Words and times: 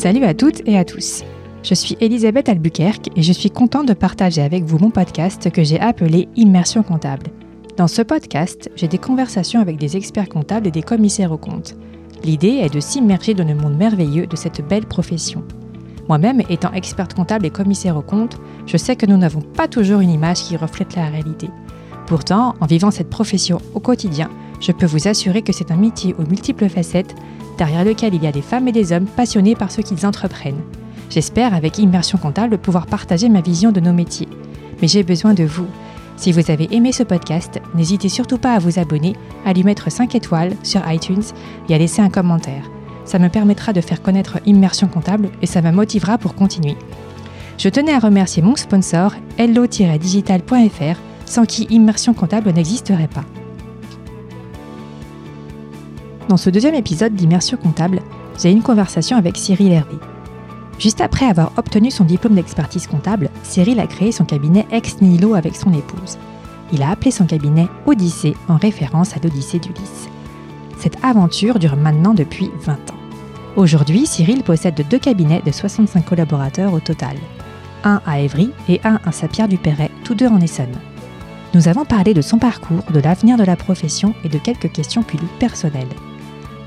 Salut 0.00 0.24
à 0.24 0.32
toutes 0.32 0.66
et 0.66 0.78
à 0.78 0.84
tous. 0.86 1.24
Je 1.62 1.74
suis 1.74 1.94
Elisabeth 2.00 2.48
Albuquerque 2.48 3.10
et 3.16 3.22
je 3.22 3.34
suis 3.34 3.50
contente 3.50 3.86
de 3.86 3.92
partager 3.92 4.40
avec 4.40 4.64
vous 4.64 4.78
mon 4.78 4.88
podcast 4.88 5.50
que 5.50 5.62
j'ai 5.62 5.78
appelé 5.78 6.26
Immersion 6.36 6.82
comptable. 6.82 7.26
Dans 7.76 7.86
ce 7.86 8.00
podcast, 8.00 8.70
j'ai 8.76 8.88
des 8.88 8.96
conversations 8.96 9.60
avec 9.60 9.76
des 9.76 9.98
experts 9.98 10.30
comptables 10.30 10.66
et 10.66 10.70
des 10.70 10.80
commissaires 10.80 11.32
aux 11.32 11.36
comptes. 11.36 11.76
L'idée 12.24 12.62
est 12.62 12.72
de 12.72 12.80
s'immerger 12.80 13.34
dans 13.34 13.46
le 13.46 13.54
monde 13.54 13.76
merveilleux 13.76 14.26
de 14.26 14.36
cette 14.36 14.66
belle 14.66 14.86
profession. 14.86 15.44
Moi-même, 16.08 16.40
étant 16.48 16.72
experte 16.72 17.12
comptable 17.12 17.44
et 17.44 17.50
commissaire 17.50 17.98
aux 17.98 18.00
comptes, 18.00 18.38
je 18.64 18.78
sais 18.78 18.96
que 18.96 19.04
nous 19.04 19.18
n'avons 19.18 19.42
pas 19.42 19.68
toujours 19.68 20.00
une 20.00 20.08
image 20.08 20.44
qui 20.44 20.56
reflète 20.56 20.96
la 20.96 21.10
réalité. 21.10 21.50
Pourtant, 22.06 22.54
en 22.58 22.64
vivant 22.64 22.90
cette 22.90 23.10
profession 23.10 23.60
au 23.74 23.80
quotidien, 23.80 24.30
je 24.60 24.72
peux 24.72 24.86
vous 24.86 25.08
assurer 25.08 25.42
que 25.42 25.52
c'est 25.52 25.70
un 25.70 25.76
métier 25.76 26.14
aux 26.18 26.28
multiples 26.28 26.68
facettes, 26.68 27.14
derrière 27.58 27.84
lequel 27.84 28.14
il 28.14 28.22
y 28.22 28.26
a 28.26 28.32
des 28.32 28.42
femmes 28.42 28.68
et 28.68 28.72
des 28.72 28.92
hommes 28.92 29.06
passionnés 29.06 29.54
par 29.54 29.70
ce 29.70 29.80
qu'ils 29.80 30.06
entreprennent. 30.06 30.62
J'espère, 31.10 31.54
avec 31.54 31.78
Immersion 31.78 32.18
Comptable, 32.18 32.58
pouvoir 32.58 32.86
partager 32.86 33.28
ma 33.28 33.40
vision 33.40 33.72
de 33.72 33.80
nos 33.80 33.92
métiers. 33.92 34.28
Mais 34.80 34.88
j'ai 34.88 35.02
besoin 35.02 35.34
de 35.34 35.44
vous. 35.44 35.66
Si 36.16 36.32
vous 36.32 36.50
avez 36.50 36.68
aimé 36.74 36.92
ce 36.92 37.02
podcast, 37.02 37.60
n'hésitez 37.74 38.08
surtout 38.08 38.38
pas 38.38 38.54
à 38.54 38.58
vous 38.58 38.78
abonner, 38.78 39.14
à 39.44 39.52
lui 39.52 39.64
mettre 39.64 39.90
5 39.90 40.14
étoiles 40.14 40.52
sur 40.62 40.82
iTunes 40.90 41.22
et 41.68 41.74
à 41.74 41.78
laisser 41.78 42.02
un 42.02 42.10
commentaire. 42.10 42.70
Ça 43.04 43.18
me 43.18 43.28
permettra 43.28 43.72
de 43.72 43.80
faire 43.80 44.02
connaître 44.02 44.38
Immersion 44.46 44.86
Comptable 44.86 45.30
et 45.42 45.46
ça 45.46 45.62
me 45.62 45.72
motivera 45.72 46.18
pour 46.18 46.34
continuer. 46.34 46.76
Je 47.58 47.68
tenais 47.68 47.92
à 47.92 47.98
remercier 47.98 48.42
mon 48.42 48.56
sponsor, 48.56 49.14
hello-digital.fr, 49.36 50.98
sans 51.26 51.44
qui 51.44 51.64
Immersion 51.70 52.14
Comptable 52.14 52.52
n'existerait 52.52 53.08
pas. 53.08 53.24
Dans 56.30 56.36
ce 56.36 56.48
deuxième 56.48 56.76
épisode 56.76 57.12
d'Immersion 57.12 57.56
Comptable, 57.56 57.98
j'ai 58.40 58.52
une 58.52 58.62
conversation 58.62 59.16
avec 59.16 59.36
Cyril 59.36 59.72
Hervé. 59.72 59.96
Juste 60.78 61.00
après 61.00 61.26
avoir 61.26 61.50
obtenu 61.56 61.90
son 61.90 62.04
diplôme 62.04 62.36
d'expertise 62.36 62.86
comptable, 62.86 63.30
Cyril 63.42 63.80
a 63.80 63.88
créé 63.88 64.12
son 64.12 64.24
cabinet 64.24 64.64
Ex 64.70 65.00
Nihilo 65.00 65.34
avec 65.34 65.56
son 65.56 65.72
épouse. 65.72 66.18
Il 66.72 66.84
a 66.84 66.90
appelé 66.90 67.10
son 67.10 67.26
cabinet 67.26 67.66
Odyssée 67.84 68.36
en 68.46 68.58
référence 68.58 69.16
à 69.16 69.20
l'Odyssée 69.20 69.58
d'Ulysse. 69.58 70.08
Cette 70.78 71.04
aventure 71.04 71.58
dure 71.58 71.74
maintenant 71.74 72.14
depuis 72.14 72.52
20 72.60 72.74
ans. 72.74 73.00
Aujourd'hui, 73.56 74.06
Cyril 74.06 74.44
possède 74.44 74.86
deux 74.88 75.00
cabinets 75.00 75.42
de 75.44 75.50
65 75.50 76.04
collaborateurs 76.04 76.72
au 76.72 76.78
total. 76.78 77.16
Un 77.82 78.00
à 78.06 78.20
Évry 78.20 78.52
et 78.68 78.80
un 78.84 79.00
à 79.04 79.10
Saint-Pierre-du-Perret, 79.10 79.90
tous 80.04 80.14
deux 80.14 80.28
en 80.28 80.40
Essonne. 80.40 80.78
Nous 81.54 81.66
avons 81.66 81.84
parlé 81.84 82.14
de 82.14 82.22
son 82.22 82.38
parcours, 82.38 82.84
de 82.94 83.00
l'avenir 83.00 83.36
de 83.36 83.42
la 83.42 83.56
profession 83.56 84.14
et 84.22 84.28
de 84.28 84.38
quelques 84.38 84.70
questions 84.70 85.02
plus 85.02 85.18
personnelles. 85.40 85.88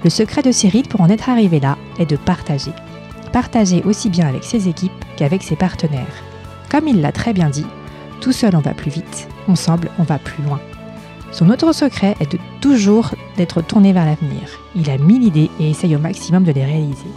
Le 0.03 0.09
secret 0.09 0.41
de 0.41 0.51
Cyril 0.51 0.87
pour 0.87 1.01
en 1.01 1.09
être 1.09 1.29
arrivé 1.29 1.59
là 1.59 1.77
est 1.99 2.09
de 2.09 2.17
partager 2.17 2.71
partager 3.33 3.81
aussi 3.83 4.09
bien 4.09 4.27
avec 4.27 4.45
ses 4.45 4.69
équipes 4.69 5.03
qu'avec 5.17 5.43
ses 5.43 5.57
partenaires. 5.57 6.23
Comme 6.69 6.87
il 6.87 7.01
l'a 7.01 7.11
très 7.11 7.33
bien 7.33 7.49
dit, 7.49 7.65
tout 8.21 8.31
seul 8.31 8.55
on 8.55 8.61
va 8.61 8.73
plus 8.73 8.91
vite, 8.91 9.27
ensemble 9.49 9.89
on 9.99 10.03
va 10.03 10.19
plus 10.19 10.41
loin. 10.43 10.61
Son 11.31 11.49
autre 11.49 11.73
secret 11.73 12.15
est 12.21 12.37
toujours 12.61 13.09
d'être 13.35 13.61
tourné 13.61 13.91
vers 13.91 14.05
l'avenir. 14.05 14.43
Il 14.75 14.89
a 14.89 14.99
mille 14.99 15.23
idées 15.23 15.49
et 15.59 15.71
essaye 15.71 15.95
au 15.95 15.99
maximum 15.99 16.43
de 16.43 16.51
les 16.51 16.63
réaliser. 16.63 17.09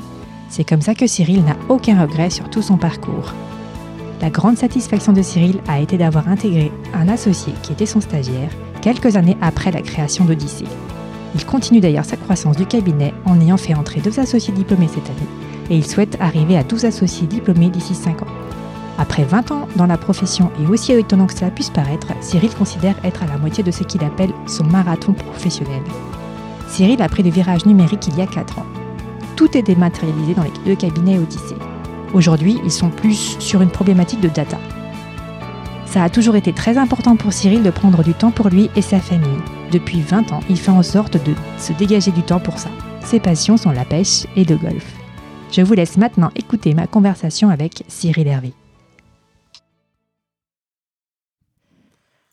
C'est 0.49 0.65
comme 0.65 0.81
ça 0.81 0.95
que 0.95 1.07
Cyril 1.07 1.45
n'a 1.45 1.57
aucun 1.69 2.01
regret 2.01 2.31
sur 2.31 2.49
tout 2.49 2.63
son 2.63 2.79
parcours. 2.79 3.35
La 4.23 4.31
grande 4.31 4.57
satisfaction 4.57 5.13
de 5.13 5.21
Cyril 5.21 5.61
a 5.69 5.81
été 5.81 5.99
d'avoir 5.99 6.29
intégré 6.29 6.73
un 6.95 7.09
associé 7.09 7.53
qui 7.63 7.73
était 7.73 7.85
son 7.85 8.01
stagiaire 8.01 8.51
quelques 8.81 9.17
années 9.17 9.37
après 9.43 9.71
la 9.71 9.83
création 9.83 10.25
d'Odyssée. 10.25 10.65
Il 11.37 11.45
continue 11.45 11.81
d'ailleurs 11.81 12.07
sa 12.07 12.17
croissance 12.17 12.57
du 12.57 12.65
cabinet 12.65 13.13
en 13.27 13.39
ayant 13.39 13.59
fait 13.59 13.75
entrer 13.75 14.01
deux 14.01 14.19
associés 14.19 14.55
diplômés 14.55 14.89
cette 14.89 15.05
année 15.05 15.29
et 15.69 15.77
il 15.77 15.87
souhaite 15.87 16.17
arriver 16.19 16.57
à 16.57 16.63
12 16.63 16.87
associés 16.87 17.27
diplômés 17.27 17.69
d'ici 17.69 17.95
5 17.95 18.23
ans. 18.23 18.33
Après 18.97 19.25
20 19.25 19.51
ans 19.51 19.69
dans 19.77 19.85
la 19.85 19.99
profession 19.99 20.51
et 20.59 20.67
aussi 20.67 20.93
étonnant 20.93 21.27
que 21.27 21.35
cela 21.35 21.51
puisse 21.51 21.69
paraître, 21.69 22.07
Cyril 22.23 22.55
considère 22.55 22.97
être 23.05 23.23
à 23.23 23.27
la 23.27 23.37
moitié 23.37 23.63
de 23.63 23.71
ce 23.71 23.85
qu'il 23.85 24.03
appelle 24.03 24.33
son 24.47 24.65
marathon 24.65 25.13
professionnel. 25.13 25.83
Cyril 26.69 27.03
a 27.03 27.09
pris 27.11 27.23
le 27.23 27.29
virage 27.29 27.67
numérique 27.67 28.09
il 28.09 28.17
y 28.17 28.23
a 28.23 28.27
4 28.27 28.61
ans. 28.61 28.67
Tout 29.37 29.59
est 29.59 29.63
dématérialisé 29.63 30.33
dans 30.33 30.45
les 30.45 30.53
deux 30.65 30.75
cabinets 30.75 31.19
Odyssée. 31.19 31.57
Aujourd'hui, 32.15 32.59
ils 32.65 32.73
sont 32.73 32.89
plus 32.89 33.37
sur 33.41 33.61
une 33.61 33.69
problématique 33.69 34.23
de 34.23 34.31
data. 34.31 34.57
Ça 35.85 36.03
a 36.03 36.09
toujours 36.09 36.37
été 36.37 36.55
très 36.55 36.79
important 36.79 37.17
pour 37.17 37.35
Cyril 37.35 37.63
de 37.63 37.71
prendre 37.71 38.03
du 38.03 38.15
temps 38.15 38.31
pour 38.31 38.49
lui 38.49 38.71
et 38.75 38.81
sa 38.81 39.01
famille. 39.01 39.43
Depuis 39.77 40.01
20 40.01 40.33
ans, 40.33 40.41
il 40.49 40.59
fait 40.59 40.71
en 40.71 40.83
sorte 40.83 41.23
de 41.23 41.35
se 41.59 41.75
dégager 41.75 42.11
du 42.11 42.23
temps 42.23 42.41
pour 42.41 42.59
ça. 42.59 42.71
Ses 43.05 43.21
passions 43.21 43.59
sont 43.59 43.73
la 43.73 43.85
pêche 43.85 44.25
et 44.35 44.43
le 44.43 44.57
golf. 44.57 44.95
Je 45.53 45.61
vous 45.61 45.75
laisse 45.75 45.99
maintenant 45.99 46.31
écouter 46.35 46.73
ma 46.73 46.87
conversation 46.87 47.51
avec 47.51 47.85
Cyril 47.87 48.27
Hervé. 48.27 48.55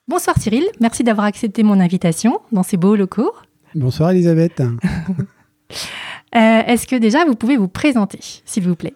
Bonsoir 0.08 0.38
Cyril, 0.40 0.64
merci 0.80 1.04
d'avoir 1.04 1.26
accepté 1.26 1.64
mon 1.64 1.82
invitation 1.82 2.40
dans 2.54 2.64
ces 2.64 2.78
beaux 2.78 2.96
locaux. 2.96 3.34
Bonsoir 3.76 4.12
Elisabeth. 4.12 4.64
Euh, 6.36 6.64
est-ce 6.66 6.88
que 6.88 6.96
déjà 6.96 7.26
vous 7.26 7.36
pouvez 7.36 7.58
vous 7.58 7.68
présenter, 7.68 8.18
s'il 8.44 8.64
vous 8.68 8.76
plaît? 8.76 8.96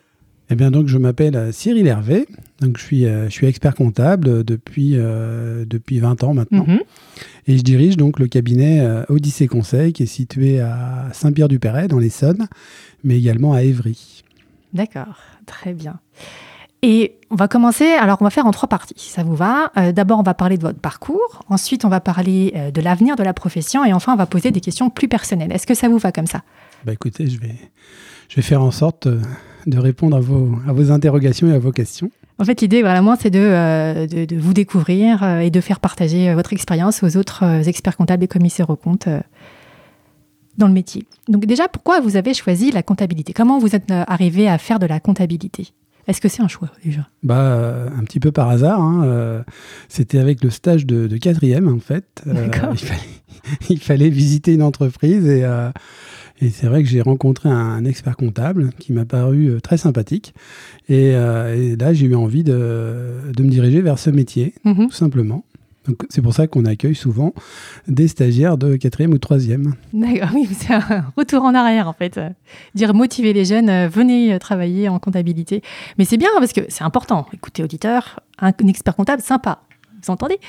Eh 0.49 0.55
bien 0.55 0.71
donc 0.71 0.87
je 0.87 0.97
m'appelle 0.97 1.35
euh, 1.35 1.51
Cyril 1.51 1.85
Hervé, 1.85 2.25
donc 2.61 2.79
je 2.79 2.83
suis, 2.83 3.05
euh, 3.05 3.25
je 3.25 3.29
suis 3.29 3.45
expert 3.45 3.75
comptable 3.75 4.43
depuis, 4.43 4.95
depuis 4.95 5.99
20 5.99 6.23
ans 6.23 6.33
maintenant. 6.33 6.65
Mhm. 6.67 6.79
Et 7.47 7.57
je 7.57 7.63
dirige 7.63 7.97
donc 7.97 8.19
le 8.19 8.27
cabinet 8.27 8.85
Odyssée 9.07 9.47
Conseil 9.47 9.93
qui 9.93 10.03
est 10.03 10.07
situé 10.07 10.59
à 10.59 11.07
Saint-Pierre-du-Perret 11.13 11.87
dans 11.87 11.99
l'Essonne 11.99 12.47
mais 13.03 13.17
également 13.17 13.53
à 13.53 13.63
Évry. 13.63 14.23
D'accord, 14.73 15.19
très 15.45 15.73
bien. 15.73 15.99
Et 16.83 17.15
on 17.31 17.35
va 17.35 17.47
commencer, 17.47 17.85
alors 17.85 18.17
on 18.21 18.23
va 18.23 18.29
faire 18.29 18.45
en 18.45 18.51
trois 18.51 18.69
parties, 18.69 18.93
si 18.97 19.09
ça 19.09 19.23
vous 19.23 19.35
va. 19.35 19.71
Euh, 19.77 19.91
d'abord, 19.91 20.19
on 20.19 20.23
va 20.23 20.35
parler 20.35 20.57
de 20.57 20.61
votre 20.61 20.79
parcours, 20.79 21.43
ensuite 21.49 21.85
on 21.85 21.89
va 21.89 21.99
parler 21.99 22.53
euh, 22.55 22.69
de 22.69 22.81
l'avenir 22.81 23.15
de 23.15 23.23
la 23.23 23.33
profession, 23.33 23.83
et 23.83 23.93
enfin 23.93 24.13
on 24.13 24.15
va 24.15 24.27
poser 24.27 24.51
des 24.51 24.61
questions 24.61 24.91
plus 24.91 25.07
personnelles. 25.07 25.51
Est-ce 25.51 25.65
que 25.65 25.73
ça 25.73 25.89
vous 25.89 25.97
va 25.97 26.11
comme 26.11 26.27
ça? 26.27 26.43
Bah 26.85 26.93
écoutez, 26.93 27.27
je 27.27 27.39
vais, 27.39 27.55
je 28.29 28.35
vais 28.35 28.43
faire 28.43 28.61
en 28.61 28.69
sorte 28.69 29.07
euh, 29.07 29.19
de 29.65 29.79
répondre 29.79 30.15
à 30.15 30.19
vos, 30.19 30.51
à 30.67 30.73
vos 30.73 30.91
interrogations 30.91 31.49
et 31.49 31.53
à 31.53 31.59
vos 31.59 31.71
questions. 31.71 32.11
En 32.39 32.45
fait, 32.45 32.61
l'idée, 32.61 32.83
vraiment, 32.83 33.15
c'est 33.19 33.31
de, 33.31 34.05
de, 34.05 34.25
de, 34.25 34.35
vous 34.35 34.53
découvrir 34.53 35.23
et 35.39 35.49
de 35.49 35.59
faire 35.59 35.79
partager 35.79 36.33
votre 36.35 36.53
expérience 36.53 37.01
aux 37.01 37.17
autres 37.17 37.67
experts 37.67 37.97
comptables 37.97 38.23
et 38.23 38.27
commissaires 38.27 38.69
aux 38.69 38.75
comptes 38.75 39.09
dans 40.57 40.67
le 40.67 40.73
métier. 40.73 41.05
Donc 41.27 41.45
déjà, 41.45 41.67
pourquoi 41.67 41.99
vous 41.99 42.17
avez 42.17 42.33
choisi 42.33 42.71
la 42.71 42.83
comptabilité? 42.83 43.33
Comment 43.33 43.59
vous 43.59 43.75
êtes 43.75 43.89
euh, 43.91 44.03
arrivé 44.07 44.47
à 44.47 44.57
faire 44.57 44.79
de 44.79 44.85
la 44.85 44.99
comptabilité? 44.99 45.69
Est-ce 46.07 46.21
que 46.21 46.29
c'est 46.29 46.41
un 46.41 46.47
choix 46.47 46.69
déjà? 46.85 47.07
Bah 47.21 47.85
un 47.97 48.03
petit 48.05 48.21
peu 48.21 48.31
par 48.31 48.49
hasard. 48.49 48.81
Hein, 48.81 49.03
euh, 49.03 49.43
c'était 49.89 50.19
avec 50.19 50.41
le 50.41 50.49
stage 50.49 50.85
de, 50.85 51.17
quatrième 51.17 51.67
en 51.67 51.79
fait. 51.79 52.23
Euh, 52.27 52.47
il, 53.69 53.79
fallait, 53.79 54.09
visiter 54.09 54.53
une 54.53 54.63
entreprise 54.63 55.27
et, 55.27 55.45
et 56.39 56.49
c'est 56.49 56.67
vrai 56.67 56.83
que 56.83 56.89
j'ai 56.89 57.01
rencontré 57.01 57.49
un, 57.49 57.85
expert 57.85 58.15
comptable 58.15 58.71
qui 58.79 58.93
m'a 58.93 59.05
paru 59.05 59.59
très 59.61 59.77
sympathique. 59.77 60.33
Et, 60.89 61.11
là 61.11 61.93
j'ai 61.93 62.05
eu 62.07 62.15
envie 62.15 62.43
de, 62.43 63.31
de, 63.35 63.43
me 63.43 63.49
diriger 63.49 63.81
vers 63.81 63.99
ce 63.99 64.09
métier, 64.09 64.53
mm-hmm. 64.65 64.87
tout 64.87 64.95
simplement 64.95 65.43
c'est 66.09 66.21
pour 66.21 66.33
ça 66.33 66.47
qu'on 66.47 66.65
accueille 66.65 66.95
souvent 66.95 67.33
des 67.87 68.07
stagiaires 68.07 68.57
de 68.57 68.75
quatrième 68.75 69.13
ou 69.13 69.17
troisième. 69.17 69.75
D'accord, 69.93 70.29
oui, 70.33 70.47
c'est 70.51 70.73
un 70.73 71.05
retour 71.15 71.43
en 71.43 71.53
arrière 71.53 71.87
en 71.87 71.93
fait. 71.93 72.19
Dire 72.75 72.93
motiver 72.93 73.33
les 73.33 73.45
jeunes, 73.45 73.69
euh, 73.69 73.87
venez 73.87 74.33
euh, 74.33 74.39
travailler 74.39 74.89
en 74.89 74.99
comptabilité. 74.99 75.61
Mais 75.97 76.05
c'est 76.05 76.17
bien 76.17 76.29
parce 76.39 76.53
que 76.53 76.61
c'est 76.69 76.83
important. 76.83 77.25
Écoutez, 77.33 77.63
auditeur, 77.63 78.19
un, 78.39 78.51
expert 78.67 78.95
comptable 78.95 79.21
sympa. 79.21 79.61
Vous 80.03 80.11
entendez? 80.11 80.39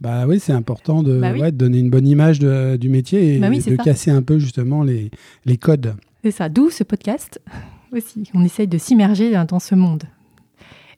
Bah 0.00 0.26
oui, 0.26 0.40
c'est 0.40 0.52
important 0.52 1.02
de, 1.02 1.18
bah 1.18 1.50
donner 1.50 1.78
une 1.78 1.90
bonne 1.90 2.06
image 2.06 2.38
du 2.40 2.88
métier 2.88 3.34
et 3.34 3.38
bah 3.38 3.48
de 3.50 3.76
casser 3.76 4.10
un 4.10 4.22
peu 4.22 4.38
justement 4.38 4.82
les, 4.82 5.10
les 5.44 5.56
codes. 5.56 5.94
C'est 6.22 6.30
ça, 6.30 6.48
d'où 6.48 6.70
ce 6.70 6.84
podcast 6.84 7.40
aussi. 7.92 8.30
On 8.34 8.44
essaye 8.44 8.66
de 8.66 8.78
s'immerger 8.78 9.32
dans 9.48 9.60
ce 9.60 9.74
monde. 9.74 10.04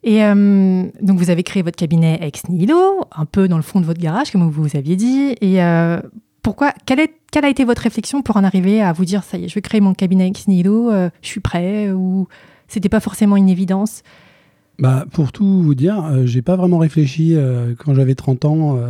Et 0.04 0.24
euh, 0.24 0.84
donc, 1.02 1.18
vous 1.18 1.30
avez 1.30 1.42
créé 1.42 1.62
votre 1.62 1.76
cabinet 1.76 2.18
ex 2.22 2.48
nihilo, 2.48 3.04
un 3.14 3.24
peu 3.24 3.48
dans 3.48 3.56
le 3.56 3.62
fond 3.62 3.80
de 3.80 3.86
votre 3.86 4.00
garage, 4.00 4.30
comme 4.30 4.48
vous 4.48 4.76
aviez 4.76 4.96
dit. 4.96 5.34
Et 5.40 5.62
euh, 5.62 6.00
pourquoi 6.42 6.72
quelle, 6.86 7.00
est, 7.00 7.14
quelle, 7.32 7.44
a 7.44 7.48
été 7.48 7.64
votre 7.64 7.82
réflexion 7.82 8.22
pour 8.22 8.36
en 8.36 8.44
arriver 8.44 8.80
à 8.80 8.92
vous 8.92 9.04
dire 9.04 9.24
ça 9.24 9.38
y 9.38 9.44
est, 9.44 9.48
je 9.48 9.54
vais 9.54 9.60
créer 9.60 9.80
mon 9.80 9.94
cabinet 9.94 10.28
ex 10.28 10.46
nihilo, 10.46 10.90
euh, 10.90 11.10
je 11.20 11.28
suis 11.28 11.40
prêt 11.40 11.90
Ou 11.90 12.28
c'était 12.68 12.88
pas 12.88 13.00
forcément 13.00 13.36
une 13.36 13.48
évidence? 13.48 14.02
Bah, 14.78 15.06
pour 15.12 15.32
tout 15.32 15.62
vous 15.62 15.74
dire, 15.74 16.26
j'ai 16.26 16.42
pas 16.42 16.56
vraiment 16.56 16.78
réfléchi 16.78 17.36
quand 17.78 17.94
j'avais 17.94 18.14
30 18.14 18.44
ans. 18.44 18.80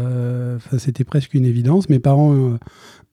c'était 0.76 1.04
presque 1.04 1.34
une 1.34 1.46
évidence. 1.46 1.88
Mes 1.88 1.98
parents 1.98 2.58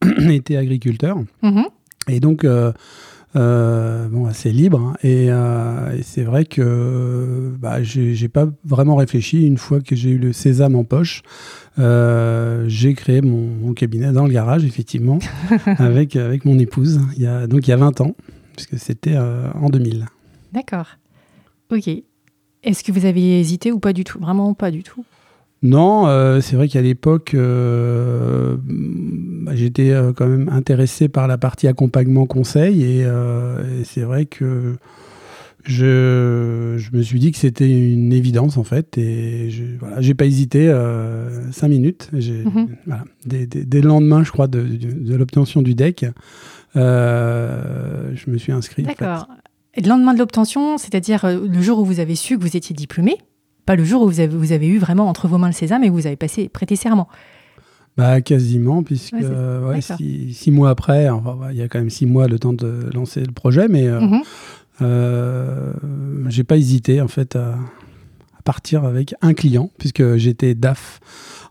étaient 0.29 0.57
agriculteurs. 0.57 1.17
Mm-hmm. 1.43 1.65
Et 2.09 2.19
donc, 2.19 2.45
euh, 3.35 4.07
bon, 4.07 4.25
assez 4.25 4.51
libre. 4.51 4.79
Hein. 4.79 4.93
Euh, 5.03 5.97
et, 5.97 6.03
c'est 6.03 6.23
vrai 6.23 6.45
que 6.45 7.53
bah, 7.59 7.83
j'ai 7.83 8.29
pas 8.29 8.47
vraiment 8.63 8.95
réfléchi. 8.95 9.45
Une 9.45 9.57
fois 9.57 9.81
que 9.81 9.95
j'ai 9.95 10.11
eu 10.11 10.17
le 10.17 10.31
sésame 10.31 10.75
en 10.75 10.83
poche, 10.83 11.21
euh, 11.77 12.65
j'ai 12.67 12.93
créé 12.93 13.21
mon, 13.21 13.73
cabinet 13.73 14.11
dans 14.13 14.25
le 14.25 14.31
garage, 14.31 14.63
effectivement, 14.63 15.19
avec, 15.65 16.15
avec 16.15 16.45
mon 16.45 16.57
épouse. 16.59 17.01
Il 17.17 17.23
y 17.23 17.27
a, 17.27 17.47
donc 17.47 17.67
il 17.67 17.71
y 17.71 17.73
a 17.73 17.77
20 17.77 18.01
ans, 18.01 18.15
puisque 18.55 18.79
c'était 18.79 19.17
en 19.17 19.69
2000. 19.69 20.05
D'accord. 20.53 20.87
Ok. 21.71 21.89
Est-ce 22.65 22.83
que 22.83 22.91
vous 22.91 23.05
avez 23.05 23.39
hésité 23.39 23.71
ou 23.71 23.79
pas 23.79 23.93
du 23.93 24.03
tout? 24.03 24.19
Vraiment 24.19 24.53
pas 24.55 24.71
du 24.71 24.81
tout? 24.81 25.05
Non, 25.61 26.07
euh, 26.07 26.41
c'est 26.41 26.55
vrai 26.55 26.67
qu'à 26.67 26.81
l'époque, 26.81 27.33
euh, 27.33 28.57
bah, 28.67 29.55
j'étais 29.55 29.91
euh, 29.91 30.13
quand 30.13 30.27
même 30.27 30.49
intéressé 30.49 31.07
par 31.07 31.27
la 31.27 31.37
partie 31.37 31.67
accompagnement 31.67 32.25
conseil 32.25 32.83
et, 32.83 33.05
c'est 33.83 34.01
vrai 34.01 34.25
que 34.25 34.75
je, 35.63 36.77
me 36.91 37.01
suis 37.01 37.19
dit 37.19 37.31
que 37.31 37.37
c'était 37.37 37.69
une 37.69 38.13
évidence 38.13 38.57
en 38.57 38.63
fait 38.63 38.97
et 38.97 39.49
je 39.49 39.63
voilà, 39.79 40.01
j'ai 40.01 40.13
pas 40.13 40.25
hésité 40.25 40.71
cinq 41.51 41.69
minutes. 41.69 42.09
Mhm. 42.13 42.67
dès, 43.25 43.81
le 43.81 43.87
lendemain, 43.87 44.23
je 44.23 44.31
crois, 44.31 44.47
de, 44.47 45.15
l'obtention 45.15 45.61
du 45.61 45.73
deck, 45.73 46.05
je 46.75 48.29
me 48.29 48.37
suis 48.37 48.51
inscrit. 48.51 48.83
D'accord. 48.83 49.27
Le 49.77 49.87
lendemain 49.87 50.13
de 50.13 50.19
l'obtention, 50.19 50.77
c'est-à-dire 50.77 51.25
le 51.25 51.61
jour 51.61 51.79
où 51.79 51.85
vous 51.85 51.99
avez 51.99 52.15
su 52.15 52.37
que 52.37 52.41
vous 52.41 52.55
étiez 52.55 52.75
diplômé, 52.75 53.17
pas 53.65 53.75
le 53.75 53.83
jour 53.83 54.03
où 54.03 54.07
vous 54.07 54.19
avez, 54.19 54.35
vous 54.35 54.51
avez 54.51 54.67
eu 54.67 54.77
vraiment 54.77 55.07
entre 55.07 55.27
vos 55.27 55.37
mains 55.37 55.47
le 55.47 55.53
sésame 55.53 55.83
et 55.83 55.89
vous 55.89 56.07
avez 56.07 56.15
passé, 56.15 56.49
prêté 56.49 56.75
serment. 56.75 57.07
Bah, 57.97 58.19
quasiment, 58.19 58.83
puisque 58.83 59.13
ouais, 59.13 59.79
six, 59.81 60.51
mois 60.51 60.69
après, 60.69 61.07
il 61.51 61.57
y 61.57 61.61
a 61.61 61.67
quand 61.69 61.79
même 61.79 61.89
six 61.89 62.05
mois 62.05 62.27
le 62.27 62.37
temps 62.39 62.51
de 62.51 62.89
lancer 62.93 63.21
le 63.21 63.31
projet, 63.31 63.69
mais 63.69 63.87
euh, 63.87 64.01
euh, 64.81 65.71
j'ai 66.27 66.43
pas 66.43 66.57
hésité 66.57 66.99
en 66.99 67.07
fait 67.07 67.37
à, 67.37 67.55
partir 68.43 68.83
avec 68.83 69.15
un 69.21 69.33
client, 69.33 69.71
puisque 69.77 70.17
j'étais 70.17 70.55
DAF 70.55 70.99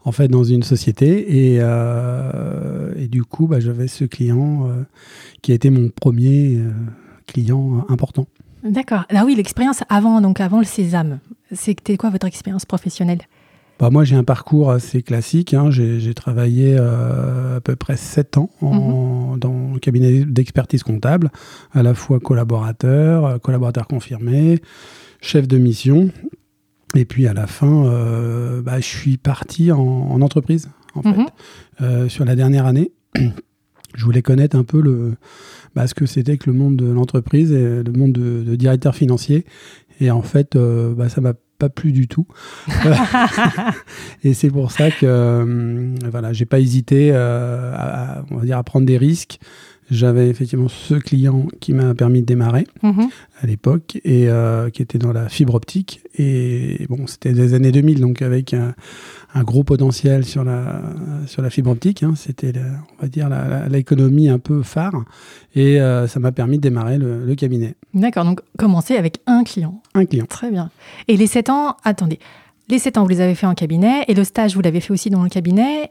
en 0.04 0.12
fait 0.12 0.28
dans 0.28 0.44
une 0.44 0.62
société 0.62 1.54
et, 1.54 1.58
euh, 1.60 2.92
et 2.96 3.08
du 3.08 3.24
coup 3.24 3.46
bah, 3.46 3.58
j'avais 3.58 3.88
ce 3.88 4.04
client 4.04 4.68
qui 5.40 5.52
a 5.52 5.54
été 5.54 5.70
mon 5.70 5.88
premier 5.88 6.60
client 7.26 7.84
important. 7.88 8.26
D'accord. 8.64 9.04
Ah 9.10 9.24
oui, 9.24 9.34
l'expérience 9.34 9.82
avant, 9.88 10.20
donc 10.20 10.40
avant 10.40 10.58
le 10.58 10.64
sésame. 10.64 11.20
C'était 11.52 11.96
quoi 11.96 12.10
votre 12.10 12.26
expérience 12.26 12.64
professionnelle? 12.64 13.20
Bah 13.78 13.90
moi, 13.90 14.04
j'ai 14.04 14.14
un 14.14 14.24
parcours 14.24 14.70
assez 14.70 15.02
classique. 15.02 15.52
Hein. 15.52 15.70
J'ai 15.70 16.14
travaillé 16.14 16.76
euh, 16.78 17.56
à 17.56 17.60
peu 17.60 17.74
près 17.76 17.96
7 17.96 18.38
ans 18.38 18.50
mhm. 18.62 19.38
dans 19.38 19.72
le 19.74 19.78
cabinet 19.80 20.24
d'expertise 20.24 20.82
comptable, 20.82 21.30
à 21.72 21.82
la 21.82 21.94
fois 21.94 22.20
collaborateur, 22.20 23.26
euh, 23.26 23.38
collaborateur 23.38 23.88
confirmé, 23.88 24.60
chef 25.20 25.48
de 25.48 25.58
mission. 25.58 26.10
Et 26.94 27.04
puis 27.04 27.26
à 27.26 27.34
la 27.34 27.48
fin, 27.48 27.86
euh, 27.86 28.62
bah, 28.62 28.78
je 28.78 28.86
suis 28.86 29.16
parti 29.16 29.72
en, 29.72 30.20
entreprise, 30.22 30.70
en 30.94 31.02
mhm. 31.06 31.26
fait, 31.78 32.08
sur 32.08 32.24
la 32.24 32.36
dernière 32.36 32.66
année. 32.66 32.92
je 33.94 34.04
voulais 34.04 34.22
connaître 34.22 34.56
un 34.56 34.64
peu 34.64 34.80
le, 34.80 35.16
bah, 35.74 35.86
ce 35.86 35.94
que 35.94 36.06
c'était 36.06 36.38
que 36.38 36.50
le 36.50 36.56
monde 36.56 36.76
de 36.76 36.86
l'entreprise 36.86 37.52
et 37.52 37.82
le 37.82 37.92
monde 37.92 38.12
de, 38.12 38.54
directeur 38.56 38.94
financier. 38.94 39.44
Et 40.00 40.10
en 40.10 40.22
fait, 40.22 40.56
euh, 40.56 40.94
bah, 40.94 41.08
ça 41.08 41.20
m'a 41.20 41.34
pas 41.58 41.68
plu 41.68 41.92
du 41.92 42.08
tout. 42.08 42.26
et 44.24 44.34
c'est 44.34 44.50
pour 44.50 44.72
ça 44.72 44.90
que 44.90 45.04
euh, 45.04 45.94
voilà, 46.10 46.32
j'ai 46.32 46.46
pas 46.46 46.60
hésité 46.60 47.10
euh, 47.12 47.72
à, 47.74 48.24
on 48.30 48.36
va 48.36 48.44
dire, 48.44 48.58
à 48.58 48.64
prendre 48.64 48.86
des 48.86 48.98
risques. 48.98 49.38
J'avais 49.90 50.28
effectivement 50.28 50.68
ce 50.68 50.94
client 50.94 51.46
qui 51.60 51.72
m'a 51.72 51.94
permis 51.94 52.20
de 52.20 52.26
démarrer 52.26 52.66
mhm. 52.82 53.08
à 53.40 53.46
l'époque 53.46 54.00
et 54.04 54.28
qui 54.72 54.82
était 54.82 54.98
dans 54.98 55.12
la 55.12 55.28
fibre 55.28 55.54
optique. 55.54 56.02
Et 56.16 56.86
bon, 56.88 57.06
c'était 57.06 57.32
des 57.32 57.54
années 57.54 57.72
2000, 57.72 58.00
donc 58.00 58.22
avec 58.22 58.54
un, 58.54 58.74
un 59.34 59.42
gros 59.42 59.64
potentiel 59.64 60.24
sur 60.24 60.44
la, 60.44 60.80
sur 61.26 61.42
la 61.42 61.50
fibre 61.50 61.70
optique. 61.70 62.02
Hein. 62.02 62.14
C'était, 62.16 62.52
on 62.98 63.02
va 63.02 63.08
dire, 63.08 63.28
l'économie 63.68 64.28
un 64.28 64.38
peu 64.38 64.62
phare. 64.62 65.04
Et 65.54 65.80
euh, 65.80 66.06
ça 66.06 66.20
m'a 66.20 66.32
permis 66.32 66.58
de 66.58 66.62
démarrer 66.62 66.98
le, 66.98 67.34
cabinet. 67.34 67.74
D'accord, 67.94 68.24
donc 68.24 68.40
commencer 68.56 68.96
avec 68.96 69.18
un 69.26 69.42
client. 69.42 69.82
Un 69.94 70.04
client. 70.04 70.26
Très 70.26 70.52
bien. 70.52 70.70
Et 71.08 71.16
les 71.16 71.26
7 71.26 71.50
ans, 71.50 71.76
attendez, 71.82 72.20
les 72.68 72.78
7 72.78 72.96
ans, 72.96 73.02
vous 73.02 73.08
les 73.08 73.20
avez 73.20 73.34
fait 73.34 73.46
en 73.46 73.54
cabinet. 73.54 74.04
Et 74.06 74.14
le 74.14 74.22
stage, 74.22 74.54
vous 74.54 74.62
l'avez 74.62 74.80
fait 74.80 74.92
aussi 74.92 75.10
dans 75.10 75.24
le 75.24 75.28
cabinet. 75.28 75.90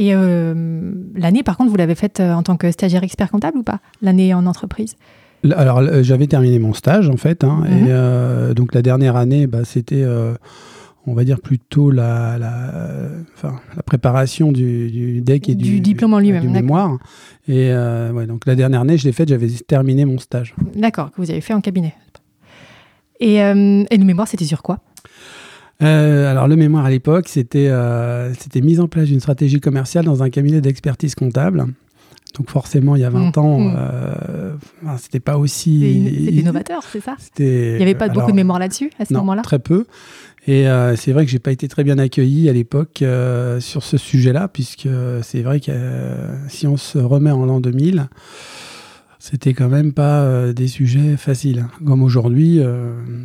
Et 0.00 0.14
euh, 0.14 0.94
l'année, 1.14 1.42
par 1.42 1.58
contre, 1.58 1.70
vous 1.70 1.76
l'avez 1.76 1.94
faite 1.94 2.20
euh, 2.20 2.32
en 2.32 2.42
tant 2.42 2.56
que 2.56 2.70
stagiaire 2.72 3.04
expert 3.04 3.30
comptable 3.30 3.58
ou 3.58 3.62
pas? 3.62 3.80
L'année 4.00 4.32
en 4.32 4.46
entreprise? 4.46 4.96
Alors, 5.54 5.82
j'avais 6.02 6.26
terminé 6.26 6.58
mon 6.58 6.72
stage 6.72 7.10
en 7.10 7.16
fait, 7.16 7.44
hein, 7.44 7.64
et 7.66 7.90
mhm. 7.90 8.54
donc 8.54 8.74
la 8.74 8.82
dernière 8.82 9.16
année, 9.16 9.46
bah, 9.46 9.64
c'était 9.64 10.04
on 11.06 11.14
va 11.14 11.24
dire 11.24 11.40
plutôt 11.40 11.90
la, 11.90 12.38
la, 12.38 13.52
préparation 13.84 14.52
du, 14.52 15.20
deck 15.22 15.48
et 15.48 15.54
du, 15.54 15.80
diplôme 15.80 16.14
en 16.14 16.18
lui-même, 16.18 16.42
du 16.42 16.48
mémoire. 16.48 16.98
Et 17.48 17.70
euh, 17.70 18.26
donc 18.26 18.46
la 18.46 18.54
dernière 18.54 18.82
année, 18.82 18.98
je 18.98 19.04
l'ai 19.04 19.12
faite, 19.12 19.28
j'avais 19.28 19.48
terminé 19.66 20.04
mon 20.04 20.18
stage. 20.18 20.54
D'accord, 20.74 21.10
que 21.10 21.20
vous 21.20 21.30
avez 21.30 21.40
fait 21.40 21.54
en 21.54 21.60
cabinet. 21.60 21.94
Et, 23.18 23.42
euh, 23.42 23.84
le 23.90 24.04
mémoire, 24.04 24.28
c'était 24.28 24.44
sur 24.44 24.62
quoi? 24.62 24.78
Euh, 25.82 26.30
alors 26.30 26.48
le 26.48 26.56
mémoire 26.56 26.84
à 26.84 26.90
l'époque, 26.90 27.28
c'était 27.28 27.70
c'était 28.38 28.60
mise 28.60 28.80
en 28.80 28.88
place 28.88 29.06
d'une 29.06 29.20
stratégie 29.20 29.60
commerciale 29.60 30.04
dans 30.04 30.22
un 30.22 30.30
cabinet 30.30 30.60
d'expertise 30.60 31.14
comptable. 31.14 31.66
Donc 32.38 32.48
forcément, 32.48 32.94
il 32.94 33.02
y 33.02 33.04
a 33.04 33.10
20 33.10 33.36
mmh, 33.36 33.40
ans, 33.40 33.58
mmh. 33.58 34.96
c'était 34.98 35.18
pas 35.18 35.36
aussi... 35.36 35.80
C'était 35.80 36.32
innovateur, 36.32 36.84
c'est 36.84 37.00
ça? 37.00 37.16
Il 37.40 37.44
n'y 37.44 37.82
avait 37.82 37.96
pas 37.96 38.08
beaucoup 38.08 38.30
de 38.30 38.36
mémoire 38.36 38.60
là-dessus 38.60 38.90
à 39.00 39.04
ce 39.04 39.14
moment-là? 39.14 39.42
Très 39.42 39.58
peu. 39.58 39.84
Et 40.46 40.68
euh, 40.68 40.96
c'est 40.96 41.12
vrai 41.12 41.24
que 41.24 41.30
j'ai 41.30 41.38
pas 41.38 41.52
été 41.52 41.68
très 41.68 41.84
bien 41.84 41.98
accueilli 41.98 42.48
à 42.48 42.52
l'époque 42.52 43.02
euh, 43.02 43.60
sur 43.60 43.82
ce 43.82 43.98
sujet-là, 43.98 44.48
puisque 44.48 44.88
c'est 45.22 45.42
vrai 45.42 45.60
que 45.60 45.70
euh, 45.70 46.48
si 46.48 46.66
on 46.66 46.76
se 46.76 46.98
remet 46.98 47.30
en 47.30 47.44
l'an 47.44 47.60
2000, 47.60 48.08
c'était 49.20 49.54
quand 49.54 49.68
même 49.68 49.92
pas 49.92 50.52
des 50.52 50.66
sujets 50.66 51.16
faciles. 51.16 51.66
Comme 51.86 52.02
aujourd'hui, 52.02 52.60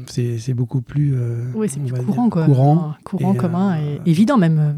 c'est 0.08 0.54
beaucoup 0.54 0.82
plus, 0.82 1.16
oui, 1.56 1.68
plus 1.68 2.06
courant, 2.06 2.30
quoi. 2.30 2.46
courant, 2.46 2.94
courant 3.04 3.34
commun 3.34 3.78
et 3.80 4.00
évident 4.06 4.38
même. 4.38 4.78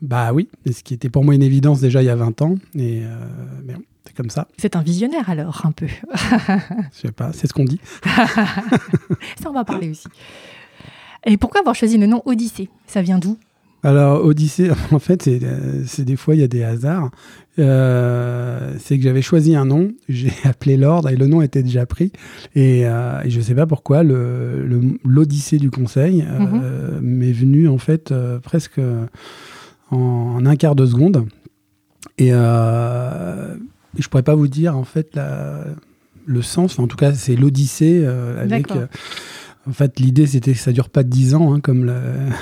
Bah 0.00 0.32
oui, 0.32 0.48
ce 0.64 0.82
qui 0.82 0.94
était 0.94 1.10
pour 1.10 1.24
moi 1.24 1.34
une 1.34 1.42
évidence 1.42 1.80
déjà 1.80 2.02
il 2.02 2.06
y 2.06 2.10
a 2.10 2.16
20 2.16 2.40
ans. 2.42 2.54
Et 2.74 3.02
mais 3.64 3.74
c'est 4.04 4.16
comme 4.16 4.30
ça. 4.30 4.48
C'est 4.58 4.76
un 4.76 4.82
visionnaire 4.82 5.30
alors, 5.30 5.62
un 5.64 5.72
peu. 5.72 5.86
Je 5.86 6.98
sais 7.06 7.12
pas, 7.12 7.32
c'est 7.32 7.46
ce 7.46 7.52
qu'on 7.52 7.64
dit. 7.64 7.80
ça, 8.04 9.48
on 9.48 9.52
va 9.52 9.64
parler 9.64 9.90
aussi. 9.90 10.08
Et 11.24 11.36
pourquoi 11.36 11.60
avoir 11.60 11.74
choisi 11.74 11.98
le 11.98 12.06
nom 12.06 12.22
Odyssée? 12.24 12.68
Ça 12.86 13.02
vient 13.02 13.18
d'où? 13.18 13.38
Alors, 13.82 14.24
Odyssée, 14.24 14.70
en 14.92 14.98
fait, 14.98 15.28
c'est 15.86 16.04
des 16.04 16.16
fois, 16.16 16.34
il 16.34 16.40
y 16.40 16.44
a 16.44 16.48
des 16.48 16.62
hasards. 16.62 17.10
Euh, 17.58 18.72
c'est 18.78 18.96
que 18.96 19.02
j'avais 19.04 19.20
choisi 19.20 19.54
un 19.54 19.66
nom, 19.66 19.92
j'ai 20.08 20.32
appelé 20.44 20.76
l'ordre 20.76 21.10
et 21.10 21.16
le 21.16 21.26
nom 21.26 21.42
était 21.42 21.62
déjà 21.62 21.84
pris. 21.84 22.12
Et, 22.54 22.86
euh, 22.86 23.20
je 23.28 23.38
ne 23.38 23.42
sais 23.42 23.54
pas 23.54 23.66
pourquoi, 23.66 24.02
l'Odyssée 24.02 25.58
du 25.58 25.70
conseil 25.70 26.24
euh, 26.26 26.98
mhm. 26.98 27.00
m'est 27.00 27.32
venu 27.32 27.68
en 27.68 27.78
fait 27.78 28.14
presque 28.42 28.80
en, 29.90 30.46
un 30.46 30.56
quart 30.56 30.74
de 30.74 30.86
seconde. 30.86 31.26
Et 32.18 32.30
je 32.30 32.34
ne 32.34 34.08
pourrais 34.10 34.22
pas 34.22 34.34
vous 34.34 34.48
dire 34.48 34.76
en 34.76 34.84
fait 34.84 35.18
le 36.24 36.42
sens, 36.42 36.78
en 36.78 36.86
tout 36.86 36.96
cas, 36.96 37.12
c'est 37.12 37.36
l'Odyssée 37.36 38.06
avec 38.38 38.68
en 39.68 39.72
fait, 39.72 40.00
l'idée, 40.00 40.26
c'était 40.26 40.52
que 40.52 40.58
ça 40.58 40.72
dure 40.72 40.88
pas 40.88 41.02
10 41.02 41.34
ans, 41.34 41.54
hein, 41.54 41.60
comme 41.60 41.92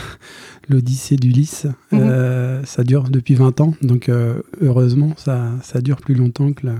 l'Odyssée 0.70 1.16
d'Ulysse. 1.16 1.66
Mhm. 1.92 2.00
Euh, 2.00 2.64
ça 2.64 2.84
dure 2.84 3.04
depuis 3.10 3.34
20 3.34 3.60
ans. 3.60 3.74
Donc, 3.82 4.08
euh, 4.08 4.40
heureusement, 4.60 5.12
ça, 5.16 5.50
ça 5.62 5.80
dure 5.80 5.96
plus 5.96 6.14
longtemps 6.14 6.52
que 6.52 6.66
la, 6.66 6.74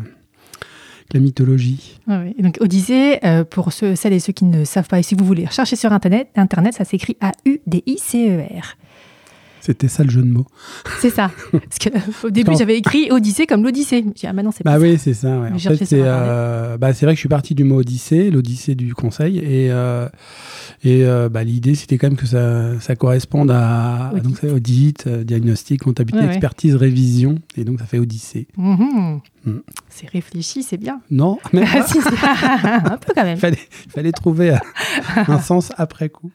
mythologie. 1.19 1.99
oui. 2.07 2.35
donc, 2.39 2.59
Odyssée, 2.61 3.19
euh, 3.25 3.43
pour 3.43 3.73
ceux, 3.73 3.97
celles 3.97 4.13
et 4.13 4.21
ceux 4.21 4.33
qui 4.33 4.45
ne 4.45 4.65
savent 4.65 4.87
pas, 4.87 5.01
et 5.01 5.03
si 5.03 5.17
vous 5.17 5.25
voulez 5.25 5.45
rechercher 5.45 5.75
sur 5.75 5.93
Internet, 5.93 6.29
Internet 6.37 6.75
ça 6.75 6.85
s'écrit 6.85 7.17
A-U-D-I-C-E-R. 7.21 8.77
C'était 9.61 9.89
ça 9.89 10.03
le 10.03 10.11
jeu 10.11 10.23
de 10.23 10.31
mots. 10.31 10.47
C'est 11.01 11.11
ça. 11.11 11.31
Parce 11.53 11.79
que, 11.79 12.27
au 12.27 12.31
début, 12.31 12.53
j'avais 12.57 12.79
écrit 12.79 13.11
Odyssée 13.11 13.47
comme 13.47 13.63
l'Odyssée. 13.63 14.05
Ah, 14.25 14.33
bah 14.33 14.43
non, 14.43 14.51
c'est 14.51 14.65
pas 14.65 14.79
bah 14.79 14.79
oui, 14.81 14.99
c'est 14.99 15.15
ça. 15.15 15.29
En 15.53 15.59
fait, 15.59 15.85
c'est 15.85 16.01
euh, 16.03 16.79
bah, 16.79 16.93
vrai 16.93 17.13
que 17.13 17.15
je 17.15 17.21
suis 17.21 17.29
parti 17.29 17.55
du 17.55 17.65
mot 17.65 17.81
Odyssée, 17.81 18.31
l'Odyssée 18.31 18.75
du 18.75 18.95
conseil. 18.95 19.39
Et, 19.39 19.71
euh, 19.71 20.09
et 20.83 21.05
euh, 21.05 21.29
bah, 21.29 21.45
l'idée, 21.45 21.75
c'était 21.75 21.99
quand 21.99 22.09
même 22.09 22.17
que 22.17 22.27
ça, 22.27 22.81
ça 22.81 22.97
corresponde 22.97 23.51
à 23.51 24.13
audit, 24.15 24.25
donc, 24.25 24.53
audit 24.53 25.09
diagnostic, 25.09 25.83
comptabilité, 25.83 26.25
expertise, 26.25 26.75
révision. 26.75 27.37
Et 27.57 27.65
donc, 27.65 27.81
ça 27.81 27.87
fait 27.87 27.99
Odyssée. 27.99 28.47
Mhm. 28.57 29.21
Mm. 29.45 29.59
C'est 29.89 30.09
réfléchi, 30.09 30.63
c'est 30.63 30.77
bien. 30.77 31.01
Non, 31.11 31.39
mais 31.53 31.63
un 31.67 32.97
peu 32.97 33.13
quand 33.15 33.25
même. 33.25 33.37
Il 33.37 33.41
fallait, 33.41 33.69
fallait 33.89 34.13
trouver 34.13 34.57
un 35.17 35.41
sens 35.41 35.73
après 35.77 36.09
coup. 36.09 36.31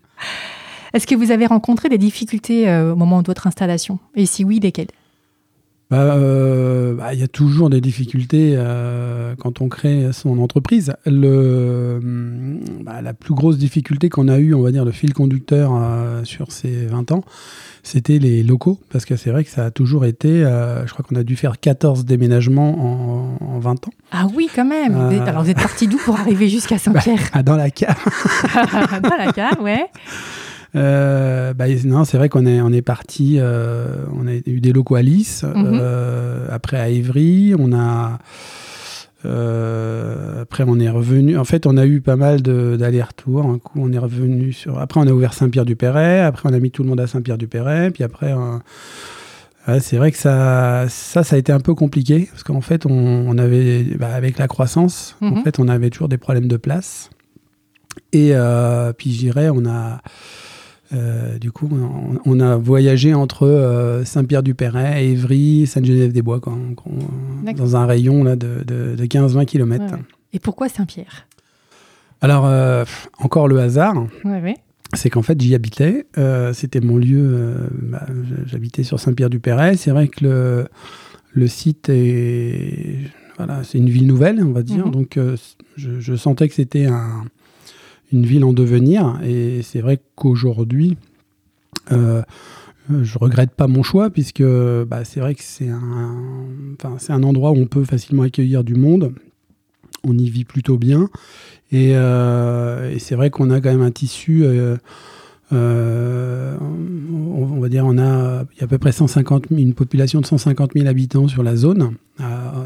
Est-ce 0.96 1.08
que 1.08 1.16
vous 1.16 1.32
avez 1.32 1.46
rencontré 1.46 1.90
des 1.90 1.98
difficultés 1.98 2.70
euh, 2.70 2.94
au 2.94 2.96
moment 2.96 3.22
de 3.22 3.28
votre 3.28 3.48
installation? 3.48 4.00
Et 4.16 4.26
si 4.26 4.46
oui, 4.46 4.62
lesquelles? 4.62 4.88
Bah, 5.92 5.98
euh, 5.98 6.94
bah, 6.94 7.14
il 7.14 7.20
y 7.20 7.24
a 7.24 7.28
toujours 7.28 7.70
des 7.70 7.82
difficultés 7.82 8.54
euh, 8.56 9.36
quand 9.38 9.60
on 9.60 9.68
crée 9.68 10.14
son 10.14 10.40
entreprise. 10.40 10.96
Le, 11.06 12.00
bah, 12.82 13.02
la 13.02 13.14
plus 13.14 13.34
grosse 13.34 13.58
difficulté 13.58 14.08
qu'on 14.08 14.30
a 14.30 14.40
eue, 14.40 14.54
on 14.54 14.62
va 14.62 14.72
dire, 14.72 14.86
le 14.86 14.94
fil 14.94 15.14
conducteur 15.14 15.74
sur 16.24 16.54
ces 16.54 16.86
20 16.86 17.12
ans, 17.12 17.26
c'était 17.84 18.18
les 18.18 18.42
locaux. 18.42 18.80
Parce 18.90 19.04
que 19.04 19.18
c'est 19.18 19.32
vrai 19.32 19.44
que 19.44 19.50
ça 19.50 19.66
a 19.66 19.72
toujours 19.72 20.06
été, 20.06 20.30
je 20.30 20.92
crois 20.94 21.04
qu'on 21.04 21.18
a 21.18 21.24
dû 21.24 21.36
faire 21.36 21.60
14 21.60 22.06
déménagements 22.06 23.38
en, 23.42 23.46
en 23.46 23.60
20 23.60 23.90
ans. 23.90 23.94
Ah 24.14 24.28
oui, 24.34 24.50
quand 24.56 24.66
même. 24.66 24.96
Alors 24.96 25.44
vous 25.44 25.50
êtes 25.50 25.58
parti 25.58 25.90
d'où 25.90 25.98
pour 25.98 26.18
arriver 26.18 26.48
jusqu'à 26.48 26.78
Saint-Pierre? 26.80 27.20
Dans 27.44 27.58
la 27.58 27.70
cave. 27.70 27.98
dans 29.04 29.18
la 29.18 29.34
cave, 29.34 29.62
ouais. 29.62 29.88
Euh, 30.76 31.54
bah, 31.54 31.66
non, 31.86 32.06
c'est 32.06 32.18
vrai 32.18 32.30
qu'on 32.30 32.46
est, 32.46 32.62
on 32.62 32.72
est 32.72 32.82
parti, 32.82 33.38
euh, 33.40 34.06
on 34.14 34.28
a 34.28 34.34
eu 34.34 34.60
des 34.60 34.74
locaux 34.74 34.96
à 34.96 35.02
Lys, 35.02 35.44
mhm. 35.44 35.54
euh, 35.56 36.48
après 36.50 36.78
à 36.78 36.90
Évry, 36.90 37.54
on 37.58 37.74
a. 37.74 38.20
après, 40.42 40.64
on 40.68 40.80
est 40.80 40.90
revenu. 40.90 41.38
En 41.38 41.46
fait, 41.46 41.66
on 41.66 41.78
a 41.78 41.86
eu 41.86 42.02
pas 42.02 42.16
mal 42.16 42.42
d'allers-retours. 42.42 43.46
Un 43.46 43.58
coup, 43.58 43.80
on 43.82 43.92
est 43.92 43.98
revenu 43.98 44.52
sur. 44.52 44.80
Après, 44.80 45.00
on 45.00 45.08
a 45.08 45.12
ouvert 45.12 45.34
Saint-Pierre-du-Perret. 45.34 46.20
Après, 46.22 46.50
on 46.50 46.54
a 46.54 46.60
mis 46.60 46.72
tout 46.72 46.84
le 46.84 46.90
monde 46.90 47.00
à 47.00 47.08
Saint-Pierre-du-Perret. 47.08 47.92
Puis 47.92 48.04
après, 48.04 48.36
c'est 49.80 49.98
vrai 49.98 50.12
que 50.12 50.18
ça, 50.18 50.86
ça, 50.90 51.24
ça 51.24 51.36
a 51.38 51.40
été 51.40 51.52
un 51.52 51.60
peu 51.60 51.74
compliqué 51.74 52.28
parce 52.30 52.44
qu'en 52.44 52.62
fait, 52.62 52.86
on, 52.86 53.38
avait, 53.38 53.84
bah, 53.98 54.14
avec 54.14 54.38
la 54.38 54.48
croissance, 54.48 55.16
en 55.22 55.38
mhm. 55.38 55.44
fait, 55.44 55.58
on 55.60 55.70
avait 55.70 55.90
toujours 55.90 56.10
des 56.10 56.18
problèmes 56.18 56.48
de 56.48 56.58
place. 56.58 57.10
Et 58.12 58.34
puis, 58.98 59.12
je 59.14 59.20
dirais, 59.20 59.50
on 59.50 59.66
a 59.66 60.02
euh, 60.94 61.38
du 61.40 61.52
coup, 61.52 61.70
on, 62.26 62.40
a 62.40 62.58
voyagé 62.58 63.14
entre 63.14 63.48
euh, 63.48 64.06
Saint-Pierre-du-Perret, 64.06 65.06
Évry, 65.06 65.66
Sainte-Genève-des-Bois, 65.66 66.40
dans 67.56 67.76
un 67.76 67.86
rayon 67.86 68.24
là, 68.24 68.36
de, 68.36 68.96
15-20 68.98 69.46
km. 69.46 69.96
Et 70.34 70.40
pourquoi 70.40 70.70
Saint-Pierre? 70.70 71.28
Alors, 72.22 72.46
euh, 72.46 72.86
encore 73.20 73.48
le 73.48 73.60
hasard. 73.60 74.06
C'est 74.94 75.10
qu'en 75.10 75.24
fait, 75.24 75.40
j'y 75.42 75.56
habitais. 75.56 76.06
C'était 76.54 76.82
mon 76.82 76.98
lieu. 76.98 77.56
Bah, 77.82 78.06
j'habitais 78.46 78.84
sur 78.84 79.00
Saint-Pierre-du-Perret. 79.00 79.78
C'est 79.78 79.92
vrai 79.92 80.08
que 80.08 80.24
le, 80.24 80.68
le 81.34 81.48
site 81.48 81.90
est. 81.90 83.00
Voilà, 83.38 83.64
c'est 83.64 83.80
une 83.80 83.90
ville 83.90 84.08
nouvelle, 84.08 84.42
on 84.42 84.54
va 84.54 84.64
dire. 84.64 84.86
Mhm. 84.86 84.92
Donc, 84.92 85.20
je, 85.76 86.16
sentais 86.16 86.48
que 86.48 86.54
c'était 86.54 86.86
un, 86.86 87.26
ville 88.24 88.46
en 88.46 88.54
devenir. 88.54 89.20
Et 89.26 89.62
c'est 89.64 89.82
vrai 89.82 90.00
qu'aujourd'hui, 90.16 90.98
euh, 91.92 92.22
je 92.90 93.18
regrette 93.18 93.52
pas 93.52 93.68
mon 93.68 93.84
choix 93.84 94.10
puisque 94.10 94.44
bah, 94.44 95.04
c'est 95.06 95.20
vrai 95.20 95.36
que 95.36 95.44
c'est 95.44 95.70
un, 95.70 96.16
c'est 97.00 97.14
un 97.14 97.24
endroit 97.24 97.52
où 97.52 97.58
on 97.58 97.66
peut 97.66 97.84
facilement 97.84 98.24
accueillir 98.24 98.64
du 98.64 98.76
monde. 98.76 99.14
On 100.04 100.18
y 100.18 100.30
vit 100.30 100.46
plutôt 100.46 100.78
bien. 100.78 101.10
Et, 101.72 101.96
euh, 101.96 102.98
c'est 103.00 103.16
vrai 103.16 103.30
qu'on 103.30 103.50
a 103.50 103.60
quand 103.60 103.72
même 103.72 103.82
un 103.82 103.92
tissu. 103.92 104.44
Euh, 104.44 104.78
euh, 105.54 106.58
on, 106.60 107.60
va 107.60 107.70
dire, 107.70 107.86
on 107.86 107.98
a, 107.98 108.46
il 108.54 108.58
y 108.58 108.62
a 108.62 108.64
à 108.64 108.68
peu 108.68 108.78
près 108.78 108.92
150 108.92 109.46
une 109.52 109.74
population 109.74 110.22
de 110.22 110.26
150 110.26 110.72
000 110.74 110.88
habitants 110.88 111.28
sur 111.28 111.44
la 111.44 111.56
zone, 111.56 111.94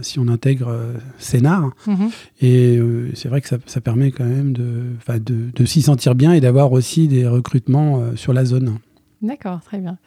si 0.01 0.19
on 0.19 0.27
intègre 0.27 0.69
euh, 0.69 0.93
Sénart. 1.17 1.71
Mhm. 1.87 2.09
Et 2.41 2.77
euh, 2.77 3.09
c'est 3.15 3.29
vrai 3.29 3.41
que 3.41 3.47
ça, 3.47 3.81
permet 3.81 4.11
quand 4.11 4.25
même 4.25 4.53
de, 4.53 4.83
de, 5.19 5.51
de 5.53 5.65
s'y 5.65 5.81
sentir 5.81 6.15
bien 6.15 6.33
et 6.33 6.41
d'avoir 6.41 6.71
aussi 6.71 7.07
des 7.07 7.27
recrutements 7.27 8.15
sur 8.15 8.33
la 8.33 8.45
zone. 8.45 8.77
D'accord, 9.21 9.61
très 9.61 9.79
bien 9.79 9.97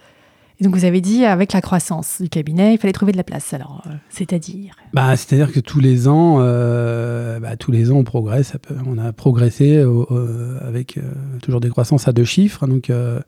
donc 0.60 0.76
vous 0.76 0.84
avez 0.84 1.00
dit 1.00 1.24
avec 1.24 1.52
la 1.52 1.60
croissance 1.60 2.20
du 2.20 2.28
cabinet, 2.28 2.74
il 2.74 2.78
fallait 2.78 2.92
trouver 2.92 3.12
de 3.12 3.16
la 3.16 3.24
place. 3.24 3.52
Alors, 3.52 3.82
euh, 3.86 3.90
c'est-à-dire 4.10 4.74
bah, 4.92 5.16
c'est-à-dire 5.16 5.52
que 5.52 5.60
tous 5.60 5.80
les 5.80 6.08
ans, 6.08 6.38
euh, 6.40 7.40
bah, 7.40 7.56
tous 7.56 7.72
les 7.72 7.90
ans 7.90 7.96
on 7.96 8.04
progresse. 8.04 8.52
On 8.86 8.98
a 8.98 9.12
progressé 9.12 9.76
euh, 9.76 10.58
avec 10.60 10.98
toujours 11.42 11.60
des 11.60 11.68
croissances 11.68 12.08
à 12.08 12.12
deux 12.12 12.24
chiffres. 12.24 12.66
Donc 12.66 12.90
ah, 12.90 13.22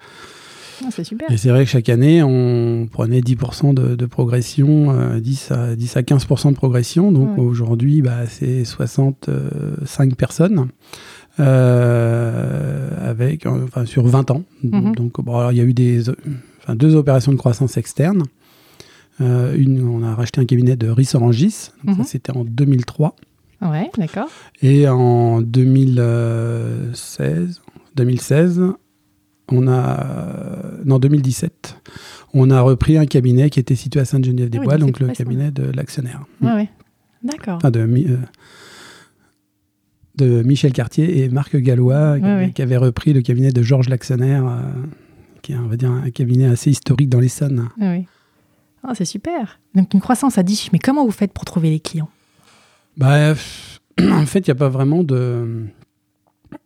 c'est 0.90 1.04
super. 1.04 1.31
Et 1.31 1.37
c'est 1.37 1.50
vrai 1.50 1.64
que 1.64 1.71
chaque 1.71 1.88
année, 1.88 2.23
on 2.23 2.88
prenait 2.90 3.21
10% 3.21 3.75
de, 3.75 4.07
progression, 4.07 5.19
10, 5.19 5.50
à, 5.52 5.76
10 5.76 5.97
à 5.97 6.02
15% 6.02 6.50
de 6.50 6.57
progression. 6.57 7.12
Donc 7.12 7.38
aujourd'hui, 7.38 8.02
bah, 8.02 8.26
c'est 8.28 8.64
65 8.64 10.16
personnes. 10.16 10.69
avec, 11.38 13.47
enfin, 13.47 13.87
sur 13.87 14.07
20 14.07 14.31
ans. 14.31 14.43
Mhm. 14.62 14.95
Donc, 14.95 15.21
bon, 15.21 15.50
il 15.50 15.57
y 15.57 15.61
a 15.61 15.64
eu 15.64 15.75
des, 15.75 16.11
deux 16.75 16.94
opérations 16.94 17.33
de 17.33 17.37
croissance 17.37 17.76
externe. 17.76 18.23
Euh, 19.21 19.54
une, 19.56 19.87
on 19.87 20.02
a 20.02 20.14
racheté 20.14 20.40
un 20.40 20.44
cabinet 20.44 20.76
de 20.76 20.88
Rissorangis, 20.88 21.71
mhm. 21.85 22.04
c'était 22.04 22.37
en 22.37 22.44
2003. 22.44 23.14
Ouais, 23.62 23.88
d'accord. 23.97 24.28
Et 24.62 24.88
en 24.88 25.40
2016, 25.40 27.62
2016, 27.94 28.62
on 29.50 29.68
a, 29.68 30.83
non 30.85 30.99
2017, 30.99 31.76
on 32.35 32.50
a 32.50 32.61
repris 32.61 32.99
un 32.99 33.06
cabinet 33.06 33.49
qui 33.50 33.61
était 33.61 33.76
situé 33.76 34.00
à 34.00 34.04
Sainte-Geneviève-des-Bois, 34.04 34.78
donc 34.78 34.99
le 35.00 35.09
cabinet 35.09 35.50
de 35.50 35.64
l'actionnaire. 35.64 36.25
Ouais, 36.40 36.71
d'accord. 37.23 37.59
de, 37.59 37.80
euh, 37.80 38.18
de 40.16 40.42
Michel 40.42 40.73
Cartier 40.73 41.23
et 41.23 41.28
Marc 41.28 41.56
Gallois, 41.56 42.18
qui, 42.54 42.62
avaient 42.62 42.76
repris 42.76 43.12
le 43.12 43.23
cabinet 43.23 43.50
de 43.52 43.62
Georges 43.62 43.88
l'actionnaire. 43.88 44.47
Euh, 44.47 44.61
qui 45.44 45.52
est, 45.52 45.56
on 45.56 45.68
va 45.68 45.76
dire, 45.76 45.90
un 45.90 46.10
cabinet 46.10 46.46
assez 46.46 46.70
historique 46.70 47.10
dans 47.10 47.20
l'Essonne. 47.20 47.68
Ah 47.80 47.92
oui. 47.92 48.06
Ah, 48.82 48.92
c'est 48.94 49.04
super. 49.04 49.60
Donc 49.74 49.92
une 49.94 50.00
croissance 50.00 50.38
à 50.38 50.42
10 50.42 50.70
mais 50.72 50.78
comment 50.78 51.04
vous 51.04 51.12
faites 51.12 51.32
pour 51.32 51.44
trouver 51.44 51.70
les 51.70 51.80
clients? 51.80 52.08
Bah, 52.96 53.34
En 54.00 54.26
fait, 54.26 54.40
il 54.40 54.50
n'y 54.50 54.52
a 54.52 54.56
pas 54.56 54.68
vraiment 54.68 55.04
de... 55.04 55.66
Bah, 56.50 56.58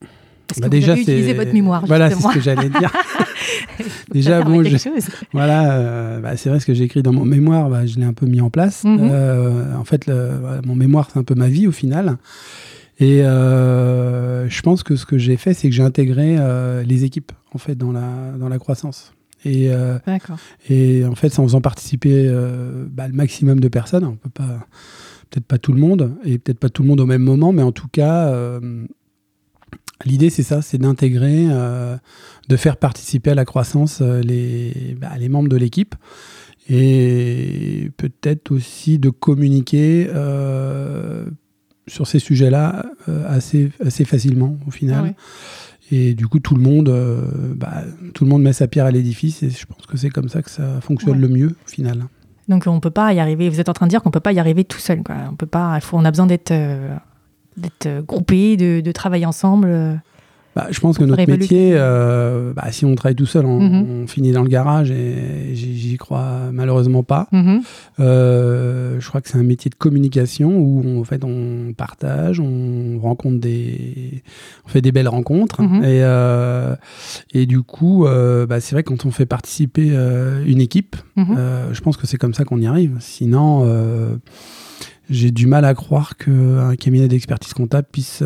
que 0.63 0.69
déjà, 0.69 0.95
vous 0.95 1.01
avez 1.01 1.03
utilisé 1.03 1.35
votre 1.35 1.53
mémoire. 1.53 1.85
Voilà, 1.87 2.11
c'est 2.11 2.23
ce 2.23 2.33
que 2.33 2.41
j'allais 2.41 2.71
dire. 2.71 2.91
déjà, 4.13 4.43
bon, 4.43 4.63
voilà, 5.33 5.73
euh, 5.73 6.21
bah, 6.21 6.37
c'est 6.37 6.49
vrai 6.49 6.61
ce 6.61 6.67
que 6.67 6.75
j'ai 6.75 6.85
écrit 6.85 7.03
dans 7.03 7.13
mon 7.13 7.25
mémoire, 7.25 7.69
bah, 7.69 7.87
je 7.87 7.97
l'ai 7.97 8.05
un 8.05 8.13
peu 8.13 8.27
mis 8.27 8.41
en 8.41 8.51
place. 8.51 8.85
Mhm. 8.85 9.09
Euh, 9.11 9.77
en 9.77 9.85
fait, 9.85 10.11
mon 10.65 10.75
mémoire, 10.75 11.09
c'est 11.13 11.19
un 11.19 11.25
peu 11.25 11.35
ma 11.35 11.49
vie 11.49 11.67
au 11.67 11.73
final. 11.73 12.17
Et 13.01 13.23
euh, 13.23 14.49
je 14.49 14.63
pense 14.63 14.83
que 14.83 14.97
ce 14.97 15.07
que 15.07 15.19
j'ai 15.19 15.37
fait, 15.37 15.55
c'est 15.55 15.69
que 15.69 15.75
j'ai 15.75 15.83
intégré 15.83 16.37
euh, 16.39 16.83
les 16.83 17.05
équipes 17.05 17.33
en 17.55 17.59
fait 17.59 17.77
dans 17.77 17.93
la 17.93 18.33
dans 18.39 18.49
la 18.49 18.59
croissance. 18.59 19.13
Et, 19.45 19.71
euh, 19.71 20.01
et 20.69 21.05
en 21.05 21.15
fait, 21.15 21.39
en 21.39 21.45
faisant 21.45 21.61
participer 21.61 22.29
bah, 22.91 23.07
le 23.07 23.15
maximum 23.15 23.61
de 23.61 23.69
personnes, 23.69 24.05
on 24.05 24.17
peut 24.17 24.31
pas, 24.31 24.67
peut-être 25.31 25.47
pas 25.47 25.59
tout 25.59 25.73
le 25.73 25.79
monde, 25.79 26.13
et 26.25 26.39
peut-être 26.39 26.59
pas 26.59 26.71
tout 26.71 26.83
le 26.83 26.89
monde 26.89 26.99
au 26.99 27.07
même 27.07 27.23
moment, 27.23 27.53
mais 27.53 27.63
en 27.63 27.71
tout 27.71 27.87
cas, 27.87 28.35
l'idée 30.05 30.31
c'est 30.31 30.43
ça, 30.43 30.61
c'est 30.61 30.79
d'intégrer, 30.79 31.47
de 32.49 32.57
faire 32.57 32.79
participer 32.79 33.31
à 33.31 33.37
la 33.37 33.45
croissance 33.45 34.01
les, 34.01 34.97
bah, 35.01 35.11
les 35.17 35.29
membres 35.29 35.49
de 35.49 35.57
l'équipe 35.57 35.95
et 36.69 37.93
peut-être 37.97 38.51
aussi 38.51 38.99
de 38.99 39.11
communiquer 39.11 40.09
sur 41.89 42.07
ces 42.07 42.19
sujets-là 42.19 42.87
euh, 43.09 43.25
assez, 43.29 43.71
assez 43.85 44.05
facilement 44.05 44.57
au 44.67 44.71
final. 44.71 45.15
Et 45.91 46.15
du 46.15 46.27
coup, 46.27 46.39
tout 46.39 46.55
le 46.55 46.63
monde, 46.63 46.89
euh, 46.91 47.23
bah, 47.55 47.83
tout 48.13 48.25
le 48.25 48.31
monde 48.31 48.43
met 48.43 48.53
sa 48.53 48.69
pierre 48.69 48.85
à 48.85 48.91
l'édifice 48.91 49.43
et 49.43 49.51
je 49.51 49.67
pense 49.67 49.87
que 49.87 49.97
c'est 49.97 50.11
comme 50.11 50.29
ça 50.29 50.43
que 50.43 50.51
ça 50.51 50.81
fonctionne 50.81 51.19
le 51.19 51.29
mieux 51.29 51.57
au 51.67 51.69
final. 51.69 52.05
Donc 52.49 52.67
on 52.67 52.81
peut 52.81 52.91
pas 52.91 53.13
y 53.13 53.21
arriver. 53.21 53.49
Vous 53.49 53.61
êtes 53.61 53.69
en 53.69 53.75
train 53.75 53.87
de 53.87 53.91
dire 53.91 54.03
qu'on 54.03 54.11
peut 54.11 54.21
pas 54.21 54.33
y 54.33 54.39
arriver 54.39 54.65
tout 54.65 54.79
seul. 54.79 55.03
Quoi. 55.03 55.17
On 55.31 55.35
peut 55.37 55.47
pas. 55.47 55.79
Faut. 55.81 55.97
On 55.97 56.05
a 56.05 56.11
besoin 56.11 56.27
d'être 56.27 56.51
euh, 56.51 56.95
d'être 57.57 58.05
groupé, 58.07 58.57
de, 58.57 58.81
de, 58.81 58.93
travailler 58.93 59.27
ensemble. 59.27 60.01
Bah, 60.59 60.67
je 60.73 60.81
pense 60.81 60.99
que 60.99 61.05
notre 61.05 61.25
métier, 61.31 61.75
euh, 61.75 62.53
bah, 62.53 62.73
si 62.73 62.85
on 62.85 62.93
travaille 62.97 63.15
tout 63.15 63.27
seul, 63.27 63.47
on, 63.47 63.61
mhm. 63.61 64.09
finit 64.09 64.33
dans 64.33 64.43
le 64.43 64.49
garage 64.49 64.91
et 64.91 65.55
j'y 65.55 65.97
crois 65.99 66.51
malheureusement 66.53 67.05
pas. 67.05 67.29
Mhm. 67.31 67.61
Euh, 68.01 68.97
je 68.99 69.09
crois 69.09 69.21
que 69.21 69.29
c'est 69.29 69.39
un 69.39 69.45
métier 69.45 69.71
de 69.71 69.77
communication 69.77 70.59
où 70.59 71.01
en 71.01 71.05
fait 71.05 71.23
on 71.23 71.73
partage, 71.77 72.41
on 72.41 72.99
rencontre 73.01 73.39
des, 73.39 74.25
on 74.67 74.69
fait 74.69 74.81
des 74.81 74.91
belles 74.91 75.07
rencontres 75.07 75.63
mhm. 75.63 75.85
et, 75.85 76.03
euh, 76.03 76.75
et 77.33 77.47
du 77.47 77.63
coup, 77.63 78.05
bah, 78.49 78.59
c'est 78.59 78.75
vrai 78.75 78.83
que 78.83 78.89
quand 78.89 79.07
on 79.07 79.13
fait 79.13 79.27
participer 79.27 79.97
une 80.45 80.61
équipe, 80.61 80.97
je 81.17 81.81
pense 81.83 81.97
que 81.97 82.09
c'est 82.09 82.19
comme 82.19 82.35
ça 82.35 82.45
qu'on 82.45 82.61
y 82.61 82.67
arrive. 82.67 82.97
Sinon 82.99 84.19
j'ai 85.09 85.31
du 85.31 85.47
mal 85.47 85.65
à 85.65 85.73
croire 85.73 86.17
qu'un 86.17 86.75
cabinet 86.77 87.07
d'expertise 87.07 87.55
comptable 87.55 87.87
puisse 87.93 88.23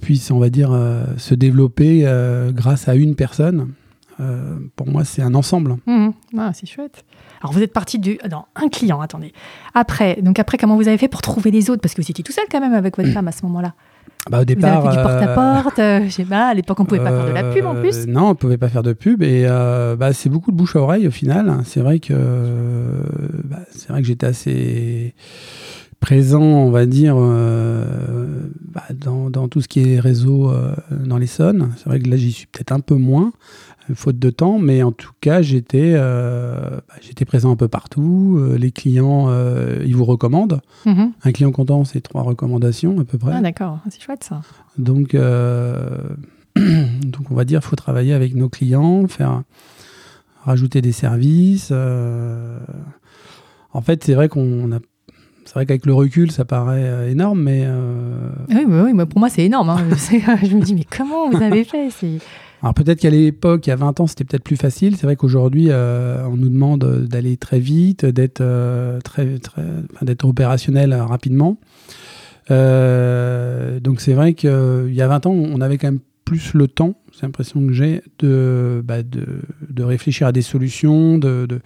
puisse, 0.00 0.30
on 0.30 0.38
va 0.38 0.50
dire, 0.50 0.70
euh, 0.72 1.04
se 1.16 1.34
développer 1.34 2.02
euh, 2.04 2.52
grâce 2.52 2.88
à 2.88 2.94
une 2.94 3.14
personne. 3.14 3.72
Euh, 4.20 4.56
pour 4.76 4.88
moi, 4.88 5.04
c'est 5.04 5.22
un 5.22 5.34
ensemble. 5.34 5.76
Mmh. 5.86 6.10
Ah, 6.38 6.52
c'est 6.54 6.66
chouette. 6.66 7.04
Alors, 7.40 7.52
vous 7.52 7.62
êtes 7.62 7.72
parti 7.72 7.98
de 7.98 8.18
non, 8.30 8.44
un 8.54 8.68
client, 8.68 9.00
attendez. 9.00 9.32
Après, 9.74 10.20
donc 10.22 10.38
après, 10.38 10.58
comment 10.58 10.76
vous 10.76 10.86
avez 10.86 10.98
fait 10.98 11.08
pour 11.08 11.22
trouver 11.22 11.50
les 11.50 11.70
autres? 11.70 11.80
Parce 11.80 11.94
que 11.94 12.02
vous 12.02 12.10
étiez 12.10 12.22
tout 12.22 12.32
seul 12.32 12.44
quand 12.50 12.60
même 12.60 12.74
avec 12.74 12.96
votre 12.96 13.08
femme 13.12 13.28
à 13.28 13.32
ce 13.32 13.44
moment-là. 13.46 13.74
Bah, 14.30 14.42
au 14.42 14.44
départ, 14.44 14.82
vous 14.82 14.86
avez 14.86 14.96
fait 14.96 15.02
du 15.02 15.08
porte-à-porte, 15.08 15.76
je 15.78 16.08
sais 16.10 16.24
pas, 16.24 16.46
à 16.46 16.54
l'époque 16.54 16.78
on 16.78 16.84
pouvait 16.84 17.00
pas 17.02 17.10
faire 17.10 17.26
de 17.26 17.32
la 17.32 17.42
pub 17.42 17.66
en 17.66 17.74
plus. 17.74 18.06
Non, 18.06 18.28
on 18.28 18.34
pouvait 18.36 18.56
pas 18.56 18.68
faire 18.68 18.84
de 18.84 18.92
pub 18.92 19.20
et 19.20 19.46
bah, 19.98 20.12
c'est 20.12 20.28
beaucoup 20.28 20.52
de 20.52 20.56
bouche 20.56 20.76
à 20.76 20.78
oreille 20.78 21.08
au 21.08 21.10
final. 21.10 21.62
C'est 21.64 21.80
vrai 21.80 21.98
que 21.98 22.14
bah, 23.42 23.58
c'est 23.72 23.88
vrai 23.88 24.00
que 24.00 24.06
j'étais 24.06 24.26
assez 24.26 25.14
présent, 26.02 26.42
on 26.42 26.70
va 26.70 26.84
dire, 26.84 27.14
euh, 27.16 28.50
bah, 28.60 28.82
dans, 28.92 29.48
tout 29.48 29.62
ce 29.62 29.68
qui 29.68 29.80
est 29.80 30.00
réseau 30.00 30.50
euh, 30.50 30.74
dans 30.90 31.16
l'Essonne. 31.16 31.70
C'est 31.78 31.86
vrai 31.86 32.00
que 32.00 32.10
là, 32.10 32.16
j'y 32.16 32.32
suis 32.32 32.46
peut-être 32.46 32.72
un 32.72 32.80
peu 32.80 32.96
moins. 32.96 33.32
faute 33.94 34.18
de 34.18 34.30
temps, 34.30 34.58
mais 34.58 34.82
en 34.82 34.92
tout 34.92 35.12
cas, 35.20 35.40
j'étais 35.40 35.94
bah, 35.94 36.82
j'étais 37.00 37.24
présent 37.24 37.50
un 37.50 37.56
peu 37.56 37.68
partout. 37.68 38.38
les 38.58 38.70
clients, 38.70 39.30
ils 39.84 39.96
vous 39.96 40.04
recommandent. 40.04 40.60
Mhm. 40.84 41.12
Un 41.22 41.32
client 41.32 41.52
content, 41.52 41.84
c'est 41.84 42.02
trois 42.02 42.22
recommandations 42.22 43.00
à 43.00 43.04
peu 43.04 43.16
près. 43.16 43.32
Ah, 43.34 43.40
d'accord, 43.40 43.78
c'est 43.88 44.02
chouette 44.02 44.24
ça. 44.24 44.42
Donc, 44.76 45.16
donc, 46.56 47.30
on 47.30 47.34
va 47.34 47.44
dire, 47.44 47.60
il 47.62 47.66
faut 47.66 47.76
travailler 47.76 48.12
avec 48.12 48.34
nos 48.34 48.50
clients, 48.50 49.08
faire 49.08 49.42
rajouter 50.44 50.82
des 50.82 50.92
services. 50.92 51.70
Euh, 51.72 52.58
en 53.72 53.80
fait, 53.80 54.04
c'est 54.04 54.14
vrai 54.14 54.28
qu'on 54.28 54.72
a 54.72 54.78
c'est 55.44 55.54
vrai 55.54 55.66
qu'avec 55.66 55.86
le 55.86 55.94
recul, 55.94 56.30
ça 56.30 56.44
paraît 56.44 56.84
euh, 56.84 57.10
énorme, 57.10 57.42
mais. 57.42 57.62
Euh, 57.64 58.30
oui, 58.48 58.64
oui, 58.66 58.92
mais 58.94 59.06
pour 59.06 59.18
moi, 59.18 59.28
c'est 59.28 59.44
énorme. 59.44 59.70
Hein. 59.70 59.78
je 59.90 60.56
me 60.56 60.62
dis, 60.62 60.74
mais 60.74 60.84
comment 60.84 61.30
vous 61.30 61.42
avez 61.42 61.64
fait? 61.64 61.88
Alors 62.62 62.74
peut-être 62.74 63.00
qu'à 63.00 63.10
l'époque, 63.10 63.66
il 63.66 63.70
y 63.70 63.72
a 63.72 63.76
20 63.76 64.00
ans, 64.00 64.06
c'était 64.06 64.24
peut-être 64.24 64.44
plus 64.44 64.56
facile. 64.56 64.96
C'est 64.96 65.04
vrai 65.04 65.16
qu'aujourd'hui, 65.16 65.70
on 65.72 66.36
nous 66.36 66.48
demande 66.48 67.06
d'aller 67.08 67.36
très 67.36 67.58
vite, 67.58 68.06
d'être 68.06 68.40
très, 69.02 69.38
très, 69.38 69.62
d'être 70.02 70.24
opérationnel 70.24 70.94
rapidement. 70.94 71.58
donc 72.48 74.00
c'est 74.00 74.12
vrai 74.12 74.34
qu'il 74.34 74.92
y 74.92 75.02
a 75.02 75.08
20 75.08 75.26
ans, 75.26 75.32
on 75.32 75.60
avait 75.60 75.76
quand 75.76 75.88
même 75.88 76.00
plus 76.24 76.54
le 76.54 76.68
temps 76.68 76.94
c'est 77.12 77.22
l'impression 77.22 77.64
que 77.66 77.72
j'ai 77.72 78.02
de, 78.18 78.82
bah, 78.84 79.02
de, 79.02 79.26
de, 79.68 79.82
réfléchir 79.82 80.26
à 80.26 80.32
des 80.32 80.42
solutions. 80.42 81.18
De, 81.18 81.46
de... 81.46 81.60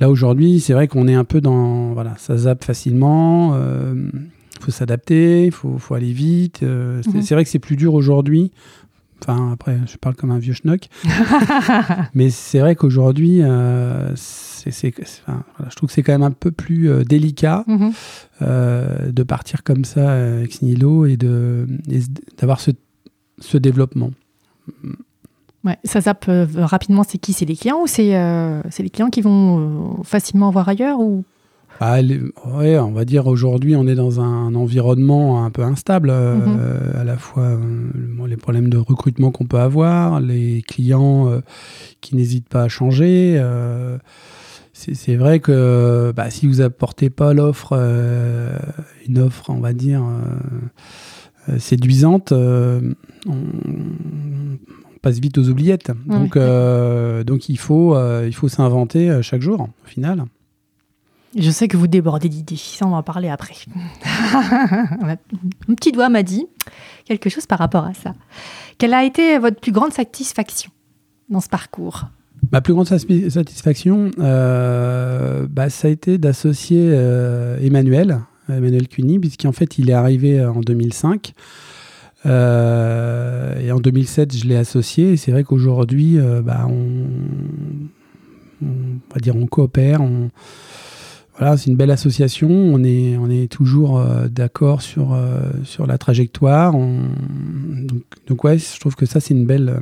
Là 0.00 0.10
aujourd'hui, 0.10 0.60
c'est 0.60 0.72
vrai 0.72 0.86
qu'on 0.86 1.08
est 1.08 1.14
un 1.14 1.24
peu 1.24 1.40
dans. 1.40 1.92
Voilà, 1.92 2.14
ça 2.18 2.36
zappe 2.36 2.64
facilement. 2.64 3.56
Il 3.56 3.60
euh, 3.60 4.10
faut 4.60 4.70
s'adapter, 4.70 5.46
il 5.46 5.52
faut, 5.52 5.78
faut, 5.78 5.94
aller 5.94 6.12
vite. 6.12 6.62
Euh, 6.62 7.02
mhm. 7.06 7.22
c'est 7.22 7.34
vrai 7.34 7.44
que 7.44 7.50
c'est 7.50 7.58
plus 7.58 7.76
dur 7.76 7.94
aujourd'hui. 7.94 8.52
Enfin, 9.20 9.50
après, 9.52 9.80
je 9.86 9.96
parle 9.96 10.14
comme 10.14 10.30
un 10.30 10.38
vieux 10.38 10.52
schnock. 10.52 10.82
mais 12.14 12.30
c'est 12.30 12.60
vrai 12.60 12.76
qu'aujourd'hui, 12.76 13.42
euh, 13.42 14.14
je 14.14 15.74
trouve 15.74 15.88
que 15.88 15.92
c'est 15.92 16.02
quand 16.04 16.12
même 16.12 16.22
un 16.22 16.30
peu 16.30 16.52
plus 16.52 17.04
délicat 17.04 17.64
mhm. 17.66 17.92
de 18.40 19.22
partir 19.24 19.64
comme 19.64 19.84
ça 19.84 20.40
ex 20.42 20.62
nihilo 20.62 21.06
et, 21.06 21.16
d'avoir 22.38 22.60
ce, 22.60 22.70
ce 23.40 23.58
développement. 23.58 24.12
Ouais, 25.64 25.76
ça 25.84 26.00
zappe 26.00 26.26
euh, 26.28 26.46
rapidement, 26.56 27.02
c'est 27.02 27.18
qui? 27.18 27.32
C'est 27.32 27.44
les 27.44 27.56
clients 27.56 27.82
ou 27.82 27.86
c'est 27.86 28.16
euh, 28.16 28.62
les 28.78 28.90
clients 28.90 29.10
qui 29.10 29.22
vont 29.22 29.58
euh, 29.58 30.02
facilement 30.04 30.50
voir 30.50 30.68
ailleurs 30.68 31.00
ou? 31.00 31.24
Ouais, 31.80 32.76
on 32.78 32.90
va 32.90 33.04
dire 33.04 33.28
aujourd'hui, 33.28 33.76
on 33.76 33.86
est 33.86 33.94
dans 33.94 34.20
un 34.20 34.56
environnement 34.56 35.44
un 35.44 35.50
peu 35.50 35.62
instable, 35.62 36.10
mhm. 36.10 36.58
à 36.98 37.04
la 37.04 37.16
fois 37.16 37.56
les 38.26 38.36
problèmes 38.36 38.68
de 38.68 38.78
recrutement 38.78 39.30
qu'on 39.30 39.46
peut 39.46 39.60
avoir, 39.60 40.18
les 40.18 40.62
clients 40.62 41.40
qui 42.00 42.16
n'hésitent 42.16 42.48
pas 42.48 42.64
à 42.64 42.68
changer. 42.68 43.40
c'est 44.72 45.14
vrai 45.14 45.38
que 45.38 46.12
bah, 46.16 46.30
si 46.30 46.48
vous 46.48 46.62
apportez 46.62 47.10
pas 47.10 47.32
l'offre, 47.32 47.74
une 49.06 49.18
offre, 49.20 49.48
on 49.50 49.60
va 49.60 49.72
dire 49.72 50.02
séduisante, 51.56 52.32
euh, 52.32 52.80
on, 53.26 54.58
passe 55.08 55.20
vite 55.20 55.38
aux 55.38 55.48
oubliettes. 55.48 55.90
Donc, 56.06 56.36
euh, 56.36 57.24
donc 57.24 57.48
il 57.48 57.58
faut, 57.58 57.96
il 58.24 58.34
faut 58.34 58.48
s'inventer 58.48 59.22
chaque 59.22 59.42
jour, 59.42 59.62
au 59.62 59.88
final. 59.88 60.24
Je 61.36 61.50
sais 61.50 61.68
que 61.68 61.76
vous 61.76 61.86
débordez 61.86 62.28
d'idées, 62.28 62.56
ça 62.56 62.86
on 62.86 62.90
va 62.90 62.96
en 62.98 63.02
parler 63.02 63.28
après. 63.28 63.54
Mon 65.68 65.74
petit 65.74 65.92
doigt 65.92 66.08
m'a 66.08 66.22
dit 66.22 66.46
quelque 67.04 67.28
chose 67.28 67.46
par 67.46 67.58
rapport 67.58 67.84
à 67.84 67.94
ça. 67.94 68.14
Quelle 68.78 68.94
a 68.94 69.04
été 69.04 69.38
votre 69.38 69.60
plus 69.60 69.72
grande 69.72 69.92
satisfaction 69.92 70.70
dans 71.28 71.40
ce 71.40 71.48
parcours? 71.48 72.06
Ma 72.52 72.60
plus 72.60 72.72
grande 72.72 72.86
satisfaction, 72.86 74.10
bah, 74.16 75.70
ça 75.70 75.88
a 75.88 75.90
été 75.90 76.18
d'associer 76.18 76.92
Emmanuel, 77.60 78.20
Emmanuel 78.56 78.88
Cuny, 78.88 79.18
puisqu'en 79.18 79.52
fait, 79.52 79.78
il 79.78 79.90
est 79.90 79.94
arrivé 79.94 80.40
euh, 80.40 80.52
en 80.52 80.60
2005. 80.60 81.34
Euh, 82.28 83.58
et 83.60 83.72
en 83.72 83.80
2007, 83.80 84.36
je 84.36 84.46
l'ai 84.46 84.56
associé. 84.56 85.12
Et 85.12 85.16
c'est 85.16 85.32
vrai 85.32 85.44
qu'aujourd'hui, 85.44 86.18
euh, 86.18 86.42
bah, 86.42 86.66
on, 86.68 87.06
va 89.12 89.20
dire, 89.20 89.36
on 89.36 89.46
coopère. 89.46 90.00
voilà, 91.38 91.56
c'est 91.56 91.70
une 91.70 91.76
belle 91.76 91.90
association. 91.90 92.50
On 92.50 92.84
est, 92.84 93.16
on 93.16 93.30
est 93.30 93.50
toujours 93.50 94.02
d'accord 94.30 94.82
sur, 94.82 95.18
sur 95.64 95.86
la 95.86 95.98
trajectoire. 95.98 96.72
donc, 96.72 98.02
donc, 98.26 98.44
ouais, 98.44 98.58
je 98.58 98.78
trouve 98.78 98.94
que 98.94 99.06
ça, 99.06 99.20
c'est 99.20 99.34
une 99.34 99.46
belle, 99.46 99.80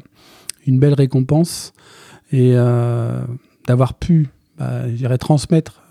une 0.66 0.78
belle 0.78 0.94
récompense. 0.94 1.72
Et 2.32 2.52
d'avoir 3.66 3.94
pu, 3.94 4.28
bah, 4.58 4.84
transmettre 5.18 5.82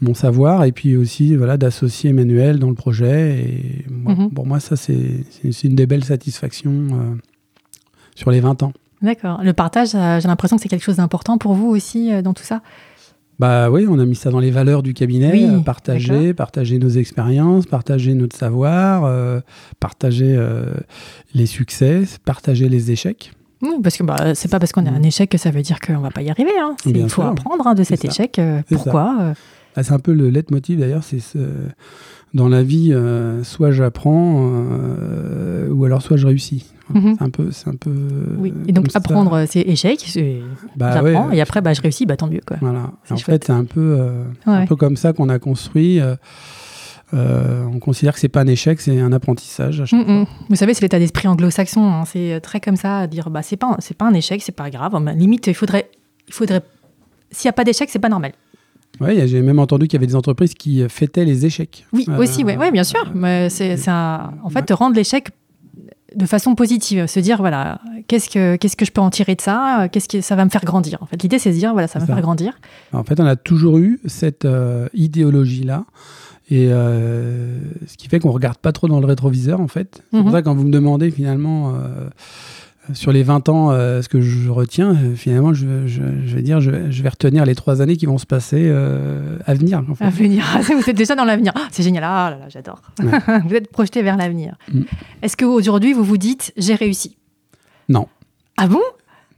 mon 0.00 0.14
savoir 0.14 0.64
et 0.64 0.72
puis 0.72 0.96
aussi 0.96 1.36
voilà 1.36 1.56
d'associer 1.56 2.10
Emmanuel 2.10 2.58
dans 2.58 2.68
le 2.68 2.74
projet 2.74 3.38
et 3.38 3.86
mhm. 3.90 4.30
pour 4.30 4.46
moi 4.46 4.60
ça 4.60 4.76
c'est 4.76 5.24
une 5.64 5.74
des 5.74 5.86
belles 5.86 6.04
satisfactions 6.04 6.88
euh, 6.92 7.14
sur 8.14 8.30
les 8.30 8.40
20 8.40 8.62
ans. 8.62 8.72
D'accord. 9.02 9.40
Le 9.42 9.54
partage, 9.54 9.94
euh, 9.94 10.20
j'ai 10.20 10.28
l'impression 10.28 10.56
que 10.56 10.62
c'est 10.62 10.68
quelque 10.68 10.84
chose 10.84 10.96
d'important 10.96 11.38
pour 11.38 11.54
vous 11.54 11.68
aussi 11.68 12.12
euh, 12.12 12.20
dans 12.20 12.34
tout 12.34 12.42
ça. 12.42 12.60
Bah 13.38 13.70
oui, 13.70 13.86
on 13.88 13.98
a 13.98 14.04
mis 14.04 14.14
ça 14.14 14.30
dans 14.30 14.40
les 14.40 14.50
valeurs 14.50 14.82
du 14.82 14.92
cabinet, 14.92 15.48
partager, 15.64 16.34
partager 16.34 16.78
nos 16.78 16.90
expériences, 16.90 17.64
partager 17.64 18.12
notre 18.12 18.36
savoir, 18.36 19.10
partager 19.80 20.38
les 21.32 21.46
succès, 21.46 22.02
partager 22.26 22.68
les 22.68 22.90
échecs. 22.90 23.32
Oui, 23.62 23.76
parce 23.82 23.96
que 23.96 24.02
bah, 24.02 24.34
c'est 24.34 24.50
pas 24.50 24.58
parce 24.58 24.72
qu'on 24.72 24.84
a 24.84 24.90
un 24.90 25.02
échec 25.02 25.30
que 25.30 25.38
ça 25.38 25.50
veut 25.50 25.62
dire 25.62 25.80
qu'on 25.80 26.00
va 26.00 26.10
pas 26.10 26.20
y 26.20 26.28
arriver. 26.28 26.52
Hein. 26.60 26.76
Il 26.84 27.08
faut 27.08 27.22
apprendre 27.22 27.66
hein, 27.66 27.72
de 27.72 27.82
cet 27.82 28.04
échec. 28.04 28.38
pourquoi 28.68 29.32
ah, 29.76 29.82
c'est 29.82 29.92
un 29.92 29.98
peu 29.98 30.12
le 30.12 30.30
leitmotiv 30.30 30.80
d'ailleurs, 30.80 31.04
c'est 31.04 31.20
ce... 31.20 31.38
dans 32.34 32.48
la 32.48 32.62
vie, 32.62 32.92
euh, 32.92 33.44
soit 33.44 33.70
j'apprends, 33.70 34.50
euh, 34.52 35.68
ou 35.70 35.84
alors 35.84 36.02
soit 36.02 36.16
je 36.16 36.26
réussis. 36.26 36.66
Mhm. 36.92 37.14
C'est 37.16 37.24
un 37.24 37.30
peu, 37.30 37.50
c'est 37.52 37.68
un 37.68 37.76
peu. 37.76 37.94
Oui. 38.38 38.52
Et 38.66 38.72
donc 38.72 38.86
apprendre, 38.94 39.44
c'est 39.48 39.60
échec, 39.60 40.04
bah, 40.76 40.92
j'apprends, 40.92 41.30
et 41.30 41.40
après 41.40 41.60
bah, 41.60 41.72
je 41.72 41.80
réussis, 41.80 42.04
bah 42.04 42.16
tant 42.16 42.26
mieux 42.26 42.40
quoi. 42.44 42.56
Voilà. 42.60 42.90
En 43.10 43.16
fait, 43.16 43.44
c'est 43.44 43.52
un 43.52 43.64
peu, 43.64 43.96
euh, 43.98 44.24
un 44.46 44.66
peu 44.66 44.76
comme 44.76 44.96
ça 44.96 45.12
qu'on 45.12 45.28
a 45.28 45.38
construit. 45.38 46.00
on 47.12 47.78
considère 47.78 48.14
que 48.14 48.20
c'est 48.20 48.28
pas 48.28 48.40
un 48.40 48.48
échec, 48.48 48.80
c'est 48.80 48.98
un 48.98 49.12
apprentissage. 49.12 49.84
Vous 50.48 50.56
savez, 50.56 50.74
c'est 50.74 50.82
l'état 50.82 50.98
d'esprit 50.98 51.28
anglo-saxon. 51.28 51.84
Hein. 51.84 52.04
c'est 52.06 52.40
très 52.40 52.60
comme 52.60 52.76
ça, 52.76 53.00
à 53.00 53.06
dire 53.06 53.30
bah 53.30 53.42
c'est 53.42 53.56
pas, 53.56 53.76
c'est 53.78 53.96
pas 53.96 54.06
un 54.06 54.14
échec, 54.14 54.42
c'est 54.42 54.50
pas 54.50 54.68
grave. 54.68 54.92
limite, 55.16 55.46
il 55.46 55.54
faudrait, 55.54 55.88
il 56.26 56.34
faudrait, 56.34 56.62
s'il 57.30 57.46
n'y 57.46 57.50
a 57.50 57.52
pas 57.52 57.64
d'échec, 57.64 57.88
c'est 57.88 58.00
pas 58.00 58.08
normal. 58.08 58.32
Oui, 59.00 59.26
j'ai 59.26 59.40
même 59.40 59.58
entendu 59.58 59.86
qu'il 59.86 59.94
y 59.94 60.00
avait 60.00 60.06
des 60.06 60.16
entreprises 60.16 60.54
qui 60.54 60.86
fêtaient 60.88 61.24
les 61.24 61.46
échecs. 61.46 61.86
Oui, 61.92 62.04
euh, 62.08 62.18
aussi, 62.18 62.44
oui, 62.44 62.56
ouais, 62.56 62.70
bien 62.70 62.84
sûr. 62.84 63.10
Mais 63.14 63.48
c'est, 63.48 63.76
en 63.88 64.50
fait, 64.50 64.70
rendre 64.72 64.96
l'échec 64.96 65.28
de 66.14 66.26
façon 66.26 66.56
positive, 66.56 67.06
se 67.06 67.20
dire 67.20 67.38
voilà, 67.38 67.80
qu'est-ce 68.08 68.28
que 68.28 68.56
qu'est-ce 68.56 68.76
que 68.76 68.84
je 68.84 68.90
peux 68.90 69.00
en 69.00 69.10
tirer 69.10 69.36
de 69.36 69.40
ça? 69.40 69.88
Qu'est-ce 69.92 70.08
que 70.08 70.20
ça 70.20 70.34
va 70.34 70.44
me 70.44 70.50
faire 70.50 70.64
grandir 70.64 70.98
En 71.00 71.06
fait, 71.06 71.22
l'idée 71.22 71.38
c'est 71.38 71.50
de 71.50 71.54
dire 71.54 71.72
voilà, 71.72 71.86
ça 71.86 72.00
va 72.00 72.04
me 72.04 72.06
faire 72.06 72.20
grandir. 72.20 72.58
En 72.92 73.04
fait, 73.04 73.20
on 73.20 73.26
a 73.26 73.36
toujours 73.36 73.78
eu 73.78 74.00
cette 74.06 74.44
euh, 74.44 74.88
idéologie 74.92 75.62
là. 75.62 75.84
Et 76.50 76.66
euh, 76.72 77.60
ce 77.86 77.96
qui 77.96 78.08
fait 78.08 78.18
qu'on 78.18 78.32
regarde 78.32 78.58
pas 78.58 78.72
trop 78.72 78.88
dans 78.88 78.98
le 78.98 79.06
rétroviseur, 79.06 79.60
en 79.60 79.68
fait. 79.68 80.02
C'est 80.10 80.18
pour 80.18 80.26
mhm. 80.26 80.32
ça 80.32 80.42
quand 80.42 80.54
vous 80.56 80.64
me 80.64 80.72
demandez 80.72 81.12
finalement 81.12 81.74
sur 82.94 83.12
les 83.12 83.22
20 83.22 83.48
ans, 83.48 83.70
euh, 83.70 84.02
ce 84.02 84.08
que 84.08 84.20
je 84.20 84.50
retiens, 84.50 84.94
euh, 84.94 85.14
finalement, 85.14 85.52
je, 85.54 85.66
vais 85.66 86.42
dire, 86.42 86.60
je, 86.60 86.70
vais 86.70 87.08
retenir 87.08 87.44
les 87.44 87.54
trois 87.54 87.82
années 87.82 87.96
qui 87.96 88.06
vont 88.06 88.18
se 88.18 88.26
passer 88.26 88.64
euh, 88.66 89.38
à 89.46 89.54
venir. 89.54 89.82
À 90.00 90.10
venir. 90.10 90.44
Vous 90.62 90.90
êtes 90.90 90.96
déjà 90.96 91.14
dans 91.14 91.24
l'avenir. 91.24 91.52
Ah, 91.56 91.68
c'est 91.70 91.82
génial. 91.82 92.04
Ah 92.04 92.30
là 92.30 92.38
là, 92.38 92.48
j'adore. 92.48 92.82
vous 93.46 93.54
êtes 93.54 93.70
projeté 93.70 94.02
vers 94.02 94.16
l'avenir. 94.16 94.56
Mm. 94.72 94.82
Est-ce 95.22 95.36
qu'aujourd'hui, 95.36 95.92
vous 95.92 96.04
vous 96.04 96.18
dites, 96.18 96.52
j'ai 96.56 96.74
réussi? 96.74 97.16
Non. 97.88 98.06
Ah 98.56 98.68
bon? 98.68 98.82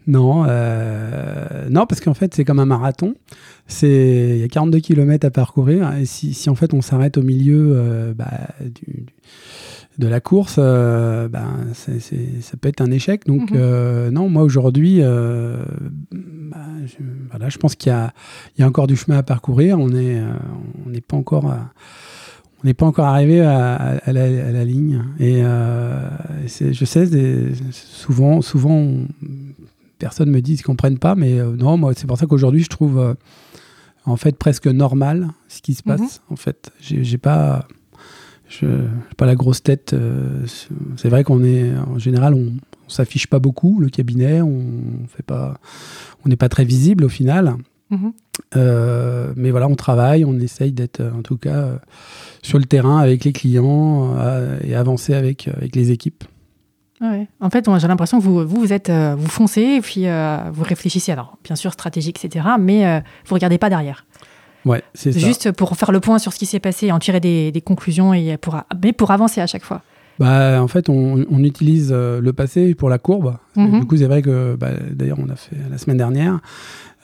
Non, 0.06 0.42
non, 1.70 1.86
parce 1.86 2.00
qu'en 2.00 2.14
fait, 2.14 2.34
c'est 2.34 2.44
comme 2.44 2.58
un 2.58 2.66
marathon. 2.66 3.14
Il 3.82 4.38
y 4.38 4.42
a 4.42 4.48
42 4.48 4.80
km 4.80 5.26
à 5.26 5.30
parcourir. 5.30 5.94
Et 5.94 6.06
si, 6.06 6.34
si 6.34 6.50
en 6.50 6.56
fait 6.56 6.74
on 6.74 6.82
s'arrête 6.82 7.16
au 7.18 7.22
milieu 7.22 8.12
bah, 8.16 8.30
du, 8.60 9.06
de 9.98 10.06
la 10.06 10.20
course, 10.20 10.56
euh, 10.58 11.28
ben, 11.28 11.68
ça 11.74 12.56
peut 12.60 12.68
être 12.68 12.80
un 12.80 12.90
échec. 12.90 13.26
Donc, 13.26 13.50
mhm. 13.50 13.56
euh, 13.60 14.10
non, 14.10 14.28
moi 14.28 14.42
aujourd'hui, 14.42 14.98
euh, 15.00 15.62
bah, 16.10 16.64
je, 16.86 16.96
voilà, 17.30 17.48
je 17.48 17.58
pense 17.58 17.74
qu'il 17.74 17.92
y, 17.92 18.60
y 18.60 18.64
a, 18.64 18.66
encore 18.66 18.86
du 18.86 18.96
chemin 18.96 19.18
à 19.18 19.22
parcourir. 19.22 19.78
On 19.78 19.88
n'est 19.88 20.20
on 20.86 20.90
n'est 20.90 21.00
pas 21.00 21.16
encore. 21.16 21.44
on 21.44 22.66
n'est 22.66 22.74
pas 22.74 22.86
encore 22.86 23.06
arrivé 23.06 23.40
à, 23.40 24.00
la, 24.06 24.64
ligne. 24.64 25.04
Et 25.20 25.42
je 25.42 26.84
sais, 26.84 27.06
souvent, 27.70 28.40
souvent, 28.40 28.94
personne 29.98 30.30
me 30.30 30.40
dit 30.40 30.56
qu'ils 30.56 30.64
comprennent 30.64 30.98
pas, 30.98 31.14
mais 31.14 31.38
non, 31.58 31.76
moi, 31.76 31.92
c'est 31.94 32.06
pour 32.06 32.18
ça 32.18 32.26
qu'aujourd'hui, 32.26 32.62
je 32.62 32.70
trouve 32.70 33.14
en 34.04 34.16
fait 34.16 34.36
presque 34.36 34.66
normal 34.66 35.28
ce 35.48 35.60
qui 35.60 35.74
se 35.74 35.82
mhm. 35.84 35.96
passe. 35.96 36.22
En 36.30 36.36
fait, 36.36 36.72
j'ai 36.80 37.18
pas 37.18 37.66
je 38.60 38.66
n'ai 38.66 39.14
pas 39.16 39.26
la 39.26 39.34
grosse 39.34 39.62
tête. 39.62 39.92
Euh, 39.92 40.44
c'est 40.96 41.08
vrai 41.08 41.24
qu'on 41.24 41.42
est, 41.44 41.70
en 41.76 41.98
général, 41.98 42.34
on, 42.34 42.52
s'affiche 42.88 43.26
pas 43.26 43.38
beaucoup 43.38 43.80
le 43.80 43.88
cabinet, 43.88 44.42
on 44.42 44.62
fait 45.08 45.22
pas, 45.22 45.54
on 46.26 46.28
n'est 46.28 46.36
pas 46.36 46.50
très 46.50 46.64
visible 46.64 47.04
au 47.04 47.08
final. 47.08 47.54
Mhm. 47.88 48.12
Euh, 48.54 49.32
mais 49.34 49.50
voilà, 49.50 49.66
on 49.66 49.76
travaille, 49.76 50.26
on 50.26 50.38
essaye 50.38 50.72
d'être 50.72 51.00
en 51.00 51.22
tout 51.22 51.38
cas 51.38 51.80
sur 52.42 52.58
le 52.58 52.66
terrain 52.66 52.98
avec 52.98 53.24
les 53.24 53.32
clients 53.32 54.14
et 54.62 54.74
avancer 54.74 55.14
avec, 55.14 55.48
avec 55.48 55.74
les 55.74 55.90
équipes. 55.90 56.24
En 57.00 57.48
fait, 57.48 57.66
j'ai 57.78 57.88
l'impression 57.88 58.18
que 58.18 58.24
vous, 58.24 58.46
vous, 58.46 58.72
êtes, 58.74 58.90
vous 58.90 59.28
foncez 59.28 59.62
et 59.62 59.80
puis 59.80 60.04
vous 60.52 60.62
réfléchissez. 60.62 61.12
Alors, 61.12 61.38
bien 61.42 61.56
sûr, 61.56 61.72
stratégique, 61.72 62.22
etc. 62.22 62.46
Mais 62.60 63.02
vous 63.24 63.34
regardez 63.34 63.56
pas 63.56 63.70
derrière. 63.70 64.04
Ouais, 64.64 64.82
c'est 64.94 65.12
Juste 65.18 65.52
pour 65.52 65.76
faire 65.76 65.92
le 65.92 66.00
point 66.00 66.18
sur 66.18 66.32
ce 66.32 66.38
qui 66.38 66.46
s'est 66.46 66.60
passé 66.60 66.86
et 66.86 66.92
en 66.92 66.98
tirer 66.98 67.20
des, 67.20 67.62
conclusions, 67.64 68.14
et 68.14 68.36
pour, 68.36 68.60
mais 68.82 68.92
pour 68.92 69.10
avancer 69.10 69.40
à 69.40 69.46
chaque 69.46 69.64
fois. 69.64 69.82
Bah, 70.18 70.62
en 70.62 70.68
fait, 70.68 70.88
on, 70.88 71.42
utilise 71.42 71.90
euh, 71.92 72.20
le 72.20 72.32
passé 72.32 72.74
pour 72.74 72.88
la 72.88 72.98
courbe. 72.98 73.36
Mhm. 73.56 73.80
Du 73.80 73.86
coup, 73.86 73.96
c'est 73.96 74.06
vrai 74.06 74.22
que, 74.22 74.56
bah, 74.56 74.70
d'ailleurs, 74.92 75.18
on 75.18 75.28
a 75.28 75.36
fait 75.36 75.56
la 75.70 75.78
semaine 75.78 75.96
dernière. 75.96 76.40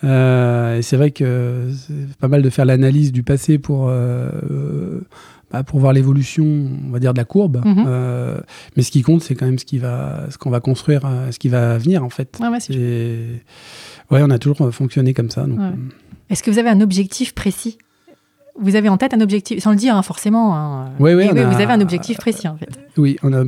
Euh, 0.05 0.79
et 0.79 0.83
c'est 0.83 0.97
vrai 0.97 1.11
que 1.11 1.71
c'est 1.75 2.16
pas 2.18 2.29
mal 2.29 2.42
de 2.42 2.51
faire 2.51 2.64
l'analyse 2.64 3.11
du 3.11 3.25
passé 3.25 3.59
pour, 3.59 3.88
euh, 3.88 5.01
bah, 5.51 5.64
pour 5.64 5.81
voir 5.81 5.92
l'évolution, 5.92 6.44
on 6.44 6.90
va 6.92 7.01
dire, 7.01 7.12
de 7.12 7.18
la 7.18 7.25
courbe. 7.25 7.62
Mhm. 7.64 8.40
mais 8.77 8.83
ce 8.83 8.90
qui 8.92 9.03
compte, 9.03 9.23
c'est 9.23 9.35
quand 9.35 9.47
même 9.47 9.59
ce 9.59 9.64
qui 9.64 9.79
va, 9.79 10.27
ce 10.31 10.38
qu'on 10.38 10.51
va 10.51 10.61
construire, 10.61 11.03
ce 11.31 11.38
qui 11.38 11.49
va 11.49 11.79
venir, 11.79 12.05
en 12.05 12.11
fait. 12.11 12.38
Ouais, 12.40 12.49
ouais, 12.49 13.40
ouais 14.11 14.23
on 14.23 14.31
a 14.31 14.38
toujours 14.38 14.73
fonctionné 14.73 15.14
comme 15.14 15.31
ça. 15.31 15.47
Donc, 15.47 15.59
est-ce 16.30 16.42
que 16.42 16.50
vous 16.50 16.58
avez 16.58 16.68
un 16.68 16.80
objectif 16.80 17.34
précis? 17.34 17.78
Vous 18.60 18.74
avez 18.74 18.88
en 18.88 18.96
tête 18.96 19.14
un 19.14 19.20
objectif, 19.20 19.62
sans 19.62 19.70
le 19.70 19.76
dire 19.76 19.94
hein, 19.94 20.02
forcément. 20.02 20.56
Hein. 20.56 20.90
Oui, 20.98 21.14
oui, 21.14 21.28
vous 21.28 21.38
avez 21.38 21.72
un 21.72 21.80
objectif 21.80 22.18
précis 22.18 22.48
en 22.48 22.56
fait. 22.56 22.70
Oui, 22.96 23.16
on 23.22 23.32
a. 23.32 23.44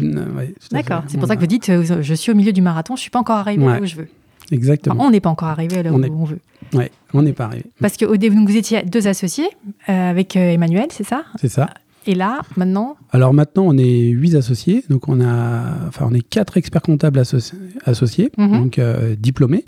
D'accord, 0.71 1.03
c'est 1.09 1.19
pour 1.19 1.27
ça 1.27 1.35
que 1.35 1.41
vous 1.41 1.47
dites 1.47 1.69
euh, 1.69 2.03
je 2.03 2.15
suis 2.15 2.31
au 2.31 2.35
milieu 2.35 2.53
du 2.53 2.63
marathon, 2.63 2.95
je 2.95 3.01
ne 3.01 3.03
suis 3.03 3.11
pas 3.11 3.19
encore 3.19 3.39
arrivé 3.39 3.65
là 3.65 3.81
où 3.81 3.87
je 3.87 3.97
veux. 3.97 4.09
Exactement. 4.53 5.05
on 5.05 5.11
n'est 5.11 5.21
pas 5.21 5.31
encore 5.31 5.49
arrivé 5.49 5.83
là 5.83 5.93
où 5.93 5.97
on 5.97 6.25
veut. 6.25 6.41
Oui, 6.75 6.85
on 7.13 7.23
n'est 7.23 7.33
pas 7.33 7.47
arrivé. 7.47 7.67
Parce 7.81 7.97
que 7.97 8.05
au 8.05 8.17
début, 8.17 8.45
vous 8.45 8.57
étiez 8.57 8.83
deux 8.83 9.09
associés 9.09 9.49
euh, 9.89 10.11
avec 10.11 10.37
euh, 10.37 10.53
Emmanuel, 10.53 10.87
c'est 10.91 11.05
ça? 11.05 11.25
C'est 11.41 11.49
ça. 11.49 11.71
Et 12.11 12.17
là, 12.17 12.41
maintenant 12.57 12.97
Alors 13.13 13.33
maintenant, 13.33 13.67
on 13.69 13.79
est 13.79 14.09
huit 14.09 14.35
associés. 14.35 14.85
Donc 14.91 15.09
on 15.09 15.21
a, 15.21 15.63
enfin, 15.87 16.09
on 16.11 16.13
est 16.13 16.29
quatre 16.29 16.57
experts 16.57 16.83
comptables 16.83 17.21
associés, 17.21 18.33
mhm. 18.37 18.51
donc 18.51 18.81
euh, 18.81 19.15
diplômés, 19.17 19.65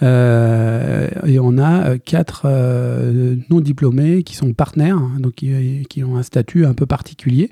euh, 0.00 1.08
et 1.26 1.40
on 1.40 1.58
a 1.58 1.98
quatre 1.98 2.42
euh, 2.44 3.34
non 3.50 3.58
diplômés 3.58 4.22
qui 4.22 4.36
sont 4.36 4.52
partenaires, 4.52 5.00
donc 5.18 5.34
qui, 5.34 6.04
ont 6.04 6.16
un 6.16 6.22
statut 6.22 6.66
un 6.66 6.74
peu 6.74 6.86
particulier, 6.86 7.50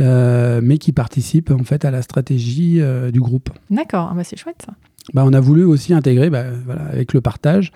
mais 0.00 0.78
qui 0.78 0.90
participent 0.90 1.52
en 1.52 1.62
fait 1.62 1.84
à 1.84 1.92
la 1.92 2.02
stratégie 2.02 2.82
du 3.12 3.20
groupe. 3.20 3.50
D'accord, 3.70 4.08
ah 4.10 4.14
bah, 4.16 4.24
c'est 4.24 4.36
chouette 4.36 4.60
ça. 4.66 4.72
Bah, 5.14 5.22
on 5.24 5.32
a 5.32 5.40
voulu 5.40 5.62
aussi 5.62 5.94
intégrer, 5.94 6.30
bah, 6.30 6.44
voilà, 6.66 6.82
avec 6.82 7.12
le 7.12 7.20
partage. 7.20 7.72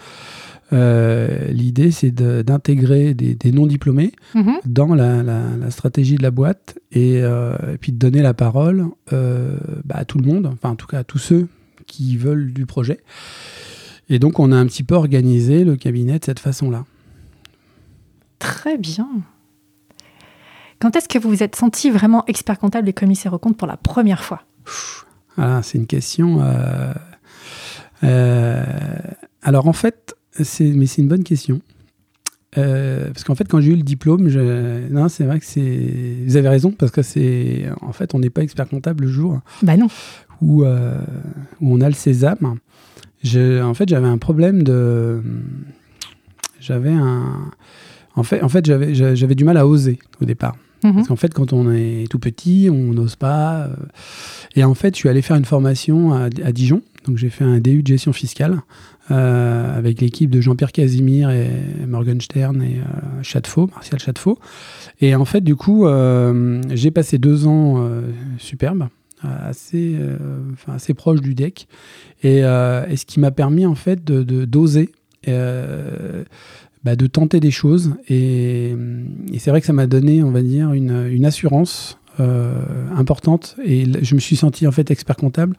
Euh, 0.72 1.48
l'idée, 1.48 1.90
c'est 1.90 2.11
d'intégrer 2.11 3.14
des, 3.14 3.52
non-diplômés 3.52 4.12
mhm. 4.35 4.54
dans 4.64 4.94
la, 4.94 5.70
stratégie 5.70 6.16
de 6.16 6.22
la 6.22 6.30
boîte 6.30 6.78
euh, 6.96 7.74
et, 7.74 7.78
puis 7.78 7.92
de 7.92 7.98
donner 7.98 8.22
la 8.22 8.35
parole 8.35 8.87
euh, 9.12 9.56
bah, 9.85 9.96
à 9.98 10.04
tout 10.04 10.18
le 10.18 10.26
monde, 10.26 10.46
enfin 10.46 10.70
en 10.70 10.76
tout 10.76 10.87
cas 10.87 11.00
à 11.00 11.04
tous 11.04 11.18
ceux 11.18 11.48
qui 11.87 12.16
veulent 12.16 12.52
du 12.52 12.66
projet. 12.66 13.00
Et 14.08 14.18
donc, 14.18 14.38
on 14.38 14.52
a 14.52 14.56
un 14.56 14.66
petit 14.66 14.82
peu 14.82 14.94
organisé 14.94 15.64
le 15.64 15.76
cabinet 15.76 16.18
de 16.18 16.24
cette 16.24 16.38
façon-là. 16.38 16.85
Très 18.38 18.76
bien. 18.76 19.08
Quand 20.80 20.96
est-ce 20.96 21.08
que 21.08 21.18
vous 21.18 21.28
vous 21.28 21.42
êtes 21.42 21.54
senti 21.54 21.90
vraiment 21.90 22.24
expert 22.26 22.58
comptable 22.58 22.88
et 22.88 22.92
commissaire 22.92 23.32
aux 23.32 23.38
comptes 23.38 23.56
pour 23.56 23.68
la 23.68 23.76
première 23.76 24.24
fois? 24.24 24.42
Ah, 25.38 25.61
C'est 25.62 25.78
une 25.78 25.87
question. 25.87 26.42
alors 28.02 29.68
en 29.68 29.72
fait, 29.72 30.16
mais 30.38 30.87
c'est 30.87 31.03
une 31.03 31.09
bonne 31.09 31.25
question. 31.25 31.61
Euh, 32.59 33.07
parce 33.07 33.25
qu'en 33.25 33.35
fait, 33.35 33.49
quand 33.49 33.61
j'ai 33.61 33.73
eu 33.73 33.77
le 33.77 33.83
diplôme, 33.83 34.29
je... 34.29 34.88
non, 34.90 35.09
c'est 35.09 35.25
vrai 35.25 35.38
que 35.38 35.47
c'est. 35.47 36.16
Vous 36.27 36.37
avez 36.37 36.49
raison, 36.49 36.71
parce 36.71 36.92
que 36.92 37.03
c'est. 37.03 37.66
En 37.81 37.92
fait, 37.92 38.14
on 38.14 38.18
n'est 38.18 38.31
pas 38.31 38.42
expert 38.42 38.68
comptable 38.68 39.05
le 39.05 39.11
jour. 39.11 39.40
Bah 39.62 39.77
non. 39.77 39.88
Où, 40.42 40.64
euh, 40.64 40.99
où 41.61 41.75
on 41.75 41.81
a 41.81 41.88
le 41.88 41.95
sésame. 41.95 42.59
Je... 43.23 43.62
En 43.62 43.75
fait, 43.75 43.88
j'avais 43.88 44.09
un 44.09 44.18
problème 44.18 44.62
de. 44.62 45.23
J'avais 46.61 46.92
un. 46.92 47.51
En 48.14 48.23
fait, 48.23 48.42
en 48.42 48.49
fait 48.51 48.66
j'avais, 48.66 48.95
j'avais 48.95 49.35
du 49.35 49.45
mal 49.45 49.57
à 49.57 49.66
oser 49.66 49.99
au 50.21 50.27
départ. 50.27 50.57
Mhm. 50.85 50.95
Parce 50.95 51.09
qu'en 51.09 51.16
fait, 51.16 51.33
quand 51.33 51.55
on 51.55 51.73
est 51.73 52.11
tout 52.11 52.18
petit, 52.18 52.68
on 52.71 52.92
n'ose 52.92 53.16
pas. 53.16 53.62
Euh. 53.62 53.77
Et 54.57 54.64
en 54.64 54.75
fait, 54.75 54.95
je 54.95 54.99
suis 54.99 55.09
allé 55.09 55.23
faire 55.23 55.37
une 55.37 55.47
formation 55.47 56.12
à, 56.12 56.25
à 56.25 56.53
Dijon. 56.53 56.83
Donc, 57.07 57.17
j'ai 57.17 57.31
fait 57.31 57.45
un 57.45 57.59
DU 57.59 57.83
de 57.83 57.87
gestion 57.87 58.12
fiscale. 58.12 58.62
Euh, 59.11 59.77
avec 59.77 60.01
l'équipe 60.01 60.31
de 60.31 60.41
Jean-Pierre 60.41 60.71
Casimir 60.71 61.29
et 61.31 61.51
Morgenstern 61.88 62.62
et 62.62 62.79
euh, 62.79 63.67
Martial 63.75 63.99
Chadefaux. 63.99 64.38
Et 65.01 65.17
en 65.17 65.25
fait, 65.25 65.41
du 65.41 65.57
coup, 65.57 65.87
euh, 65.87 66.62
j'ai 66.71 66.93
passé 66.93 67.19
deux 67.19 67.49
ans 67.49 67.85
superbes, 68.38 68.87
assez, 69.23 69.97
assez 70.69 70.95
proche 70.95 71.21
du 71.21 71.35
deck. 71.35 71.67
Et, 72.23 72.43
ce 72.43 73.05
qui 73.05 73.19
m'a 73.19 73.33
permis, 73.33 73.67
en 73.67 73.75
fait, 73.75 74.05
de, 74.05 74.45
d'oser. 74.45 74.93
Bah, 76.85 76.97
de 76.97 77.07
tenter 77.07 77.38
des 77.38 77.53
choses 77.53 77.95
et, 78.09 78.75
c'est 79.38 79.51
vrai 79.51 79.61
que 79.61 79.67
ça 79.69 79.73
m'a 79.73 79.87
donné 79.87 80.21
on 80.25 80.33
va 80.33 80.43
dire 80.43 80.73
une, 80.73 81.07
une 81.12 81.25
assurance 81.25 81.97
importante 82.19 83.55
et 83.65 83.87
je 84.03 84.15
me 84.17 84.21
suis 84.21 84.35
senti 84.35 84.67
en 84.67 84.73
fait 84.73 84.91
expert 84.91 85.15
comptable 85.15 85.57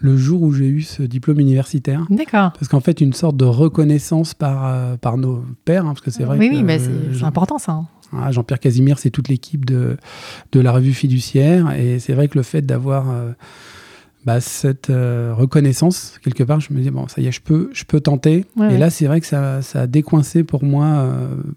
le 0.00 0.16
jour 0.16 0.42
où 0.42 0.52
j'ai 0.52 0.66
eu 0.66 0.82
ce 0.82 1.02
diplôme 1.02 1.40
universitaire. 1.40 2.06
D'accord. 2.10 2.52
Parce 2.52 2.68
qu'en 2.68 2.80
fait, 2.80 3.00
une 3.00 3.12
sorte 3.12 3.36
de 3.36 3.44
reconnaissance 3.44 4.34
par, 4.34 4.66
euh, 4.66 4.96
par 4.96 5.18
nos 5.18 5.44
pères, 5.64 5.84
hein, 5.84 5.90
parce 5.90 6.00
que 6.00 6.10
c'est 6.10 6.24
vrai 6.24 6.38
oui, 6.38 6.50
que... 6.50 6.54
Oui, 6.56 6.62
mais 6.62 6.78
c'est 6.78 7.24
important 7.24 7.58
ça. 7.58 7.72
Hein. 7.72 7.86
Ah, 8.12 8.32
Jean-Pierre 8.32 8.58
Casimir, 8.58 8.98
c'est 8.98 9.10
toute 9.10 9.28
l'équipe 9.28 9.64
de, 9.64 9.96
de 10.52 10.60
la 10.60 10.72
revue 10.72 10.94
fiduciaire, 10.94 11.72
et 11.72 11.98
c'est 11.98 12.14
vrai 12.14 12.28
que 12.28 12.38
le 12.38 12.42
fait 12.42 12.62
d'avoir... 12.62 13.10
Euh, 13.10 13.32
bah, 14.26 14.38
cette 14.42 14.90
euh, 14.90 15.32
reconnaissance, 15.34 16.18
quelque 16.22 16.42
part, 16.42 16.60
je 16.60 16.74
me 16.74 16.82
dis, 16.82 16.90
bon, 16.90 17.08
ça 17.08 17.22
y 17.22 17.26
est, 17.26 17.32
je 17.32 17.40
peux, 17.40 17.70
je 17.72 17.84
peux 17.84 18.00
tenter. 18.00 18.44
et 18.70 18.76
là, 18.76 18.90
c'est 18.90 19.06
vrai 19.06 19.18
que 19.22 19.26
ça, 19.26 19.62
ça, 19.62 19.82
a 19.82 19.86
décoincé 19.86 20.44
pour 20.44 20.62
moi 20.62 21.08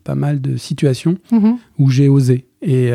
pas 0.05 0.15
mal 0.15 0.39
de 0.39 0.55
situations 0.55 1.17
mm-hmm. 1.33 1.55
où 1.79 1.89
j'ai 1.89 2.07
osé. 2.07 2.45
Et, 2.63 2.91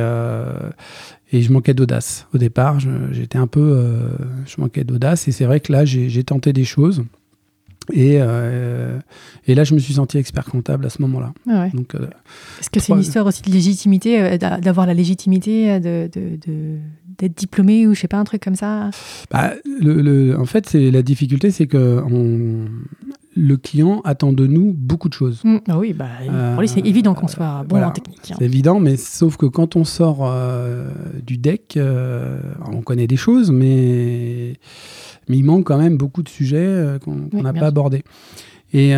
et 1.32 1.42
je 1.42 1.52
manquais 1.52 1.74
d'audace. 1.74 2.26
Au 2.34 2.38
départ, 2.38 2.78
j'étais 3.12 3.38
un 3.38 3.46
peu. 3.46 3.60
Euh, 3.60 4.08
je 4.46 4.60
manquais 4.60 4.84
d'audace. 4.84 5.28
Et 5.28 5.32
c'est 5.32 5.44
vrai 5.44 5.60
que 5.60 5.72
là, 5.72 5.84
j'ai 5.84 6.24
tenté 6.24 6.52
des 6.52 6.64
choses. 6.64 7.04
Et, 7.92 8.18
euh, 8.20 8.98
et, 9.46 9.54
là, 9.54 9.64
je 9.64 9.72
me 9.74 9.78
suis 9.78 9.94
senti 9.94 10.18
expert 10.18 10.44
comptable 10.44 10.84
à 10.84 10.90
ce 10.90 11.00
moment-là. 11.02 11.32
Ah 11.48 11.64
euh, 11.74 12.06
Est-ce 12.60 12.68
que 12.68 12.80
c'est 12.80 12.92
une 12.92 13.00
histoire 13.00 13.24
aussi 13.24 13.42
de 13.42 13.50
légitimité, 13.50 14.36
d'avoir 14.38 14.86
la 14.86 14.92
légitimité 14.92 15.80
d'être 15.80 16.18
de, 16.18 17.28
diplômé 17.28 17.86
ou 17.86 17.94
je 17.94 18.00
sais 18.00 18.08
pas, 18.08 18.18
un 18.18 18.24
truc 18.24 18.42
comme 18.42 18.56
ça? 18.56 18.90
Bah, 19.30 19.54
le, 19.80 20.38
En 20.38 20.44
fait, 20.44 20.74
la 20.74 21.02
difficulté, 21.02 21.50
c'est 21.50 21.66
que 21.66 22.02
on, 22.10 22.66
le 23.38 23.56
client 23.56 24.00
attend 24.04 24.32
de 24.32 24.46
nous 24.46 24.74
beaucoup 24.76 25.08
de 25.08 25.14
choses. 25.14 25.42
Mmh. 25.44 25.58
Ah 25.68 25.78
oui, 25.78 25.92
bah, 25.92 26.08
pour 26.52 26.60
lui, 26.60 26.68
c'est 26.68 26.84
évident 26.84 27.14
qu'on 27.14 27.28
soit 27.28 27.64
bon 27.64 27.82
en 27.82 27.90
technique. 27.90 28.30
Hein. 28.30 28.36
C'est 28.38 28.44
évident, 28.44 28.80
mais 28.80 28.96
sauf 28.96 29.36
que 29.36 29.46
quand 29.46 29.76
on 29.76 29.84
sort 29.84 30.20
euh, 30.22 30.90
du 31.24 31.38
deck, 31.38 31.76
euh, 31.76 32.40
on 32.72 32.82
connaît 32.82 33.06
des 33.06 33.16
choses, 33.16 33.52
mais, 33.52 34.54
mais 35.28 35.36
il 35.36 35.44
manque 35.44 35.64
quand 35.64 35.78
même 35.78 35.96
beaucoup 35.96 36.22
de 36.22 36.28
sujets 36.28 36.56
euh, 36.58 36.98
qu'on 36.98 37.28
n'a 37.32 37.52
pas 37.52 37.66
abordés. 37.66 38.02
Et 38.72 38.92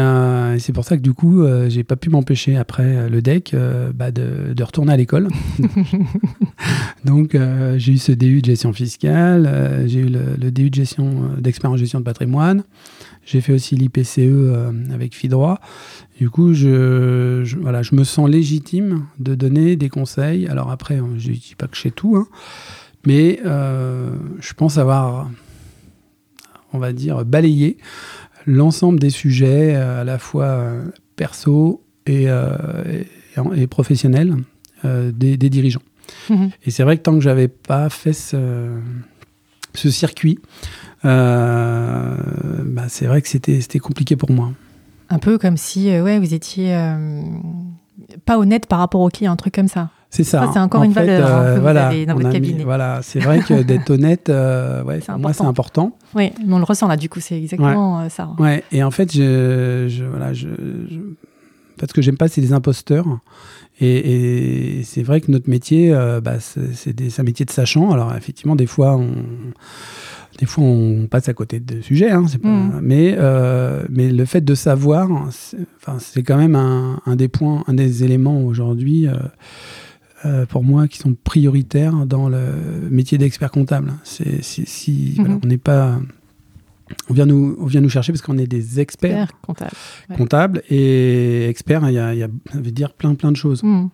c'est 0.58 0.72
pour 0.72 0.84
ça 0.84 0.96
que 0.96 1.02
du 1.02 1.12
coup, 1.12 1.44
j'ai 1.68 1.84
pas 1.84 1.94
pu 1.94 2.10
m'empêcher 2.10 2.56
après 2.56 3.08
le 3.08 3.22
deck 3.22 3.54
bah, 3.94 4.10
de, 4.10 4.52
de, 4.52 4.64
retourner 4.64 4.92
à 4.92 4.96
l'école. 4.96 5.28
Donc 7.04 7.38
j'ai 7.76 7.92
eu 7.92 7.98
ce 7.98 8.10
DU 8.10 8.40
de 8.42 8.46
gestion 8.46 8.72
fiscale, 8.72 9.84
j'ai 9.86 10.00
eu 10.00 10.08
le, 10.08 10.36
le, 10.40 10.50
DU 10.50 10.70
de 10.70 10.74
gestion 10.74 11.30
d'expert 11.38 11.70
en 11.70 11.76
gestion 11.76 12.00
de 12.00 12.04
patrimoine. 12.04 12.64
J'ai 13.24 13.40
fait 13.40 13.52
aussi 13.52 13.76
l'IPCE 13.76 14.18
euh, 14.18 14.72
avec 14.92 15.14
FIDROIT. 15.14 15.60
Du 16.18 16.30
coup, 16.30 16.52
je, 16.52 17.44
voilà, 17.60 17.82
je 17.82 17.94
me 17.94 18.04
sens 18.04 18.28
légitime 18.28 19.06
de 19.18 19.34
donner 19.34 19.76
des 19.76 19.88
conseils. 19.88 20.48
Alors 20.48 20.70
après, 20.70 20.96
je 20.96 21.30
ne 21.30 21.34
dis 21.34 21.54
pas 21.56 21.66
que 21.68 21.76
je 21.76 21.82
sais 21.82 21.90
tout, 21.90 22.16
hein, 22.16 22.26
mais 23.06 23.40
euh, 23.44 24.10
je 24.40 24.52
pense 24.54 24.78
avoir, 24.78 25.30
on 26.72 26.78
va 26.78 26.92
dire, 26.92 27.24
balayé 27.24 27.78
l'ensemble 28.46 28.98
des 28.98 29.10
sujets, 29.10 29.74
euh, 29.74 30.00
à 30.00 30.04
la 30.04 30.18
fois 30.18 30.64
perso 31.16 31.82
et, 32.06 32.26
et, 32.26 33.66
professionnels, 33.66 34.36
des, 34.84 35.36
dirigeants. 35.36 35.82
Mmh 36.28 36.48
et 36.64 36.70
c'est 36.70 36.82
vrai 36.82 36.96
que 36.96 37.02
tant 37.02 37.14
que 37.14 37.20
j'avais 37.20 37.48
pas 37.48 37.88
fait 37.88 38.12
ce, 38.12 38.70
ce 39.74 39.90
circuit, 39.90 40.38
euh, 41.04 42.16
bah, 42.64 42.84
c'est 42.88 43.06
vrai 43.06 43.22
que 43.22 43.28
c'était 43.28 43.78
compliqué 43.78 44.16
pour 44.16 44.30
moi. 44.30 44.52
Un 45.08 45.18
peu 45.18 45.38
comme 45.38 45.56
si 45.56 45.90
euh, 45.90 46.02
ouais, 46.02 46.18
vous 46.18 46.34
étiez. 46.34 46.74
Euh, 46.74 47.22
pas 48.24 48.38
honnête 48.38 48.66
par 48.66 48.78
rapport 48.78 49.00
au 49.00 49.08
client, 49.08 49.32
un 49.32 49.36
truc 49.36 49.54
comme 49.54 49.68
ça. 49.68 49.90
C'est 50.12 50.24
ça. 50.24 50.50
c'est 50.52 50.58
encore 50.58 50.82
une 50.82 50.92
valeur 50.92 51.24
hein, 51.24 51.54
que 51.54 51.60
voilà, 51.60 51.86
avez 51.86 52.04
dans 52.04 52.16
votre 52.16 52.30
cabinet. 52.30 52.64
voilà, 52.64 52.98
c'est 53.00 53.20
vrai 53.20 53.40
que 53.40 53.62
d'être 53.62 53.90
honnête, 53.90 54.28
ouais, 54.28 54.98
pour 54.98 55.18
moi, 55.18 55.32
c'est 55.32 55.44
important. 55.44 55.96
Oui, 56.14 56.32
on 56.48 56.58
le 56.58 56.64
ressent 56.64 56.88
là, 56.88 56.96
du 56.96 57.08
coup, 57.08 57.20
c'est 57.20 57.38
exactement 57.38 58.08
ça. 58.08 58.30
Ouais, 58.38 58.64
et 58.72 58.82
en 58.82 58.90
fait, 58.90 59.12
je, 59.12 59.86
je 59.88 60.04
voilà, 60.04 60.32
je, 60.32 60.48
ce 61.88 61.94
que 61.94 62.02
j'aime 62.02 62.16
pas, 62.16 62.28
c'est 62.28 62.40
les 62.40 62.52
imposteurs. 62.52 63.06
Et, 63.80 64.82
c'est 64.84 65.02
vrai 65.02 65.20
que 65.20 65.30
notre 65.30 65.48
métier, 65.48 65.92
euh, 65.92 66.20
bah, 66.20 66.36
c'est 66.40 67.18
un 67.18 67.22
métier 67.22 67.46
de 67.46 67.50
sachant. 67.50 67.90
Alors 67.90 68.14
effectivement, 68.14 68.56
des 68.56 68.66
fois, 68.66 68.96
on, 68.96 69.12
des 70.40 70.46
fois, 70.46 70.64
on 70.64 71.06
passe 71.06 71.28
à 71.28 71.34
côté 71.34 71.60
de 71.60 71.82
sujets, 71.82 72.10
hein, 72.10 72.24
mmh. 72.42 72.80
mais, 72.80 73.14
euh, 73.18 73.84
mais 73.90 74.10
le 74.10 74.24
fait 74.24 74.40
de 74.40 74.54
savoir, 74.54 75.28
c'est 75.98 76.22
quand 76.22 76.38
même 76.38 76.56
un, 76.56 77.14
des 77.14 77.28
points, 77.28 77.62
un 77.66 77.74
des 77.74 78.04
éléments 78.04 78.42
aujourd'hui, 78.42 79.06
euh, 80.24 80.46
pour 80.46 80.64
moi, 80.64 80.88
qui 80.88 80.96
sont 80.96 81.14
prioritaires 81.24 82.06
dans 82.06 82.30
le 82.30 82.38
métier 82.90 83.18
d'expert 83.18 83.50
comptable. 83.50 83.92
C'est 84.02 84.42
si, 84.42 85.16
mmh. 85.18 85.40
on 85.44 85.46
n'est 85.46 85.58
pas 85.58 86.00
on 87.10 87.14
vient 87.14 87.26
nous, 87.26 87.56
on 87.60 87.66
vient 87.66 87.82
nous 87.82 87.90
chercher 87.90 88.10
parce 88.10 88.22
qu'on 88.22 88.38
est 88.38 88.46
des 88.46 88.80
experts 88.80 89.28
comptables. 90.16 90.62
Et 90.70 91.48
experts, 91.48 91.82
il 91.86 91.92
y 91.92 91.98
a, 91.98 92.28
ça 92.50 92.60
veut 92.60 92.72
dire 92.72 92.94
plein, 92.94 93.14
plein 93.14 93.30
de 93.30 93.36
choses. 93.36 93.62
Mmh. 93.62 93.90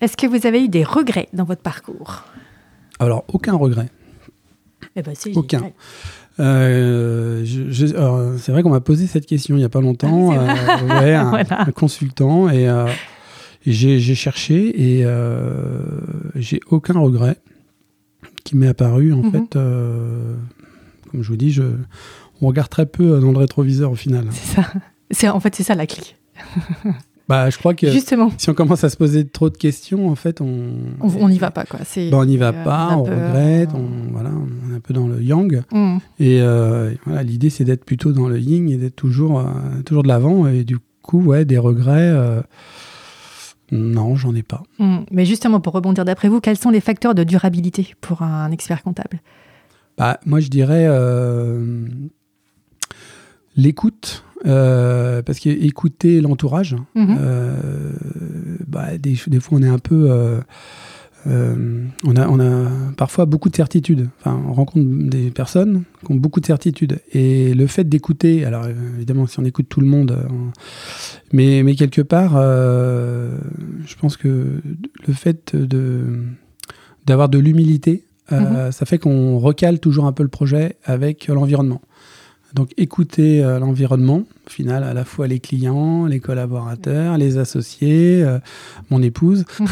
Est-ce 0.00 0.16
que 0.16 0.26
vous 0.26 0.46
avez 0.46 0.64
eu 0.64 0.68
des 0.68 0.84
regrets 0.84 1.28
dans 1.34 1.44
votre 1.44 1.62
parcours? 1.62 2.24
Alors, 3.00 3.24
aucun 3.28 3.54
regret. 3.54 3.88
Eh 4.94 5.02
ben, 5.02 5.14
aucun. 5.34 5.72
Euh, 6.38 7.44
c'est 8.38 8.52
vrai 8.52 8.62
qu'on 8.62 8.70
m'a 8.70 8.80
posé 8.80 9.06
cette 9.06 9.26
question 9.26 9.56
il 9.56 9.58
n'y 9.58 9.64
a 9.64 9.68
pas 9.68 9.80
longtemps. 9.80 10.32
Ah, 10.32 10.56
euh, 11.02 11.44
un, 11.50 11.72
consultant. 11.72 12.48
Et, 12.48 12.68
euh, 12.68 12.86
et 13.66 13.72
j'ai 13.72 14.14
cherché 14.14 14.98
et 15.00 15.06
j'ai 16.36 16.60
aucun 16.70 16.98
regret 16.98 17.36
qui 18.44 18.56
m'est 18.56 18.68
apparu. 18.68 19.12
En 19.12 19.22
mhm. 19.22 19.32
fait, 19.32 19.58
comme 21.10 21.22
je 21.22 21.28
vous 21.28 21.36
dis, 21.36 21.52
je, 21.52 21.62
on 22.42 22.48
regarde 22.48 22.70
très 22.70 22.86
peu 22.86 23.18
dans 23.18 23.32
le 23.32 23.38
rétroviseur 23.38 23.90
au 23.90 23.96
final. 23.96 24.26
C'est 24.30 24.56
ça. 24.56 24.72
C'est, 25.10 25.28
en 25.28 25.40
fait, 25.40 25.54
c'est 25.54 25.64
ça 25.64 25.74
la 25.74 25.86
clé. 25.86 26.04
bah, 27.30 27.48
je 27.48 27.56
crois 27.56 27.74
que 27.74 27.90
Justement. 27.90 28.30
si 28.36 28.50
on 28.50 28.54
commence 28.54 28.84
à 28.84 28.90
se 28.90 28.96
poser 28.96 29.26
trop 29.26 29.48
de 29.48 29.56
questions, 29.56 30.08
en 30.08 30.16
fait, 30.16 30.40
on 30.40 30.74
on 31.00 31.28
n'y 31.28 31.38
va 31.38 31.50
pas 31.50 31.64
quoi. 31.64 31.78
Bah, 31.78 32.16
on 32.18 32.24
n'y 32.24 32.36
va 32.36 32.48
euh, 32.48 32.64
pas, 32.64 32.96
on 32.96 33.04
regrette, 33.04 33.70
on, 33.72 34.12
voilà, 34.12 34.30
on 34.30 34.72
est 34.72 34.76
un 34.76 34.80
peu 34.80 34.92
dans 34.92 35.06
le 35.06 35.22
yang. 35.22 35.62
Mm. 35.72 35.98
Et 36.18 36.42
euh, 36.42 36.92
voilà, 37.06 37.22
l'idée 37.22 37.48
c'est 37.48 37.64
d'être 37.64 37.84
plutôt 37.84 38.12
dans 38.12 38.28
le 38.28 38.38
yin 38.38 38.68
et 38.68 38.76
d'être 38.76 38.96
toujours 38.96 39.42
toujours 39.86 40.02
de 40.02 40.08
l'avant. 40.08 40.46
Et 40.48 40.64
du 40.64 40.78
coup, 41.02 41.22
ouais, 41.22 41.44
des 41.44 41.58
regrets. 41.58 42.12
Non, 43.72 44.16
j'en 44.16 44.34
ai 44.34 44.42
pas. 44.42 44.64
Hmm. 44.78 45.02
Mais 45.10 45.24
justement, 45.24 45.60
pour 45.60 45.72
rebondir 45.72 46.04
d'après 46.04 46.28
vous, 46.28 46.40
quels 46.40 46.58
sont 46.58 46.70
les 46.70 46.80
facteurs 46.80 47.14
de 47.14 47.22
durabilité 47.22 47.94
pour 48.00 48.22
un 48.22 48.50
expert 48.50 48.82
comptable? 48.82 49.20
Bah, 49.96 50.18
Moi, 50.26 50.40
je 50.40 50.48
dirais 50.48 50.86
euh, 50.88 51.86
l'écoute. 53.56 54.24
Euh, 54.46 55.20
parce 55.22 55.38
qu'écouter 55.38 56.20
l'entourage, 56.22 56.74
mhm. 56.94 57.16
euh, 57.20 57.92
bah, 58.66 58.96
des, 58.98 59.14
fois 59.14 59.58
on 59.58 59.62
est 59.62 59.68
un 59.68 59.78
peu 59.78 60.40
euh, 61.26 61.84
on, 62.04 62.16
a, 62.16 62.28
on 62.28 62.40
a 62.40 62.68
parfois 62.96 63.26
beaucoup 63.26 63.48
de 63.50 63.56
certitudes. 63.56 64.08
Enfin, 64.20 64.40
on 64.48 64.52
rencontre 64.52 64.86
des 64.86 65.30
personnes 65.30 65.82
qui 66.04 66.12
ont 66.12 66.16
beaucoup 66.16 66.40
de 66.40 66.46
certitudes. 66.46 67.00
Et 67.12 67.54
le 67.54 67.66
fait 67.66 67.84
d'écouter, 67.84 68.44
alors 68.44 68.66
évidemment, 68.96 69.26
si 69.26 69.38
on 69.38 69.44
écoute 69.44 69.66
tout 69.68 69.80
le 69.80 69.86
monde, 69.86 70.12
euh, 70.12 70.28
mais, 71.32 71.62
mais 71.62 71.74
quelque 71.74 72.02
part, 72.02 72.34
euh, 72.36 73.36
je 73.84 73.94
pense 73.96 74.16
que 74.16 74.62
le 75.06 75.12
fait 75.12 75.54
d'avoir 77.06 77.28
de 77.28 77.38
l'humilité, 77.38 78.04
mm-hmm. 78.30 78.72
ça 78.72 78.86
fait 78.86 78.98
qu'on 78.98 79.38
recale 79.38 79.78
toujours 79.78 80.06
un 80.06 80.12
peu 80.12 80.22
le 80.22 80.28
projet 80.28 80.76
avec 80.84 81.28
l'environnement. 81.28 81.82
Donc 82.54 82.72
écouter 82.76 83.44
euh, 83.44 83.58
l'environnement, 83.60 84.24
au 84.46 84.50
final, 84.50 84.82
à 84.82 84.92
la 84.92 85.04
fois 85.04 85.28
les 85.28 85.38
clients, 85.38 86.06
les 86.06 86.18
collaborateurs, 86.18 87.16
les 87.16 87.38
associés, 87.38 88.22
euh, 88.22 88.38
mon 88.90 89.02
épouse. 89.02 89.44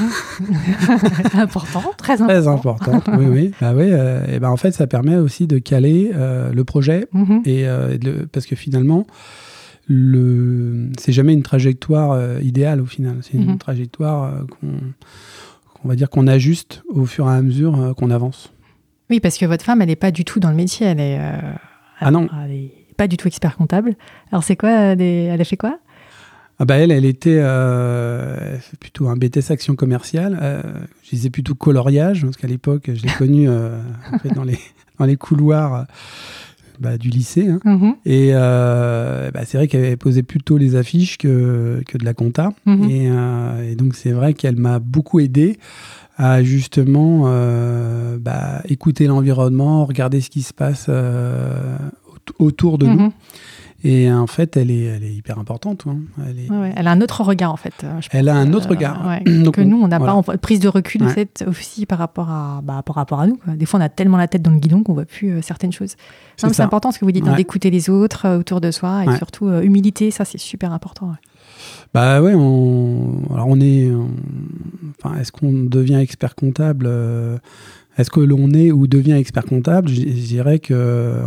Important, 1.35 1.83
très 1.97 2.23
important. 2.23 2.27
Très 2.27 2.49
important, 2.49 3.03
oui, 3.19 3.27
oui. 3.27 3.53
Bah 3.61 3.73
oui 3.75 3.87
euh, 3.89 4.25
et 4.29 4.39
ben 4.39 4.51
en 4.51 4.57
fait, 4.57 4.73
ça 4.73 4.87
permet 4.87 5.17
aussi 5.17 5.47
de 5.47 5.59
caler 5.59 6.13
le 6.15 6.63
projet, 6.63 7.09
mhm. 7.13 7.43
et, 7.45 7.67
parce 8.33 8.47
que 8.47 8.55
finalement, 8.55 9.07
le, 9.87 10.91
c'est 10.99 11.13
jamais 11.13 11.33
une 11.33 11.43
trajectoire 11.43 12.41
idéale 12.41 12.81
au 12.81 12.87
final. 12.87 13.17
C'est 13.23 13.35
une 13.35 13.53
mhm. 13.53 13.59
trajectoire 13.59 14.47
qu'on, 14.61 15.89
va 15.89 15.97
dire 15.97 16.11
qu'on 16.11 16.27
ajuste 16.27 16.83
au 16.89 17.07
fur 17.07 17.27
et 17.29 17.35
à 17.35 17.43
mesure 17.43 17.95
qu'on 17.97 18.11
avance. 18.11 18.53
Oui, 19.11 19.21
parce 19.21 19.39
que 19.39 19.47
votre 19.47 19.65
femme, 19.65 19.81
elle 19.81 19.89
n'est 19.89 19.97
pas 19.97 20.11
du 20.11 20.25
tout 20.25 20.39
dans 20.39 20.51
le 20.51 20.57
métier, 20.57 20.87
elle 20.87 21.01
est 21.01 21.19
ah 22.01 22.11
non. 22.11 22.29
Elle 22.45 22.51
n'est 22.51 22.73
pas 22.97 23.09
du 23.09 23.17
tout 23.17 23.29
expert 23.29 23.57
comptable. 23.57 23.95
Alors 24.33 24.45
c'est 24.45 24.57
quoi 24.57 24.71
Elle 24.71 25.41
a 25.41 25.45
fait 25.45 25.57
quoi? 25.57 25.79
Ah 26.61 26.65
bah 26.65 26.77
elle, 26.77 26.91
elle 26.91 27.05
était 27.05 27.39
euh, 27.41 28.57
plutôt 28.81 29.09
un 29.09 29.17
BTS 29.17 29.51
action 29.51 29.77
commerciale. 29.77 30.39
Euh, 30.43 30.61
je 31.05 31.11
disais 31.11 31.31
plutôt 31.31 31.55
coloriage, 31.55 32.23
parce 32.23 32.37
qu'à 32.37 32.49
l'époque, 32.49 32.91
je 32.93 33.03
l'ai 33.05 33.13
connue 33.13 33.49
euh, 33.49 33.79
dans, 34.35 34.43
les, 34.43 34.59
dans 34.99 35.05
les 35.05 35.17
couloirs 35.17 35.87
bah, 36.81 36.99
du 36.99 37.11
lycée. 37.11 37.47
Hein. 37.47 37.61
Mm-hmm. 37.65 37.95
Et 38.07 38.33
bah, 38.33 39.45
c'est 39.45 39.57
vrai 39.57 39.69
qu'elle 39.69 39.97
posait 39.99 40.25
plutôt 40.25 40.59
les 40.59 40.75
affiches 40.75 41.17
que, 41.17 41.81
que 41.87 41.97
de 41.97 42.05
la 42.05 42.13
compta. 42.13 42.53
Mm-hmm. 42.67 42.91
et, 42.91 43.71
et, 43.71 43.77
donc 43.77 43.95
c'est 43.95 44.13
vrai 44.13 44.35
qu'elle 44.35 44.57
m'a 44.57 44.81
beaucoup 44.81 45.21
aidé 45.21 45.59
à 46.19 46.43
justement 46.43 47.23
euh, 47.27 48.19
bah, 48.19 48.61
écouter 48.69 49.07
l'environnement, 49.07 49.87
regarder 49.87 50.21
ce 50.21 50.31
qui 50.31 50.43
se 50.43 50.53
passe 50.53 50.87
euh, 50.89 51.79
autour 52.39 52.77
de 52.77 52.87
nous. 52.87 52.99
Mhm. 52.99 53.11
Et 53.85 54.11
en 54.11 54.27
fait, 54.27 54.57
elle 54.57 54.73
est, 54.73 54.83
elle 54.83 55.05
est 55.05 55.15
hyper 55.15 55.39
importante. 55.39 55.85
Hein. 55.87 55.99
Elle, 56.27 56.41
est... 56.41 56.73
elle, 56.75 56.89
a 56.89 56.91
un 56.91 57.01
autre 57.01 57.23
regard, 57.23 57.53
en 57.53 57.57
fait. 57.57 57.75
Euh, 57.85 58.01
elle 58.11 58.29
a 58.29 58.35
un 58.35 58.53
autre 58.53 58.71
regard. 58.71 59.21
Donc, 59.25 59.55
que 59.55 59.61
nous, 59.61 59.81
on 59.81 59.87
n'a 59.87 60.01
pas 60.01 60.15
en 60.15 60.25
prise 60.25 60.59
de 60.59 60.67
recul 60.67 61.03
aussi 61.47 61.87
par 61.87 61.99
rapport, 62.01 62.29
à, 62.29 62.61
bah, 62.65 62.83
par 62.85 62.97
rapport 62.97 63.21
à 63.21 63.29
nous. 63.29 63.39
Des 63.47 63.67
fois, 63.67 63.79
on 63.79 63.83
a 63.85 63.89
tellement 63.89 64.17
la 64.17 64.27
tête 64.27 64.43
dans 64.43 64.51
le 64.51 64.59
guidon 64.59 64.83
qu'on 64.83 64.93
ne 64.93 64.97
voit 64.97 65.05
plus 65.05 65.41
certaines 65.43 65.71
choses. 65.71 65.95
C'est 66.37 66.61
important 66.61 66.91
ce 66.91 66.99
que 66.99 67.05
vous 67.05 67.13
dites, 67.13 67.33
d'écouter 67.37 67.71
les 67.71 67.89
autres 67.89 68.39
autour 68.39 68.61
de 68.61 68.73
soi 68.73 69.05
et 69.05 69.17
surtout 69.17 69.49
humilité, 69.49 70.11
ça, 70.11 70.25
c'est 70.25 70.39
super 70.39 70.73
important. 70.73 71.13
Bah 71.95 72.23
ouais, 72.23 72.35
on, 72.35 73.23
alors 73.33 73.47
on 73.49 73.61
est. 73.61 73.91
enfin, 74.99 75.17
est-ce 75.19 75.33
qu'on 75.33 75.53
devient 75.65 75.97
expert 75.97 76.35
comptable 76.35 76.87
euh, 76.89 77.39
Est-ce 77.97 78.11
que 78.11 78.21
l'on 78.21 78.51
est 78.51 78.71
ou 78.73 78.87
devient 78.87 79.13
expert 79.13 79.45
comptable? 79.45 79.89
Je 79.89 80.03
dirais 80.03 80.59
que 80.59 81.23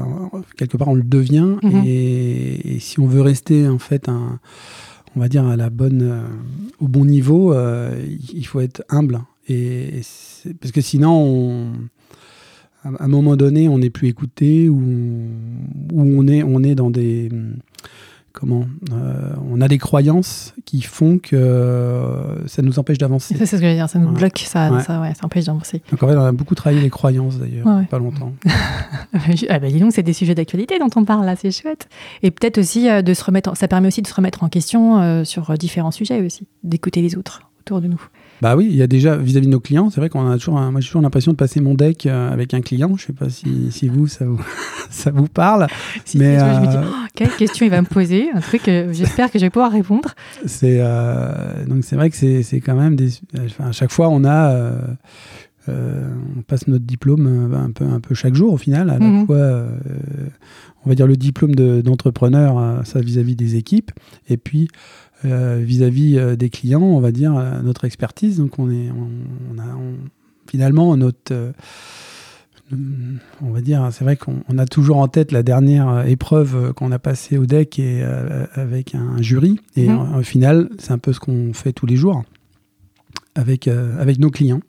quelque 0.57 0.77
part 0.77 0.89
on 0.89 0.95
le 0.95 1.03
devient. 1.03 1.57
Mhm. 1.63 1.83
et, 1.85 2.77
si 2.79 2.99
on 2.99 3.07
veut 3.07 3.21
rester 3.21 3.67
en 3.67 3.79
fait 3.79 4.07
un, 4.09 4.39
on 5.15 5.19
va 5.19 5.27
dire 5.27 5.45
à 5.45 5.55
la 5.55 5.69
bonne, 5.69 6.01
euh, 6.01 6.21
au 6.79 6.87
bon 6.87 7.05
niveau, 7.05 7.53
euh, 7.53 7.93
il 8.33 8.45
faut 8.45 8.59
être 8.59 8.83
humble. 8.89 9.21
Et, 9.49 10.01
parce 10.59 10.71
que 10.71 10.81
sinon, 10.81 11.11
on, 11.11 11.71
à 12.83 13.03
un 13.03 13.07
moment 13.07 13.35
donné, 13.35 13.67
on 13.67 13.79
n'est 13.79 13.89
plus 13.89 14.07
écouté 14.07 14.69
ou, 14.69 14.81
ou 15.91 16.01
on 16.01 16.27
est, 16.27 16.43
on 16.43 16.63
est 16.63 16.75
dans 16.75 16.89
des 16.89 17.29
comment 18.41 18.65
euh, 18.91 19.33
on 19.51 19.61
a 19.61 19.67
des 19.67 19.77
croyances 19.77 20.55
qui 20.65 20.81
font 20.81 21.19
que 21.19 21.35
euh, 21.35 22.47
ça 22.47 22.63
nous 22.63 22.79
empêche 22.79 22.97
d'avancer. 22.97 23.35
C'est 23.37 23.45
ce 23.45 23.51
que 23.51 23.61
je 23.61 23.67
veux 23.67 23.75
dire, 23.75 23.87
ça 23.87 23.99
nous 23.99 24.11
bloque, 24.11 24.39
ça, 24.39 24.81
ça, 24.81 25.03
empêche 25.21 25.45
d'avancer. 25.45 25.83
Donc 25.91 26.01
en 26.01 26.07
fait, 26.07 26.15
on 26.15 26.25
a 26.25 26.31
beaucoup 26.31 26.55
travaillé 26.55 26.81
les 26.81 26.89
croyances 26.89 27.37
d'ailleurs, 27.37 27.67
pas 27.89 27.99
longtemps. 27.99 28.33
ah 29.49 29.59
bah 29.59 29.69
dis 29.69 29.79
donc, 29.79 29.93
c'est 29.93 30.01
des 30.01 30.13
sujets 30.13 30.33
d'actualité 30.33 30.79
dont 30.79 30.89
on 30.95 31.05
parle 31.05 31.23
là, 31.23 31.35
c'est 31.35 31.51
chouette. 31.51 31.87
Et 32.23 32.31
peut-être 32.31 32.57
aussi 32.57 32.89
euh, 32.89 33.03
de 33.03 33.13
se 33.13 33.23
remettre, 33.23 33.55
ça 33.55 33.67
permet 33.67 33.87
aussi 33.87 34.01
de 34.01 34.07
se 34.07 34.13
remettre 34.13 34.43
en 34.43 34.49
question 34.49 35.23
sur 35.23 35.53
différents 35.57 35.91
sujets 35.91 36.25
aussi, 36.25 36.47
d'écouter 36.63 37.01
les 37.01 37.15
autres 37.15 37.43
autour 37.61 37.79
de 37.79 37.87
nous. 37.87 38.01
Bah 38.41 38.55
oui, 38.55 38.67
il 38.69 38.75
y 38.75 38.81
a 38.81 38.87
déjà 38.87 39.15
vis-à-vis 39.17 39.45
de 39.45 39.51
nos 39.51 39.59
clients, 39.59 39.91
c'est 39.91 40.01
vrai 40.01 40.09
qu'on 40.09 40.27
a 40.27 40.37
toujours, 40.37 40.59
moi 40.59 40.81
j'ai 40.81 40.87
toujours 40.87 41.03
l'impression 41.03 41.31
de 41.31 41.37
passer 41.37 41.61
mon 41.61 41.75
deck 41.75 42.07
euh, 42.07 42.31
avec 42.31 42.55
un 42.55 42.61
client. 42.61 42.95
Je 42.97 43.05
sais 43.05 43.13
pas 43.13 43.29
si, 43.29 43.71
si 43.71 43.87
vous 43.87 44.07
ça 44.07 44.25
vous 44.25 44.41
ça 44.89 45.11
vous 45.11 45.27
parle, 45.27 45.67
mais 46.15 46.39
je 46.39 46.59
me 46.61 46.67
dis 46.67 46.75
euh, 46.75 46.83
oh, 46.83 47.07
quelle 47.13 47.29
question 47.29 47.65
il 47.67 47.69
va 47.69 47.81
me 47.81 47.87
poser, 47.87 48.31
un 48.33 48.41
truc. 48.41 48.63
J'espère 48.65 49.31
que 49.31 49.37
je 49.37 49.45
vais 49.45 49.51
pouvoir 49.51 49.71
répondre. 49.71 50.09
C'est 50.45 50.77
euh, 50.79 51.65
donc 51.67 51.83
c'est 51.83 51.95
vrai 51.95 52.09
que 52.09 52.15
c'est 52.15 52.61
quand 52.61 52.75
même 52.75 52.95
des. 52.95 53.11
Enfin, 53.45 53.69
à 53.69 53.71
chaque 53.71 53.91
fois 53.91 54.09
on 54.09 54.25
a. 54.25 54.73
on 55.67 56.41
passe 56.47 56.67
notre 56.67 56.85
diplôme 56.85 57.53
un 57.53 57.71
peu, 57.71 57.85
un 57.85 57.99
peu 57.99 58.15
chaque 58.15 58.33
jour 58.33 58.53
au 58.53 58.57
final, 58.57 58.89
à 58.89 58.97
la 58.97 59.05
mhm. 59.05 59.27
fois, 59.27 59.65
on 60.83 60.89
va 60.89 60.95
dire 60.95 61.05
le 61.05 61.15
diplôme 61.15 61.53
d'entrepreneur, 61.53 62.81
ça 62.85 63.01
vis-à-vis 63.01 63.35
des 63.35 63.55
équipes, 63.55 63.91
et 64.29 64.37
puis 64.37 64.67
euh, 64.67 65.10
vis-à-vis 65.23 66.17
euh, 66.17 66.35
des 66.35 66.49
clients, 66.49 66.81
on 66.81 66.99
va 66.99 67.11
dire, 67.11 67.35
euh, 67.35 67.61
notre 67.61 67.85
expertise. 67.85 68.37
Donc, 68.37 68.59
on 68.59 68.69
est, 68.69 68.89
on, 68.91 69.59
a 69.59 69.77
finalement 70.47 70.95
notre, 70.97 71.53
on 73.41 73.51
va 73.51 73.61
dire, 73.61 73.87
c'est 73.91 74.03
vrai 74.03 74.17
qu'on 74.17 74.57
a 74.57 74.65
toujours 74.65 74.97
en 74.97 75.07
tête 75.07 75.31
la 75.31 75.43
dernière 75.43 76.05
épreuve 76.07 76.73
qu'on 76.73 76.91
a 76.91 76.99
passée 76.99 77.37
au 77.37 77.45
deck 77.45 77.79
et 77.79 78.03
avec 78.53 78.95
un 78.95 79.21
jury. 79.21 79.59
Et 79.75 79.87
mhm. 79.87 80.15
au 80.17 80.23
final, 80.23 80.69
c'est 80.77 80.91
un 80.91 80.97
peu 80.97 81.13
ce 81.13 81.19
qu'on 81.19 81.53
fait 81.53 81.73
tous 81.73 81.85
les 81.85 81.95
jours 81.95 82.23
avec, 83.35 83.67
avec 83.67 84.19
nos 84.19 84.29
clients. 84.29 84.61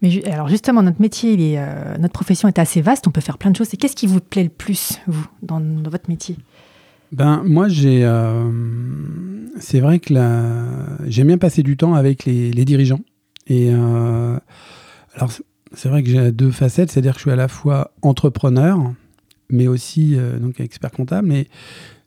Mais 0.00 0.24
alors 0.30 0.48
justement, 0.48 0.82
notre 0.82 1.00
métier, 1.00 1.58
euh, 1.58 1.96
notre 1.98 2.12
profession 2.12 2.46
est 2.48 2.58
assez 2.58 2.80
vaste, 2.80 3.06
on 3.08 3.10
peut 3.10 3.20
faire 3.20 3.38
plein 3.38 3.50
de 3.50 3.56
choses. 3.56 3.74
Et 3.74 3.76
qu'est-ce 3.76 3.96
qui 3.96 4.06
vous 4.06 4.20
plaît 4.20 4.44
le 4.44 4.48
plus, 4.48 5.00
vous, 5.06 5.26
dans, 5.42 5.60
votre 5.60 6.08
métier? 6.08 6.36
Ben, 7.12 7.42
moi, 7.44 7.68
j'ai, 7.68 8.04
euh, 8.04 8.50
c'est 9.58 9.80
vrai 9.80 9.98
que 9.98 10.14
j'aime 11.06 11.26
bien 11.26 11.38
passer 11.38 11.62
du 11.62 11.76
temps 11.76 11.94
avec 11.94 12.24
les, 12.24 12.64
dirigeants. 12.64 13.00
Et 13.46 13.70
euh, 13.72 14.36
alors, 15.14 15.30
c'est 15.72 15.88
vrai 15.88 16.02
que 16.02 16.10
j'ai 16.10 16.32
deux 16.32 16.50
facettes, 16.50 16.90
c'est-à-dire 16.90 17.12
que 17.12 17.18
je 17.18 17.22
suis 17.24 17.30
à 17.30 17.36
la 17.36 17.48
fois 17.48 17.92
entrepreneur, 18.02 18.78
mais 19.50 19.68
aussi 19.68 20.16
donc 20.40 20.60
expert 20.60 20.90
comptable. 20.90 21.28
Mais 21.28 21.46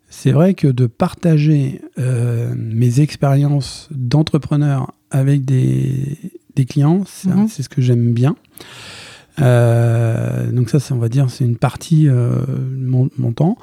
c'est 0.09 0.31
vrai 0.31 0.53
que 0.53 0.67
de 0.67 0.87
partager 0.87 1.81
mes 1.97 3.01
expériences 3.01 3.87
d'entrepreneur 3.91 4.93
avec 5.11 5.45
des, 5.45 6.17
des 6.55 6.65
clients. 6.65 7.03
Mhm. 7.25 7.47
C'est 7.47 7.63
ce 7.63 7.69
que 7.69 7.81
j'aime 7.81 8.13
bien. 8.13 8.35
Euh, 9.41 10.51
donc 10.51 10.69
ça, 10.69 10.77
on 10.91 10.97
va 10.97 11.09
dire, 11.09 11.29
c'est 11.29 11.45
une 11.45 11.57
partie 11.57 12.07
euh, 12.07 12.35
de 12.45 13.09
mon, 13.17 13.31
temps. 13.33 13.57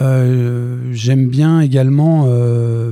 Euh, 0.00 0.78
j'aime 0.92 1.28
bien 1.28 1.60
également 1.60 2.26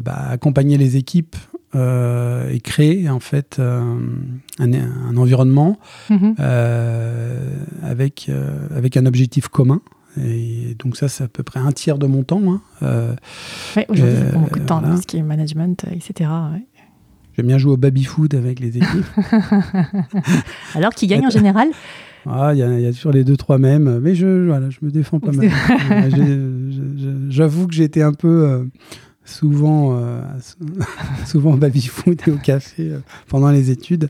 bah, 0.01 0.27
accompagner 0.29 0.79
les 0.79 0.97
équipes 0.97 1.37
et 1.75 2.61
créer 2.61 3.11
en 3.11 3.21
fait 3.21 3.61
un, 3.61 5.17
environnement 5.17 5.79
mhm. 6.11 6.35
avec, 7.83 8.31
avec 8.75 8.97
un 8.97 9.07
objectif 9.07 9.49
commun. 9.49 9.81
Et 10.19 10.75
donc 10.79 10.97
ça, 10.97 11.09
c'est 11.09 11.25
à 11.25 11.29
peu 11.29 11.43
près 11.43 11.61
un 11.61 11.73
tiers 11.73 11.99
de 11.99 12.07
mon 12.07 12.23
temps. 12.23 12.41
Hein. 12.83 13.17
oui, 13.77 13.85
aujourd'hui, 13.89 14.17
ça 14.17 14.25
prend 14.27 14.41
beaucoup 14.41 14.59
de 14.59 14.65
temps, 14.65 14.97
ce 14.97 15.07
qui 15.07 15.19
est 15.19 15.23
management, 15.23 15.85
etc. 15.93 16.31
J'aime 17.37 17.49
bien 17.49 17.59
jouer 17.59 17.73
au 17.73 17.77
baby-foot 17.77 18.33
avec 18.33 18.61
les 18.61 18.79
équipes. 18.79 19.05
Alors, 20.75 20.95
qui 20.95 21.07
gagne 21.07 21.27
en 21.27 21.31
général? 21.31 21.69
Ah, 22.29 22.53
il 22.55 22.59
y, 22.59 22.87
a 22.87 22.93
toujours 22.93 23.13
les 23.13 23.25
deux, 23.25 23.37
trois 23.37 23.59
mêmes, 23.59 24.01
mais 24.01 24.15
je, 24.15 24.47
voilà, 24.47 24.71
je 24.71 24.79
me 24.83 24.91
défends 24.91 25.21
pas 25.21 25.33
mal. 25.33 25.49
J'avoue 27.37 27.67
que 27.67 27.75
j'étais 27.75 28.01
un 28.01 28.15
peu 28.15 28.49
euh, 28.49 28.65
souvent, 29.27 29.95
euh, 29.95 30.23
souvent 31.27 31.53
au 31.53 31.59
baby-foot 31.59 32.27
et 32.27 32.31
au 32.31 32.39
café 32.39 32.93
euh, 32.93 33.01
pendant 33.29 33.51
les 33.51 33.71
études, 33.71 34.09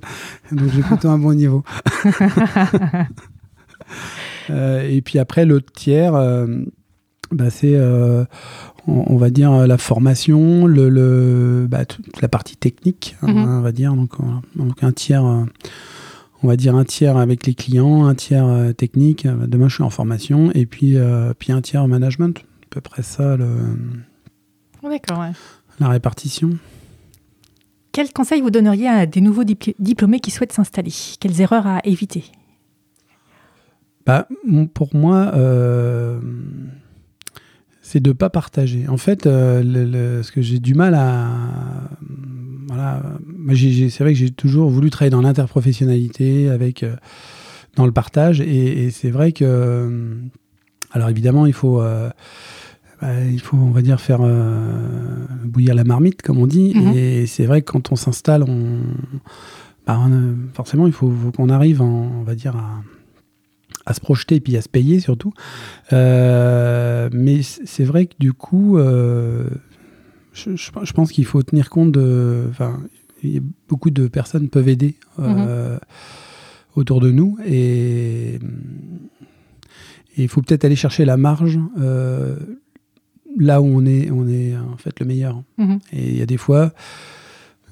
donc 0.52 0.68
j'ai 0.72 0.82
plutôt 0.82 1.08
un 1.08 1.18
bon 1.18 1.34
niveau. 1.34 1.64
et 4.48 5.02
puis 5.02 5.18
après, 5.18 5.44
l'autre 5.44 5.72
tiers, 5.72 6.12
bah, 7.32 7.50
c'est 7.50 7.76
on, 8.86 9.16
va 9.16 9.30
dire 9.30 9.66
la 9.66 9.76
formation, 9.76 10.68
le, 10.68 11.66
bah, 11.68 11.84
toute 11.84 12.22
la 12.22 12.28
partie 12.28 12.56
technique, 12.56 13.16
hein, 13.22 13.32
mhm. 13.32 13.58
on 13.58 13.60
va 13.60 13.72
dire. 13.72 13.92
Donc, 13.94 14.12
donc 14.54 14.84
un 14.84 14.92
tiers, 14.92 15.24
on 15.24 15.48
va 16.44 16.54
dire 16.54 16.76
un 16.76 16.84
tiers 16.84 17.16
avec 17.16 17.44
les 17.44 17.54
clients, 17.54 18.06
un 18.06 18.14
tiers 18.14 18.72
technique. 18.76 19.26
Demain, 19.26 19.66
je 19.66 19.74
suis 19.74 19.82
en 19.82 19.90
formation 19.90 20.52
et 20.54 20.64
puis 20.64 20.96
puis 21.40 21.50
un 21.50 21.60
tiers 21.60 21.88
management. 21.88 22.44
À 22.66 22.68
peu 22.70 22.80
près 22.80 23.02
ça 23.02 23.36
le. 23.36 23.48
La 25.80 25.88
répartition. 25.88 26.58
Quel 27.92 28.12
conseil 28.12 28.42
vous 28.42 28.50
donneriez 28.50 28.88
à 28.88 29.06
des 29.06 29.20
nouveaux 29.20 29.44
diplômés 29.44 30.20
qui 30.20 30.30
souhaitent 30.30 30.52
s'installer? 30.52 30.92
Quelles 31.18 31.40
erreurs 31.40 31.66
à 31.66 31.80
éviter? 31.84 32.24
Bah, 34.04 34.28
Pour 34.74 34.94
moi, 34.94 35.32
c'est 37.86 38.00
de 38.00 38.10
ne 38.10 38.14
pas 38.14 38.30
partager. 38.30 38.88
En 38.88 38.96
fait, 38.96 39.26
euh, 39.26 40.22
ce 40.24 40.32
que 40.32 40.42
j'ai 40.42 40.58
du 40.58 40.74
mal 40.74 40.94
à. 40.96 41.28
Voilà, 42.66 43.00
c'est 43.54 44.00
vrai 44.00 44.12
que 44.12 44.18
j'ai 44.18 44.30
toujours 44.30 44.70
voulu 44.70 44.90
travailler 44.90 45.10
dans 45.10 45.22
l'interprofessionnalité, 45.22 46.48
avec 46.48 46.82
euh, 46.82 46.96
dans 47.76 47.86
le 47.86 47.92
partage, 47.92 48.40
et, 48.40 48.90
c'est 48.90 49.10
vrai 49.10 49.30
que. 49.30 50.16
Alors 50.90 51.08
évidemment, 51.08 51.46
il 51.46 51.52
faut. 51.52 51.80
Euh, 53.02 53.24
bah, 53.24 53.30
il 53.30 53.40
faut, 53.40 53.56
on 53.56 53.70
va 53.70 53.82
dire, 53.82 54.00
faire 54.00 54.20
bouillir 55.44 55.74
la 55.74 55.84
marmite, 55.84 56.22
comme 56.22 56.38
on 56.38 56.46
dit. 56.46 56.72
Mhm. 56.74 56.92
Et 56.96 57.26
c'est 57.26 57.46
vrai 57.46 57.62
que 57.62 57.70
quand 57.70 57.92
on 57.92 57.96
s'installe, 57.96 58.44
on, 58.44 58.80
bah, 59.86 60.00
forcément, 60.54 60.86
il 60.86 60.92
faut, 60.92 61.10
faut 61.10 61.32
qu'on 61.32 61.48
arrive, 61.48 61.82
on 61.82 62.22
va 62.22 62.34
dire, 62.34 62.56
à, 62.56 62.82
à 63.86 63.94
se 63.94 64.00
projeter 64.00 64.36
et 64.36 64.40
puis 64.40 64.56
à 64.56 64.62
se 64.62 64.68
payer 64.68 65.00
surtout. 65.00 65.32
Euh, 65.92 67.08
mais 67.12 67.40
c'est 67.42 67.84
vrai 67.84 68.06
que 68.06 68.14
du 68.18 68.32
coup, 68.32 68.76
euh, 68.76 69.48
je, 70.34 70.92
pense 70.92 71.12
qu'il 71.12 71.24
faut 71.24 71.42
tenir 71.42 71.70
compte 71.70 71.92
de. 71.92 72.44
Enfin, 72.50 72.80
beaucoup 73.68 73.90
de 73.90 74.08
personnes 74.08 74.48
peuvent 74.48 74.68
aider 74.68 74.96
euh, 75.18 75.74
mhm. 75.74 75.80
autour 76.74 77.00
de 77.00 77.10
nous 77.10 77.38
et 77.46 78.38
il 80.18 80.28
faut 80.28 80.42
peut-être 80.42 80.64
aller 80.64 80.76
chercher 80.76 81.04
la 81.04 81.16
marge 81.16 81.58
là 83.38 83.60
où 83.60 83.66
on 83.66 83.84
est, 83.84 84.10
on 84.10 84.28
est 84.28 84.54
en 84.56 84.76
fait 84.76 84.98
le 85.00 85.06
meilleur. 85.06 85.42
Mhm. 85.58 85.78
Et 85.92 86.08
il 86.08 86.18
y 86.18 86.22
a 86.22 86.26
des 86.26 86.38
fois. 86.38 86.72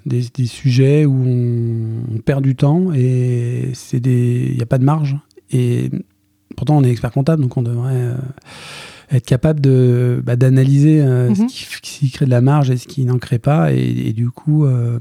Des, 0.06 0.20
sujets 0.44 1.06
où 1.06 1.14
on, 1.14 2.18
perd 2.26 2.44
du 2.44 2.56
temps 2.56 2.92
et 2.92 3.70
c'est 3.72 4.00
des 4.00 4.48
il 4.50 4.56
n'y 4.56 4.62
a 4.62 4.66
pas 4.66 4.76
de 4.76 4.84
marge 4.84 5.16
et 5.50 5.90
pourtant, 6.56 6.76
on 6.76 6.84
est 6.84 6.90
expert 6.90 7.12
comptable, 7.12 7.42
donc 7.42 7.56
on 7.56 7.62
devrait 7.62 7.94
euh, 7.94 8.14
être 9.12 9.26
capable 9.26 9.60
de 9.60 10.22
bah, 10.24 10.36
d'analyser 10.36 11.00
euh, 11.00 11.34
ce, 11.34 11.42
mhm. 11.42 11.48
qui, 11.48 12.10
crée 12.10 12.24
de 12.24 12.30
la 12.30 12.40
marge 12.40 12.70
et 12.70 12.76
ce 12.76 12.86
qui 12.86 13.04
n'en 13.04 13.18
crée 13.18 13.38
pas. 13.38 13.72
Et, 13.72 14.12
du 14.12 14.30
coup. 14.30 14.64
Euh, 14.64 14.98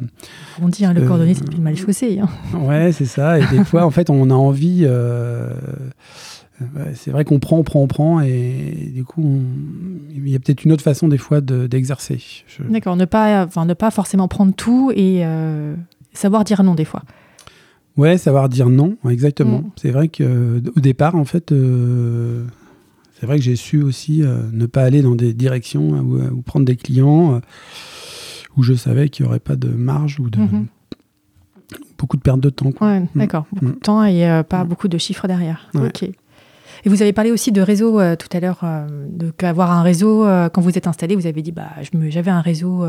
on 0.61 0.69
dit, 0.69 0.85
hein, 0.85 0.93
le 0.93 1.01
cordonnier, 1.01 1.33
c'est 1.33 1.51
le 1.51 1.59
mal 1.59 1.75
chaussé. 1.75 2.19
Hein. 2.19 2.29
Ouais, 2.59 2.91
c'est 2.91 3.05
ça. 3.05 3.39
Et 3.39 3.45
des 3.47 3.63
fois, 3.63 3.85
en 3.85 3.91
fait, 3.91 4.09
on 4.09 4.29
a 4.29 4.35
envie. 4.35 4.87
c'est 6.93 7.11
vrai 7.11 7.25
qu'on 7.25 7.39
prend, 7.39 7.57
on 7.57 7.63
prend, 7.63 7.81
on 7.81 7.87
prend, 7.87 8.21
et 8.21 8.91
du 8.93 9.03
coup, 9.03 9.41
il 10.25 10.31
y 10.31 10.35
a 10.35 10.39
peut-être 10.39 10.63
une 10.63 10.71
autre 10.71 10.83
façon 10.83 11.07
des 11.07 11.17
fois 11.17 11.41
d'exercer. 11.41 12.21
D'accord, 12.69 12.95
ne 12.95 13.05
pas, 13.05 13.45
enfin, 13.45 13.65
ne 13.65 13.73
pas 13.73 13.91
forcément 13.91 14.27
prendre 14.27 14.53
tout 14.53 14.91
et 14.95 15.23
savoir 16.13 16.43
dire 16.43 16.63
non 16.63 16.75
des 16.75 16.85
fois. 16.85 17.03
Ouais, 17.97 18.17
savoir 18.17 18.49
dire 18.49 18.69
non, 18.69 18.97
exactement. 19.07 19.59
Mm. 19.59 19.71
C'est 19.75 19.91
vrai 19.91 20.07
que 20.07 20.61
au 20.75 20.79
départ, 20.79 21.15
en 21.15 21.25
fait, 21.25 21.51
euh, 21.51 22.43
c'est 23.19 23.25
vrai 23.25 23.37
que 23.37 23.43
j'ai 23.43 23.55
su 23.55 23.81
aussi 23.83 24.23
euh, 24.23 24.37
ne 24.51 24.65
pas 24.65 24.83
aller 24.83 25.01
dans 25.01 25.15
des 25.15 25.33
directions 25.33 25.93
hein, 25.93 26.01
ou, 26.01 26.41
prendre 26.41 26.65
des 26.65 26.75
clients 26.75 27.35
euh, 27.35 27.39
où 28.57 28.63
je 28.63 28.73
savais 28.73 29.09
qu'il 29.09 29.25
n'y 29.25 29.29
aurait 29.29 29.39
pas 29.39 29.55
de 29.55 29.69
marge 29.69 30.19
ou 30.19 30.29
de 30.29 30.39
mm-hmm. 30.39 30.65
beaucoup 31.99 32.17
de 32.17 32.23
perte 32.23 32.39
de 32.39 32.49
temps. 32.49 32.71
Ouais, 32.81 33.01
mm. 33.01 33.07
D'accord, 33.15 33.45
beaucoup 33.51 33.65
de 33.65 33.71
mm. 33.71 33.79
temps 33.79 34.03
et 34.03 34.41
pas 34.49 34.63
beaucoup 34.63 34.87
de 34.87 34.97
chiffres 34.97 35.27
derrière. 35.27 35.69
Ok. 35.75 36.09
Et 36.85 36.89
vous 36.89 37.01
avez 37.01 37.13
parlé 37.13 37.31
aussi 37.31 37.53
de 37.53 37.61
réseau 37.61 37.99
euh, 37.99 38.17
tout 38.17 38.27
à 38.35 38.41
l'heure, 38.41 38.59
euh, 38.63 38.85
de 39.09 39.31
qu'avoir 39.31 39.71
un 39.71 39.83
réseau, 39.83 40.25
euh, 40.25 40.49
quand 40.49 40.61
vous 40.61 40.77
êtes 40.77 40.87
installé, 40.87 41.15
vous 41.15 41.27
avez 41.27 41.41
dit, 41.41 41.53
bah, 41.53 41.69
j'avais 42.09 42.31
un 42.31 42.41
réseau 42.41 42.79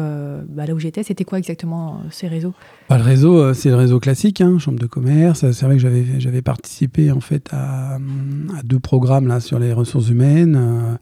bah, 0.48 0.66
là 0.66 0.74
où 0.74 0.78
j'étais. 0.78 1.02
C'était 1.02 1.24
quoi 1.24 1.38
exactement 1.38 2.00
ces 2.11 2.26
réseaux? 2.26 2.54
Bah, 2.88 2.98
Le 2.98 3.04
réseau, 3.04 3.54
c'est 3.54 3.68
le 3.68 3.76
réseau 3.76 4.00
classique, 4.00 4.40
hein, 4.40 4.59
chambre 4.59 4.80
de 4.80 4.87
commerce. 4.87 5.48
C'est 5.52 5.66
vrai 5.66 5.76
que 5.76 5.83
j'avais, 5.83 6.42
participé 6.42 7.11
en 7.11 7.20
fait 7.20 7.48
à, 7.52 7.98
deux 8.64 8.80
programmes 8.80 9.28
là, 9.28 9.40
sur 9.40 9.59
les 9.59 9.72
ressources 9.72 10.09
humaines. 10.09 10.98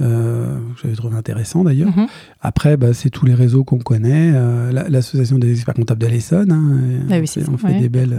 j'avais 0.00 0.94
trouvé 0.96 1.16
intéressant 1.16 1.64
d'ailleurs. 1.64 1.96
Mhm. 1.96 2.06
Après, 2.40 2.76
bah, 2.76 2.94
c'est 2.94 3.10
tous 3.10 3.26
les 3.26 3.34
réseaux 3.34 3.64
qu'on 3.64 3.78
connaît. 3.78 4.32
L'association 4.72 5.38
des 5.38 5.50
experts 5.50 5.74
comptables 5.74 6.00
de 6.00 6.06
l'Essonne, 6.06 6.52
hein, 6.52 7.06
ah 7.10 7.50
on 7.52 7.58
fait 7.58 7.80
des 7.80 7.88
belles, 7.88 8.16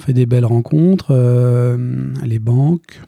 on 0.00 0.02
fait 0.02 0.12
des 0.12 0.26
belles 0.26 0.46
rencontres, 0.46 1.08
euh, 1.10 1.76
les 2.24 2.38
banques, 2.38 3.00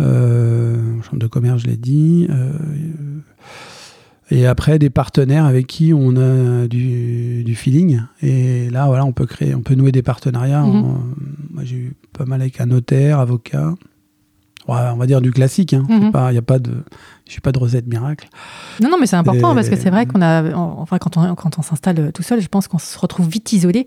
euh, 0.00 1.00
chambre 1.02 1.18
de 1.18 1.26
commerce, 1.26 1.62
je 1.62 1.66
l'ai 1.68 1.76
dit. 1.76 2.26
Euh, 2.30 2.52
et 4.30 4.46
après, 4.46 4.78
des 4.78 4.90
partenaires 4.90 5.44
avec 5.44 5.66
qui 5.66 5.92
on 5.94 6.16
a 6.16 6.66
du, 6.68 7.54
feeling. 7.56 8.02
Et 8.22 8.70
là, 8.70 8.86
voilà, 8.86 9.04
on 9.04 9.12
peut 9.12 9.26
créer, 9.26 9.54
on 9.54 9.62
peut 9.62 9.74
nouer 9.74 9.92
des 9.92 10.02
partenariats. 10.02 10.62
Mhm. 10.62 11.14
moi, 11.50 11.64
j'ai 11.64 11.76
eu 11.76 11.96
pas 12.12 12.24
mal 12.24 12.40
avec 12.40 12.60
un 12.60 12.66
notaire, 12.66 13.18
avocat. 13.18 13.74
on 14.68 14.96
va 14.96 15.06
dire 15.06 15.20
du 15.20 15.32
classique. 15.32 15.74
Hein. 15.74 16.10
Pas, 16.12 16.32
y 16.32 16.38
a 16.38 16.42
pas 16.42 16.58
de, 16.58 16.72
je 17.26 17.32
suis 17.32 17.40
pas 17.40 17.52
de 17.52 17.58
recette 17.58 17.86
miracle. 17.86 18.28
Non, 18.82 18.90
non, 18.90 18.96
mais 19.00 19.06
c'est 19.06 19.16
important 19.16 19.54
parce 19.54 19.68
que 19.68 19.76
c'est 19.76 19.90
vrai 19.90 20.06
qu'on 20.06 20.20
a, 20.22 20.54
enfin, 20.54 20.98
quand 20.98 21.16
on, 21.16 21.34
quand 21.34 21.58
on 21.58 21.62
s'installe 21.62 22.12
tout 22.12 22.22
seul, 22.22 22.40
je 22.40 22.48
pense 22.48 22.68
qu'on 22.68 22.78
se 22.78 22.98
retrouve 22.98 23.28
vite 23.28 23.52
isolé 23.52 23.86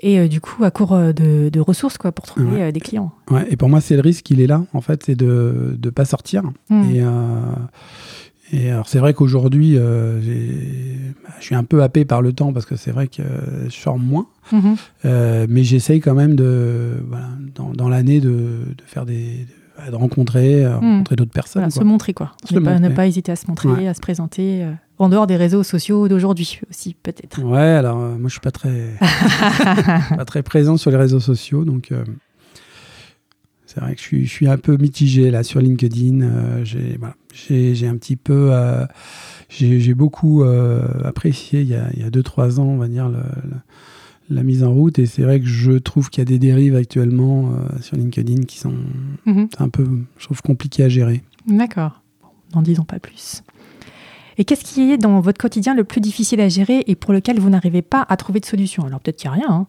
et 0.00 0.18
euh, 0.18 0.28
du 0.28 0.40
coup 0.40 0.64
à 0.64 0.70
court 0.70 0.94
euh, 0.94 1.12
de, 1.12 1.60
ressources 1.60 1.98
quoi, 1.98 2.12
pour 2.12 2.26
trouver 2.26 2.62
euh, 2.62 2.72
des 2.72 2.80
clients. 2.80 3.12
Ouais, 3.30 3.46
et 3.50 3.56
pour 3.56 3.68
moi, 3.68 3.80
c'est 3.80 3.94
le 3.94 4.00
risque, 4.00 4.30
il 4.30 4.40
est 4.40 4.46
là, 4.46 4.64
en 4.72 4.80
fait, 4.80 5.02
c'est 5.04 5.16
de 5.16 5.78
ne 5.82 5.90
pas 5.90 6.04
sortir. 6.04 6.44
Hmm. 6.70 6.84
Et, 6.90 7.02
Et 8.56 8.70
alors 8.70 8.88
c'est 8.88 8.98
vrai 8.98 9.12
qu'aujourd'hui, 9.12 9.76
bah, 9.76 11.34
je 11.38 11.44
suis 11.44 11.54
un 11.54 11.64
peu 11.64 11.82
happé 11.82 12.04
par 12.04 12.22
le 12.22 12.32
temps 12.32 12.52
parce 12.52 12.64
que 12.64 12.76
c'est 12.76 12.92
vrai 12.92 13.08
que 13.08 13.22
je 13.66 13.74
sors 13.74 13.98
moins, 13.98 14.26
mhm. 14.52 14.76
mais 15.48 15.64
j'essaye 15.64 16.00
quand 16.00 16.14
même 16.14 16.34
de, 16.34 16.94
dans, 17.54 17.88
l'année 17.88 18.20
de, 18.20 18.60
faire 18.86 19.04
des, 19.04 19.14
de, 19.14 19.57
rencontrer, 19.92 20.64
mhm. 20.64 20.74
rencontrer 20.74 21.16
d'autres 21.16 21.32
personnes. 21.32 21.70
Se 21.70 21.84
montrer 21.84 22.14
quoi. 22.14 22.32
ne, 22.50 22.88
pas, 22.88 23.06
hésiter 23.06 23.32
à 23.32 23.36
se 23.36 23.46
montrer, 23.46 23.88
à 23.88 23.94
se 23.94 24.00
présenter. 24.00 24.66
en 24.98 25.08
dehors 25.08 25.26
des 25.26 25.36
réseaux 25.36 25.62
sociaux 25.62 26.08
d'aujourd'hui 26.08 26.60
aussi 26.70 26.94
peut-être. 26.94 27.42
Ouais, 27.42 27.58
alors 27.58 27.98
moi 27.98 28.28
je 28.28 28.32
suis 28.32 28.40
pas 28.40 28.50
très, 28.50 28.94
pas 30.16 30.24
très 30.24 30.42
présent 30.42 30.76
sur 30.76 30.90
les 30.90 30.96
réseaux 30.96 31.20
sociaux, 31.20 31.64
donc 31.64 31.92
c'est 33.68 33.80
vrai 33.80 33.94
que 33.94 34.00
je 34.00 34.06
suis, 34.06 34.24
je 34.24 34.30
suis, 34.30 34.48
un 34.48 34.56
peu 34.56 34.78
mitigé 34.78 35.30
là 35.30 35.42
sur 35.42 35.60
LinkedIn. 35.60 36.22
Euh, 36.22 36.64
j'ai 36.64 36.96
voilà, 36.98 37.14
un 37.92 37.96
petit 37.98 38.16
peu, 38.16 38.48
euh, 38.50 38.86
j'ai 39.50 39.92
beaucoup 39.92 40.42
euh, 40.42 40.82
apprécié 41.04 41.60
il 41.60 41.68
y 41.68 41.74
a 41.74 42.10
2-3 42.10 42.60
ans, 42.60 42.64
on 42.64 42.78
va 42.78 42.88
dire, 42.88 43.10
le, 43.10 43.20
la 44.30 44.42
mise 44.42 44.64
en 44.64 44.72
route. 44.72 44.98
Et 44.98 45.06
c'est 45.06 45.22
vrai 45.22 45.40
que 45.40 45.46
je 45.46 45.72
trouve 45.72 46.10
qu'il 46.10 46.20
y 46.20 46.22
a 46.22 46.24
des 46.26 46.38
dérives 46.38 46.76
actuellement 46.76 47.52
sur 47.80 47.96
LinkedIn 47.96 48.42
qui 48.42 48.58
sont 48.58 48.74
mhm. 49.26 49.48
un 49.58 49.68
peu, 49.68 49.86
je 50.18 50.24
trouve, 50.24 50.42
compliquées 50.42 50.84
à 50.84 50.88
gérer. 50.88 51.22
D'accord. 51.46 52.02
N'en 52.54 52.62
disons 52.62 52.84
pas 52.84 52.98
plus. 52.98 53.42
Et 54.36 54.44
qu'est-ce 54.44 54.64
qui 54.64 54.92
est 54.92 54.98
dans 54.98 55.20
votre 55.20 55.38
quotidien 55.38 55.74
le 55.74 55.84
plus 55.84 56.00
difficile 56.00 56.40
à 56.40 56.48
gérer 56.48 56.84
et 56.86 56.94
pour 56.94 57.12
lequel 57.12 57.40
vous 57.40 57.50
n'arrivez 57.50 57.82
pas 57.82 58.06
à 58.08 58.16
trouver 58.16 58.40
de 58.40 58.46
solution? 58.46 58.84
Alors 58.84 59.00
peut-être 59.00 59.16
qu'il 59.16 59.30
n'y 59.30 59.36
a 59.36 59.40
rien. 59.40 59.50
Hein. 59.50 59.66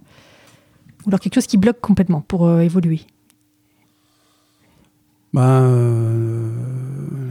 Ou 1.05 1.10
alors 1.10 1.20
quelque 1.20 1.36
chose 1.36 1.47
qui 1.47 1.57
bloque 1.57 1.80
complètement 1.80 2.22
pour 2.22 2.60
évoluer 2.60 3.01
bah, 5.34 5.62
euh, 5.62 6.28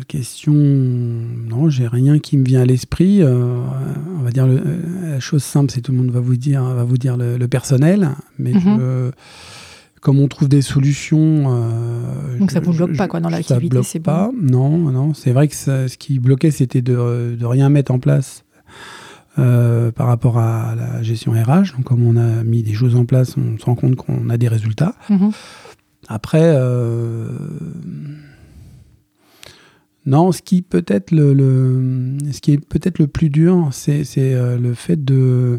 question, 0.08 0.52
non, 0.54 1.68
j'ai 1.68 1.86
rien 1.86 2.18
qui 2.18 2.36
me 2.38 2.44
vient 2.44 2.62
à 2.62 2.64
l'esprit. 2.64 3.22
Euh, 3.22 3.60
on 4.18 4.22
va 4.22 4.30
dire 4.30 4.46
le, 4.46 4.56
euh, 4.56 5.10
la 5.12 5.20
chose 5.20 5.44
simple, 5.44 5.70
c'est 5.70 5.80
tout 5.80 5.92
le 5.92 5.98
monde 5.98 6.10
va 6.10 6.20
vous 6.20 6.36
dire, 6.36 6.64
va 6.64 6.84
vous 6.84 6.98
dire 6.98 7.16
le, 7.16 7.46
personnel, 7.46 8.10
mais 8.38 8.52
mhm. 8.52 9.12
comme 10.00 10.18
on 10.18 10.28
trouve 10.28 10.48
des 10.48 10.62
solutions, 10.62 11.44
donc 12.38 12.50
ça 12.50 12.60
vous 12.60 12.72
bloque 12.72 12.96
pas 12.96 13.08
quoi 13.08 13.20
dans 13.20 13.30
l'activité, 13.30 13.82
c'est 13.84 14.00
pas. 14.00 14.30
Non, 14.38 14.90
non, 14.90 15.14
c'est 15.14 15.32
vrai 15.32 15.48
que 15.48 15.54
ce 15.54 15.96
qui 15.96 16.18
bloquait, 16.18 16.50
c'était 16.50 16.82
de, 16.82 17.36
de, 17.38 17.46
rien 17.46 17.68
mettre 17.68 17.92
en 17.92 17.98
place. 17.98 18.44
par 19.36 20.06
rapport 20.06 20.38
à 20.38 20.74
la 20.74 21.02
gestion 21.02 21.32
RH. 21.32 21.76
Donc, 21.76 21.84
comme 21.84 22.04
on 22.04 22.16
a 22.16 22.42
mis 22.42 22.62
des 22.62 22.74
choses 22.74 22.96
en 22.96 23.04
place, 23.04 23.36
on 23.36 23.58
se 23.58 23.64
rend 23.64 23.76
compte 23.76 23.96
qu'on 23.96 24.28
a 24.30 24.36
des 24.36 24.48
résultats. 24.48 24.94
Mhm. 25.08 25.30
Après, 26.08 26.54
euh, 26.56 27.28
non, 30.06 30.32
ce 30.32 30.42
qui 30.42 30.62
peut 30.62 30.84
être 30.86 31.10
le, 31.10 32.16
ce 32.32 32.40
qui 32.40 32.52
est 32.52 32.64
peut-être 32.64 32.98
le 32.98 33.06
plus 33.06 33.30
dur, 33.30 33.68
c'est 33.72 34.04
euh, 34.16 34.58
le 34.58 34.74
fait 34.74 35.04
de 35.04 35.58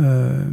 euh, 0.00 0.44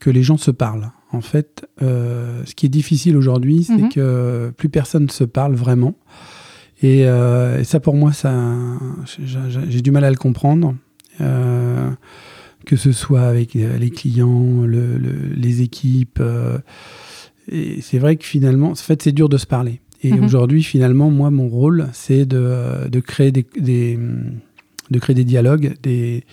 que 0.00 0.10
les 0.10 0.22
gens 0.22 0.36
se 0.36 0.50
parlent. 0.50 0.90
En 1.12 1.20
fait, 1.20 1.66
ce 1.78 2.54
qui 2.54 2.66
est 2.66 2.70
difficile 2.70 3.18
aujourd'hui, 3.18 3.64
c'est 3.64 3.74
mhm. 3.74 3.88
que 3.90 4.52
plus 4.56 4.70
personne 4.70 5.04
ne 5.04 5.10
se 5.10 5.24
parle 5.24 5.54
vraiment. 5.54 5.94
Et, 6.82 7.04
ça, 7.64 7.80
pour 7.80 7.94
moi, 7.94 8.14
ça, 8.14 8.34
j'ai 9.04 9.82
du 9.82 9.90
mal 9.90 10.04
à 10.04 10.10
le 10.10 10.16
comprendre. 10.16 10.74
que 11.18 12.76
ce 12.76 12.92
soit 12.92 13.24
avec 13.24 13.52
les 13.52 13.90
clients, 13.90 14.62
les 14.64 15.60
équipes. 15.60 16.22
Et 17.48 17.82
c'est 17.82 17.98
vrai 17.98 18.16
que 18.16 18.24
finalement, 18.24 18.70
en 18.70 18.74
fait, 18.74 19.02
c'est 19.02 19.12
dur 19.12 19.28
de 19.28 19.36
se 19.36 19.46
parler. 19.46 19.82
Et 20.02 20.12
mhm. 20.12 20.24
aujourd'hui, 20.24 20.62
finalement, 20.62 21.10
moi, 21.10 21.30
mon 21.30 21.48
rôle, 21.48 21.88
c'est 21.92 22.24
de, 22.24 22.88
de, 22.88 23.00
créer 23.00 23.32
des, 23.32 23.46
de 24.90 24.98
créer 24.98 25.14
des 25.14 25.24
dialogues, 25.24 25.74
des, 25.82 26.24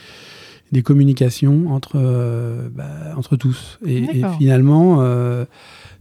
des 0.72 0.82
communications 0.82 1.72
entre, 1.72 1.94
euh, 1.96 2.68
bah, 2.74 2.90
entre 3.16 3.36
tous. 3.36 3.80
Et, 3.86 4.06
finalement, 4.38 4.98
euh, 5.02 5.46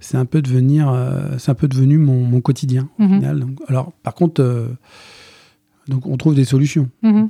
c'est 0.01 0.16
un 0.16 0.25
peu 0.25 0.41
devenir, 0.41 0.91
euh, 0.91 1.37
c'est 1.39 1.51
un 1.51 1.55
peu 1.55 1.69
devenu 1.69 1.99
mon, 1.99 2.23
mon 2.23 2.41
quotidien. 2.41 2.89
Mhm. 2.99 3.57
alors, 3.69 3.93
par 4.03 4.14
contre, 4.14 4.69
donc 5.89 6.07
on 6.07 6.16
trouve 6.16 6.35
des 6.35 6.45
solutions. 6.45 6.89
Mhm. 7.03 7.29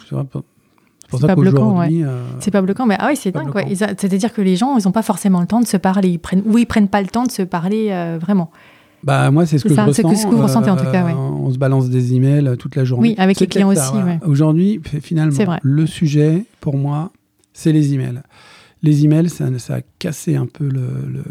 C'est 1.11 1.26
pas 1.26 1.34
bloquant, 1.34 1.78
ouais. 1.78 2.03
Euh, 2.03 2.22
c'est 2.39 2.51
pas 2.51 2.61
bloquant, 2.61 2.84
mais 2.84 2.97
ah 2.99 3.07
oui, 3.09 3.16
c'est 3.16 3.32
dingue, 3.32 3.51
quoi. 3.51 3.62
C'est-à-dire 3.74 4.32
que 4.32 4.43
les 4.43 4.57
gens, 4.57 4.76
ils 4.76 4.84
n'ont 4.84 4.93
pas 4.93 5.03
forcément 5.03 5.41
le 5.41 5.47
temps 5.47 5.61
de 5.61 5.66
se 5.66 5.76
parler, 5.78 6.11
ils 6.11 6.18
prennent, 6.18 6.43
ou 6.45 6.59
ils 6.59 6.66
prennent 6.66 6.89
pas 6.89 7.01
le 7.01 7.09
temps 7.09 7.24
de 7.24 7.30
se 7.30 7.43
parler 7.43 7.89
euh, 7.91 8.18
vraiment. 8.20 8.51
Bah 9.03 9.30
moi, 9.30 9.46
c'est 9.46 9.59
ce 9.59 9.64
que 9.64 9.74
je 9.74 9.80
ressens. 9.80 9.92
C'est 9.92 10.16
ce 10.16 10.26
que 10.26 10.34
vous 10.34 10.42
ressentez 10.42 10.70
en 10.70 10.76
tout 10.76 10.90
cas, 10.90 11.05
ouais. 11.05 11.12
Euh, 11.12 11.16
on 11.16 11.51
se 11.51 11.59
balance 11.59 11.88
des 11.88 12.14
emails 12.14 12.57
toute 12.59 12.76
la 12.76 12.84
journée. 12.84 13.11
Oui, 13.11 13.14
avec 13.18 13.40
les 13.40 13.46
clients 13.46 13.68
aussi. 13.68 13.92
Aujourd'hui, 14.24 14.80
finalement, 15.03 15.59
le 15.62 15.86
sujet 15.86 16.44
pour 16.61 16.76
moi, 16.76 17.12
c'est 17.53 17.72
les 17.72 17.94
emails. 17.94 18.22
Les 18.84 19.05
emails, 19.05 19.28
ça, 19.28 19.46
ça 19.59 19.76
a 19.76 19.80
cassé 19.99 20.36
un 20.36 20.46
peu 20.46 20.68
le, 20.68 21.22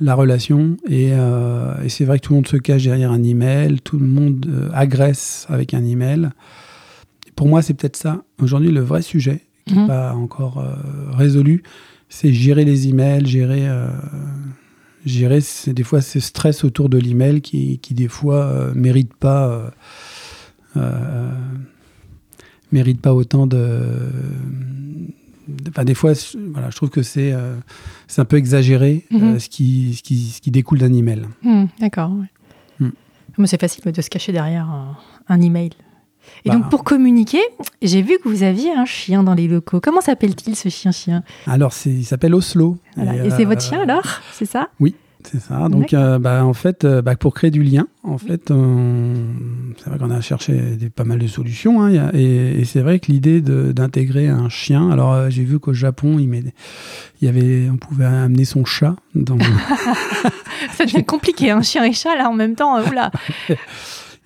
la 0.00 0.14
relation 0.14 0.76
et, 0.88 1.08
et 1.08 1.88
c'est 1.88 2.04
vrai 2.04 2.18
que 2.18 2.26
tout 2.26 2.32
le 2.32 2.36
monde 2.36 2.48
se 2.48 2.56
cache 2.56 2.84
derrière 2.84 3.10
un 3.10 3.22
email, 3.22 3.80
tout 3.80 3.98
le 3.98 4.06
monde 4.06 4.70
agresse 4.72 5.46
avec 5.48 5.74
un 5.74 5.84
email 5.84 6.30
pour 7.36 7.46
moi, 7.48 7.62
c'est 7.62 7.74
peut-être 7.74 7.96
ça. 7.96 8.24
Aujourd'hui, 8.42 8.72
le 8.72 8.80
vrai 8.80 9.02
sujet, 9.02 9.42
qui 9.66 9.74
n'est 9.74 9.82
mhm. 9.82 9.86
pas 9.88 10.14
encore 10.14 10.58
euh, 10.58 10.74
résolu, 11.12 11.62
c'est 12.08 12.32
gérer 12.32 12.64
les 12.64 12.88
emails, 12.88 13.26
gérer, 13.26 13.68
euh, 15.06 15.10
gérer 15.10 15.40
des 15.66 15.82
fois 15.82 16.00
ce 16.00 16.20
stress 16.20 16.64
autour 16.64 16.88
de 16.88 16.98
l'email 16.98 17.40
qui, 17.40 17.78
qui, 17.78 17.94
des 17.94 18.08
fois, 18.08 18.44
euh, 18.44 18.72
mérite 18.74 19.14
pas. 19.14 19.72
mérite 22.72 23.00
pas 23.00 23.14
autant 23.14 23.46
de. 23.46 23.80
Enfin, 25.68 25.84
des 25.84 25.94
fois, 25.94 26.12
voilà, 26.52 26.70
je 26.70 26.76
trouve 26.76 26.90
que 26.90 27.02
c'est 27.02 27.32
un 27.32 28.24
peu 28.24 28.36
exagéré 28.36 29.06
mhm. 29.10 29.38
ce, 29.38 29.48
qui, 29.48 29.94
ce, 29.96 30.02
qui, 30.02 30.18
ce, 30.26 30.40
qui, 30.40 30.50
découle 30.50 30.78
d'un 30.78 30.92
email. 30.92 31.22
Mhm, 31.42 31.68
d'accord. 31.80 32.12
Mais 33.38 33.46
c'est 33.46 33.60
facile 33.60 33.84
de 33.92 34.00
se 34.00 34.08
cacher 34.08 34.32
derrière 34.32 34.66
un, 34.70 34.96
un 35.28 35.40
email. 35.42 35.70
Et 36.44 36.50
donc, 36.50 36.62
bah. 36.62 36.68
pour 36.70 36.84
communiquer, 36.84 37.40
j'ai 37.82 38.02
vu 38.02 38.18
que 38.22 38.28
vous 38.28 38.42
aviez 38.42 38.72
un 38.72 38.84
chien 38.84 39.22
dans 39.22 39.34
les 39.34 39.48
locaux. 39.48 39.80
Comment 39.80 40.00
s'appelle-t-il 40.00 40.54
ce 40.56 40.68
chien-chien 40.68 41.22
Alors, 41.46 41.72
il 41.86 42.04
s'appelle 42.04 42.34
Oslo. 42.34 42.78
Et, 42.96 43.30
c'est 43.30 43.44
votre 43.44 43.62
chien 43.62 43.80
euh, 43.80 43.84
alors? 43.84 44.04
C'est 44.32 44.46
ça? 44.46 44.68
Oui. 44.80 44.94
C'est 45.24 45.40
ça. 45.40 45.68
Donc, 45.68 45.92
euh, 45.92 46.20
bah, 46.20 46.44
en 46.44 46.52
fait, 46.52 46.84
euh, 46.84 47.02
bah, 47.02 47.16
pour 47.16 47.34
créer 47.34 47.50
du 47.50 47.64
lien, 47.64 47.88
en 48.04 48.16
fait, 48.16 48.42
c'est 48.46 49.90
vrai 49.90 49.98
qu'on 49.98 50.10
a 50.12 50.20
cherché 50.20 50.52
des, 50.52 50.88
pas 50.88 51.02
mal 51.02 51.18
de 51.18 51.26
solutions. 51.26 51.82
Hein, 51.82 52.12
et, 52.14 52.64
c'est 52.64 52.80
vrai 52.80 53.00
que 53.00 53.10
l'idée 53.10 53.40
d'intégrer 53.40 54.28
un 54.28 54.48
chien. 54.48 54.88
Alors, 54.88 55.28
j'ai 55.28 55.42
vu 55.42 55.58
qu'au 55.58 55.72
Japon, 55.72 56.20
il, 56.20 56.52
il 57.20 57.26
y 57.26 57.28
avait, 57.28 57.68
on 57.68 57.76
pouvait 57.76 58.04
amener 58.04 58.44
son 58.44 58.64
chat. 58.64 58.94
Dans... 59.16 59.36
ça 60.76 60.84
devient 60.84 61.04
compliqué, 61.04 61.50
un 61.50 61.62
chien 61.62 61.82
et 61.82 61.92
chat 61.92 62.14
là 62.14 62.28
en 62.30 62.34
même 62.34 62.54
temps. 62.54 62.80
Oula. 62.80 63.10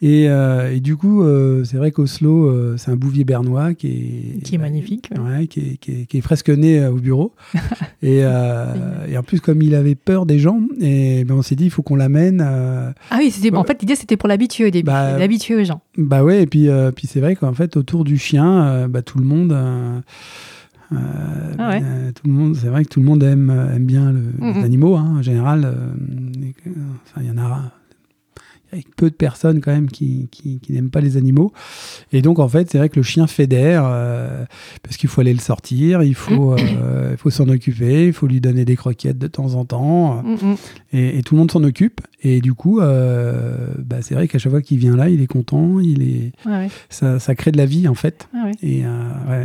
Euh, 0.03 0.73
et, 0.73 0.81
du 0.81 0.97
coup, 0.97 1.23
euh, 1.23 1.63
c'est 1.65 1.77
vrai 1.77 1.91
qu'Oslo, 1.91 2.47
euh, 2.47 2.77
c'est 2.79 2.91
un 2.91 2.97
bouvier 2.97 3.25
bernois 3.25 3.75
qui 3.75 3.89
est, 3.89 4.43
qui 4.43 4.55
est 4.55 4.59
magnifique. 4.59 5.11
Ouais, 5.19 5.47
qui, 5.47 5.61
est, 5.61 5.77
qui, 6.07 6.17
est, 6.17 6.23
presque 6.23 6.49
né 6.49 6.87
au 6.87 6.97
bureau. 6.97 7.35
et, 8.03 8.21
et, 8.21 9.19
en 9.19 9.23
plus, 9.23 9.41
comme 9.41 9.61
il 9.63 9.75
avait 9.75 9.95
peur 9.95 10.27
des 10.27 10.39
gens, 10.39 10.61
et 10.81 11.25
ben 11.25 11.35
on 11.35 11.43
s'est 11.43 11.57
dit, 11.57 11.65
il 11.65 11.71
faut 11.71 11.83
qu'on 11.83 11.97
l'amène. 11.97 12.41
ah 12.41 13.17
oui, 13.19 13.31
c'était, 13.31 13.55
en 13.55 13.65
fait, 13.65 13.81
l'idée, 13.81 13.97
c'était 13.97 14.17
pour 14.17 14.29
l'habituer 14.29 14.67
au 14.67 14.71
début, 14.71 14.87
bah, 14.87 15.19
l'habituer 15.19 15.57
aux 15.57 15.65
gens. 15.65 15.83
Bah 15.99 16.25
ouais, 16.25 16.43
et 16.43 16.47
puis, 16.47 16.69
puis 16.97 17.07
c'est 17.07 17.21
vrai 17.21 17.37
qu'en 17.37 17.53
fait, 17.53 17.77
autour 17.77 18.05
du 18.05 18.17
chien, 18.17 18.89
bah, 18.89 19.03
tout 19.03 19.19
le 19.19 19.25
monde. 19.25 19.53
ah 20.93 21.69
ouais. 21.69 21.83
tout 22.15 22.27
le 22.27 22.33
monde, 22.33 22.57
c'est 22.57 22.69
vrai 22.69 22.85
que 22.85 22.89
tout 22.89 23.01
le 23.01 23.07
monde 23.07 23.23
aime, 23.23 23.51
aime 23.75 23.85
bien 23.85 24.13
le, 24.13 24.23
les 24.41 24.65
animaux 24.65 24.97
hein, 24.97 25.17
en 25.19 25.23
général. 25.23 25.75
Enfin, 27.05 27.21
il 27.21 27.27
y 27.27 27.31
en 27.31 27.39
a 27.39 27.80
avec 28.73 28.95
peu 28.95 29.11
de 29.11 29.15
personnes 29.15 29.61
quand 29.61 29.73
même 29.73 29.89
qui, 29.89 30.29
qui, 30.31 30.61
n'aiment 30.71 30.91
pas 30.91 31.01
les 31.01 31.17
animaux. 31.17 31.53
Et 32.13 32.23
donc 32.23 32.39
en 32.39 32.49
fait, 32.49 32.71
c'est 32.71 32.79
vrai 32.79 32.89
que 32.89 32.97
le 32.97 33.03
chien 33.03 33.27
fédère 33.27 33.83
euh, 33.85 34.45
parce 34.83 34.97
qu'il 34.97 35.09
faut 35.09 35.21
aller 35.21 35.33
le 35.33 35.41
sortir, 35.41 36.03
il 36.03 36.15
faut, 36.15 36.53
mm. 36.53 36.59
euh, 36.83 37.17
faut 37.17 37.31
s'en 37.31 37.49
occuper, 37.49 38.07
il 38.07 38.13
faut 38.13 38.27
lui 38.27 38.41
donner 38.41 38.65
des 38.65 38.77
croquettes 38.77 39.19
de 39.19 39.27
temps 39.27 39.55
en 39.55 39.65
temps, 39.65 40.23
mm, 40.23 40.35
mm. 40.35 40.57
et, 40.93 41.23
tout 41.23 41.35
le 41.35 41.41
monde 41.41 41.51
s'en 41.51 41.65
occupe. 41.65 42.01
Et 42.23 42.41
du 42.41 42.55
coup, 42.55 42.81
euh, 42.81 43.73
bah, 43.79 43.97
c'est 44.03 44.15
vrai 44.15 44.29
qu'à 44.29 44.39
chaque 44.39 44.53
fois 44.53 44.63
qu'il 44.63 44.79
vient 44.79 44.97
là, 44.97 45.09
il 45.09 45.21
est 45.23 45.27
content, 45.27 45.81
il 45.81 46.03
est, 46.03 46.33
ça, 46.91 47.19
ça, 47.19 47.35
crée 47.35 47.51
de 47.51 47.57
la 47.57 47.67
vie 47.67 47.89
en 47.89 47.95
fait. 47.95 48.29
Ah 48.35 48.51
et 48.63 48.83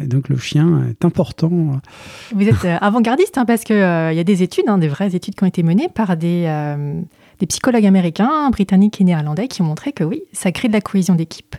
donc 0.06 0.30
le 0.30 0.38
chien 0.38 0.84
est 0.90 1.06
important. 1.06 1.80
Vous 2.34 2.48
êtes 2.48 2.66
avant-gardiste 2.82 3.38
hein, 3.38 3.46
parce 3.46 3.64
qu'il 3.64 3.76
il 3.76 4.16
y 4.16 4.20
a 4.20 4.24
des 4.24 4.44
études, 4.44 4.66
hein, 4.68 4.78
des 4.78 4.88
vraies 4.88 5.16
études 5.16 5.36
qui 5.36 5.44
ont 5.44 5.48
été 5.48 5.64
menées 5.64 5.90
par 5.90 6.18
des 6.18 6.46
des 7.40 7.46
psychologues 7.46 7.86
américains, 7.86 8.50
britanniques 8.50 9.02
et 9.02 9.04
néerlandais 9.04 9.48
qui 9.48 9.62
ont 9.62 9.66
montré 9.66 9.92
que 9.92 10.04
oui, 10.04 10.22
ça 10.32 10.52
crée 10.52 10.68
de 10.68 10.74
la 10.74 10.82
cohésion 10.82 11.16
d'équipe. 11.16 11.56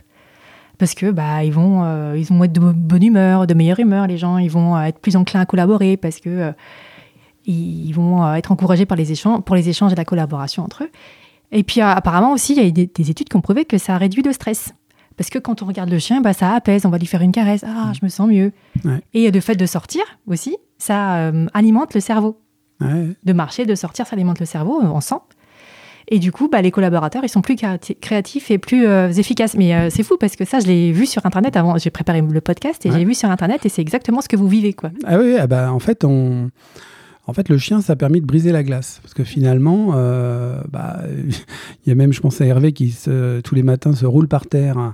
Parce 0.77 0.93
que 0.93 1.09
bah 1.09 1.43
ils 1.43 1.51
vont 1.51 1.83
euh, 1.83 2.15
ils 2.17 2.25
vont 2.25 2.43
être 2.43 2.53
de 2.53 2.59
bonne 2.59 3.03
humeur, 3.03 3.47
de 3.47 3.53
meilleure 3.53 3.79
humeur 3.79 4.05
les 4.05 4.17
gens, 4.17 4.37
ils 4.37 4.51
vont 4.51 4.75
euh, 4.75 4.83
être 4.83 4.99
plus 4.99 5.15
enclins 5.15 5.41
à 5.41 5.45
collaborer 5.45 5.97
parce 5.97 6.19
que 6.19 6.29
euh, 6.29 6.51
ils 7.45 7.93
vont 7.93 8.33
être 8.35 8.51
encouragés 8.51 8.85
par 8.85 8.97
les 8.97 9.11
échanges 9.11 9.41
pour 9.41 9.55
les 9.55 9.69
échanges 9.69 9.93
et 9.93 9.95
la 9.95 10.05
collaboration 10.05 10.63
entre 10.63 10.83
eux. 10.83 10.91
Et 11.51 11.63
puis 11.63 11.81
apparemment 11.81 12.33
aussi 12.33 12.53
il 12.53 12.63
y 12.63 12.67
a 12.67 12.69
des, 12.69 12.87
des 12.87 13.09
études 13.09 13.29
qui 13.29 13.37
ont 13.37 13.41
prouvé 13.41 13.65
que 13.65 13.77
ça 13.77 13.97
réduit 13.97 14.21
le 14.21 14.33
stress 14.33 14.73
Parce 15.15 15.29
que 15.29 15.39
quand 15.39 15.63
on 15.63 15.65
regarde 15.65 15.89
le 15.89 15.97
chien, 15.97 16.21
bah, 16.21 16.33
ça 16.33 16.53
apaise, 16.53 16.85
on 16.85 16.89
va 16.89 16.97
lui 16.97 17.07
faire 17.07 17.21
une 17.21 17.31
caresse. 17.31 17.63
Ah, 17.65 17.93
je 17.93 18.03
me 18.03 18.09
sens 18.09 18.27
mieux. 18.27 18.51
Et 19.13 19.31
le 19.31 19.39
fait 19.39 19.55
de 19.55 19.65
sortir 19.65 20.03
aussi, 20.27 20.57
ça 20.77 21.31
alimente 21.53 21.95
le 21.95 22.01
cerveau. 22.01 22.41
De 22.81 23.33
marcher, 23.33 23.65
de 23.65 23.75
sortir, 23.75 24.05
ça 24.05 24.13
alimente 24.13 24.41
le 24.41 24.45
cerveau, 24.45 24.79
on 24.83 24.99
sent. 24.99 25.15
Et 26.09 26.19
du 26.19 26.31
coup, 26.31 26.47
bah, 26.47 26.61
les 26.61 26.71
collaborateurs, 26.71 27.23
ils 27.23 27.29
sont 27.29 27.41
plus 27.41 27.55
créatifs 27.99 28.49
et 28.49 28.57
plus 28.57 28.87
euh, 28.87 29.11
efficaces. 29.11 29.55
Mais 29.55 29.75
euh, 29.75 29.89
c'est 29.89 30.03
fou 30.03 30.17
parce 30.17 30.35
que 30.35 30.45
ça, 30.45 30.59
je 30.59 30.67
l'ai 30.67 30.91
vu 30.91 31.05
sur 31.05 31.25
Internet 31.25 31.57
avant. 31.57 31.77
J'ai 31.77 31.89
préparé 31.89 32.21
le 32.21 32.41
podcast 32.41 32.85
et 32.85 32.91
j'ai 32.91 33.03
vu 33.03 33.13
sur 33.13 33.29
Internet 33.29 33.65
et 33.65 33.69
c'est 33.69 33.81
exactement 33.81 34.21
ce 34.21 34.29
que 34.29 34.37
vous 34.37 34.47
vivez. 34.47 34.73
Quoi. 34.73 34.91
Ah 35.05 35.17
oui, 35.19 35.35
ah 35.37 35.47
bah, 35.47 35.71
en 35.71 35.79
fait, 35.79 36.05
on 36.05 36.49
en 37.27 37.33
fait, 37.33 37.49
le 37.49 37.57
chien, 37.57 37.81
ça 37.81 37.93
a 37.93 37.95
permis 37.97 38.21
de 38.21 38.25
briser 38.25 38.53
la 38.53 38.63
glace. 38.63 38.99
Parce 39.03 39.13
que 39.13 39.25
finalement, 39.25 39.91
euh, 39.95 40.61
bah, 40.71 41.01
il 41.85 41.89
y 41.89 41.91
a 41.91 41.95
même, 41.95 42.13
je 42.13 42.21
pense 42.21 42.39
à 42.39 42.45
Hervé, 42.45 42.71
qui 42.71 42.91
se, 42.91 43.41
tous 43.41 43.53
les 43.53 43.63
matins 43.63 43.93
se 43.93 44.05
roule 44.05 44.29
par 44.29 44.47
terre 44.47 44.93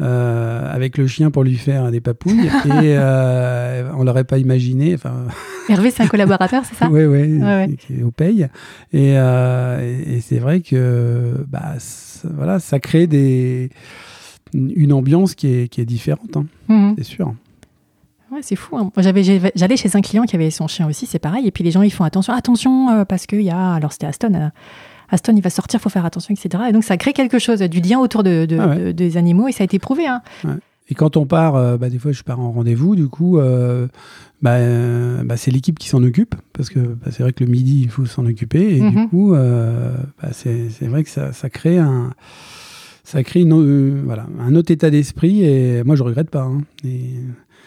euh, 0.00 0.74
avec 0.74 0.96
le 0.96 1.06
chien 1.06 1.30
pour 1.30 1.44
lui 1.44 1.56
faire 1.56 1.90
des 1.90 2.00
papouilles. 2.00 2.46
et 2.64 2.96
euh, 2.96 3.90
on 3.96 4.04
l'aurait 4.04 4.24
pas 4.24 4.38
imaginé. 4.38 4.96
Hervé, 5.68 5.90
c'est 5.90 6.02
un 6.02 6.08
collaborateur, 6.08 6.64
c'est 6.64 6.74
ça? 6.74 6.88
Oui, 6.88 7.04
oui, 7.04 7.76
qui 7.76 8.00
est 8.00 8.02
au 8.02 8.10
paye. 8.10 8.48
Et, 8.94 9.10
et, 9.10 10.20
c'est 10.22 10.38
vrai 10.38 10.60
que 10.62 11.44
bah, 11.48 11.74
voilà, 12.34 12.60
ça 12.60 12.80
crée 12.80 13.06
des, 13.06 13.68
une 14.54 14.92
ambiance 14.94 15.34
qui 15.34 15.48
est, 15.48 15.68
qui 15.68 15.82
est 15.82 15.86
différente, 15.86 16.36
hein. 16.36 16.46
mmh. 16.68 16.94
c'est 16.96 17.04
sûr 17.04 17.34
c'est 18.42 18.56
fou. 18.56 18.76
Hein. 18.76 18.90
J'allais 18.96 19.76
chez 19.76 19.96
un 19.96 20.00
client 20.00 20.24
qui 20.24 20.36
avait 20.36 20.50
son 20.50 20.66
chien 20.66 20.88
aussi, 20.88 21.06
c'est 21.06 21.18
pareil. 21.18 21.46
Et 21.46 21.50
puis 21.50 21.64
les 21.64 21.70
gens, 21.70 21.82
ils 21.82 21.92
font 21.92 22.04
attention, 22.04 22.32
attention, 22.32 22.90
euh, 22.90 23.04
parce 23.04 23.26
qu'il 23.26 23.42
y 23.42 23.50
a. 23.50 23.72
Alors 23.74 23.92
c'était 23.92 24.06
Aston. 24.06 24.34
Euh, 24.34 24.48
Aston, 25.10 25.34
il 25.36 25.42
va 25.42 25.50
sortir, 25.50 25.80
il 25.80 25.82
faut 25.82 25.90
faire 25.90 26.04
attention, 26.04 26.34
etc. 26.34 26.64
Et 26.68 26.72
donc 26.72 26.84
ça 26.84 26.96
crée 26.96 27.12
quelque 27.12 27.38
chose, 27.38 27.60
du 27.60 27.80
lien 27.80 27.98
autour 27.98 28.22
de, 28.22 28.46
ah 28.58 28.92
des 28.92 29.16
animaux, 29.16 29.48
et 29.48 29.52
ça 29.52 29.62
a 29.62 29.66
été 29.66 29.78
prouvé. 29.78 30.06
Hein. 30.06 30.22
Et 30.88 30.94
quand 30.94 31.16
on 31.16 31.26
part, 31.26 31.56
euh, 31.56 31.76
bah, 31.76 31.88
des 31.88 31.98
fois 31.98 32.12
je 32.12 32.22
pars 32.22 32.40
en 32.40 32.52
rendez-vous, 32.52 32.96
du 32.96 33.08
coup, 33.08 33.38
bah, 34.42 34.58
bah, 35.22 35.36
c'est 35.36 35.50
l'équipe 35.50 35.78
qui 35.78 35.88
s'en 35.88 36.02
occupe, 36.02 36.34
parce 36.52 36.70
que 36.70 36.80
bah, 36.80 37.10
c'est 37.10 37.22
vrai 37.22 37.32
que 37.32 37.44
le 37.44 37.50
midi, 37.50 37.82
il 37.82 37.90
faut 37.90 38.06
s'en 38.06 38.26
occuper, 38.26 38.76
et 38.76 38.80
du 38.80 38.98
mhm. 38.98 39.08
coup, 39.08 39.34
c'est 40.32 40.86
vrai 40.86 41.04
que 41.04 41.10
ça, 41.10 41.32
ça 41.32 41.50
crée 41.50 41.78
un 41.78 42.12
ça 43.04 43.22
crée 43.22 43.42
une, 43.42 44.02
voilà, 44.02 44.26
un 44.40 44.54
autre 44.54 44.70
état 44.70 44.88
d'esprit 44.88 45.44
et 45.44 45.84
moi 45.84 45.94
je 45.94 46.02
regrette 46.02 46.30
pas. 46.30 46.44
Hein. 46.44 46.62
Et, 46.84 47.10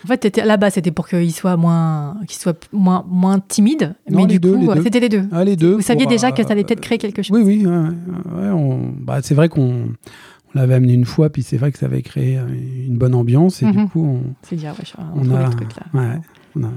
en 0.04 0.08
fait, 0.08 0.38
là-bas, 0.38 0.70
c'était 0.70 0.92
pour 0.92 1.08
qu'il 1.08 1.32
soit 1.34 1.58
moins, 1.58 2.18
qu'il 2.28 2.38
soit 2.38 2.68
moins, 2.72 3.06
moins 3.08 3.40
timide. 3.40 3.96
mais 4.10 4.26
du 4.26 4.40
coup, 4.40 4.72
c'était 4.84 5.00
les 5.00 5.10
deux. 5.10 5.24
Ah, 5.32 5.44
les 5.44 5.56
deux. 5.56 5.76
Vous 5.76 5.82
saviez 5.82 6.06
déjà 6.06 6.32
que 6.32 6.44
ça 6.44 6.52
allait 6.52 6.64
peut-être 6.64 6.82
créer 6.82 6.98
quelque 6.98 7.22
chose. 7.22 7.38
Oui, 7.38 7.44
oui. 7.44 7.68
bah, 9.00 9.20
c'est 9.22 9.36
vrai 9.36 9.50
qu'on 9.50 9.90
on 10.56 10.60
l'avait 10.60 10.76
amené 10.76 10.94
une 10.94 11.06
fois, 11.06 11.30
puis 11.30 11.44
c'est 11.44 11.58
vrai 11.58 11.72
que 11.72 11.78
ça 11.78 11.88
avait 11.88 12.02
créé 12.02 12.38
une 12.38 12.98
bonne 12.98 13.16
ambiance. 13.16 13.62
Et 13.62 13.66
du 13.66 13.78
mhm. 13.78 13.90
coup, 13.90 14.06
on. 14.06 14.34
C'est 14.44 14.56
dire, 14.56 14.74
ouais, 14.78 15.04
on, 15.16 15.36
a, 15.36 15.46
le 15.46 15.50
truc 15.50 15.70
là. 15.76 16.00
Ouais, 16.00 16.20
on 16.56 16.64
a. 16.64 16.70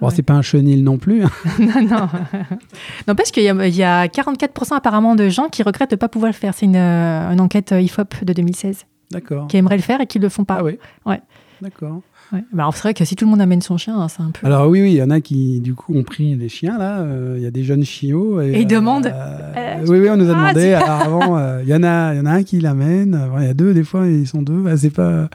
Bon, 0.00 0.10
c'est 0.10 0.22
pas 0.22 0.34
un 0.34 0.42
chenil 0.42 0.84
non 0.84 0.98
plus. 0.98 1.24
Hein. 1.24 1.30
non, 1.58 1.82
non. 1.82 2.08
non, 3.08 3.14
parce 3.14 3.30
qu'il 3.30 3.42
y, 3.42 3.46
y, 3.46 3.82
a 3.82 4.06
44% 4.06 4.74
apparemment 4.74 5.14
de 5.14 5.28
gens 5.28 5.48
qui 5.48 5.62
regrettent 5.62 5.90
de 5.90 5.96
ne 5.96 6.00
pas 6.00 6.08
pouvoir 6.08 6.30
le 6.30 6.36
faire. 6.36 6.52
C'est 6.54 6.66
une, 6.66 6.76
euh, 6.76 7.32
une, 7.32 7.40
enquête 7.40 7.72
IFOP 7.72 8.24
de 8.24 8.32
2016. 8.34 8.84
D'accord. 9.10 9.46
Qui 9.46 9.56
aimeraient 9.56 9.76
le 9.76 9.82
faire 9.82 10.00
et 10.00 10.06
qui 10.06 10.18
ne 10.18 10.24
le 10.24 10.28
font 10.28 10.44
pas. 10.44 10.58
Ah 10.60 10.64
oui 10.64 10.78
Ouais. 11.06 11.20
D'accord. 11.62 12.02
Ouais. 12.32 12.44
Bah, 12.52 12.64
alors 12.64 12.74
c'est 12.74 12.82
vrai 12.82 12.94
que 12.94 13.04
si 13.04 13.14
tout 13.14 13.24
le 13.24 13.30
monde 13.30 13.40
amène 13.40 13.62
son 13.62 13.76
chien, 13.76 13.96
hein, 13.98 14.08
c'est 14.08 14.22
un 14.22 14.30
peu. 14.30 14.46
Alors 14.46 14.68
oui, 14.68 14.82
oui, 14.82 14.92
il 14.92 14.96
y 14.96 15.02
en 15.02 15.10
a 15.10 15.20
qui 15.20 15.60
du 15.60 15.74
coup 15.74 15.94
ont 15.96 16.02
pris 16.02 16.34
des 16.36 16.48
chiens 16.48 16.76
là. 16.76 17.00
Euh, 17.00 17.34
il 17.36 17.42
y 17.42 17.46
a 17.46 17.50
des 17.50 17.62
jeunes 17.62 17.84
chiots. 17.84 18.40
Et, 18.40 18.60
ils 18.60 18.66
demandent. 18.66 19.06
Euh, 19.06 19.84
oui, 19.86 20.00
oui, 20.00 20.10
on 20.10 20.16
nous 20.16 20.28
a 20.28 20.34
ah, 20.36 20.52
demandé. 20.52 20.72
alors 20.72 20.90
avant, 20.90 21.38
euh, 21.38 21.60
il 21.62 21.68
y 21.68 21.74
en 21.74 21.82
a, 21.84 22.14
il 22.14 22.18
y 22.18 22.20
en 22.20 22.26
a 22.26 22.30
un 22.30 22.42
qui 22.42 22.60
l'amène. 22.60 23.20
Il 23.38 23.44
y 23.44 23.48
a 23.48 23.54
deux 23.54 23.74
des 23.74 23.84
fois, 23.84 24.06
ils 24.06 24.26
sont 24.26 24.42
deux. 24.42 24.60
Bah, 24.60 24.76
c'est 24.76 24.90
pas. 24.90 25.28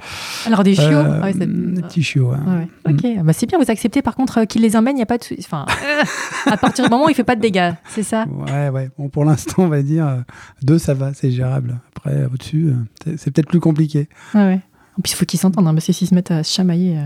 Alors 0.46 0.64
des 0.64 0.76
chiots. 0.76 0.84
Ouais, 1.24 1.34
des 1.34 1.48
petits 1.82 2.04
chiots. 2.04 2.32
Hein. 2.32 2.66
Ok, 2.88 3.04
mm. 3.04 3.24
bah, 3.24 3.34
c'est 3.34 3.46
bien. 3.46 3.58
Vous 3.58 3.72
acceptez 3.72 4.02
par 4.02 4.16
contre 4.16 4.44
qu'ils 4.46 4.62
les 4.62 4.76
emmènent, 4.76 4.98
il 4.98 5.02
y 5.02 5.04
a 5.04 5.08
pas 5.08 5.18
de. 5.18 5.24
Enfin, 5.40 5.66
à 6.46 6.58
partir 6.58 6.86
du 6.86 6.92
moment 6.92 7.06
où 7.06 7.10
il 7.10 7.16
fait 7.16 7.24
pas 7.24 7.36
de 7.36 7.42
dégâts, 7.42 7.72
c'est 7.88 8.04
ça? 8.04 8.26
Ouais, 8.48 8.70
ouais. 8.70 8.90
Bon, 8.98 9.08
pour 9.08 9.24
l'instant, 9.24 9.64
on 9.64 9.70
va 9.70 9.82
dire 9.82 10.24
deux, 10.62 10.78
ça 10.78 10.94
va, 10.94 11.14
c'est 11.14 11.32
gérable. 11.32 11.80
Après, 11.96 12.26
au-dessus, 12.26 12.74
c'est 13.18 13.32
peut-être 13.32 13.48
plus 13.48 13.60
compliqué. 13.60 14.10
Ouais, 14.34 14.60
plus, 15.02 15.12
il 15.12 15.16
faut 15.16 15.26
qu'ils 15.26 15.40
s'entendent, 15.40 15.68
hein, 15.68 15.74
parce 15.74 15.88
que 15.88 15.94
s'ils 15.94 16.08
se 16.08 16.16
mettent 16.16 16.32
à 16.32 16.44
se 16.44 16.54
chamailler 16.54 16.98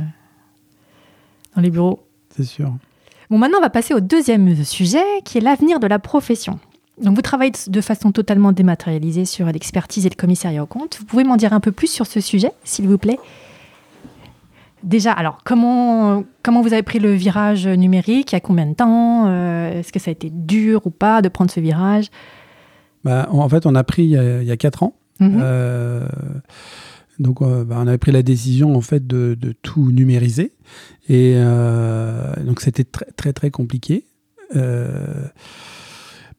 dans 1.56 1.62
les 1.62 1.70
bureaux. 1.70 2.06
C'est 2.36 2.44
sûr. 2.44 2.74
Bon, 3.30 3.38
maintenant, 3.38 3.58
on 3.60 3.62
va 3.62 3.70
passer 3.70 3.94
au 3.94 4.00
deuxième 4.00 4.64
sujet, 4.64 5.04
qui 5.24 5.38
est 5.38 5.42
l'avenir 5.42 5.80
de 5.80 5.88
la 5.88 6.00
profession. 6.00 6.60
Donc, 7.02 7.16
vous 7.16 7.22
travaillez 7.22 7.52
de 7.68 7.82
façon 7.82 8.12
totalement 8.12 8.52
dématérialisée 8.52 9.26
sur 9.26 9.48
l'expertise 9.48 10.06
et 10.06 10.10
le 10.10 10.16
commissariat 10.16 10.64
au 10.64 10.66
compte. 10.66 10.98
Vous 11.00 11.06
pouvez 11.06 11.24
m'en 11.24 11.36
dire 11.36 11.52
un 11.54 11.60
peu 11.60 11.72
plus 11.72 11.88
sur 11.88 12.06
ce 12.08 12.22
sujet, 12.22 12.52
s'il 12.64 12.88
vous 12.88 12.98
plaît? 12.98 13.20
Déjà, 14.84 15.12
alors, 15.12 15.40
comment, 15.44 16.24
comment 16.44 16.62
vous 16.62 16.72
avez 16.72 16.84
pris 16.84 17.00
le 17.00 17.14
virage 17.14 17.68
numérique? 17.68 18.32
Il 18.32 18.36
y 18.36 18.38
a 18.38 18.40
combien 18.40 18.68
de 18.68 18.76
temps? 18.76 19.26
Euh, 19.28 19.80
Est-ce 19.80 19.92
que 19.92 20.00
ça 20.00 20.12
a 20.12 20.14
été 20.14 20.30
dur 20.30 20.86
ou 20.86 20.92
pas 20.92 21.22
de 21.22 21.28
prendre 21.28 21.50
ce 21.50 21.60
virage? 21.60 22.06
Bah, 23.04 23.28
En 23.32 23.50
fait, 23.50 23.66
on 23.66 23.76
a 23.76 23.84
pris 23.84 24.04
il 24.04 24.10
y 24.12 24.18
a, 24.18 24.44
il 24.44 24.58
4 24.58 24.84
ans. 24.84 24.94
Mhm. 25.20 25.40
Euh, 25.42 26.08
donc, 27.20 27.42
euh, 27.42 27.64
bah, 27.64 27.78
on 27.80 27.88
avait 27.88 27.98
pris 27.98 28.12
la 28.12 28.24
décision 28.24 28.76
en 28.76 28.82
fait 28.82 29.06
de, 29.06 29.38
tout 29.62 29.92
numériser, 29.92 30.54
et 31.08 31.34
euh, 31.36 32.34
donc 32.44 32.62
c'était 32.62 32.84
très 32.84 33.06
très 33.16 33.34
très 33.34 33.52
compliqué. 33.52 34.06
Euh, 34.56 35.26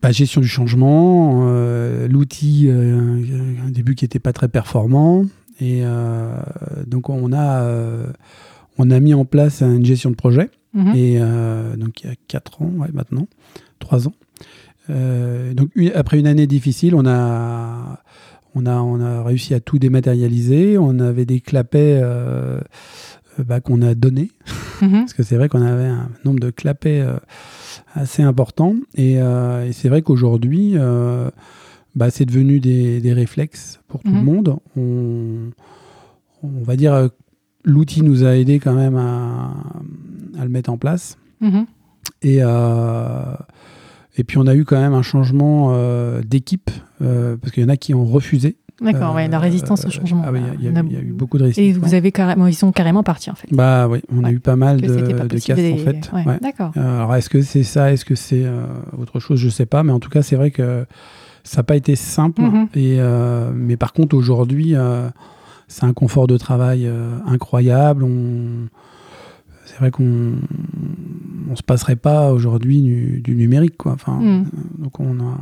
bah, 0.02 0.12
gestion 0.12 0.40
du 0.40 0.48
changement, 0.48 1.46
l'outil 2.08 2.68
un 2.70 3.70
début 3.70 3.94
qui 3.94 4.04
n'était 4.04 4.18
pas 4.18 4.32
très 4.32 4.48
performant, 4.48 5.24
et 5.60 5.82
donc 6.86 7.08
on 7.08 7.32
a 7.32 7.66
on 8.78 8.90
a 8.90 9.00
mis 9.00 9.14
en 9.14 9.24
place 9.24 9.62
une 9.62 9.84
gestion 9.84 10.10
de 10.10 10.16
projet, 10.16 10.50
mhm. 10.74 10.94
et 10.94 11.18
donc 11.78 12.02
il 12.02 12.08
y 12.08 12.12
a 12.12 12.16
4 12.28 12.62
ans 12.62 12.72
maintenant, 12.92 13.26
3 13.78 14.08
ans. 14.08 14.14
donc 14.88 15.70
après 15.94 16.18
une 16.18 16.26
année 16.26 16.46
difficile, 16.46 16.94
on 16.94 17.06
a 17.06 18.00
on 18.56 18.64
a, 18.64 18.76
on 18.76 19.00
a 19.00 19.22
réussi 19.22 19.52
à 19.52 19.60
tout 19.60 19.78
dématérialiser. 19.78 20.78
On 20.78 20.98
avait 20.98 21.26
des 21.26 21.40
clapets 21.40 22.00
euh, 22.02 22.58
euh, 23.38 23.44
bah, 23.44 23.60
qu'on 23.60 23.82
a 23.82 23.94
donnés. 23.94 24.30
Mhm. 24.80 25.00
Parce 25.00 25.12
que 25.12 25.22
c'est 25.22 25.36
vrai 25.36 25.50
qu'on 25.50 25.60
avait 25.62 25.84
un 25.84 26.08
nombre 26.24 26.40
de 26.40 26.50
clapets 26.50 27.02
euh, 27.02 27.18
assez 27.94 28.22
important. 28.22 28.74
Et, 28.94 29.18
c'est 29.72 29.88
vrai 29.90 30.00
qu'aujourd'hui, 30.02 30.74
bah, 31.94 32.10
c'est 32.10 32.24
devenu 32.24 32.60
des, 32.60 33.12
réflexes 33.12 33.80
pour 33.88 34.02
tout 34.02 34.12
le 34.12 34.18
mhm. 34.18 34.24
monde. 34.24 34.56
On, 34.76 35.50
on 36.42 36.62
va 36.62 36.76
dire 36.76 37.10
l'outil 37.64 38.02
nous 38.02 38.24
a 38.24 38.36
aidé 38.36 38.58
quand 38.58 38.74
même 38.74 38.96
à, 38.96 39.52
le 40.42 40.48
mettre 40.48 40.70
en 40.70 40.78
place. 40.78 41.18
Mhm. 41.40 41.66
Et, 42.22 42.40
et 44.16 44.24
puis 44.24 44.38
on 44.38 44.46
a 44.46 44.54
eu 44.54 44.64
quand 44.64 44.80
même 44.80 44.94
un 44.94 45.02
changement 45.02 45.68
euh, 45.72 46.22
d'équipe, 46.22 46.70
euh, 47.02 47.36
parce 47.36 47.52
qu'il 47.52 47.62
y 47.62 47.66
en 47.66 47.68
a 47.68 47.76
qui 47.76 47.94
ont 47.94 48.04
refusé. 48.04 48.56
D'accord, 48.80 49.14
ouais, 49.14 49.26
la 49.28 49.38
résistance 49.38 49.86
au 49.86 49.90
changement. 49.90 50.22
Ah 50.26 50.30
il 50.58 50.64
y, 50.64 50.68
a 50.68 51.00
eu 51.00 51.12
beaucoup 51.12 51.38
de 51.38 51.44
résistance. 51.44 51.64
Et 51.64 51.72
vous 51.72 51.94
avez 51.94 52.12
carrément, 52.12 52.46
ils 52.46 52.54
sont 52.54 52.72
carrément 52.72 53.02
partis 53.02 53.30
en 53.30 53.34
fait. 53.34 53.48
Bah 53.50 53.88
oui, 53.88 54.02
on 54.14 54.22
a 54.22 54.30
eu 54.30 54.38
pas 54.38 54.56
mal 54.56 54.82
de, 54.82 54.88
de 54.88 55.38
casse 55.38 55.58
en 55.58 55.78
fait. 55.78 56.10
D'accord. 56.42 56.72
Euh, 56.76 56.98
alors 56.98 57.14
est-ce 57.14 57.30
que 57.30 57.40
c'est 57.40 57.62
ça, 57.62 57.90
est-ce 57.92 58.04
que 58.04 58.14
c'est 58.14 58.44
autre 58.98 59.18
chose, 59.18 59.38
je 59.38 59.48
sais 59.48 59.64
pas, 59.64 59.82
mais 59.82 59.92
en 59.92 59.98
tout 59.98 60.10
cas 60.10 60.20
c'est 60.20 60.36
vrai 60.36 60.50
que 60.50 60.84
ça 61.42 61.58
n'a 61.58 61.62
pas 61.62 61.76
été 61.76 61.96
simple. 61.96 62.42
Mhm. 62.42 62.68
Et 62.74 62.98
mais 63.54 63.78
par 63.78 63.94
contre 63.94 64.14
aujourd'hui, 64.14 64.74
c'est 65.68 65.84
un 65.84 65.94
confort 65.94 66.26
de 66.26 66.36
travail 66.36 66.90
incroyable. 67.26 68.04
On 68.04 68.68
c'est 69.76 69.78
vrai 69.78 69.90
qu'on 69.90 70.36
on 71.50 71.56
se 71.56 71.62
passerait 71.62 71.96
pas 71.96 72.32
aujourd'hui 72.32 72.82
du, 73.22 73.34
numérique 73.34 73.76
quoi. 73.76 73.92
Enfin, 73.92 74.18
hmm. 74.20 74.44
donc 74.78 75.00
on 75.00 75.20
a 75.20 75.38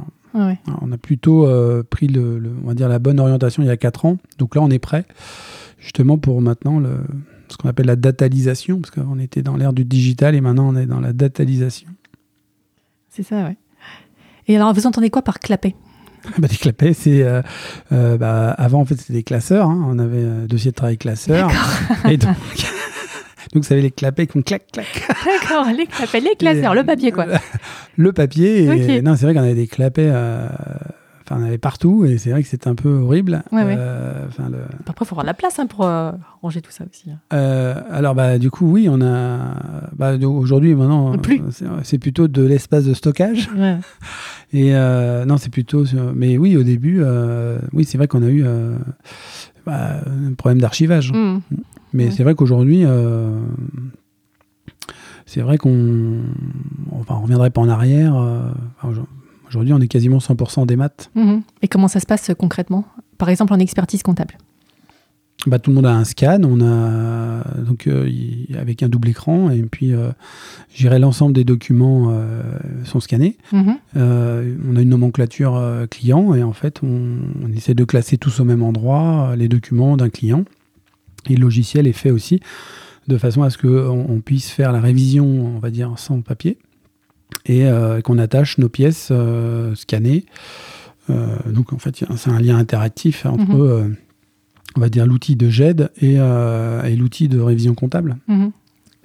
on 0.80 0.90
a 0.90 0.98
plutôt 0.98 1.46
euh, 1.46 1.82
pris 1.88 2.08
le, 2.08 2.42
on 2.64 2.66
va 2.66 2.74
dire 2.74 2.88
la 2.88 2.98
bonne 2.98 3.20
orientation 3.20 3.62
il 3.62 3.66
y 3.66 3.70
a 3.70 3.76
4 3.76 4.04
ans. 4.04 4.18
Donc 4.38 4.54
là 4.54 4.62
on 4.62 4.70
est 4.70 4.78
prêt 4.78 5.04
justement 5.78 6.18
pour 6.18 6.40
maintenant 6.40 6.80
le, 6.80 6.98
ce 7.48 7.56
qu'on 7.56 7.68
appelle 7.68 7.86
la 7.86 7.96
datalisation 7.96 8.80
parce 8.80 8.90
qu'on 8.90 9.18
était 9.18 9.42
dans 9.42 9.56
l'ère 9.56 9.72
du 9.72 9.84
digital 9.84 10.34
et 10.34 10.40
maintenant 10.40 10.68
on 10.68 10.76
est 10.76 10.86
dans 10.86 11.00
la 11.00 11.12
datalisation. 11.12 11.88
C'est 13.10 13.22
ça 13.22 13.44
ouais. 13.44 13.56
Et 14.48 14.56
alors 14.56 14.72
vous 14.74 14.86
entendez 14.86 15.10
quoi 15.10 15.22
par 15.22 15.38
clapet? 15.38 15.74
Bah, 16.38 16.48
des 16.48 16.56
clapets, 16.56 16.94
c'est 16.94 17.22
euh, 17.22 17.42
euh, 17.92 18.16
bah, 18.16 18.50
avant 18.52 18.80
en 18.80 18.84
fait 18.84 18.96
c'était 18.96 19.12
des 19.12 19.22
classeurs. 19.22 19.68
Hein. 19.68 19.86
On 19.88 19.98
avait 19.98 20.24
un 20.24 20.46
dossier 20.46 20.70
de 20.70 20.76
travail 20.76 20.96
classeur. 20.96 21.50
Et 22.08 22.16
donc 22.16 22.36
donc, 23.54 23.62
vous 23.62 23.68
savez, 23.68 23.82
les 23.82 23.92
clapets 23.92 24.26
qui 24.26 24.32
font 24.32 24.42
clac, 24.42 24.66
clac. 24.72 24.86
D'accord, 25.24 25.66
les 25.66 25.86
clapets, 25.86 26.20
les 26.20 26.34
classeurs, 26.34 26.74
le 26.74 26.82
papier, 26.82 27.12
quoi. 27.12 27.26
Le 27.96 28.12
papier. 28.12 28.64
Et, 28.64 29.00
Non, 29.00 29.14
c'est 29.14 29.26
vrai 29.26 29.34
qu'on 29.34 29.42
avait 29.42 29.54
des 29.54 29.68
clapets. 29.68 30.10
Euh, 30.12 30.48
enfin, 31.22 31.40
on 31.40 31.44
avait 31.44 31.58
partout 31.58 32.04
et 32.04 32.18
c'est 32.18 32.32
vrai 32.32 32.42
que 32.42 32.48
c'était 32.48 32.66
un 32.66 32.74
peu 32.74 32.88
horrible. 32.88 33.44
Euh, 33.52 34.26
Après, 34.88 35.04
il 35.04 35.06
faut 35.06 35.14
avoir 35.14 35.22
de 35.22 35.28
la 35.28 35.34
place 35.34 35.60
hein, 35.60 35.68
pour 35.68 35.86
euh, 35.86 36.10
ranger 36.42 36.62
tout 36.62 36.72
ça 36.72 36.82
aussi. 36.90 37.12
Hein. 37.12 37.76
alors, 37.92 38.16
bah, 38.16 38.38
du 38.38 38.50
coup, 38.50 38.68
oui, 38.68 38.88
on 38.90 39.00
a. 39.00 39.54
Bah, 39.92 40.16
Aujourd'hui, 40.16 40.74
maintenant, 40.74 41.14
c'est 41.84 41.98
plutôt 41.98 42.26
de 42.26 42.42
l'espace 42.42 42.86
de 42.86 42.94
stockage. 42.94 43.48
Et 44.52 44.72
non, 44.72 45.36
c'est 45.36 45.50
plutôt. 45.50 45.84
Mais 46.12 46.38
oui, 46.38 46.56
au 46.56 46.64
début, 46.64 47.04
oui, 47.72 47.84
c'est 47.84 47.98
vrai 47.98 48.08
qu'on 48.08 48.24
a 48.24 48.30
eu 48.30 48.44
bah, 49.64 50.00
un 50.06 50.34
problème 50.34 50.60
d'archivage. 50.60 51.12
Mmh. 51.12 51.38
Mais 51.94 52.10
c'est 52.10 52.22
vrai 52.24 52.34
qu'aujourd'hui, 52.34 52.84
c'est 55.26 55.40
vrai 55.40 55.56
qu'on 55.56 56.20
enfin, 56.92 57.14
on 57.16 57.22
reviendrait 57.22 57.50
pas 57.50 57.62
en 57.62 57.68
arrière. 57.68 58.14
Aujourd'hui, 59.48 59.72
on 59.72 59.80
est 59.80 59.88
quasiment 59.88 60.18
100% 60.18 60.66
des 60.66 60.76
maths. 60.76 61.10
Mmh. 61.14 61.38
Et 61.62 61.68
comment 61.68 61.88
ça 61.88 62.00
se 62.00 62.06
passe 62.06 62.32
concrètement? 62.36 62.84
Par 63.16 63.28
exemple, 63.28 63.54
en 63.54 63.58
expertise 63.58 64.02
comptable 64.02 64.36
bah, 65.46 65.58
tout 65.58 65.70
le 65.70 65.76
monde 65.76 65.86
a 65.86 65.94
un 65.94 66.04
scan, 66.04 66.40
on 66.44 66.60
a 66.60 67.42
donc 67.58 67.86
euh, 67.86 68.08
avec 68.58 68.82
un 68.82 68.88
double 68.88 69.08
écran 69.08 69.50
et 69.50 69.62
puis 69.62 69.92
euh, 69.92 70.10
l'ensemble 70.98 71.34
des 71.34 71.44
documents 71.44 72.08
euh, 72.10 72.42
sont 72.84 73.00
scannés. 73.00 73.36
Mhm. 73.52 73.76
Euh, 73.96 74.56
on 74.70 74.76
a 74.76 74.82
une 74.82 74.88
nomenclature 74.88 75.60
client 75.90 76.34
et 76.34 76.42
en 76.42 76.52
fait 76.52 76.80
on, 76.82 77.52
essaie 77.54 77.74
de 77.74 77.84
classer 77.84 78.16
tous 78.16 78.40
au 78.40 78.44
même 78.44 78.62
endroit 78.62 79.34
les 79.36 79.48
documents 79.48 79.96
d'un 79.96 80.08
client. 80.08 80.44
Et 81.28 81.36
le 81.36 81.42
logiciel 81.42 81.86
est 81.86 81.92
fait 81.92 82.10
aussi 82.10 82.40
de 83.08 83.18
façon 83.18 83.42
à 83.42 83.50
ce 83.50 83.58
qu'on 83.58 84.06
on 84.08 84.20
puisse 84.20 84.50
faire 84.50 84.72
la 84.72 84.80
révision, 84.80 85.26
on 85.26 85.58
va 85.58 85.70
dire 85.70 85.92
sans 85.98 86.20
papier 86.20 86.58
et 87.46 87.66
qu'on 88.04 88.16
attache 88.18 88.56
nos 88.56 88.70
pièces 88.70 89.12
scannées. 89.74 90.24
donc 91.08 91.74
en 91.74 91.78
fait 91.78 92.04
c'est 92.16 92.30
un 92.30 92.40
lien 92.40 92.56
interactif 92.56 93.26
entre 93.26 93.84
mhm 93.84 93.96
on 94.76 94.80
va 94.80 94.88
dire, 94.88 95.06
l'outil 95.06 95.36
de 95.36 95.48
GED 95.48 95.90
euh, 96.02 96.82
et, 96.82 96.96
l'outil 96.96 97.28
de 97.28 97.40
révision 97.40 97.74
comptable. 97.74 98.16
Mhm. 98.28 98.50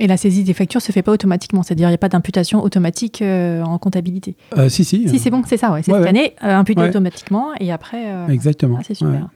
Et 0.02 0.08
la 0.08 0.16
saisie 0.16 0.44
des 0.44 0.54
factures 0.54 0.82
se 0.82 0.94
fait 0.94 1.02
pas 1.02 1.12
automatiquement, 1.12 1.62
c'est-à-dire 1.62 1.90
il 1.90 1.92
n'y 1.92 1.96
a 1.96 2.00
pas 2.00 2.08
d'imputation 2.08 2.64
automatique 2.64 3.22
euh, 3.22 3.62
en 3.64 3.78
comptabilité. 3.78 4.38
Euh, 4.58 4.70
si, 4.70 4.86
si. 4.86 5.10
Si, 5.10 5.20
c'est 5.20 5.30
bon, 5.30 5.44
c'est 5.46 5.58
ça, 5.58 5.74
ouais. 5.74 5.84
c'est 5.84 5.94
année, 5.94 6.36
imputé 6.40 6.82
automatiquement 6.82 7.50
et 7.60 7.72
après. 7.72 8.06
Exactement. 8.30 8.78
Ah, 8.80 8.84
c'est 8.88 8.94
super. 8.94 9.28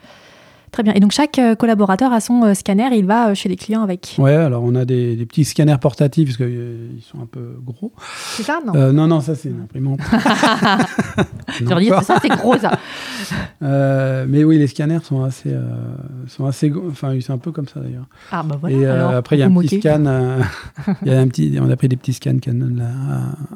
Très 0.73 0.81
bien. 0.81 0.93
Et 0.95 0.99
donc 0.99 1.11
chaque 1.11 1.37
euh, 1.37 1.53
collaborateur 1.53 2.11
a 2.11 2.19
son 2.19 2.43
euh, 2.43 2.55
scanner, 2.55 2.89
il 2.97 3.05
va 3.05 3.29
euh, 3.29 3.35
chez 3.35 3.47
les 3.47 3.55
clients 3.55 3.83
avec. 3.83 4.15
Ouais, 4.17 4.33
alors 4.33 4.63
on 4.63 4.73
a 4.73 4.85
des, 4.85 5.23
petits 5.27 5.45
scanners 5.45 5.77
portatifs 5.79 6.29
parce 6.29 6.37
qu'ils 6.37 7.03
sont 7.03 7.21
un 7.21 7.27
peu 7.27 7.57
gros. 7.63 7.93
C'est 8.35 8.41
ça, 8.41 8.59
non? 8.65 8.91
Non, 8.91 9.05
non, 9.05 9.21
ça 9.21 9.35
c'est 9.35 9.49
une 9.49 9.61
imprimante. 9.61 9.99
Je 11.59 11.79
dire, 11.79 12.01
ça 12.01 12.17
c'est 12.19 12.29
gros 12.29 12.57
ça. 12.57 12.71
mais 14.27 14.43
oui, 14.43 14.57
les 14.57 14.65
scanners 14.65 15.03
sont 15.03 15.23
assez, 15.23 15.55
sont 16.27 16.47
assez, 16.47 16.73
enfin 16.89 17.15
c'est 17.21 17.31
un 17.31 17.37
peu 17.37 17.51
comme 17.51 17.67
ça 17.67 17.79
d'ailleurs. 17.79 18.07
Ah 18.31 18.41
bah 18.41 18.57
voilà. 18.59 18.75
Et 18.75 18.85
après 19.15 19.35
il 19.35 19.39
y 19.39 19.43
a 19.43 19.45
un 19.45 19.53
petit 19.53 19.79
scan, 19.79 20.05
il 21.05 21.11
y 21.11 21.13
a 21.13 21.19
un 21.19 21.27
petit, 21.27 21.55
on 21.61 21.69
a 21.69 21.75
pris 21.75 21.87
des 21.87 21.97
petits 21.97 22.13
scans 22.13 22.39
Canon 22.39 22.75
là, 22.75 22.87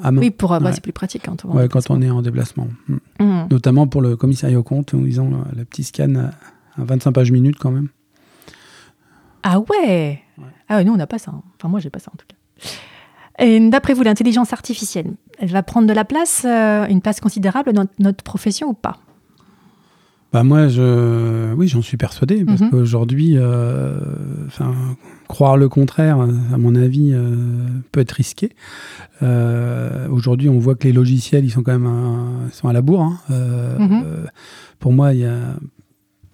à, 0.04 0.12
main. 0.12 0.22
Oui, 0.22 0.30
pour, 0.30 0.50
bah, 0.60 0.72
c'est 0.72 0.82
plus 0.82 0.94
pratique 0.94 1.24
quand 1.26 1.46
on. 1.46 1.58
Ouais, 1.58 1.68
quand 1.68 1.90
on 1.90 2.00
est 2.04 2.12
en 2.12 2.22
déplacement. 2.22 2.68
Mm. 2.88 2.96
Mm. 3.20 3.48
Notamment 3.50 3.88
pour 3.88 4.04
le 4.04 4.16
commissariat 4.16 4.60
au 4.60 4.64
compte 4.64 4.94
où 4.94 5.08
ils 5.08 5.20
ont 5.20 5.32
le 5.56 5.66
petit 5.66 5.84
scan 5.84 6.30
25 6.78 7.12
pages 7.12 7.32
minutes 7.32 7.58
quand 7.60 7.72
même. 7.72 7.90
Ah 9.44 9.60
ouais, 9.60 10.22
Ah 10.68 10.78
ouais, 10.78 10.84
nous 10.84 10.94
on 10.94 10.98
n'a 10.98 11.08
pas 11.08 11.20
ça. 11.20 11.32
Hein. 11.32 11.42
Enfin 11.58 11.70
moi 11.70 11.80
j'ai 11.80 11.90
pas 11.90 12.00
ça 12.00 12.12
en 12.14 12.18
tout 12.18 12.26
cas. 12.28 12.36
Et 13.40 13.70
d'après 13.70 13.94
vous, 13.94 14.04
l'intelligence 14.04 14.52
artificielle, 14.52 15.14
elle 15.38 15.50
va 15.50 15.62
prendre 15.62 15.88
de 15.88 15.94
la 15.94 16.06
place, 16.06 16.44
euh, 16.46 16.88
une 16.88 17.02
place 17.02 17.20
considérable 17.20 17.72
dans 17.74 17.86
notre 18.00 18.24
profession 18.24 18.70
ou 18.70 18.74
pas? 18.74 18.98
Bah 20.34 20.44
moi, 20.44 20.68
je, 20.68 21.54
oui, 21.54 21.68
j'en 21.68 21.82
suis 21.82 21.96
persuadé 21.96 22.44
parce 22.44 22.60
mhm. 22.60 22.72
qu'aujourd'hui, 22.72 23.36
euh, 23.38 23.98
croire 25.30 25.56
le 25.56 25.70
contraire, 25.70 26.20
à 26.20 26.58
mon 26.58 26.76
avis, 26.76 27.12
euh, 27.14 27.36
peut 27.92 28.02
être 28.02 28.12
risqué. 28.12 28.52
Aujourd'hui, 29.22 30.50
on 30.50 30.60
voit 30.60 30.76
que 30.76 30.86
les 30.86 30.94
logiciels, 30.94 31.46
ils 31.46 31.52
sont 31.52 31.64
quand 31.64 31.78
même, 31.78 32.50
sont 32.52 32.68
à 32.68 32.74
la 32.74 32.82
bourre. 32.82 33.04
Hein. 33.04 33.20
Mhm. 33.80 34.04
pour 34.80 34.92
moi, 34.92 35.14
il 35.14 35.20
y 35.20 35.26
a 35.26 35.56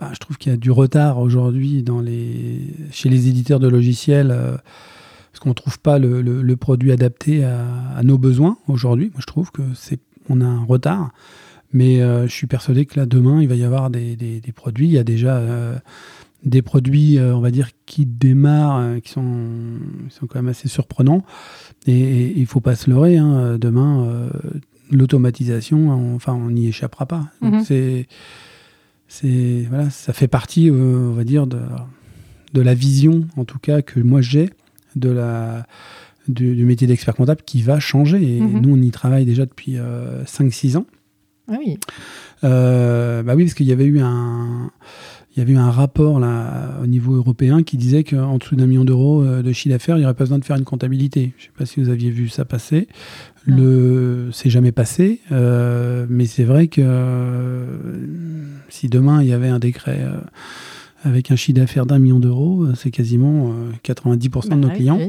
bah, 0.04 0.10
je 0.14 0.20
trouve 0.20 0.38
qu'il 0.38 0.52
y 0.52 0.54
a 0.54 0.58
du 0.58 0.70
retard 0.70 1.20
aujourd'hui 1.20 1.82
dans 1.82 2.02
les, 2.02 2.60
chez 2.92 3.08
les 3.08 3.30
éditeurs 3.30 3.62
de 3.62 3.70
logiciels 3.70 4.32
euh, 4.32 4.58
parce 5.32 5.40
qu'on 5.40 5.50
ne 5.50 5.54
trouve 5.54 5.80
pas 5.80 5.98
le, 5.98 6.56
produit 6.56 6.92
adapté 6.92 7.46
à, 7.46 8.02
nos 8.04 8.18
besoins 8.18 8.58
aujourd'hui. 8.68 9.12
Moi, 9.14 9.22
je 9.22 9.26
trouve 9.26 9.52
que 9.52 9.62
c'est 9.76 10.00
on 10.30 10.42
a 10.42 10.46
un 10.46 10.64
retard, 10.64 11.12
mais 11.72 12.02
euh, 12.02 12.28
je 12.28 12.34
suis 12.34 12.48
persuadé 12.48 12.86
que 12.86 13.00
là 13.00 13.06
demain 13.06 13.42
il 13.42 13.48
va 13.48 13.56
y 13.56 13.64
avoir 13.64 13.90
des, 13.90 14.42
produits. 14.54 14.88
Il 14.88 14.92
y 14.92 14.98
a 14.98 15.06
déjà 15.06 15.38
euh, 15.38 15.76
des 16.44 16.62
produits, 16.62 17.18
on 17.20 17.40
va 17.40 17.52
dire, 17.52 17.70
qui 17.86 18.06
démarrent, 18.06 19.02
qui 19.02 19.10
sont, 19.10 19.80
sont 20.10 20.28
quand 20.28 20.40
même 20.40 20.50
assez 20.50 20.68
surprenants. 20.68 21.24
Et, 21.88 22.34
il 22.36 22.42
ne 22.42 22.46
faut 22.46 22.60
pas 22.60 22.76
se 22.76 22.90
leurrer. 22.90 23.18
Hein, 23.18 23.58
demain, 23.58 24.30
l'automatisation, 24.92 26.14
enfin, 26.14 26.34
on 26.34 26.50
n'y 26.50 26.68
échappera 26.68 27.06
pas. 27.06 27.30
Mm-hmm. 27.42 27.64
C'est 27.64 28.08
c'est 29.14 29.68
voilà, 29.70 29.92
ça 29.92 30.12
fait 30.12 30.28
partie, 30.28 30.72
euh, 30.72 30.74
on 30.74 31.14
va 31.14 31.24
dire, 31.24 31.46
de, 31.46 31.60
de 32.54 32.62
la 32.62 32.74
vision, 32.74 33.28
en 33.38 33.46
tout 33.46 33.60
cas, 33.60 33.84
que 33.84 34.00
moi 34.00 34.22
j'ai 34.22 34.50
de 34.96 35.12
la 35.12 35.68
du, 36.28 36.66
métier 36.66 36.88
d'expert 36.88 37.14
comptable 37.14 37.42
qui 37.46 37.62
va 37.62 37.80
changer. 37.80 38.38
Et 38.38 38.42
mhm. 38.42 38.62
nous, 38.62 38.74
on 38.76 38.82
y 38.82 38.90
travaille 38.90 39.26
déjà 39.26 39.46
depuis 39.46 39.76
5-6 39.76 39.78
euh, 39.78 40.80
ans. 40.80 40.86
Ah 41.48 41.58
oui. 41.60 41.78
Euh, 42.44 43.22
bah 43.22 43.36
oui, 43.36 43.44
parce 43.44 43.54
qu'il 43.54 43.68
y 43.68 43.72
avait 43.72 43.86
eu 43.86 44.00
un, 44.00 44.72
il 45.36 45.40
y 45.40 45.42
avait 45.44 45.54
eu 45.54 45.58
un 45.58 45.70
rapport 45.70 46.20
là, 46.20 46.80
au 46.82 46.88
niveau 46.88 47.14
européen 47.14 47.62
qui 47.62 47.78
disait 47.78 48.04
qu'en 48.04 48.40
dessous 48.40 48.56
d'un 48.56 48.66
million 48.66 48.86
d'euros 48.86 49.24
de 49.24 49.54
chiffre 49.54 49.76
d'affaires, 49.76 49.98
il 49.98 50.00
n'y 50.00 50.06
aurait 50.06 50.16
pas 50.16 50.24
besoin 50.24 50.40
de 50.40 50.46
faire 50.46 50.58
une 50.58 50.64
comptabilité. 50.64 51.34
Je 51.38 51.44
ne 51.44 51.48
sais 51.48 51.54
pas 51.56 51.66
si 51.68 51.84
vous 51.84 51.90
aviez 51.90 52.10
vu 52.10 52.30
ça 52.30 52.46
passer. 52.46 52.88
Le, 53.46 54.30
c'est 54.32 54.50
jamais 54.50 54.72
passé, 54.72 55.20
mais 55.30 56.26
c'est 56.26 56.46
vrai 56.46 56.68
que 56.68 56.82
si 58.74 58.90
demain 58.90 59.22
il 59.22 59.28
y 59.28 59.34
avait 59.34 59.50
un 59.50 59.60
décret 59.60 60.00
euh, 60.02 60.18
avec 61.04 61.30
un 61.30 61.36
chiffre 61.36 61.60
d'affaires 61.60 61.86
d'un 61.86 62.00
million 62.00 62.20
d'euros, 62.20 62.64
euh, 62.64 62.74
c'est 62.76 62.90
quasiment 62.90 63.54
90% 63.84 64.48
euh, 64.48 64.50
de 64.50 64.56
nos 64.56 64.68
bah 64.68 64.74
clients. 64.74 65.00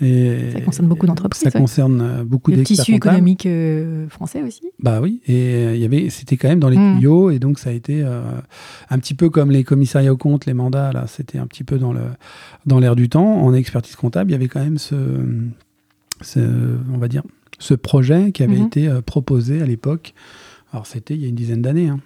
Et 0.00 0.50
ça 0.52 0.60
concerne 0.60 0.88
beaucoup 0.88 1.06
d'entreprises. 1.06 1.44
Ça 1.44 1.56
concerne 1.56 2.24
beaucoup 2.24 2.50
Le 2.50 2.64
tissu 2.64 2.94
économique 2.94 3.46
français 4.08 4.42
aussi. 4.42 4.62
Bah 4.80 5.00
oui, 5.00 5.20
et 5.28 5.74
il 5.74 5.80
y 5.80 5.84
avait, 5.84 6.10
c'était 6.10 6.36
quand 6.36 6.48
même 6.48 6.58
dans 6.58 6.68
les 6.68 6.76
hmm. 6.76 6.96
tuyaux, 6.96 7.30
et 7.30 7.38
donc 7.38 7.60
ça 7.60 7.70
a 7.70 7.72
été 7.72 8.02
un 8.02 8.98
petit 8.98 9.14
peu 9.14 9.30
comme 9.30 9.52
les 9.52 9.62
commissariats 9.62 10.12
aux 10.12 10.16
comptes, 10.16 10.46
les 10.46 10.54
mandats, 10.54 10.90
là, 10.92 11.06
c'était 11.06 11.38
un 11.38 11.46
petit 11.46 11.62
peu 11.62 11.78
dans, 11.78 11.92
le, 11.92 12.00
dans 12.66 12.80
l'air 12.80 12.96
du 12.96 13.08
temps. 13.08 13.40
En 13.44 13.54
expertise 13.54 13.94
comptable, 13.94 14.30
il 14.30 14.32
y 14.32 14.36
avait 14.36 14.48
quand 14.48 14.64
même 14.64 14.78
ce, 14.78 14.96
on 16.92 16.98
va 16.98 17.06
dire, 17.06 17.22
ce 17.60 17.74
projet 17.74 18.32
qui 18.32 18.42
avait 18.42 18.58
hmm. 18.58 18.66
été 18.66 18.90
proposé 19.06 19.62
à 19.62 19.66
l'époque. 19.66 20.12
Alors 20.72 20.88
c'était 20.88 21.14
il 21.14 21.22
y 21.22 21.26
a 21.26 21.28
une 21.28 21.36
dizaine 21.36 21.62
d'années. 21.62 21.88
Hein. 21.88 22.00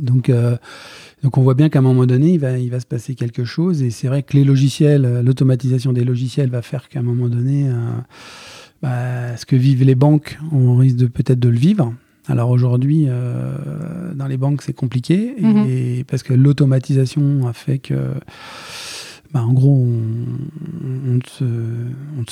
Donc, 0.00 0.28
euh, 0.28 0.56
donc 1.22 1.38
on 1.38 1.42
voit 1.42 1.54
bien 1.54 1.68
qu'à 1.68 1.80
un 1.80 1.82
moment 1.82 2.06
donné, 2.06 2.32
il 2.32 2.40
va, 2.40 2.58
il 2.58 2.70
va 2.70 2.80
se 2.80 2.86
passer 2.86 3.14
quelque 3.14 3.44
chose. 3.44 3.82
Et 3.82 3.90
c'est 3.90 4.08
vrai 4.08 4.22
que 4.22 4.36
les 4.36 4.44
logiciels, 4.44 5.04
euh, 5.04 5.22
l'automatisation 5.22 5.92
des 5.92 6.04
logiciels 6.04 6.50
va 6.50 6.62
faire 6.62 6.88
qu'à 6.88 7.00
un 7.00 7.02
moment 7.02 7.28
donné, 7.28 7.68
euh, 7.68 7.72
bah, 8.82 9.36
ce 9.36 9.46
que 9.46 9.56
vivent 9.56 9.84
les 9.84 9.94
banques, 9.94 10.38
on 10.52 10.76
risque 10.76 10.96
de, 10.96 11.06
peut-être 11.06 11.40
de 11.40 11.48
le 11.48 11.58
vivre. 11.58 11.92
Alors 12.30 12.50
aujourd'hui, 12.50 13.06
dans 14.14 14.26
les 14.26 14.36
banques, 14.36 14.60
c'est 14.60 14.74
compliqué 14.74 15.34
mhm. 15.40 15.64
et, 15.66 16.04
parce 16.04 16.22
que 16.22 16.34
l'automatisation 16.34 17.46
a 17.46 17.54
fait 17.54 17.78
que, 17.78 17.94
bah, 19.32 19.42
en 19.42 19.54
gros, 19.54 19.88
on, 20.84 21.18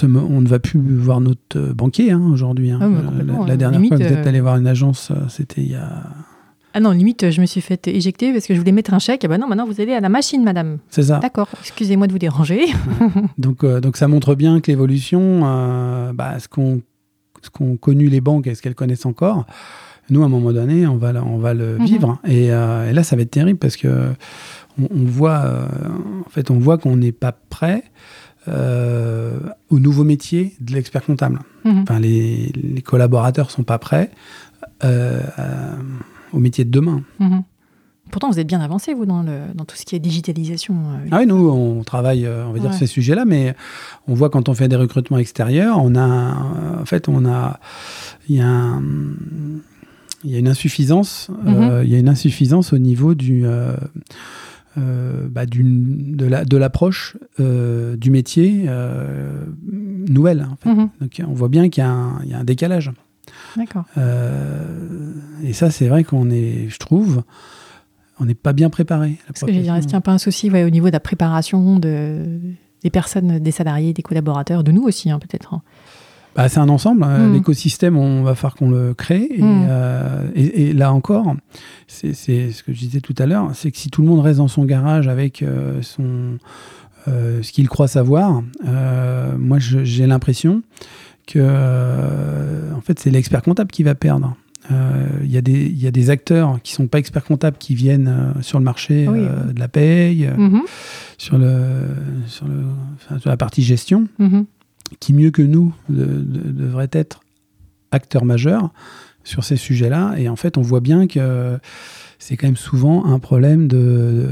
on, 0.02 0.40
ne 0.42 0.48
va 0.48 0.58
plus 0.58 0.78
voir 0.78 1.22
notre 1.22 1.72
banquier 1.72 2.10
hein, 2.10 2.20
aujourd'hui. 2.30 2.72
Hein. 2.72 2.78
Ah, 2.82 3.46
la, 3.46 3.56
dernière 3.56 3.80
fois 3.80 3.96
que 3.96 4.02
vous 4.02 4.12
êtes 4.12 4.26
allé 4.26 4.42
voir 4.42 4.58
une 4.58 4.66
agence, 4.66 5.12
c'était 5.30 5.62
il 5.62 5.70
y 5.70 5.76
a 5.76 6.02
ah 6.76 6.80
non, 6.80 6.90
limite, 6.90 7.30
je 7.30 7.40
me 7.40 7.46
suis 7.46 7.62
fait 7.62 7.88
éjecter 7.88 8.34
parce 8.34 8.46
que 8.46 8.52
je 8.52 8.58
voulais 8.58 8.70
mettre 8.70 8.92
un 8.92 8.98
chèque. 8.98 9.22
Ah 9.24 9.28
ben 9.28 9.38
non, 9.38 9.48
maintenant 9.48 9.64
vous 9.64 9.80
allez 9.80 9.94
à 9.94 10.00
la 10.00 10.10
machine, 10.10 10.44
madame. 10.44 10.76
C'est 10.90 11.04
ça. 11.04 11.20
D'accord, 11.20 11.48
excusez-moi 11.60 12.06
de 12.06 12.12
vous 12.12 12.18
déranger. 12.18 12.66
donc, 13.38 13.64
euh, 13.64 13.80
donc 13.80 13.96
ça 13.96 14.08
montre 14.08 14.34
bien 14.34 14.60
que 14.60 14.70
l'évolution, 14.70 15.40
euh, 15.46 16.12
bah, 16.12 16.38
ce 16.38 16.48
qu'ont 16.48 16.82
qu 17.40 17.78
connu 17.78 18.10
les 18.10 18.20
banques 18.20 18.46
et 18.46 18.54
ce 18.54 18.60
qu'elles 18.60 18.74
connaissent 18.74 19.06
encore, 19.06 19.46
nous, 20.10 20.22
à 20.22 20.26
un 20.26 20.28
moment 20.28 20.52
donné, 20.52 20.86
on 20.86 20.98
va, 20.98 21.14
on 21.24 21.38
va 21.38 21.54
le 21.54 21.78
mhm. 21.78 21.86
vivre. 21.86 22.18
Euh, 22.28 22.90
et, 22.90 22.92
là, 22.92 23.02
ça 23.02 23.16
va 23.16 23.22
être 23.22 23.30
terrible 23.30 23.58
parce 23.58 23.78
que 23.78 24.10
on, 24.78 25.04
voit, 25.06 25.44
en 26.26 26.28
fait, 26.28 26.50
on 26.50 26.58
voit 26.58 26.76
qu'on 26.76 26.96
n'est 26.96 27.10
pas 27.10 27.32
prêt. 27.32 27.84
au 28.46 29.78
nouveau 29.78 30.04
métier 30.04 30.54
de 30.60 30.74
l'expert 30.74 31.06
comptable. 31.06 31.38
Mhm. 31.64 31.84
Enfin, 31.84 32.00
les, 32.00 32.52
les, 32.52 32.82
collaborateurs 32.82 33.50
sont 33.50 33.64
pas 33.64 33.78
prêts 33.78 34.10
au 36.32 36.38
métier 36.38 36.64
de 36.64 36.70
demain. 36.70 37.02
Mhm. 37.18 37.42
Pourtant, 38.10 38.30
vous 38.30 38.38
êtes 38.38 38.46
bien 38.46 38.60
avancé, 38.60 38.94
vous, 38.94 39.04
dans, 39.04 39.22
le, 39.22 39.52
dans 39.54 39.64
tout 39.64 39.76
ce 39.76 39.84
qui 39.84 39.96
est 39.96 39.98
digitalisation. 39.98 40.74
Euh, 40.74 41.08
ah 41.10 41.18
oui, 41.18 41.26
nous, 41.26 41.48
on 41.48 41.82
travaille, 41.82 42.24
euh, 42.24 42.46
on 42.46 42.52
va 42.52 42.60
dire, 42.60 42.72
ces 42.72 42.86
sujets-là, 42.86 43.24
mais 43.24 43.54
on 44.06 44.14
voit 44.14 44.30
quand 44.30 44.48
on 44.48 44.54
fait 44.54 44.68
des 44.68 44.76
recrutements 44.76 45.18
extérieurs, 45.18 45.78
on 45.82 45.96
a, 45.96 46.80
en 46.80 46.84
fait, 46.84 47.08
on 47.08 47.26
a, 47.26 47.58
il 48.28 48.36
y 48.36 48.40
a, 48.40 48.80
il 50.22 50.30
y 50.30 50.36
a 50.36 50.38
une 50.38 50.48
insuffisance, 50.48 51.30
euh, 51.46 51.80
mhm. 51.80 51.84
il 51.84 51.90
y 51.90 51.96
a 51.96 51.98
une 51.98 52.08
insuffisance 52.08 52.72
au 52.72 52.78
niveau 52.78 53.14
du, 53.14 53.44
bah, 54.76 55.46
de 55.46 56.56
l'approche 56.56 57.16
du 57.38 58.10
métier 58.10 58.68
nouvelle. 60.08 60.46
En 60.48 60.56
fait. 60.56 60.70
Mhm. 60.70 60.88
Donc, 61.00 61.22
on 61.26 61.34
voit 61.34 61.48
bien 61.48 61.68
qu'il 61.70 61.82
y, 61.82 62.28
y, 62.28 62.34
a 62.34 62.38
un 62.38 62.44
décalage. 62.44 62.92
D'accord. 63.56 63.84
Euh, 63.96 65.12
et 65.42 65.52
ça, 65.52 65.70
c'est 65.70 65.88
vrai 65.88 66.04
qu'on 66.04 66.30
est, 66.30 66.68
je 66.68 66.78
trouve, 66.78 67.22
on 68.20 68.24
n'est 68.24 68.34
pas 68.34 68.52
bien 68.52 68.70
préparé. 68.70 69.18
Est-ce 69.30 69.44
qu'il 69.44 69.64
y 69.64 69.70
a 69.70 70.00
pas 70.00 70.12
un 70.12 70.18
souci 70.18 70.50
au 70.50 70.70
niveau 70.70 70.86
de 70.86 70.92
la 70.92 71.00
préparation 71.00 71.78
de, 71.78 72.40
des 72.82 72.90
personnes, 72.90 73.38
des 73.38 73.50
salariés, 73.50 73.92
des 73.92 74.02
collaborateurs, 74.02 74.64
de 74.64 74.72
nous 74.72 74.82
aussi 74.82 75.10
hein, 75.10 75.18
peut-être 75.18 75.54
hein. 75.54 75.62
bah, 76.34 76.48
C'est 76.48 76.60
un 76.60 76.68
ensemble. 76.68 77.04
Hein. 77.04 77.28
Hmm. 77.28 77.34
L'écosystème, 77.34 77.96
on 77.96 78.22
va 78.22 78.34
falloir 78.34 78.54
qu'on 78.54 78.70
le 78.70 78.94
crée. 78.94 79.28
Hmm. 79.38 79.66
Euh, 79.68 80.28
et, 80.34 80.72
là 80.72 80.92
encore, 80.92 81.34
c'est 81.86 82.14
ce 82.14 82.62
que 82.62 82.72
je 82.72 82.78
disais 82.78 83.00
tout 83.00 83.14
à 83.18 83.26
l'heure, 83.26 83.50
c'est 83.54 83.70
que 83.70 83.78
si 83.78 83.90
tout 83.90 84.02
le 84.02 84.08
monde 84.08 84.20
reste 84.20 84.38
dans 84.38 84.48
son 84.48 84.64
garage 84.64 85.08
avec 85.08 85.42
euh, 85.42 85.82
son, 85.82 86.38
euh, 87.08 87.42
ce 87.42 87.52
qu'il 87.52 87.68
croit 87.68 87.88
savoir, 87.88 88.42
moi 89.38 89.58
j'ai 89.58 90.06
l'impression 90.06 90.62
que 91.26 92.74
en 92.74 92.80
fait, 92.80 92.98
c'est 92.98 93.10
l'expert 93.10 93.42
comptable 93.42 93.70
qui 93.70 93.82
va 93.82 93.94
perdre. 93.94 94.36
Il 95.22 95.30
y, 95.30 95.34
y, 95.34 95.86
a 95.86 95.90
des 95.92 96.10
acteurs 96.10 96.58
qui 96.64 96.72
ne 96.72 96.76
sont 96.76 96.86
pas 96.88 96.98
experts 96.98 97.24
comptables 97.24 97.56
qui 97.56 97.76
viennent 97.76 98.34
sur 98.40 98.58
le 98.58 98.64
marché 98.64 99.06
de 99.06 99.60
la 99.60 99.68
paye. 99.68 100.28
Mm-hmm 100.36 100.62
sur, 101.18 101.38
le, 101.38 101.88
sur, 102.26 102.46
le, 102.46 102.64
sur 103.18 103.30
la 103.30 103.36
partie 103.36 103.62
gestion, 103.62 104.08
mhm. 104.18 104.46
qui 105.00 105.12
mieux 105.12 105.30
que 105.30 105.42
nous 105.42 105.74
devrait 105.88 106.88
être 106.92 107.20
acteur 107.90 108.24
majeur 108.24 108.70
sur 109.24 109.44
ces 109.44 109.56
sujets-là. 109.56 110.14
Et 110.18 110.28
en 110.28 110.36
fait, 110.36 110.56
on 110.56 110.62
voit 110.62 110.80
bien 110.80 111.06
que 111.06 111.58
c'est 112.18 112.36
quand 112.36 112.46
même 112.46 112.56
souvent 112.56 113.04
un 113.04 113.18
problème 113.18 113.68
de, 113.68 114.26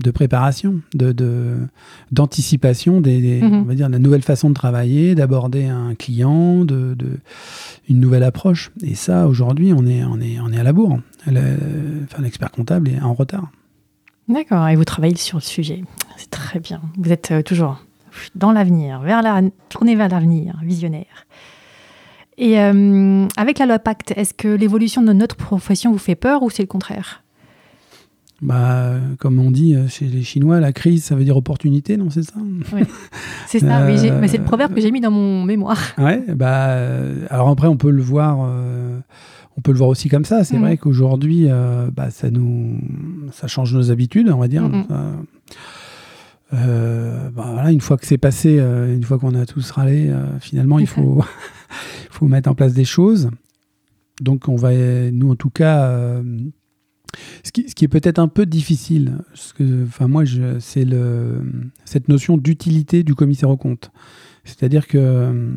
de 0.00 0.10
préparation, 0.10 0.80
de, 0.94 1.56
d'anticipation 2.10 3.00
des, 3.00 3.40
mhm. 3.42 3.54
on 3.54 3.62
va 3.62 3.74
dire, 3.74 3.88
de 3.88 3.92
la 3.92 3.98
nouvelle 3.98 4.22
façon 4.22 4.48
de 4.48 4.54
travailler, 4.54 5.14
d'aborder 5.14 5.66
un 5.66 5.94
client, 5.94 6.64
de, 6.64 6.96
une 7.88 8.00
nouvelle 8.00 8.22
approche. 8.24 8.70
Et 8.82 8.94
ça, 8.94 9.28
aujourd'hui, 9.28 9.72
on 9.72 9.86
est, 9.86 10.04
on, 10.04 10.20
est, 10.20 10.40
on 10.40 10.52
est 10.52 10.58
à 10.58 10.62
la 10.62 10.72
bourre. 10.72 10.98
enfin, 11.26 12.22
l'expert 12.22 12.50
comptable 12.50 12.88
est 12.88 13.00
en 13.00 13.14
retard. 13.14 13.50
D'accord, 14.28 14.68
et 14.68 14.76
vous 14.76 14.84
travaillez 14.84 15.16
sur 15.16 15.38
le 15.38 15.42
sujet. 15.42 15.82
C'est 16.16 16.30
très 16.30 16.60
bien. 16.60 16.82
Vous 16.98 17.12
êtes 17.12 17.30
euh, 17.30 17.42
toujours 17.42 17.82
dans 18.34 18.52
l'avenir, 18.52 19.00
vers 19.00 19.22
la, 19.22 19.40
tourné 19.68 19.94
vers 19.96 20.08
l'avenir, 20.08 20.58
visionnaire. 20.62 21.26
Et 22.38 22.60
euh, 22.60 23.26
avec 23.36 23.58
la 23.58 23.66
loi 23.66 23.78
Pacte, 23.78 24.12
est-ce 24.16 24.32
que 24.32 24.48
l'évolution 24.48 25.02
de 25.02 25.12
notre 25.12 25.36
profession 25.36 25.92
vous 25.92 25.98
fait 25.98 26.14
peur 26.14 26.42
ou 26.42 26.50
c'est 26.50 26.62
le 26.62 26.68
contraire? 26.68 27.22
Bah, 28.40 28.94
comme 29.18 29.40
on 29.40 29.50
dit 29.50 29.74
euh, 29.74 29.88
chez 29.88 30.06
les 30.06 30.22
Chinois, 30.22 30.60
la 30.60 30.72
crise, 30.72 31.02
ça 31.02 31.16
veut 31.16 31.24
dire 31.24 31.36
opportunité, 31.36 31.96
non 31.96 32.08
C'est 32.08 32.22
ça? 32.22 32.34
Oui, 32.72 32.82
c'est 33.48 33.58
ça, 33.58 33.84
oui, 33.84 34.10
mais 34.20 34.28
c'est 34.28 34.38
le 34.38 34.44
proverbe 34.44 34.72
que 34.72 34.80
j'ai 34.80 34.92
mis 34.92 35.00
dans 35.00 35.10
mon 35.10 35.42
mémoire. 35.42 35.80
Ouais, 35.98 36.22
bah, 36.34 36.76
alors 37.28 37.48
après, 37.48 37.66
on 37.66 37.76
peut 37.76 37.90
le 37.90 38.02
voir 38.02 38.48
on 39.58 39.60
peut 39.60 39.72
le 39.72 39.78
voir 39.78 39.90
aussi 39.90 40.08
comme 40.08 40.24
ça. 40.24 40.44
C'est 40.44 40.56
mhm. 40.56 40.62
vrai 40.62 40.76
qu'aujourd'hui, 40.76 41.46
euh, 41.48 41.90
bah, 41.92 42.10
ça 42.10 42.30
nous, 42.30 42.78
ça 43.32 43.48
change 43.48 43.74
nos 43.74 43.90
habitudes, 43.90 44.30
on 44.30 44.38
va 44.38 44.46
dire. 44.46 44.62
Mhm. 44.62 44.86
Euh, 46.52 47.30
bah, 47.30 47.50
voilà, 47.52 47.70
une 47.70 47.80
fois 47.80 47.96
que 47.96 48.06
c'est 48.06 48.18
passé, 48.18 48.58
euh, 48.58 48.94
une 48.94 49.04
fois 49.04 49.18
qu'on 49.18 49.34
a 49.34 49.46
tous 49.46 49.70
râlé, 49.70 50.12
finalement, 50.40 50.78
il 50.78 50.86
faut, 50.88 51.22
faut 52.10 52.26
mettre 52.26 52.50
en 52.50 52.54
place 52.54 52.74
des 52.74 52.84
choses. 52.84 53.30
Donc, 54.20 54.48
on 54.48 54.56
va, 54.56 54.72
nous, 55.10 55.30
en 55.30 55.36
tout 55.36 55.50
cas, 55.50 56.20
ce 57.44 57.52
qui, 57.52 57.68
ce, 57.68 57.74
qui, 57.74 57.84
est 57.84 57.88
peut-être 57.88 58.18
un 58.18 58.28
peu 58.28 58.46
difficile, 58.46 59.18
enfin, 59.84 60.08
moi, 60.08 60.24
c'est 60.58 60.84
le, 60.84 61.40
cette 61.84 62.08
notion 62.08 62.36
d'utilité 62.36 63.04
du 63.04 63.14
commissaire 63.14 63.50
aux 63.50 63.56
comptes. 63.56 63.92
C'est-à-dire 64.44 64.88
que 64.88 65.56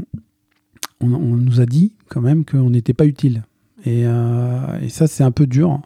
on, 1.02 1.36
nous 1.36 1.62
a 1.62 1.66
dit 1.66 1.94
quand 2.10 2.22
même 2.22 2.46
qu'on 2.46 2.70
n'était 2.70 2.94
pas 2.94 3.06
utile. 3.06 3.44
Euh, 3.88 4.80
et, 4.82 4.90
ça, 4.90 5.08
c'est 5.08 5.24
un 5.24 5.32
peu 5.32 5.48
dur. 5.48 5.82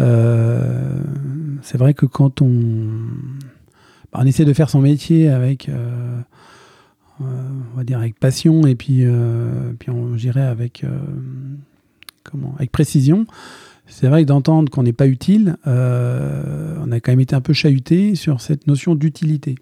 Euh, 0.00 1.02
c'est 1.62 1.78
vrai 1.78 1.94
que 1.94 2.06
quand 2.06 2.42
on, 2.42 2.92
on 4.14 4.26
essaie 4.26 4.44
de 4.44 4.52
faire 4.52 4.70
son 4.70 4.80
métier 4.80 5.28
avec, 5.28 5.68
euh, 5.68 6.20
on 7.20 7.76
va 7.76 7.84
dire 7.84 7.98
avec 7.98 8.18
passion 8.18 8.66
et 8.66 8.74
puis, 8.74 9.04
puis 9.78 9.90
on 9.90 10.14
dirait 10.14 10.42
avec, 10.42 10.84
comment, 12.22 12.54
avec 12.56 12.72
précision, 12.72 13.26
c'est 13.86 14.08
vrai 14.08 14.22
que 14.22 14.28
d'entendre 14.28 14.70
qu'on 14.70 14.82
n'est 14.82 14.92
pas 14.92 15.06
utile, 15.06 15.56
on 15.66 16.92
a 16.92 17.00
quand 17.00 17.12
même 17.12 17.20
été 17.20 17.34
un 17.34 17.40
peu 17.40 17.52
chahuté 17.52 18.14
sur 18.14 18.40
cette 18.40 18.66
notion 18.66 18.94
d'utilité. 18.94 19.56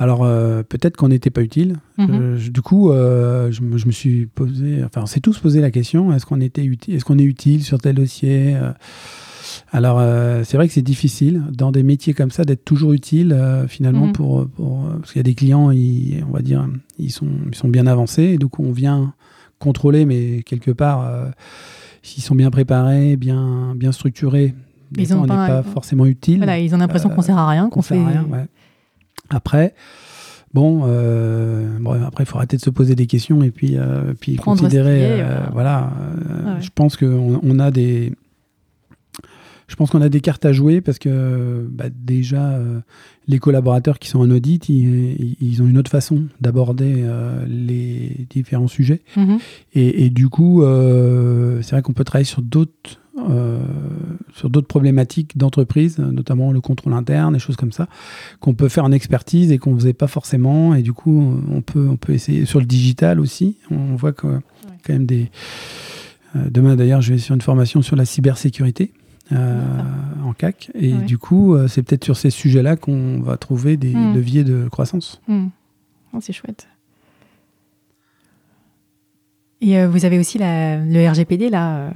Alors 0.00 0.24
euh, 0.24 0.62
peut-être 0.62 0.96
qu'on 0.96 1.08
n'était 1.08 1.28
pas 1.28 1.42
utile. 1.42 1.76
Mhm. 1.98 2.38
du 2.38 2.62
coup, 2.62 2.90
euh, 2.90 3.52
je, 3.52 3.60
me, 3.60 3.92
suis 3.92 4.24
posé, 4.24 4.82
enfin 4.82 5.02
on 5.02 5.06
s'est 5.06 5.20
tous 5.20 5.38
posé 5.38 5.60
la 5.60 5.70
question 5.70 6.10
est-ce 6.14 6.24
qu'on 6.24 6.40
était 6.40 6.64
utile, 6.64 6.94
est-ce 6.94 7.04
qu'on 7.04 7.18
est 7.18 7.24
utile 7.24 7.62
sur 7.62 7.78
tel 7.78 7.96
dossier 7.96 8.56
euh? 9.74 9.76
Alors 9.76 10.00
c'est 10.44 10.56
vrai 10.56 10.68
que 10.68 10.74
c'est 10.74 10.82
difficile 10.82 11.42
dans 11.52 11.72
des 11.72 11.82
métiers 11.82 12.14
comme 12.14 12.30
ça 12.30 12.44
d'être 12.44 12.64
toujours 12.64 12.92
utile 12.92 13.36
finalement 13.68 14.06
mhm. 14.06 14.12
pour, 14.12 14.48
parce 15.00 15.12
qu'il 15.12 15.18
y 15.18 15.20
a 15.20 15.24
des 15.24 15.34
clients, 15.34 15.70
on 15.70 16.32
va 16.32 16.42
dire, 16.42 16.66
ils 16.98 17.10
sont, 17.10 17.28
ils 17.46 17.54
sont 17.54 17.68
bien 17.68 17.86
avancés 17.86 18.24
et 18.24 18.38
donc 18.38 18.58
on 18.58 18.72
vient 18.72 19.14
contrôler, 19.58 20.06
mais 20.06 20.42
quelque 20.42 20.70
part 20.70 21.10
s'ils 22.02 22.22
sont 22.22 22.34
bien 22.34 22.50
préparés, 22.50 23.16
bien, 23.16 23.74
bien 23.76 23.92
structurés. 23.92 24.54
Ils 24.96 25.14
on 25.14 25.22
n'est 25.22 25.28
pas, 25.28 25.62
forcément 25.62 26.06
utile. 26.06 26.38
Voilà, 26.38 26.58
ils 26.58 26.74
ont 26.74 26.78
l'impression 26.78 27.10
qu'on 27.10 27.22
sert 27.22 27.38
à 27.38 27.48
rien, 27.48 27.68
qu'on 27.68 27.82
fait. 27.82 27.94
rien, 27.94 28.26
ouais. 28.30 28.46
Après, 29.28 29.74
bon, 30.52 30.82
euh, 30.84 31.78
après, 32.04 32.24
il 32.24 32.26
faut 32.26 32.38
arrêter 32.38 32.56
de 32.56 32.62
se 32.62 32.70
poser 32.70 32.96
des 32.96 33.06
questions 33.06 33.42
et 33.42 33.50
puis, 33.50 33.76
euh, 33.76 34.14
puis 34.18 34.36
considérer. 34.36 35.22
Euh, 35.22 35.38
voilà, 35.52 35.90
je 36.60 36.68
pense 36.74 36.96
qu'on 36.96 37.40
on 37.42 37.58
a 37.58 37.70
des. 37.70 38.12
Je 39.70 39.76
pense 39.76 39.90
qu'on 39.90 40.02
a 40.02 40.08
des 40.08 40.20
cartes 40.20 40.44
à 40.44 40.52
jouer 40.52 40.80
parce 40.80 40.98
que 40.98 41.66
bah, 41.70 41.86
déjà, 41.94 42.58
les 43.28 43.38
collaborateurs 43.38 43.98
qui 44.00 44.08
sont 44.08 44.18
en 44.18 44.30
audit, 44.30 44.68
ils, 44.68 45.62
ont 45.62 45.66
une 45.66 45.78
autre 45.78 45.90
façon 45.90 46.24
d'aborder 46.40 47.06
les 47.46 48.26
différents 48.28 48.66
sujets. 48.66 49.00
Mm-hmm. 49.16 49.38
Et, 49.74 50.04
et, 50.04 50.10
du 50.10 50.28
coup, 50.28 50.62
c'est 51.62 51.70
vrai 51.70 51.82
qu'on 51.82 51.92
peut 51.92 52.04
travailler 52.04 52.24
sur 52.24 52.42
d'autres 52.42 53.00
euh, 53.28 53.60
sur 54.34 54.48
d'autres 54.48 54.68
problématiques 54.68 55.36
d'entreprise, 55.36 55.98
notamment 55.98 56.52
le 56.52 56.60
contrôle 56.60 56.92
interne, 56.92 57.34
des 57.34 57.40
choses 57.40 57.56
comme 57.56 57.72
ça, 57.72 57.88
qu'on 58.38 58.54
peut 58.54 58.68
faire 58.68 58.84
en 58.84 58.92
expertise 58.92 59.50
et 59.50 59.58
qu'on 59.58 59.72
ne 59.72 59.78
faisait 59.78 59.92
pas 59.92 60.06
forcément. 60.06 60.74
Et 60.74 60.82
du 60.82 60.92
coup, 60.92 61.36
on 61.50 61.60
peut, 61.60 61.88
on 61.90 61.96
peut 61.96 62.12
essayer 62.12 62.44
sur 62.44 62.60
le 62.60 62.66
digital 62.66 63.18
aussi. 63.18 63.56
On 63.70 63.96
voit 63.96 64.12
que, 64.12 64.28
quand 64.84 64.92
même 64.92 65.06
des. 65.06 65.30
Euh, 66.36 66.48
demain, 66.50 66.76
d'ailleurs, 66.76 67.02
je 67.02 67.12
vais 67.12 67.18
sur 67.18 67.34
une 67.34 67.40
formation 67.40 67.82
sur 67.82 67.96
la 67.96 68.04
cybersécurité. 68.04 68.92
Euh, 69.32 69.60
en 70.24 70.32
CAC. 70.32 70.70
Et 70.74 70.92
du 70.92 71.18
coup, 71.18 71.56
c'est 71.68 71.82
peut-être 71.82 72.04
sur 72.04 72.16
ces 72.16 72.30
sujets-là 72.30 72.76
qu'on 72.76 73.20
va 73.20 73.36
trouver 73.36 73.76
des 73.76 73.94
hmm. 73.94 74.14
leviers 74.14 74.44
de 74.44 74.68
croissance. 74.68 75.20
Hmm. 75.28 75.48
Oh, 76.12 76.18
c'est 76.20 76.32
chouette. 76.32 76.68
Et 79.60 79.84
vous 79.86 80.04
avez 80.04 80.18
aussi 80.18 80.38
la, 80.38 80.78
le 80.78 81.08
RGPD, 81.08 81.50
là, 81.50 81.92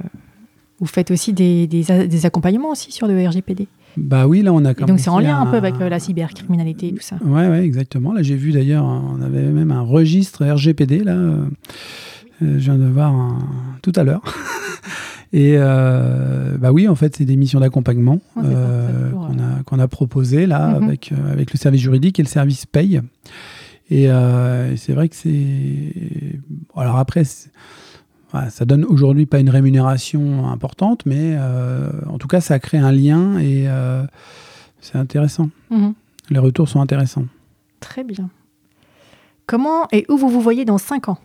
vous 0.79 0.85
faites 0.85 1.11
aussi 1.11 1.33
des, 1.33 1.67
des, 1.67 2.25
accompagnements 2.25 2.71
aussi 2.71 2.91
sur 2.91 3.07
le 3.07 3.27
RGPD 3.27 3.67
bah 3.97 4.27
oui, 4.27 4.41
là 4.41 4.51
on 4.51 4.65
a 4.65 4.73
commencé. 4.73 4.91
donc 4.91 4.99
c'est 4.99 5.09
en 5.09 5.19
lien 5.19 5.39
un 5.39 5.45
peu 5.45 5.55
avec 5.55 5.75
euh, 5.79 5.87
la 5.87 5.99
cybercriminalité 5.99 6.89
et 6.89 6.93
tout 6.93 7.01
ça. 7.01 7.15
Ouais, 7.23 7.47
ouais, 7.47 7.63
exactement. 7.63 8.11
Là 8.11 8.23
j'ai 8.23 8.35
vu 8.35 8.51
d'ailleurs, 8.51 8.83
on 8.83 9.21
avait 9.21 9.43
même 9.43 9.71
un 9.71 9.79
registre 9.79 10.45
RGPD 10.45 11.05
là. 11.05 11.13
Euh, 11.13 11.45
je 12.41 12.47
viens 12.47 12.77
de 12.77 12.87
voir 12.87 13.39
tout 13.81 13.93
à 13.95 14.03
l'heure. 14.03 14.21
et 15.33 15.55
euh, 15.57 16.57
bah 16.57 16.71
oui, 16.71 16.87
en 16.87 16.95
fait, 16.95 17.15
c'est 17.15 17.25
des 17.25 17.35
missions 17.35 17.59
d'accompagnement 17.59 18.19
qu'on 18.35 18.41
a, 18.41 19.63
qu'on 19.65 19.79
a 19.79 19.87
proposées 19.87 20.45
là 20.45 20.67
mhm. 20.67 20.83
avec, 20.83 21.11
avec 21.31 21.51
le 21.51 21.57
service 21.57 21.81
juridique 21.81 22.19
et 22.19 22.23
le 22.23 22.27
service 22.27 22.65
paye. 22.65 23.01
Et 23.89 24.07
c'est 24.77 24.93
vrai 24.93 25.09
que 25.09 25.15
c'est. 25.15 26.39
Alors 26.75 26.97
après, 26.97 27.23
ça 28.49 28.65
donne 28.65 28.83
aujourd'hui 28.85 29.25
pas 29.25 29.39
une 29.39 29.49
rémunération 29.49 30.47
importante, 30.47 31.05
mais 31.05 31.35
euh, 31.37 31.89
en 32.07 32.17
tout 32.17 32.27
cas, 32.27 32.41
ça 32.41 32.59
crée 32.59 32.77
un 32.77 32.91
lien 32.91 33.37
et 33.39 33.67
euh, 33.67 34.03
c'est 34.81 34.97
intéressant. 34.97 35.49
Mhm. 35.69 35.93
Les 36.29 36.39
retours 36.39 36.67
sont 36.67 36.81
intéressants. 36.81 37.25
Très 37.79 38.03
bien. 38.03 38.29
Comment 39.45 39.87
et 39.91 40.05
où 40.09 40.17
vous 40.17 40.29
vous 40.29 40.41
voyez 40.41 40.65
dans 40.65 40.79
5 40.79 41.09
ans? 41.09 41.19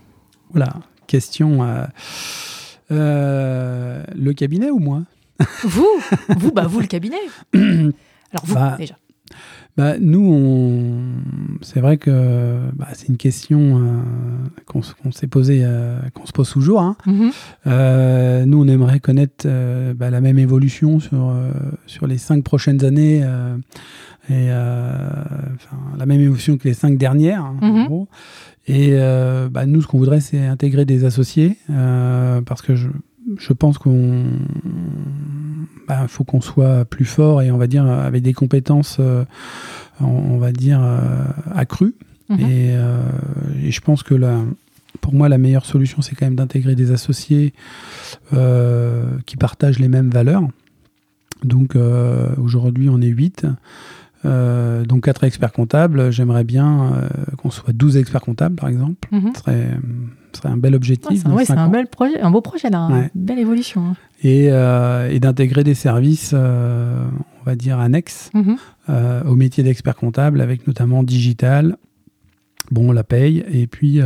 Voilà, 0.51 0.75
question. 1.07 1.61
Euh, 2.91 4.03
le 4.15 4.33
cabinet 4.33 4.71
ou 4.71 4.79
moi? 4.79 5.03
Vous 5.63 5.89
Vous, 6.37 6.53
bah 6.53 6.67
vous 6.67 6.81
le 6.81 6.87
cabinet. 6.87 7.17
Alors 7.55 8.45
vous, 8.45 8.55
bah, 8.55 8.77
déjà. 8.79 8.97
Bah, 9.77 9.95
nous, 9.99 10.31
on... 10.31 11.63
c'est 11.63 11.81
vrai 11.81 11.97
que 11.97 12.59
bah, 12.75 12.89
c'est 12.93 13.09
une 13.09 13.17
question 13.17 13.79
euh, 13.79 14.63
qu'on 14.67 14.83
s'est 15.13 15.27
posée, 15.27 15.63
euh, 15.65 15.99
qu'on 16.13 16.27
se 16.27 16.33
pose 16.33 16.51
toujours. 16.51 16.83
Hein. 16.83 16.97
Mm-hmm. 17.07 17.31
Euh, 17.67 18.45
nous, 18.45 18.63
on 18.63 18.69
aimerait 18.69 19.01
connaître 19.01 19.49
bah, 19.95 20.11
la 20.11 20.21
même 20.21 20.39
évolution 20.39 21.01
sur, 21.01 21.35
sur 21.87 22.07
les 22.07 22.19
cinq 22.19 22.45
prochaines 22.45 22.85
années 22.85 23.25
et 24.29 24.49
la 24.49 26.07
même 26.07 26.21
évolution 26.21 26.59
que 26.59 26.69
les 26.69 26.75
cinq 26.75 26.99
dernières. 26.99 27.45
Hein, 27.45 27.57
mm-hmm. 27.63 28.07
Et 28.67 28.97
bah, 29.51 29.67
nous, 29.67 29.83
ce 29.83 29.87
qu'on 29.87 29.99
voudrait, 29.99 30.21
c'est 30.21 30.47
intégrer 30.47 30.85
des 30.85 31.05
associés 31.05 31.57
parce 32.47 32.63
que 32.63 32.77
je, 32.77 32.89
je 33.39 33.53
pense 33.53 33.79
qu'on 33.79 34.25
bah, 35.89 36.07
faut 36.09 36.25
qu'on 36.25 36.41
soit 36.41 36.85
plus 36.85 37.05
fort 37.05 37.43
et 37.43 37.51
on 37.51 37.59
va 37.59 37.67
dire 37.67 37.87
avec 37.87 38.23
des 38.23 38.33
compétences, 38.33 39.01
on, 40.01 40.39
va 40.39 40.53
dire 40.53 40.81
accrues. 41.53 41.95
Mhm. 42.29 42.41
Et, 42.41 42.77
et, 43.65 43.71
je 43.73 43.81
pense 43.81 44.03
que 44.03 44.15
pour 45.01 45.15
moi, 45.15 45.29
la 45.29 45.39
meilleure 45.39 45.67
solution, 45.67 46.01
c'est 46.01 46.15
quand 46.15 46.27
même 46.27 46.37
d'intégrer 46.37 46.77
des 46.77 46.93
associés 46.93 47.53
qui 48.31 49.37
partagent 49.37 49.81
les 49.81 49.89
mêmes 49.89 50.11
valeurs. 50.11 50.47
Donc 51.43 51.77
aujourd'hui, 52.37 52.89
on 52.89 53.01
est 53.01 53.09
8. 53.09 53.47
Euh, 54.27 54.85
donc 54.85 55.05
4 55.05 55.25
experts 55.25 55.53
comptables, 55.53 56.11
j'aimerais 56.11 56.45
bien 56.45 56.93
euh, 56.93 57.09
qu'on 57.39 57.51
soit 57.51 57.73
12 57.73 57.97
experts 57.97 58.21
comptables 58.21 58.55
par 58.55 58.69
exemple. 58.69 59.09
Mhm. 59.13 59.33
Ce, 59.35 59.41
serait, 59.41 60.49
un 60.49 60.57
bel 60.57 60.75
objectif. 60.75 61.23
Oui, 61.27 61.45
c'est 61.45 61.55
un, 61.55 61.69
bel 61.69 61.87
projet, 61.87 62.21
un 62.21 62.31
beau 62.31 62.41
projet, 62.41 62.71
là, 62.71 62.89
une 62.89 63.11
belle 63.15 63.39
évolution. 63.39 63.83
Hein. 63.87 63.97
Euh, 64.25 65.09
et, 65.09 65.19
d'intégrer 65.21 65.65
des 65.65 65.75
services, 65.75 66.35
on 66.35 67.45
va 67.45 67.57
dire, 67.57 67.81
annexes 67.81 68.31
mhm. 68.35 68.57
au 69.27 69.35
métier 69.35 69.65
d'expert 69.65 69.97
comptable 69.97 70.41
avec 70.41 70.67
notamment 70.67 71.03
digital, 71.03 71.79
bon, 72.71 72.93
la 72.93 73.03
paye, 73.03 73.45
et 73.51 73.67
puis, 73.67 74.01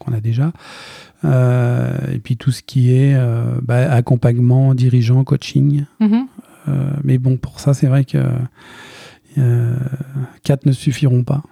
qu'on 0.00 0.12
a 0.12 0.20
déjà. 0.20 0.52
et 1.22 2.18
puis 2.18 2.36
tout 2.36 2.50
ce 2.50 2.62
qui 2.62 2.92
est 2.92 3.16
bah, 3.62 3.92
accompagnement, 3.92 4.74
dirigeant, 4.74 5.22
coaching. 5.22 5.84
Mhm. 6.00 6.26
mais 7.04 7.18
bon, 7.18 7.36
pour 7.36 7.60
ça, 7.60 7.72
c'est 7.72 7.86
vrai 7.86 8.04
que 8.04 8.18
quatre 10.42 10.66
ne 10.66 10.72
suffiront 10.72 11.24
pas. 11.24 11.42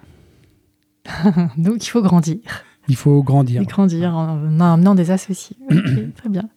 Donc 1.57 1.85
il 1.85 1.89
faut 1.89 2.01
grandir. 2.01 2.39
Il 2.87 2.95
faut 2.95 3.23
grandir. 3.23 3.61
Et 3.61 3.65
grandir 3.65 4.15
en 4.15 4.59
amenant 4.59 4.95
des 4.95 5.11
associés. 5.11 5.57
très 6.15 6.29
bien. 6.29 6.49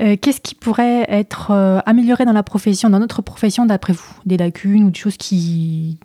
Euh, 0.00 0.16
qu'est-ce 0.20 0.40
qui 0.40 0.54
pourrait 0.54 1.04
être 1.08 1.50
euh, 1.50 1.80
amélioré 1.84 2.24
dans 2.24 2.32
la 2.32 2.42
profession, 2.42 2.88
dans 2.88 3.00
notre 3.00 3.22
profession 3.22 3.66
d'après 3.66 3.92
vous? 3.92 4.14
Des 4.24 4.38
lacunes 4.38 4.84
ou 4.84 4.90
des 4.90 4.98
choses 4.98 5.18
qui, 5.18 5.98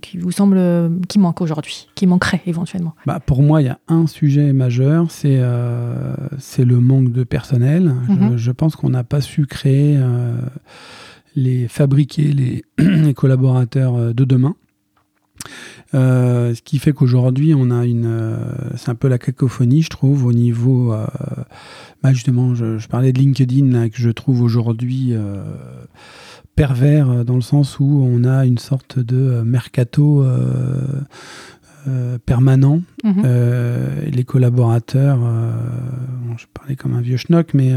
qui 0.00 0.16
vous 0.16 0.30
semblent 0.30 0.90
qui 1.08 1.18
manquent 1.18 1.42
aujourd'hui, 1.42 1.88
qui 1.94 2.06
manqueraient 2.06 2.42
éventuellement? 2.46 2.94
Bah, 3.04 3.20
Pour 3.20 3.42
moi, 3.42 3.60
il 3.60 3.66
y 3.66 3.68
a 3.68 3.78
un 3.88 4.06
sujet 4.06 4.54
majeur, 4.54 5.10
c'est 5.10 5.36
le 5.36 6.80
manque 6.80 7.12
de 7.12 7.24
personnel. 7.24 7.94
je, 8.06 8.12
mhm. 8.12 8.36
je, 8.36 8.52
pense 8.52 8.74
qu'on 8.74 8.90
n'a 8.90 9.04
pas 9.04 9.20
su 9.20 9.44
créer 9.46 9.98
les 11.34 11.68
fabriquer 11.68 12.32
les, 12.78 13.14
collaborateurs 13.14 13.96
euh, 13.96 14.12
de 14.12 14.24
demain. 14.24 14.54
Euh, 15.94 16.54
ce 16.54 16.62
qui 16.62 16.78
fait 16.78 16.92
qu'aujourd'hui, 16.92 17.54
on 17.54 17.70
a 17.70 17.84
une. 17.84 18.06
Euh, 18.06 18.36
c'est 18.76 18.90
un 18.90 18.94
peu 18.94 19.08
la 19.08 19.18
cacophonie, 19.18 19.82
je 19.82 19.90
trouve, 19.90 20.24
au 20.24 20.32
niveau. 20.32 20.94
Bah, 22.02 22.12
justement, 22.12 22.54
je, 22.54 22.86
parlais 22.86 23.12
de 23.12 23.18
LinkedIn, 23.18 23.88
que 23.88 23.98
je 23.98 24.10
trouve 24.10 24.42
aujourd'hui 24.42 25.14
pervers, 26.54 27.24
dans 27.24 27.34
le 27.34 27.40
sens 27.40 27.80
où 27.80 28.06
on 28.06 28.24
a 28.24 28.46
une 28.46 28.58
sorte 28.58 28.98
de 28.98 29.42
mercato 29.44 30.24
permanent. 32.24 32.82
Mhm. 33.02 33.22
les 34.06 34.24
collaborateurs. 34.24 35.18
je 36.36 36.46
parlais 36.54 36.76
comme 36.76 36.94
un 36.94 37.00
vieux 37.00 37.16
schnock, 37.16 37.52
mais. 37.52 37.74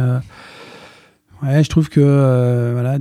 ouais, 1.41 1.63
je 1.63 1.69
trouve 1.69 1.89
que. 1.89 2.71
voilà 2.73 2.99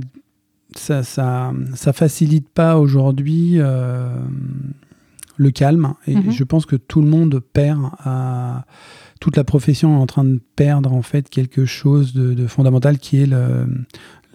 ça, 0.75 1.03
ça, 1.03 1.53
ça 1.73 1.93
facilite 1.93 2.47
pas 2.49 2.77
aujourd'hui 2.77 3.53
euh, 3.55 4.09
le 5.37 5.51
calme. 5.51 5.93
Et 6.07 6.15
mhm. 6.15 6.31
je 6.31 6.43
pense 6.43 6.65
que 6.65 6.75
tout 6.75 7.01
le 7.01 7.07
monde 7.07 7.41
perd, 7.53 7.89
à, 7.99 8.65
toute 9.19 9.37
la 9.37 9.43
profession 9.43 9.97
est 9.97 10.01
en 10.01 10.05
train 10.05 10.23
de 10.23 10.39
perdre 10.55 10.93
en 10.93 11.01
fait 11.01 11.29
quelque 11.29 11.65
chose 11.65 12.13
de, 12.13 12.47
fondamental 12.47 12.99
qui 12.99 13.21
est 13.21 13.25
le, 13.25 13.67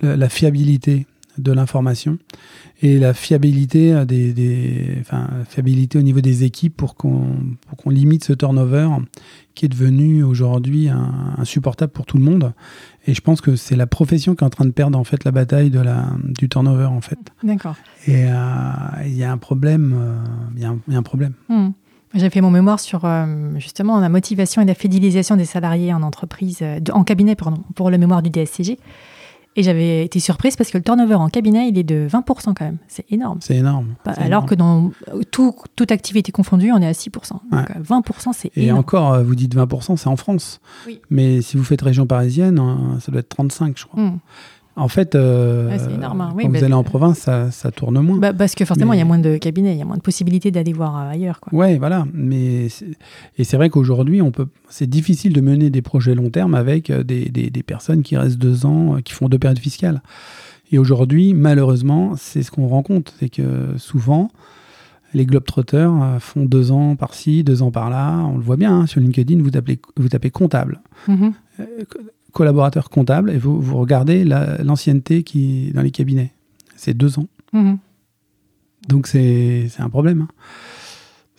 la 0.03 0.29
fiabilité 0.29 1.07
de 1.39 1.53
l'information 1.53 2.19
et 2.83 2.99
la 2.99 3.15
fiabilité 3.15 4.05
des, 4.05 4.33
des 4.33 4.97
enfin, 5.01 5.29
fiabilité 5.49 5.99
au 5.99 6.03
niveau 6.03 6.21
des 6.21 6.45
équipes 6.45 6.77
pour 6.77 6.97
qu'on 6.97 7.37
qu'on 7.77 7.91
limite 7.91 8.25
ce 8.25 8.33
turnover 8.33 8.89
qui 9.55 9.67
est 9.67 9.69
devenu 9.69 10.23
aujourd'hui 10.23 10.89
insupportable 11.39 11.93
pour 11.93 12.05
tout 12.05 12.19
le 12.19 12.25
monde 12.25 12.53
et 13.11 13.15
je 13.15 13.21
pense 13.21 13.41
que 13.41 13.57
c'est 13.57 13.75
la 13.75 13.89
profession 13.89 14.37
qui 14.37 14.45
est 14.45 14.47
en 14.47 14.51
train 14.51 14.65
de 14.65 14.71
perdre 14.71 14.97
en 14.97 15.03
fait 15.03 15.25
la 15.25 15.33
bataille 15.33 15.71
de 15.71 15.81
la, 15.81 16.11
du 16.23 16.49
turnover 16.49 16.85
en 16.85 17.01
fait. 17.01 17.19
D'accord. 17.43 17.75
Et 18.07 18.27
euh, 18.27 18.33
il 19.05 19.17
y 19.17 19.25
a 19.25 19.33
un 19.33 19.37
problème. 19.37 19.95
Euh, 19.97 20.51
il 20.55 20.61
y, 20.61 20.93
y, 20.93 20.95
a 20.95 20.99
un 20.99 21.03
problème. 21.03 21.33
Hmm. 21.49 21.71
J'ai 22.15 22.31
fait 22.31 22.41
mon 22.41 22.53
mémoire 22.53 22.79
sur 22.79 23.05
euh, 23.05 23.27
justement 23.59 23.99
la 23.99 24.09
motivation 24.09 24.63
et 24.63 24.65
la 24.65 24.75
fidélisation 24.75 25.37
des 25.37 25.45
salariés 25.45 25.93
en 25.93 26.03
entreprise, 26.03 26.63
en 26.93 27.03
cabinet 27.03 27.35
pardon, 27.35 27.65
pour 27.75 27.91
le 27.91 27.99
mémoire 27.99 28.23
du 28.23 28.31
DSCG. 28.31 28.79
Et 29.57 29.65
j'avais 29.65 30.05
été 30.05 30.21
surprise 30.21 30.55
parce 30.55 30.71
que 30.71 30.79
le 30.79 30.85
turnover 30.85 31.17
en 31.17 31.29
cabinet, 31.29 31.69
il 31.69 31.77
est 31.77 31.83
de 31.85 32.07
20% 32.09 32.55
quand 32.55 32.61
même. 32.61 32.79
C'est 32.87 33.05
énorme. 33.11 33.39
C'est 33.41 33.57
énorme. 33.57 33.95
alors 34.05 34.47
que 34.47 34.55
dans 34.55 34.93
tout, 35.33 35.55
toute 35.75 35.91
activité 35.91 36.31
confondue, 36.31 36.71
on 36.73 36.81
est 36.81 36.87
à 36.87 36.93
6%. 36.93 37.11
Donc 37.51 37.71
20%, 37.71 38.29
euh, 38.29 38.33
c'est 38.33 38.57
énorme. 38.57 38.77
Et 38.77 38.79
encore, 38.79 39.13
euh, 39.13 39.23
vous 39.25 39.35
dites 39.35 39.57
20%, 39.57 39.97
c'est 39.97 40.07
en 40.07 40.17
France. 40.17 40.61
Oui. 40.87 41.01
Mais 41.11 41.43
si 41.43 41.57
vous 41.57 41.65
faites 41.65 41.83
région 41.83 42.07
parisienne, 42.07 42.61
euh, 42.61 43.01
ça 43.01 43.11
doit 43.11 43.21
être 43.21 43.29
35, 43.29 43.77
je 43.77 43.87
crois. 43.87 44.01
Hmm. 44.01 44.19
En 44.81 44.89
fait, 44.89 45.15
euh, 45.15 45.71
hein. 45.71 46.01
quand 46.01 46.49
vous 46.49 46.65
allez 46.65 46.73
en 46.73 46.85
province, 46.85 47.29
ça, 47.51 47.71
tourne 47.71 48.01
moins. 48.01 48.17
Bah, 48.17 48.33
parce 48.33 48.55
que 48.55 48.65
forcément, 48.65 48.95
il 48.95 48.99
y 48.99 49.03
a 49.03 49.05
moins 49.05 49.19
de 49.19 49.37
cabinets, 49.37 49.73
il 49.73 49.79
y 49.79 49.83
a 49.83 49.85
moins 49.85 49.99
de 49.99 50.03
possibilités 50.03 50.51
d'aller 50.51 50.73
voir 50.73 50.97
euh, 50.97 51.11
ailleurs. 51.11 51.39
Ouais, 51.53 51.77
voilà. 51.77 52.07
Mais 52.15 52.69
et 53.37 53.45
c'est 53.45 53.59
vrai 53.59 53.69
qu'aujourd'hui, 53.69 54.23
on 54.23 54.31
peut. 54.31 54.47
C'est 54.71 54.89
difficile 54.89 55.35
de 55.35 55.41
mener 55.43 55.69
des 55.69 55.83
projets 55.83 56.15
long 56.15 56.31
terme 56.31 56.55
avec 56.55 56.89
euh, 56.89 57.03
des, 57.03 57.29
des, 57.29 57.63
personnes 57.63 58.03
qui 58.03 58.17
restent 58.17 58.39
deux 58.39 58.65
ans, 58.65 58.97
qui 59.05 59.13
font 59.13 59.29
deux 59.29 59.39
périodes 59.39 59.59
fiscales. 59.59 60.01
Et 60.73 60.79
aujourd'hui, 60.79 61.35
malheureusement, 61.35 62.15
c'est 62.17 62.43
ce 62.43 62.51
qu'on 62.51 62.67
rencontre, 62.67 63.13
c'est 63.21 63.29
que 63.29 63.77
souvent, 63.77 64.31
les 65.13 65.27
globetrotters 65.27 65.93
font 66.21 66.47
deux 66.47 66.73
ans 66.73 66.97
par-ci, 66.97 67.45
deux 67.45 67.61
ans 67.63 67.71
par-là. 67.71 68.17
On 68.33 68.39
le 68.39 68.43
voit 68.43 68.57
bien 68.57 68.81
hein, 68.81 68.87
sur 68.87 69.01
LinkedIn, 69.01 69.43
vous 69.43 69.51
tapez, 69.51 69.79
vous 69.99 70.09
tapez 70.09 70.31
comptable. 70.31 70.81
Mm-hmm 71.07 71.33
collaborateur 72.33 72.91
comptable 72.91 73.31
et 73.31 73.39
vous, 73.39 73.61
vous 73.61 73.77
regardez 73.79 74.25
l'ancienneté 74.25 75.23
qui 75.23 75.73
dans 75.75 75.83
les 75.83 75.91
cabinets. 75.91 76.33
C'est 76.77 76.95
deux 76.95 77.19
ans. 77.19 77.29
Mhm. 77.53 77.79
Donc 78.89 79.07
c'est 79.07 79.69
un 79.79 79.91
problème. 79.91 80.23
Hein. 80.23 80.29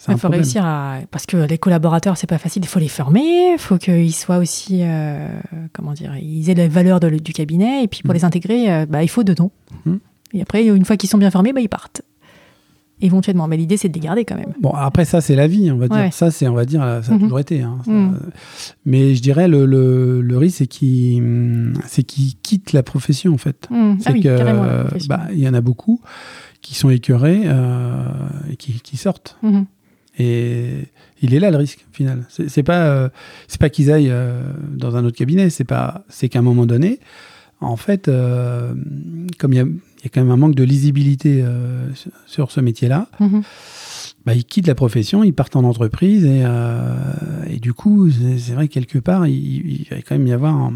Il 0.10 0.18
faut 0.18 0.30
réussir 0.30 0.66
à. 0.66 1.00
Parce 1.12 1.26
que 1.26 1.38
les 1.38 1.58
collaborateurs, 1.58 2.18
c'est 2.18 2.28
pas 2.28 2.40
facile. 2.40 2.64
Il 2.64 2.68
faut 2.68 2.80
les 2.80 2.88
former. 2.88 3.54
Il 3.54 3.60
faut 3.60 3.78
qu'ils 3.78 4.16
soient 4.16 4.38
aussi. 4.38 4.80
Euh, 4.82 5.28
comment 5.74 5.94
dire 5.94 6.16
Ils 6.18 6.50
aient 6.50 6.56
la 6.56 6.68
valeur 6.68 7.00
du 7.00 7.34
cabinet. 7.34 7.84
Et 7.84 7.88
puis 7.88 8.02
pour 8.02 8.12
mm. 8.12 8.18
les 8.18 8.26
intégrer, 8.26 8.74
euh, 8.74 8.86
bah, 8.88 9.04
il 9.04 9.10
faut 9.10 9.24
deux 9.24 9.40
ans. 9.42 9.52
Mm. 9.86 9.96
Et 10.34 10.42
après, 10.42 10.66
une 10.66 10.86
fois 10.86 10.98
qu'ils 10.98 11.10
sont 11.10 11.18
bien 11.18 11.30
formés, 11.30 11.54
bah, 11.54 11.62
ils 11.62 11.70
partent 11.70 12.02
éventuellement. 13.02 13.48
Mais 13.48 13.58
l'idée, 13.58 13.78
c'est 13.78 13.90
de 13.90 13.94
les 13.94 14.00
garder 14.00 14.26
quand 14.26 14.36
même. 14.36 14.54
Bon, 14.60 14.72
après, 14.72 15.06
ça, 15.06 15.22
c'est 15.22 15.36
la 15.36 15.48
vie, 15.48 15.72
on 15.72 15.78
va 15.78 15.88
dire. 15.88 16.14
Ça, 16.14 16.32
c'est, 16.32 16.48
on 16.48 16.54
va 16.54 16.66
dire, 16.66 16.82
ça 16.82 17.12
a 17.12 17.14
mhm. 17.14 17.22
toujours 17.22 17.40
été. 17.40 17.62
Hein, 17.62 17.78
mhm. 17.88 18.18
Mais 18.86 19.16
je 19.16 19.22
dirais, 19.22 19.48
le, 19.48 19.66
le, 19.66 20.22
le 20.22 20.38
risque, 20.38 20.58
c'est 20.58 20.68
qu'ils, 20.68 22.36
quittent 22.44 22.74
la 22.74 22.84
profession, 22.84 23.34
en 23.34 23.38
fait. 23.38 23.68
Mhm. 23.70 23.98
Ah 24.06 24.12
c'est 24.12 24.20
que, 24.20 25.08
bah, 25.08 25.28
il 25.32 25.40
y 25.40 25.48
en 25.48 25.54
a 25.54 25.62
beaucoup 25.62 26.02
qui 26.62 26.76
sont 26.76 26.90
écœurés 26.90 27.42
euh, 27.46 28.04
et 28.52 28.56
qui, 28.56 28.80
qui 28.82 28.98
sortent. 28.98 29.38
Et 30.18 30.88
il 31.22 31.34
est 31.34 31.40
là 31.40 31.52
le 31.52 31.58
risque, 31.58 31.86
final. 31.92 32.26
C'est, 32.30 32.50
c'est 32.50 32.64
pas, 32.64 32.86
euh, 32.88 33.10
c'est 33.48 33.60
pas 33.60 33.70
qu'ils 33.70 33.92
aillent 33.92 34.12
euh, 34.12 34.44
dans 34.70 34.96
un 34.96 35.06
autre 35.06 35.18
cabinet. 35.18 35.50
C'est 35.50 35.64
pas, 35.64 36.04
c'est 36.10 36.30
qu'à 36.30 36.40
un 36.40 36.44
moment 36.44 36.66
donné, 36.66 37.00
en 37.62 37.78
fait, 37.78 38.08
comme 38.08 39.54
il 39.54 39.56
y 39.56 39.60
a 39.60 39.66
il 40.02 40.06
y 40.06 40.08
a 40.08 40.10
quand 40.10 40.22
même 40.22 40.32
un 40.32 40.38
manque 40.38 40.56
de 40.56 40.64
lisibilité 40.64 41.42
euh, 41.44 41.88
sur 42.26 42.50
ce 42.50 42.60
métier-là. 42.60 43.08
Mhm. 43.20 43.44
Bah, 44.26 44.34
ils 44.34 44.46
quittent 44.46 44.68
la 44.68 44.76
profession, 44.76 45.24
ils 45.24 45.34
partent 45.34 45.56
en 45.56 45.64
entreprise 45.64 46.26
et, 46.26 46.42
euh, 46.44 46.96
et 47.48 47.60
du 47.60 47.74
coup, 47.74 48.10
c'est 48.10 48.54
vrai 48.54 48.68
que 48.68 48.74
quelque 48.74 48.98
part, 48.98 49.28
il, 49.28 49.86
va 49.90 49.98
quand 49.98 50.16
même 50.16 50.28
y 50.28 50.34
avoir 50.34 50.72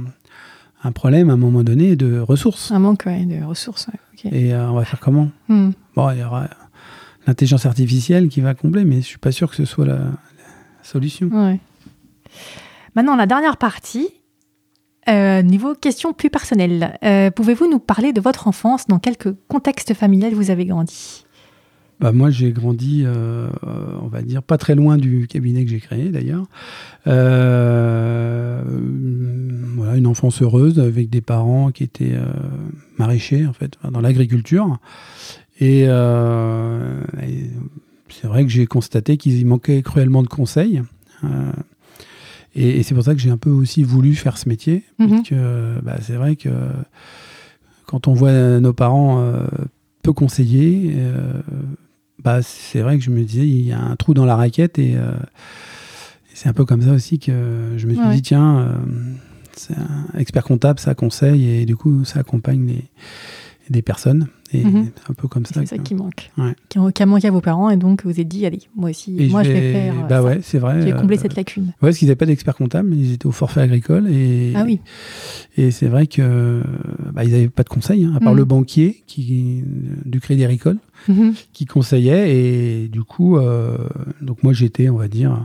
un, 0.84 0.92
problème 0.92 1.32
à 1.32 1.34
un 1.34 1.38
moment 1.38 1.64
donné 1.64 1.96
de 1.96 2.20
ressources. 2.20 2.72
Un 2.72 2.80
manque 2.80 3.08
de 3.08 3.44
ressources. 3.44 3.88
Et 4.24 4.54
euh, 4.54 4.70
on 4.70 4.76
va 4.76 4.86
faire 4.86 5.00
comment? 5.00 5.30
Hmm. 5.48 5.72
Bon, 5.96 6.12
il 6.12 6.20
y 6.20 6.24
aura 6.24 6.48
l'intelligence 7.26 7.66
artificielle 7.66 8.30
qui 8.30 8.42
va 8.42 8.54
combler, 8.54 8.86
mais 8.86 8.98
je 8.98 9.08
suis 9.08 9.18
pas 9.18 9.32
sûr 9.32 9.50
que 9.50 9.56
ce 9.56 9.66
soit 9.66 9.88
la, 9.88 9.96
la 9.96 10.14
solution. 10.84 11.30
Maintenant, 12.96 13.16
la 13.16 13.26
dernière 13.26 13.58
partie, 13.58 14.10
euh, 15.08 15.42
niveau 15.44 15.76
question 15.76 16.14
plus 16.14 16.30
personnelle, 16.32 16.98
euh, 17.04 17.30
pouvez-vous 17.30 17.70
nous 17.70 17.78
parler 17.80 18.12
de 18.12 18.22
votre 18.22 18.48
enfance 18.48 18.88
Dans 18.88 18.98
quel 18.98 19.16
contexte 19.48 19.94
familial 19.94 20.34
vous 20.34 20.50
avez 20.50 20.66
grandi? 20.66 21.26
Bah 22.00 22.12
moi, 22.12 22.30
j'ai 22.30 22.52
grandi, 22.52 23.04
euh, 23.06 23.48
on 24.02 24.08
va 24.08 24.22
dire, 24.22 24.44
pas 24.44 24.58
très 24.58 24.76
loin 24.76 24.98
du 24.98 25.28
cabinet 25.28 25.64
que 25.64 25.72
j'ai 25.72 25.80
créé 25.80 26.10
d'ailleurs. 26.10 26.44
voilà, 27.06 27.16
une 29.96 30.08
enfance 30.08 30.42
heureuse 30.42 30.80
avec 30.80 31.10
des 31.10 31.22
parents 31.22 31.72
qui 31.72 31.84
étaient 31.84 32.18
maraîchers, 32.98 33.46
en 33.46 33.54
fait, 33.54 33.78
dans 33.90 34.02
l'agriculture. 34.02 34.78
Et, 35.62 35.84
et 35.84 37.50
c'est 38.10 38.28
vrai 38.28 38.44
que 38.44 38.50
j'ai 38.50 38.66
constaté 38.66 39.16
qu'ils 39.16 39.40
y 39.40 39.46
manquaient 39.46 39.82
cruellement 39.82 40.24
de 40.24 40.28
conseils. 40.28 40.82
Et, 42.56 42.84
c'est 42.84 42.96
pour 42.96 43.04
ça 43.04 43.14
que 43.14 43.20
j'ai 43.20 43.30
un 43.30 43.38
peu 43.38 43.50
aussi 43.50 43.84
voulu 43.84 44.16
faire 44.16 44.38
ce 44.38 44.48
métier. 44.48 44.84
Mhm. 45.00 45.24
Bah, 45.84 45.98
c'est 46.02 46.16
vrai 46.16 46.36
que 46.36 46.50
quand 47.86 48.08
on 48.08 48.14
voit 48.14 48.60
nos 48.60 48.74
parents 48.74 49.34
peu 50.02 50.14
conseillés, 50.14 50.96
bah, 52.24 52.42
c'est 52.42 52.82
vrai 52.82 52.98
que 52.98 53.04
je 53.04 53.12
me 53.12 53.24
disais, 53.24 53.48
il 53.48 53.68
y 53.68 53.74
a 53.74 53.82
un 53.82 53.96
trou 53.96 54.14
dans 54.14 54.26
la 54.26 54.36
raquette 54.36 54.80
et, 54.80 54.96
c'est 56.34 56.50
un 56.50 56.54
peu 56.54 56.66
comme 56.66 56.82
ça 56.82 56.92
aussi 56.92 57.20
que 57.20 57.74
je 57.78 57.88
me 57.88 57.94
suis 57.94 58.10
dit, 58.16 58.22
tiens, 58.22 58.78
c'est 59.54 59.76
un 59.78 60.18
expert 60.18 60.44
comptable, 60.44 60.80
ça 60.80 60.96
conseille 60.96 61.50
et 61.50 61.66
du 61.66 61.76
coup, 61.76 62.06
ça 62.06 62.20
accompagne 62.20 62.68
les, 62.68 62.84
des 63.70 63.82
personnes. 63.82 64.28
Et 64.54 64.64
mhm. 64.64 64.92
un 65.10 65.14
peu 65.14 65.28
comme 65.28 65.46
ça. 65.46 65.62
C'est 65.62 65.66
ça 65.66 65.78
qui 65.80 65.96
manque. 65.96 66.32
Qui, 66.70 66.78
a 66.78 67.06
manqué 67.06 67.28
à 67.28 67.32
vos 67.32 67.42
parents 67.42 67.72
et 67.72 67.78
donc 67.78 68.06
vous 68.06 68.20
êtes 68.20 68.28
dit, 68.28 68.46
allez, 68.46 68.62
moi 68.76 68.92
aussi, 68.92 69.12
moi 69.32 69.44
je 69.44 69.52
vais, 69.52 69.74
faire. 69.74 70.08
Bah 70.08 70.22
ouais, 70.22 70.40
c'est 70.44 70.60
vrai. 70.60 70.82
Je 70.82 70.86
vais 70.86 70.92
combler 70.94 71.18
euh, 71.18 71.22
cette 71.22 71.36
lacune. 71.36 71.66
Ouais, 71.66 71.74
parce 71.82 71.98
qu'ils 71.98 72.08
n'avaient 72.08 72.16
pas 72.16 72.28
d'expert 72.28 72.56
comptable, 72.56 72.94
ils 72.96 73.14
étaient 73.14 73.26
au 73.26 73.32
forfait 73.32 73.62
agricole. 73.62 74.08
Et, 74.10 74.54
ah 74.56 74.64
oui. 74.64 74.80
Et 75.58 75.72
c'est 75.72 75.88
vrai 75.88 76.06
que 76.06 76.62
bah, 77.12 77.24
ils 77.24 77.32
n'avaient 77.32 77.50
pas 77.50 77.64
de 77.64 77.70
conseils, 77.70 78.06
hein, 78.06 78.14
à 78.16 78.20
part 78.20 78.34
mhm. 78.34 78.38
le 78.38 78.46
banquier 78.46 79.04
qui, 79.08 79.64
du 80.06 80.20
Crédit 80.20 80.46
Agricole 80.46 80.78
mhm. 81.08 81.34
qui 81.52 81.66
conseillait. 81.66 82.36
Et 82.36 82.88
du 82.88 83.04
coup, 83.04 83.38
euh, 83.38 83.78
donc 84.22 84.44
moi 84.44 84.54
j'étais, 84.54 84.90
on 84.90 84.98
va 84.98 85.08
dire, 85.08 85.34
euh, 85.34 85.38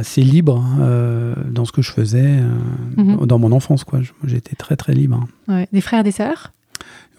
assez 0.00 0.22
libre 0.22 0.64
euh, 0.80 1.34
dans 1.50 1.64
ce 1.64 1.72
que 1.72 1.82
je 1.82 1.92
faisais 1.92 2.40
euh, 2.98 3.26
dans 3.26 3.38
mon 3.38 3.52
enfance. 3.52 3.84
quoi. 3.84 4.00
J'étais 4.24 4.56
très 4.56 4.76
très 4.76 4.94
libre. 4.94 5.28
Des 5.72 5.80
frères, 5.80 6.02
des 6.02 6.10
sœurs? 6.10 6.52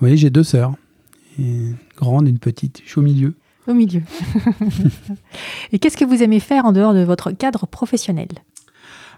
Oui, 0.02 0.18
j'ai 0.18 0.30
deux 0.30 0.44
sœurs. 0.44 0.74
Une 1.38 1.76
grande, 1.96 2.28
une 2.28 2.40
petite. 2.40 2.82
Je 2.84 2.90
suis 2.90 3.00
au 3.00 3.04
milieu. 3.04 3.36
Au 3.68 3.74
milieu. 3.74 4.02
et 5.72 5.80
qu'est-ce 5.80 5.96
que 5.96 6.06
vous 6.06 6.24
aimez 6.24 6.40
faire 6.40 6.66
en 6.66 6.72
dehors 6.72 6.94
de 6.94 7.04
votre 7.04 7.32
cadre 7.32 7.68
professionnel? 7.68 8.30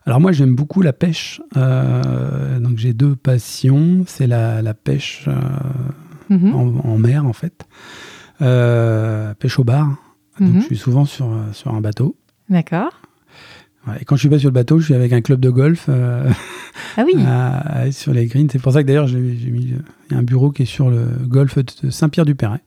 Alors 0.05 0.19
moi 0.19 0.33
j'aime 0.33 0.53
beaucoup 0.53 0.81
la 0.81 0.91
pêche. 0.91 1.41
donc 1.55 2.77
j'ai 2.77 2.93
deux 2.93 3.15
passions. 3.15 4.03
C'est 4.05 4.27
la, 4.27 4.73
pêche 4.73 5.29
mhm. 6.29 6.53
en, 6.53 6.97
mer 6.97 7.25
en 7.25 7.33
fait. 7.33 7.65
pêche 8.39 9.59
au 9.59 9.63
bar. 9.63 9.95
Donc 10.41 10.55
mhm. 10.55 10.61
je 10.61 10.65
suis 10.65 10.77
souvent 10.77 11.05
sur, 11.05 11.33
sur 11.53 11.73
un 11.73 11.79
bateau. 11.79 12.17
D'accord. 12.53 12.91
et 13.99 14.05
quand 14.05 14.15
je 14.15 14.21
suis 14.21 14.29
pas 14.29 14.37
sur 14.37 14.49
le 14.49 14.53
bateau, 14.53 14.77
je 14.77 14.85
suis 14.85 14.93
avec 14.93 15.11
un 15.11 15.21
club 15.21 15.39
de 15.39 15.49
golf. 15.49 15.87
Euh, 15.89 16.29
ah 16.97 17.03
oui. 17.03 17.15
sur 17.91 18.13
les 18.13 18.27
greens. 18.27 18.47
C'est 18.51 18.61
pour 18.61 18.73
ça 18.73 18.83
que 18.83 18.87
d'ailleurs 18.87 19.07
j'ai 19.07 19.17
mis 19.17 19.73
y 20.11 20.13
a 20.13 20.17
un 20.17 20.23
bureau 20.23 20.51
qui 20.51 20.63
est 20.63 20.67
sur 20.67 20.91
le 20.91 21.05
golf 21.25 21.57
de 21.57 21.89
Saint-Pierre-du-Perret. 21.89 22.61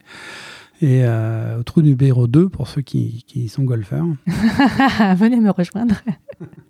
Et 0.81 1.01
euh, 1.03 1.59
au 1.59 1.63
trou 1.63 1.81
numéro 1.81 2.27
2 2.27 2.49
pour 2.49 2.67
ceux 2.67 2.81
qui, 2.81 3.23
qui 3.27 3.47
sont 3.47 3.63
golfeurs. 3.63 4.05
Venez 5.15 5.39
me 5.39 5.49
rejoindre. 5.49 5.95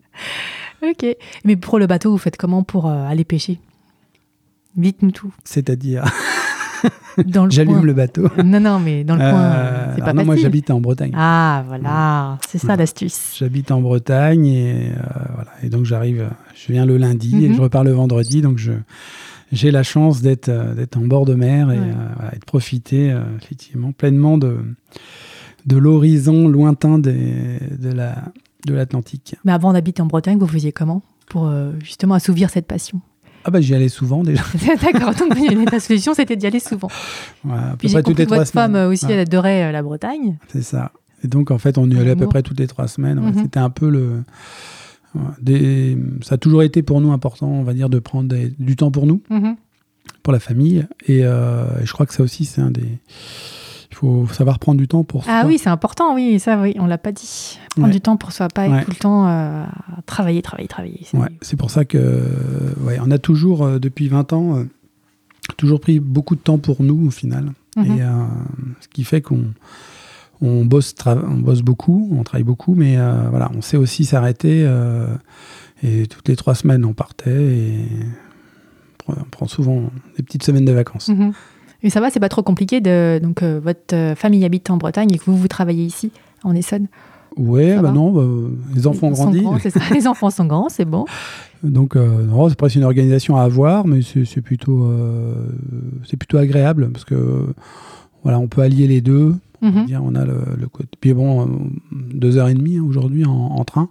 ok. 0.84 1.05
Mais 1.43 1.55
pour 1.55 1.80
le 1.80 1.88
bateau, 1.88 2.11
vous 2.11 2.18
faites 2.20 2.38
comment 2.38 2.63
pour 2.63 2.88
euh, 2.88 3.07
aller 3.07 3.26
pêcher? 3.26 3.59
Dites-nous 4.76 5.11
tout. 5.11 5.34
C'est-à-dire 5.43 6.05
J'allume 7.50 7.86
le 7.86 7.94
bateau. 7.94 8.28
Non, 8.44 8.60
non, 8.60 8.80
mais 8.80 9.04
dans 9.04 9.16
le 9.16 9.22
coin, 9.22 9.44
euh, 9.44 9.94
c'est 9.96 10.04
pas 10.04 10.14
non, 10.14 10.26
Moi, 10.26 10.36
j'habite 10.36 10.70
en 10.72 10.80
Bretagne. 10.80 11.12
Ah, 11.16 11.64
voilà, 11.68 12.38
c'est 12.48 12.58
ça 12.58 12.76
l'astuce. 12.76 13.36
J'habite 13.38 13.72
en 13.72 13.82
Bretagne 13.82 14.46
et, 14.46 14.90
euh, 14.90 15.02
voilà. 15.36 15.52
et 15.64 15.70
donc 15.70 15.86
j'arrive, 15.86 16.30
je 16.56 16.72
viens 16.72 16.86
le 16.86 16.98
lundi 16.98 17.46
et 17.46 17.50
mhm. 17.50 17.56
je 17.56 17.62
repars 17.62 17.84
le 17.84 17.92
vendredi. 17.92 18.42
Donc 18.42 18.58
je, 18.58 18.72
j'ai 19.52 19.72
la 19.72 19.84
chance 19.84 20.22
d'être, 20.22 20.50
euh, 20.50 20.74
d'être 20.74 20.98
en 20.98 21.06
bord 21.08 21.26
de 21.26 21.34
mer 21.34 21.72
et, 21.72 21.78
de 21.78 22.46
profiter 22.46 23.16
effectivement 23.42 23.92
pleinement 23.92 24.38
de, 24.38 24.58
de 25.66 25.78
l'horizon 25.78 26.48
lointain 26.48 27.00
des, 27.00 27.60
de, 27.78 27.92
la, 27.92 28.16
de 28.66 28.74
l'Atlantique. 28.74 29.36
Mais 29.44 29.52
avant 29.52 29.74
d'habiter 29.74 30.02
en 30.02 30.08
Bretagne, 30.08 30.38
vous 30.38 30.48
faisiez 30.48 30.72
comment 30.72 31.02
pour 31.28 31.52
justement 31.84 32.16
assouvir 32.16 32.50
cette 32.50 32.68
passion? 32.68 33.02
Ah 33.48 33.52
bah 33.52 33.62
j'y 33.62 33.74
allais 33.74 33.88
souvent 33.88 34.24
déjà. 34.24 34.43
D'accord, 34.82 35.14
donc 35.16 35.70
ta 35.70 35.80
solution 35.80 36.14
c'était 36.14 36.36
d'y 36.36 36.45
aller 36.45 36.60
souvent. 36.60 36.89
Ouais, 37.45 37.56
les 37.82 38.26
trois 38.26 38.39
votre 38.39 38.52
femme 38.52 38.76
aussi 38.76 39.06
elle 39.10 39.20
adorait 39.20 39.64
euh, 39.64 39.72
la 39.72 39.82
Bretagne. 39.82 40.38
C'est 40.50 40.62
ça. 40.62 40.91
Et 41.24 41.30
donc 41.30 41.50
en 41.50 41.58
fait 41.58 41.78
on 41.78 41.89
y 41.89 41.98
allait 41.98 42.12
à 42.12 42.16
peu 42.18 42.28
près 42.28 42.43
toutes 42.43 42.60
les 42.60 42.68
trois 42.68 42.89
semaines. 42.89 43.22
Mhm. 43.22 43.43
C'était 43.43 43.60
un 43.60 43.70
peu 43.70 43.89
le... 43.89 44.24
Des... 45.41 45.98
Ça 46.22 46.36
a 46.36 46.38
toujours 46.38 46.62
été 46.62 46.84
pour 46.84 47.00
nous 47.00 47.12
important, 47.12 47.48
on 47.48 47.64
va 47.64 47.74
dire, 47.74 47.89
de 47.89 48.00
prendre 48.00 48.36
du 48.60 48.76
temps 48.76 48.91
pour 48.91 49.08
nous, 49.08 49.22
mhm. 49.30 49.56
pour 50.24 50.34
la 50.34 50.39
famille. 50.39 50.86
Et, 51.08 51.22
euh, 51.24 51.64
et, 51.82 51.86
je 51.86 51.93
crois 51.93 52.06
que 52.06 52.14
ça 52.14 52.24
aussi 52.24 52.43
c'est 52.43 52.62
un 52.62 52.72
des 52.72 53.00
faut 53.98 54.28
savoir 54.32 54.60
prendre 54.60 54.80
du 54.80 54.88
temps 54.88 55.04
pour 55.04 55.24
soi. 55.24 55.34
Ah 55.36 55.48
oui, 55.48 55.58
c'est 55.58 55.70
important, 55.70 56.14
oui, 56.14 56.39
ça, 56.39 56.60
oui, 56.62 56.76
on 56.78 56.86
l'a 56.86 57.00
pas 57.00 57.12
dit. 57.12 57.60
Prendre 57.76 57.91
du 57.91 58.02
temps 58.02 58.16
pour 58.16 58.32
soi, 58.32 58.48
pas 58.48 58.68
tout 58.84 58.91
le 58.91 58.95
temps 58.95 59.28
euh, 59.28 59.66
travailler, 60.06 60.41
travailler, 60.41 60.68
travailler. 60.68 61.02
C'est 61.41 61.58
pour 61.58 61.72
ça 61.72 61.84
que, 61.84 61.98
ouais, 62.82 63.00
on 63.04 63.10
a 63.10 63.18
toujours, 63.18 63.64
euh, 63.64 63.80
depuis 63.80 64.08
20 64.08 64.34
ans, 64.34 64.58
euh, 64.58 64.64
toujours 65.58 65.80
pris 65.80 66.00
beaucoup 66.00 66.36
de 66.36 66.41
temps 66.41 66.60
pour 66.60 66.84
nous, 66.84 67.08
au 67.08 67.10
final. 67.10 67.54
Mhm. 67.76 67.86
Et 67.86 68.02
ce 68.82 68.88
qui 68.88 69.04
fait 69.04 69.22
qu'on 69.22 69.45
on 70.41 70.66
bosse, 70.66 70.93
on 71.06 71.38
bosse 71.38 71.62
beaucoup, 71.62 72.16
on 72.16 72.24
travaille 72.24 72.43
beaucoup, 72.43 72.76
mais 72.76 72.98
voilà, 73.30 73.50
on 73.56 73.62
sait 73.62 73.78
aussi 73.78 74.06
s'arrêter. 74.06 74.70
et 75.84 76.08
toutes 76.08 76.28
les 76.28 76.36
trois 76.36 76.54
semaines, 76.54 76.86
on 76.86 76.93
partait 76.93 77.32
et 77.32 77.86
on 79.08 79.14
prend 79.32 79.48
souvent 79.48 79.89
des 80.18 80.24
petites 80.24 80.43
semaines 80.43 80.66
de 80.66 80.72
vacances. 80.72 81.10
Mhm. 81.10 81.34
Et 81.84 81.90
ça 81.90 82.00
va, 82.00 82.10
c'est 82.10 82.20
pas 82.20 82.30
trop 82.30 82.44
compliqué 82.44 82.82
de. 82.82 83.20
Donc, 83.22 83.44
euh, 83.44 83.60
votre 83.64 83.94
euh, 83.94 84.16
famille 84.16 84.44
habite 84.46 84.70
en 84.70 84.78
Bretagne 84.78 85.10
et 85.14 85.18
que 85.18 85.26
vous, 85.26 85.38
vous 85.38 85.48
travaillez 85.48 85.84
ici, 85.84 86.12
en 86.44 86.56
Essonne 86.56 86.88
Ouais, 87.38 87.80
bah 87.80 87.92
non, 87.92 88.12
bah, 88.12 88.24
les 88.74 88.88
enfants 88.88 89.10
ont 89.10 89.12
grandi. 89.12 89.46
les 89.94 90.08
enfants 90.08 90.32
sont 90.32 90.46
grands, 90.46 90.70
c'est 90.70 90.86
bon. 90.86 91.06
Donc, 91.64 91.96
euh, 91.96 92.24
non, 92.24 92.50
c'est 92.50 92.56
presque 92.56 92.78
une 92.78 92.84
organisation 92.84 93.38
à 93.38 93.44
avoir, 93.44 93.86
mais 93.86 94.00
c'est 94.02 94.42
plutôt, 94.42 94.92
c'est 96.04 96.18
plutôt 96.18 96.38
agréable 96.38 96.90
parce 96.92 97.06
que 97.06 97.46
voilà, 98.24 98.40
on 98.40 98.48
peut 98.48 98.62
allier 98.62 98.88
les 98.88 99.02
deux. 99.02 99.36
on, 99.62 99.68
mhm. 99.68 99.86
on 100.02 100.16
a 100.16 100.26
le. 100.26 100.40
Puis 101.00 101.14
bon, 101.14 101.70
deux 101.92 102.38
heures 102.38 102.48
et 102.48 102.56
demie 102.56 102.78
hein, 102.78 102.86
aujourd'hui 102.88 103.26
en, 103.26 103.32
en, 103.32 103.64
train. 103.66 103.88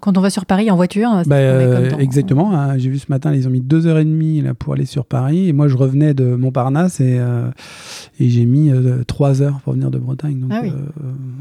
Quand, 0.00 0.18
on 0.18 0.20
va 0.20 0.30
sur 0.30 0.46
Paris 0.46 0.70
en 0.70 0.76
voiture, 0.76 1.10
bah, 1.26 1.36
euh, 1.36 1.96
exactement. 1.98 2.54
Hein. 2.54 2.78
J'ai 2.78 2.90
vu 2.90 2.98
ce 2.98 3.06
matin, 3.08 3.34
ils 3.34 3.48
ont 3.48 3.50
mis 3.50 3.60
deux 3.60 3.86
heures 3.86 3.98
et 3.98 4.04
demie 4.04 4.40
là, 4.40 4.54
pour 4.54 4.74
aller 4.74 4.86
sur 4.86 5.06
Paris. 5.06 5.48
Et 5.48 5.52
moi, 5.52 5.68
je 5.68 5.76
revenais 5.76 6.14
de 6.14 6.36
Montparnasse 6.36 7.00
et, 7.00 7.18
euh, 7.18 7.50
et 8.20 8.28
j'ai 8.28 8.44
mis 8.44 8.70
euh, 8.70 9.02
trois 9.04 9.42
heures 9.42 9.60
pour 9.60 9.72
venir 9.72 9.90
de 9.90 9.98
Bretagne. 9.98 10.40
Donc, 10.40 10.52
ah 10.52 10.62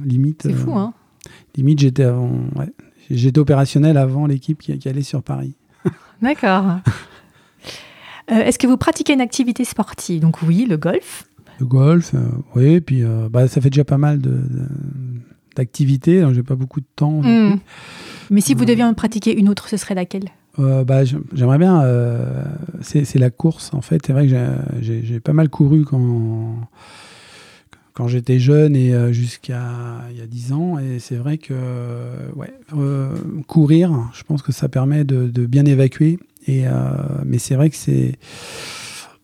limite. 0.05 0.43
C'est 0.43 0.53
fou, 0.53 0.73
hein 0.73 0.93
Limite, 1.55 1.79
j'étais 1.79 2.03
avant. 2.03 2.32
J'étais 3.09 3.39
opérationnel 3.39 3.97
avant 3.97 4.25
l'équipe 4.25 4.59
qui, 4.59 4.77
qui, 4.77 4.89
allait 4.89 5.01
sur 5.01 5.21
Paris. 5.21 5.53
D'accord. 6.21 6.79
Est-ce 8.27 8.57
que 8.57 8.67
vous 8.67 8.77
pratiquez 8.77 9.13
une 9.13 9.21
activité 9.21 9.65
sportive? 9.65 10.21
Donc 10.21 10.41
oui, 10.43 10.65
le 10.67 10.77
golf. 10.77 11.25
Le 11.59 11.65
golf, 11.65 12.15
oui. 12.55 12.79
Puis 12.79 13.03
bah, 13.29 13.47
ça 13.47 13.59
fait 13.59 13.69
déjà 13.69 13.84
pas 13.84 13.97
mal 13.97 14.19
de 14.19 14.39
d'activité. 15.56 16.26
J'ai 16.34 16.43
pas 16.43 16.56
beaucoup 16.56 16.80
de 16.80 16.86
temps. 16.95 17.22
Hmm. 17.22 17.58
Mais 18.30 18.41
si 18.41 18.54
vous 18.54 18.64
euh, 18.64 18.66
deviez 18.66 18.84
en 18.84 18.93
pratiquer 18.93 19.38
une 19.38 19.49
autre, 19.49 19.68
ce 19.70 19.78
serait 19.78 19.95
laquelle? 19.95 20.30
Euh, 20.60 20.84
bah, 20.84 21.04
J'aimerais 21.34 21.58
bien. 21.58 21.84
Euh, 21.84 22.43
c'est 22.82 23.20
la 23.20 23.30
course, 23.30 23.74
en 23.74 23.82
fait. 23.82 24.02
C'est 24.06 24.14
vrai 24.14 24.28
que 24.28 24.36
j'ai 24.82 25.20
pas 25.20 25.34
mal 25.34 25.49
couru 25.49 25.86
quand, 25.86 26.56
quand 27.93 28.08
j'étais 28.08 28.39
jeune 28.39 28.76
et 28.76 29.14
jusqu'à 29.14 29.62
il 30.12 30.18
y 30.18 30.22
a 30.22 30.28
10 30.28 30.54
ans. 30.54 30.80
Et 30.80 30.99
c'est 30.99 31.18
vrai 31.18 31.38
que 31.38 31.54
ouais, 32.36 32.54
courir, 33.47 34.10
je 34.14 34.24
pense 34.24 34.41
que 34.41 34.52
ça 34.52 34.70
permet 34.70 35.04
de, 35.04 35.28
de 35.28 35.45
bien 35.45 35.66
évacuer. 35.66 36.18
Et, 36.47 36.64
mais 37.26 37.38
c'est 37.38 37.56
vrai 37.56 37.70
que 37.70 37.76
c'est 37.76 38.18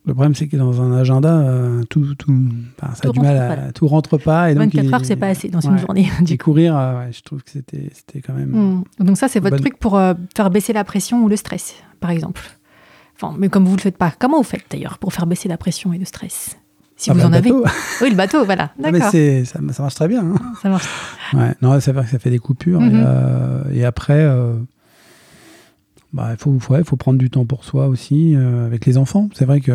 le 0.08 0.14
problème, 0.14 0.36
c'est 0.36 0.48
que 0.48 0.56
dans 0.56 0.82
un 0.82 0.94
agenda, 0.94 1.38
euh, 1.40 1.84
tout, 1.84 2.16
tout, 2.16 2.34
ça 2.80 3.10
a 3.10 3.12
du 3.12 3.20
mal 3.20 3.38
à. 3.38 3.72
Tout 3.74 3.88
rentre 3.88 4.18
pas. 4.18 4.50
Et 4.50 4.56
donc, 4.56 4.74
24 4.74 4.94
heures, 4.94 5.06
c'est 5.06 5.18
pas 5.18 5.28
assez 5.28 5.50
dans 5.50 5.60
une 5.60 5.78
journée. 5.78 6.10
Du 6.22 6.38
courir, 6.38 6.78
euh, 6.78 7.08
je 7.12 7.22
trouve 7.22 7.44
que 7.44 7.52
c'était 7.52 8.22
quand 8.22 8.34
même. 8.34 8.52
Hmm. 8.52 8.84
Donc, 9.04 9.18
ça, 9.18 9.28
c'est 9.28 9.42
votre 9.42 9.58
truc 9.58 9.78
pour 9.78 9.98
euh, 9.98 10.14
faire 10.36 10.50
baisser 10.50 10.72
la 10.72 10.86
pression 10.86 11.24
ou 11.24 11.28
le 11.28 11.36
stress, 11.36 11.76
par 12.00 12.10
exemple. 12.10 12.42
Enfin, 13.16 13.36
mais 13.38 13.50
comme 13.50 13.66
vous 13.66 13.76
le 13.76 13.82
faites 13.82 13.98
pas, 13.98 14.14
comment 14.18 14.38
vous 14.38 14.44
faites 14.44 14.64
d'ailleurs 14.70 14.98
pour 14.98 15.12
faire 15.12 15.28
baisser 15.28 15.50
la 15.50 15.58
pression 15.58 15.92
et 15.92 15.98
le 15.98 16.06
stress? 16.06 16.58
Si 16.96 17.10
ah 17.12 17.14
vous 17.14 17.20
bah, 17.20 17.28
en 17.28 17.34
avez. 17.34 17.52
Oui, 18.02 18.10
le 18.10 18.16
bateau, 18.16 18.46
voilà. 18.46 18.72
D'accord. 18.80 19.10
mais 19.14 19.44
ça, 19.44 19.60
ça, 19.74 19.84
marche 19.84 19.96
très 19.96 20.08
bien. 20.08 20.24
Hein. 20.24 20.54
Ça 20.62 20.70
marche. 20.70 20.88
Ouais, 21.34 21.54
non, 21.62 21.80
ça 21.82 21.94
fait, 21.94 22.08
ça 22.08 22.18
fait 22.18 22.30
des 22.30 22.40
coupures. 22.40 22.82
et, 22.82 22.90
mm-hmm. 22.90 23.74
et, 23.74 23.84
après, 23.84 24.26
bah, 26.14 26.30
il 26.32 26.38
faut, 26.38 26.58
faut, 26.60 26.84
faut, 26.84 26.96
prendre 26.96 27.20
du 27.20 27.30
temps 27.30 27.46
pour 27.46 27.64
soi 27.64 27.88
aussi, 27.88 28.36
euh, 28.36 28.66
avec 28.66 28.86
les 28.86 28.98
enfants. 28.98 29.30
C'est 29.34 29.46
vrai 29.46 29.60
que 29.62 29.72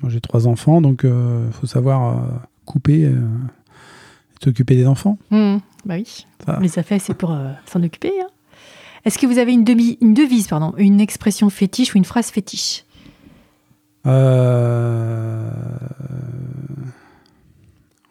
moi 0.00 0.10
j'ai 0.10 0.20
trois 0.20 0.46
enfants, 0.46 0.80
donc 0.80 1.00
il 1.04 1.10
euh, 1.10 1.50
faut 1.52 1.66
savoir 1.66 2.18
euh, 2.18 2.22
couper 2.64 3.02
et 3.02 3.14
s'occuper 4.42 4.76
des 4.76 4.86
enfants. 4.86 5.18
Mmh. 5.30 5.56
bah 5.86 5.94
oui, 5.94 6.26
les 6.60 6.78
affaires 6.78 7.00
c'est 7.00 7.14
pour 7.14 7.36
s'en 7.66 7.82
occuper. 7.82 8.12
Hein. 8.20 8.28
Est-ce 9.04 9.18
que 9.18 9.26
vous 9.26 9.38
avez 9.38 9.52
une, 9.52 9.64
demi, 9.64 9.98
une 10.00 10.14
devise, 10.14 10.46
pardon, 10.46 10.74
une 10.76 11.00
expression 11.00 11.50
fétiche 11.50 11.94
ou 11.94 11.98
une 11.98 12.04
phrase 12.04 12.30
fétiche? 12.30 12.84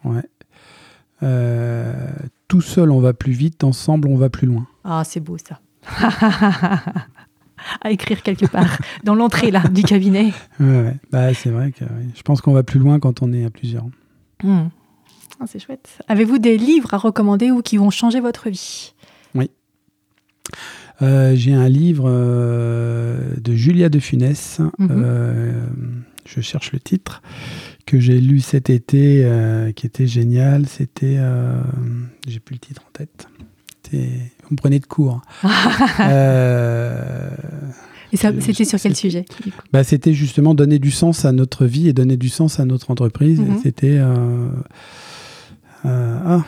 Ouais. 0.04 0.22
tout 2.48 2.60
seul 2.60 2.90
on 2.90 3.00
va 3.00 3.12
plus 3.12 3.32
vite, 3.32 3.62
ensemble 3.62 4.08
on 4.08 4.16
va 4.16 4.28
plus 4.30 4.46
loin. 4.46 4.66
Ah, 4.84 5.04
c'est 5.04 5.20
beau 5.20 5.36
ça. 5.38 5.60
à 7.80 7.90
écrire 7.90 8.22
quelque 8.22 8.46
part, 8.46 8.78
dans 9.04 9.14
l'entrée 9.14 9.50
là 9.50 9.62
du 9.68 9.82
cabinet. 9.82 10.32
Ouais, 10.60 10.94
Bah, 11.10 11.32
c'est 11.34 11.50
vrai 11.50 11.72
que 11.72 11.84
je 12.14 12.22
pense 12.22 12.40
qu'on 12.40 12.52
va 12.52 12.62
plus 12.62 12.80
loin 12.80 12.98
quand 12.98 13.22
on 13.22 13.32
est 13.32 13.44
à 13.44 13.50
plusieurs. 13.50 13.86
Hmm. 14.42 14.68
Ah, 15.40 15.44
c'est 15.46 15.58
chouette. 15.58 15.98
Avez-vous 16.08 16.38
des 16.38 16.56
livres 16.56 16.94
à 16.94 16.98
recommander 16.98 17.50
ou 17.50 17.62
qui 17.62 17.76
vont 17.76 17.90
changer 17.90 18.20
votre 18.20 18.48
vie? 18.48 18.94
Oui. 19.34 19.50
Euh, 21.00 21.34
j'ai 21.34 21.52
un 21.52 21.68
livre 21.68 22.04
euh, 22.06 23.34
de 23.38 23.54
Julia 23.54 23.88
de 23.88 23.98
Funès. 23.98 24.60
Mhm. 24.78 24.88
Euh, 24.90 25.66
je 26.26 26.40
cherche 26.40 26.72
le 26.72 26.78
titre 26.78 27.22
que 27.86 27.98
j'ai 27.98 28.20
lu 28.20 28.38
cet 28.40 28.70
été, 28.70 29.28
qui 29.74 29.86
était 29.86 30.06
génial. 30.06 30.66
C'était, 30.66 31.18
j'ai 32.28 32.38
plus 32.38 32.54
le 32.54 32.60
titre 32.60 32.82
en 32.86 32.92
tête. 32.92 33.26
Vous 33.92 34.41
me 34.52 34.56
prenez 34.56 34.78
de 34.78 34.86
court. 34.86 35.20
Et 38.12 38.18
c'était 38.18 38.64
sur 38.64 38.78
quel 38.78 38.94
sujet 38.94 39.24
bah, 39.72 39.84
C'était 39.84 40.12
justement 40.12 40.54
donner 40.54 40.78
du 40.78 40.90
sens 40.90 41.24
à 41.24 41.32
notre 41.32 41.64
vie 41.64 41.88
et 41.88 41.94
donner 41.94 42.18
du 42.18 42.28
sens 42.28 42.60
à 42.60 42.66
notre 42.66 42.90
entreprise. 42.90 43.40
Mhm. 43.40 43.60
C'était. 43.62 43.98
ah, 45.84 46.42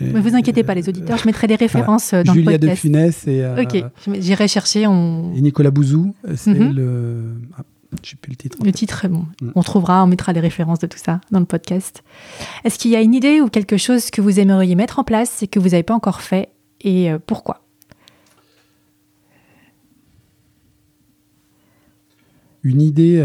ne 0.00 0.20
vous 0.20 0.34
inquiétez 0.34 0.62
pas, 0.62 0.74
les 0.74 0.88
auditeurs, 0.88 1.18
je 1.18 1.26
mettrai 1.26 1.46
des 1.46 1.56
références 1.56 2.14
euh, 2.14 2.22
dans 2.22 2.32
Julia 2.32 2.52
le 2.52 2.58
podcast. 2.58 2.76
de 2.76 2.80
Funès 2.80 3.26
et. 3.26 3.42
Euh, 3.42 3.62
ok, 3.62 3.84
j'irai 4.18 4.48
chercher. 4.48 4.86
On... 4.86 5.34
Et 5.34 5.40
Nicolas 5.40 5.70
Bouzou, 5.70 6.14
c'est 6.34 6.54
mhm. 6.54 6.72
le. 6.74 7.24
Ah, 7.56 7.62
je 8.04 8.10
sais 8.10 8.16
plus 8.16 8.30
le 8.30 8.36
titre. 8.36 8.58
Le 8.64 8.72
titre, 8.72 9.08
bon, 9.08 9.26
mm. 9.42 9.50
on 9.54 9.62
trouvera, 9.62 10.04
on 10.04 10.06
mettra 10.06 10.32
les 10.32 10.40
références 10.40 10.78
de 10.78 10.86
tout 10.86 10.98
ça 10.98 11.20
dans 11.32 11.40
le 11.40 11.44
podcast. 11.44 12.04
Est-ce 12.64 12.78
qu'il 12.78 12.92
y 12.92 12.96
a 12.96 13.00
une 13.00 13.14
idée 13.14 13.40
ou 13.40 13.48
quelque 13.48 13.76
chose 13.76 14.10
que 14.10 14.20
vous 14.20 14.38
aimeriez 14.38 14.76
mettre 14.76 15.00
en 15.00 15.04
place 15.04 15.42
et 15.42 15.48
que 15.48 15.58
vous 15.58 15.70
n'avez 15.70 15.82
pas 15.82 15.94
encore 15.94 16.20
fait 16.20 16.50
et 16.80 17.10
euh, 17.10 17.18
pourquoi? 17.24 17.62
Une 22.62 22.82
idée. 22.82 23.22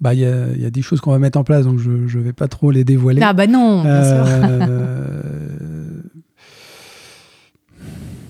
bah 0.00 0.14
il 0.14 0.20
y, 0.20 0.22
y, 0.22 0.64
a 0.66 0.70
des 0.70 0.82
choses 0.82 1.00
qu'on 1.00 1.12
va 1.12 1.18
mettre 1.20 1.38
en 1.38 1.44
place, 1.44 1.64
donc 1.64 1.78
je 1.78 1.90
ne 1.90 2.22
vais 2.22 2.32
pas 2.32 2.48
trop 2.48 2.70
les 2.72 2.82
dévoiler. 2.82 3.22
Ah 3.22 3.34
bah 3.34 3.46
non, 3.46 3.82
bien 3.82 3.90
euh... 3.90 5.42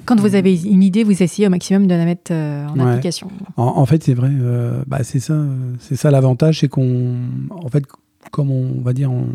Quand 0.05 0.20
vous 0.20 0.34
avez 0.34 0.61
une 0.64 0.82
idée, 0.82 1.05
vous 1.05 1.22
essayez 1.22 1.47
au 1.47 1.51
maximum 1.51 1.86
de 1.86 1.95
la 1.95 2.05
mettre 2.05 2.32
euh, 2.32 2.66
en 2.66 2.78
application. 2.80 3.30
En, 3.57 3.86
fait, 3.86 4.03
c'est 4.03 4.14
vrai. 4.14 4.30
Euh, 4.32 4.82
bah, 4.86 5.05
c'est 5.05 5.20
ça, 5.20 5.34
c'est 5.78 5.97
ça 5.97 6.11
l'avantage, 6.11 6.61
c'est 6.61 6.68
qu'on, 6.68 7.16
en 7.51 7.68
fait, 7.68 7.84
comme 8.33 8.51
on, 8.51 8.80
va 8.80 8.93
dire, 8.93 9.12
on, 9.12 9.28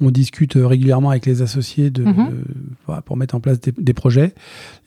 on 0.00 0.10
discute 0.10 0.54
régulièrement 0.56 1.10
avec 1.10 1.26
les 1.26 1.42
associés 1.42 1.90
de, 1.90 2.04
mhm. 2.04 2.44
pour 3.04 3.18
mettre 3.18 3.34
en 3.34 3.40
place 3.40 3.60
des, 3.60 3.94
projets. 3.94 4.34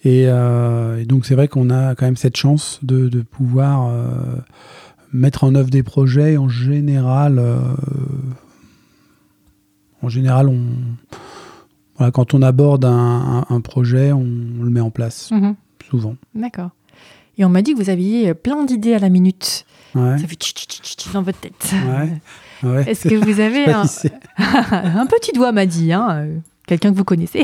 Et, 0.04 0.26
euh, 0.28 1.00
et 1.00 1.06
donc, 1.06 1.28
c'est 1.28 1.36
vrai 1.36 1.48
qu'on 1.48 1.70
a 1.70 1.94
quand 1.94 2.06
même 2.06 2.18
cette 2.18 2.38
chance 2.38 2.80
de, 2.82 3.08
de 3.08 3.22
pouvoir 3.22 3.92
mettre 5.12 5.44
en 5.44 5.56
œuvre 5.56 5.70
des 5.70 5.84
projets, 5.84 6.38
en 6.38 6.50
général, 6.50 7.40
euh, 7.40 7.60
en 10.02 10.10
général, 10.10 10.48
on, 10.48 10.60
voilà, 11.98 12.12
quand 12.12 12.34
on 12.34 12.42
aborde 12.42 12.86
un, 12.86 13.62
projet, 13.62 14.12
on, 14.12 14.24
le 14.24 14.70
met 14.70 14.80
en 14.80 14.92
place, 14.92 15.32
mhm. 15.32 15.56
souvent. 15.90 16.16
D'accord. 16.36 16.72
Et 17.38 17.46
on 17.46 17.50
m'a 17.50 17.62
dit 17.62 17.74
que 17.74 17.78
vous 17.78 17.90
aviez 17.90 18.34
plein 18.34 18.64
d'idées 18.64 18.94
à 18.94 19.00
la 19.00 19.10
minute. 19.10 19.66
Ça 19.94 20.18
fait 20.18 21.14
dans 21.14 21.22
votre 21.24 21.40
tête. 21.40 21.74
Ouais. 22.64 22.90
Est-ce 22.90 23.08
que 23.08 23.16
vous 23.16 23.40
avez 23.40 23.66
un... 23.72 23.82
un... 25.00 25.06
petit 25.06 25.32
doigt, 25.32 25.52
m'a 25.52 25.66
dit, 25.66 25.94
hein, 25.94 26.08
euh, 26.12 26.38
quelqu'un 26.68 26.92
que 26.92 26.98
vous 26.98 27.04
connaissez. 27.04 27.44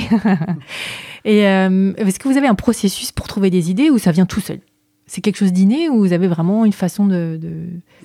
Et 1.25 1.47
euh, 1.47 1.93
est-ce 1.97 2.19
que 2.19 2.27
vous 2.27 2.37
avez 2.37 2.47
un 2.47 2.55
processus 2.55 3.11
pour 3.11 3.27
trouver 3.27 3.49
des 3.49 3.71
idées 3.71 3.89
ou 3.89 3.97
ça 3.97 4.11
vient 4.11 4.25
tout 4.25 4.41
seul? 4.41 4.59
C'est 5.05 5.21
quelque 5.21 5.37
chose 5.37 5.53
d'inné 5.53 5.89
ou 5.89 5.99
vous 5.99 6.13
avez 6.13 6.27
vraiment 6.27 6.65
une 6.65 6.73
façon 6.73 7.05
de. 7.05 7.37
de 7.39 7.51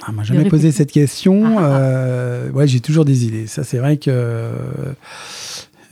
ah, 0.03 0.12
moi, 0.12 0.24
jamais 0.24 0.49
posé 0.49 0.72
cette 0.72 0.93
question. 0.93 1.45
Ah, 1.47 1.61
ah, 1.61 1.62
euh, 1.62 2.51
ouais, 2.51 2.66
j'ai 2.66 2.80
toujours 2.80 3.05
des 3.05 3.24
idées. 3.24 3.47
Ça, 3.47 3.64
c'est 3.64 3.78
vrai 3.78 3.97
que. 3.97 4.51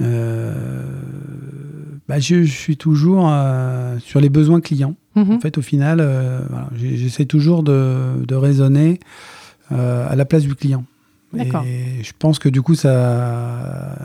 Euh, 0.00 0.52
bah, 2.08 2.18
je, 2.18 2.44
suis 2.44 2.76
toujours 2.76 3.28
euh, 3.28 3.98
sur 3.98 4.20
les 4.20 4.28
besoins 4.28 4.60
clients. 4.60 4.96
Mhm. 5.14 5.32
En 5.32 5.40
fait, 5.40 5.58
au 5.58 5.62
final, 5.62 6.06
j'essaie 6.74 7.24
toujours 7.24 7.62
de, 7.62 8.24
de 8.26 8.34
raisonner 8.34 9.00
à 9.70 10.14
la 10.14 10.24
place 10.24 10.42
du 10.42 10.54
client. 10.54 10.84
Et 11.34 12.02
je 12.02 12.12
pense 12.18 12.38
que 12.38 12.48
du 12.48 12.62
coup, 12.62 12.74
ça. 12.74 13.96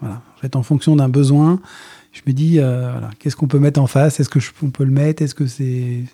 Voilà. 0.00 0.22
En 0.36 0.40
fait, 0.40 0.56
en 0.56 0.62
fonction 0.62 0.96
d'un 0.96 1.08
besoin, 1.08 1.60
je 2.12 2.20
me 2.26 2.32
dis, 2.32 2.58
euh, 2.58 2.90
voilà, 2.92 3.10
qu'est-ce 3.18 3.36
qu'on 3.36 3.48
peut 3.48 3.58
mettre 3.58 3.80
en 3.80 3.86
face? 3.86 4.20
Est-ce 4.20 4.30
qu'on 4.30 4.70
peut 4.70 4.84
le 4.84 4.90
mettre? 4.90 5.22
Est-ce 5.22 5.34
que 5.34 5.46
c'est 5.46 6.04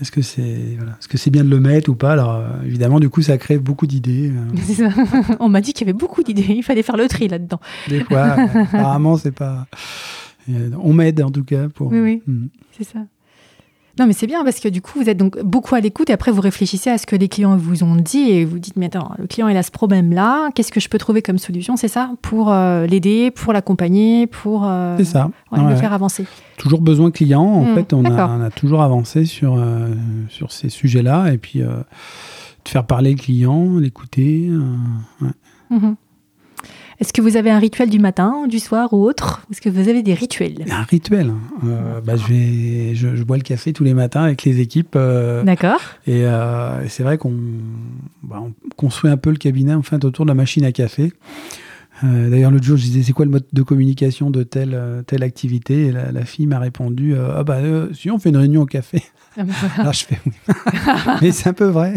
est-ce 0.00 0.10
que 0.10 0.22
c'est 0.22 0.76
voilà, 0.78 0.92
est-ce 0.92 1.08
que 1.08 1.18
c'est 1.18 1.30
bien 1.30 1.44
de 1.44 1.50
le 1.50 1.60
mettre 1.60 1.90
ou 1.90 1.94
pas? 1.94 2.12
Alors 2.12 2.34
euh, 2.34 2.48
évidemment, 2.64 3.00
du 3.00 3.10
coup, 3.10 3.20
ça 3.20 3.36
crée 3.36 3.58
beaucoup 3.58 3.86
d'idées. 3.86 4.32
Euh. 4.80 4.90
On 5.40 5.48
m'a 5.48 5.60
dit 5.60 5.74
qu'il 5.74 5.86
y 5.86 5.90
avait 5.90 5.98
beaucoup 5.98 6.22
d'idées. 6.22 6.46
Il 6.48 6.62
fallait 6.62 6.82
faire 6.82 6.96
le 6.96 7.06
tri 7.06 7.28
là-dedans. 7.28 7.60
Des 7.88 8.02
fois, 8.04 8.36
apparemment, 8.72 9.16
c'est 9.18 9.32
pas. 9.32 9.66
On 10.48 10.92
m'aide 10.92 11.22
en 11.22 11.30
tout 11.30 11.44
cas 11.44 11.68
pour. 11.68 11.88
Oui, 11.88 12.00
oui, 12.00 12.22
hmm. 12.26 12.46
c'est 12.72 12.84
ça. 12.84 13.00
Non, 13.98 14.06
mais 14.06 14.12
c'est 14.14 14.26
bien 14.26 14.44
parce 14.44 14.60
que 14.60 14.68
du 14.68 14.80
coup, 14.80 14.98
vous 14.98 15.10
êtes 15.10 15.18
donc 15.18 15.38
beaucoup 15.42 15.74
à 15.74 15.80
l'écoute 15.80 16.08
et 16.10 16.12
après, 16.14 16.30
vous 16.30 16.40
réfléchissez 16.40 16.88
à 16.88 16.96
ce 16.96 17.06
que 17.06 17.16
les 17.16 17.28
clients 17.28 17.56
vous 17.56 17.82
ont 17.82 17.96
dit 17.96 18.30
et 18.30 18.44
vous 18.44 18.58
dites, 18.58 18.76
mais 18.76 18.86
attends, 18.86 19.12
le 19.18 19.26
client, 19.26 19.48
il 19.48 19.56
a 19.56 19.62
ce 19.62 19.70
problème-là, 19.70 20.50
qu'est-ce 20.54 20.72
que 20.72 20.80
je 20.80 20.88
peux 20.88 20.96
trouver 20.96 21.20
comme 21.20 21.38
solution, 21.38 21.76
c'est 21.76 21.88
ça? 21.88 22.10
Pour 22.22 22.50
euh, 22.50 22.86
l'aider, 22.86 23.30
pour 23.30 23.52
l'accompagner, 23.52 24.26
pour 24.26 24.64
euh, 24.64 24.96
ça. 25.04 25.30
le 25.52 25.76
faire 25.76 25.92
avancer. 25.92 26.24
Toujours 26.56 26.80
besoin 26.80 27.10
client, 27.10 27.42
en 27.42 27.64
mmh, 27.64 27.74
fait, 27.74 27.92
on 27.92 28.04
a, 28.04 28.50
toujours 28.50 28.80
avancé 28.80 29.26
sur, 29.26 29.56
euh, 29.58 29.88
sur 30.28 30.50
ces 30.52 30.70
sujets-là 30.70 31.32
et 31.32 31.38
puis 31.38 31.58
de 31.58 31.68
faire 32.68 32.86
parler 32.86 33.10
le 33.10 33.18
client, 33.18 33.76
l'écouter. 33.76 34.48
Mmh. 35.68 35.94
Est-ce 37.00 37.14
que 37.14 37.22
vous 37.22 37.38
avez 37.38 37.50
un 37.50 37.58
rituel 37.58 37.88
du 37.88 37.98
matin, 37.98 38.46
du 38.46 38.58
soir 38.58 38.92
ou 38.92 39.06
autre 39.06 39.42
Est-ce 39.50 39.62
que 39.62 39.70
vous 39.70 39.88
avez 39.88 40.02
des 40.02 40.12
rituels 40.12 40.66
Un 40.70 40.82
rituel. 40.82 41.30
Hein. 41.30 41.38
Euh, 41.66 42.00
bah, 42.02 42.16
je, 42.16 42.26
vais, 42.26 42.94
je, 42.94 43.22
bois 43.22 43.38
le 43.38 43.42
café 43.42 43.72
tous 43.72 43.84
les 43.84 43.94
matins 43.94 44.22
avec 44.22 44.44
les 44.44 44.60
équipes. 44.60 44.96
Euh, 44.96 45.42
D'accord. 45.42 45.80
Euh, 46.08 46.84
et 46.84 46.88
c'est 46.90 47.02
vrai 47.02 47.16
qu'on 47.16 47.34
bah, 48.22 48.42
construit 48.76 49.10
un 49.10 49.16
peu 49.16 49.30
le 49.30 49.38
cabinet 49.38 49.72
en 49.72 49.80
fait, 49.80 50.04
autour 50.04 50.26
de 50.26 50.30
la 50.30 50.34
machine 50.34 50.64
à 50.64 50.72
café. 50.72 51.12
D'ailleurs, 52.02 52.50
l'autre 52.50 52.64
jour, 52.64 52.78
je 52.78 52.84
disais, 52.84 53.02
c'est 53.02 53.12
quoi 53.12 53.26
le 53.26 53.30
mode 53.30 53.44
de 53.52 53.62
communication 53.62 54.30
de 54.30 54.42
telle, 54.42 55.04
telle 55.06 55.22
activité? 55.22 55.86
Et 55.86 55.92
la, 55.92 56.24
fille 56.24 56.46
m'a 56.46 56.58
répondu, 56.58 57.14
ah 57.14 57.44
bah, 57.44 57.58
si 57.92 58.10
on 58.10 58.18
fait 58.18 58.30
une 58.30 58.38
réunion 58.38 58.62
au 58.62 58.66
café. 58.66 59.02
Ah 59.36 59.44
bah 59.44 59.52
Alors 59.76 59.92
je 59.92 60.06
fais 60.06 60.18
oui. 60.24 60.32
Mais 61.20 61.30
c'est 61.30 61.50
un 61.50 61.52
peu 61.52 61.66
vrai. 61.66 61.94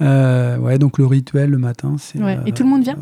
Ouais, 0.00 0.56
ouais. 0.58 0.78
donc 0.78 0.98
le 0.98 1.06
rituel 1.06 1.50
le 1.50 1.58
matin, 1.58 1.94
c'est. 1.98 2.18
Et 2.44 2.50
tout 2.50 2.64
le 2.64 2.68
monde 2.68 2.82
vient? 2.82 2.98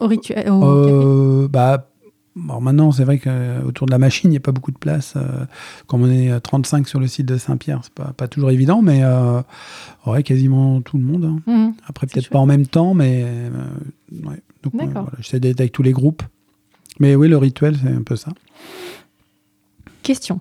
Au 0.00 0.06
rituel 0.06 0.44
euh, 0.48 1.48
bah, 1.48 1.88
maintenant, 2.34 2.92
c'est 2.92 3.04
vrai 3.04 3.18
qu'autour 3.18 3.86
de 3.86 3.90
la 3.90 3.98
machine, 3.98 4.30
il 4.30 4.32
n'y 4.32 4.36
a 4.36 4.40
pas 4.40 4.52
beaucoup 4.52 4.70
de 4.70 4.78
place. 4.78 5.14
Euh, 5.16 5.44
comme 5.86 6.02
on 6.02 6.10
est 6.10 6.38
35 6.40 6.88
sur 6.88 7.00
le 7.00 7.06
site 7.06 7.26
de 7.26 7.36
Saint-Pierre, 7.36 7.80
c'est 7.82 7.92
pas, 7.92 8.12
pas 8.16 8.28
toujours 8.28 8.50
évident, 8.50 8.82
mais 8.82 9.00
euh, 9.02 9.40
ouais, 10.06 10.22
quasiment 10.22 10.80
tout 10.80 10.98
le 10.98 11.04
monde. 11.04 11.24
Hein. 11.24 11.40
Mmh, 11.46 11.72
Après, 11.86 12.06
peut-être 12.06 12.30
pas 12.30 12.38
en 12.38 12.46
même 12.46 12.66
temps, 12.66 12.94
mais 12.94 13.24
ouais. 14.12 14.40
Donc, 14.62 14.74
j'essaie 15.20 15.40
d'être 15.40 15.60
avec 15.60 15.72
tous 15.72 15.82
les 15.82 15.92
groupes. 15.92 16.22
Mais 17.00 17.14
oui, 17.14 17.28
le 17.28 17.36
rituel, 17.36 17.76
c'est 17.80 17.92
un 17.92 18.02
peu 18.02 18.16
ça. 18.16 18.32
Question. 20.02 20.40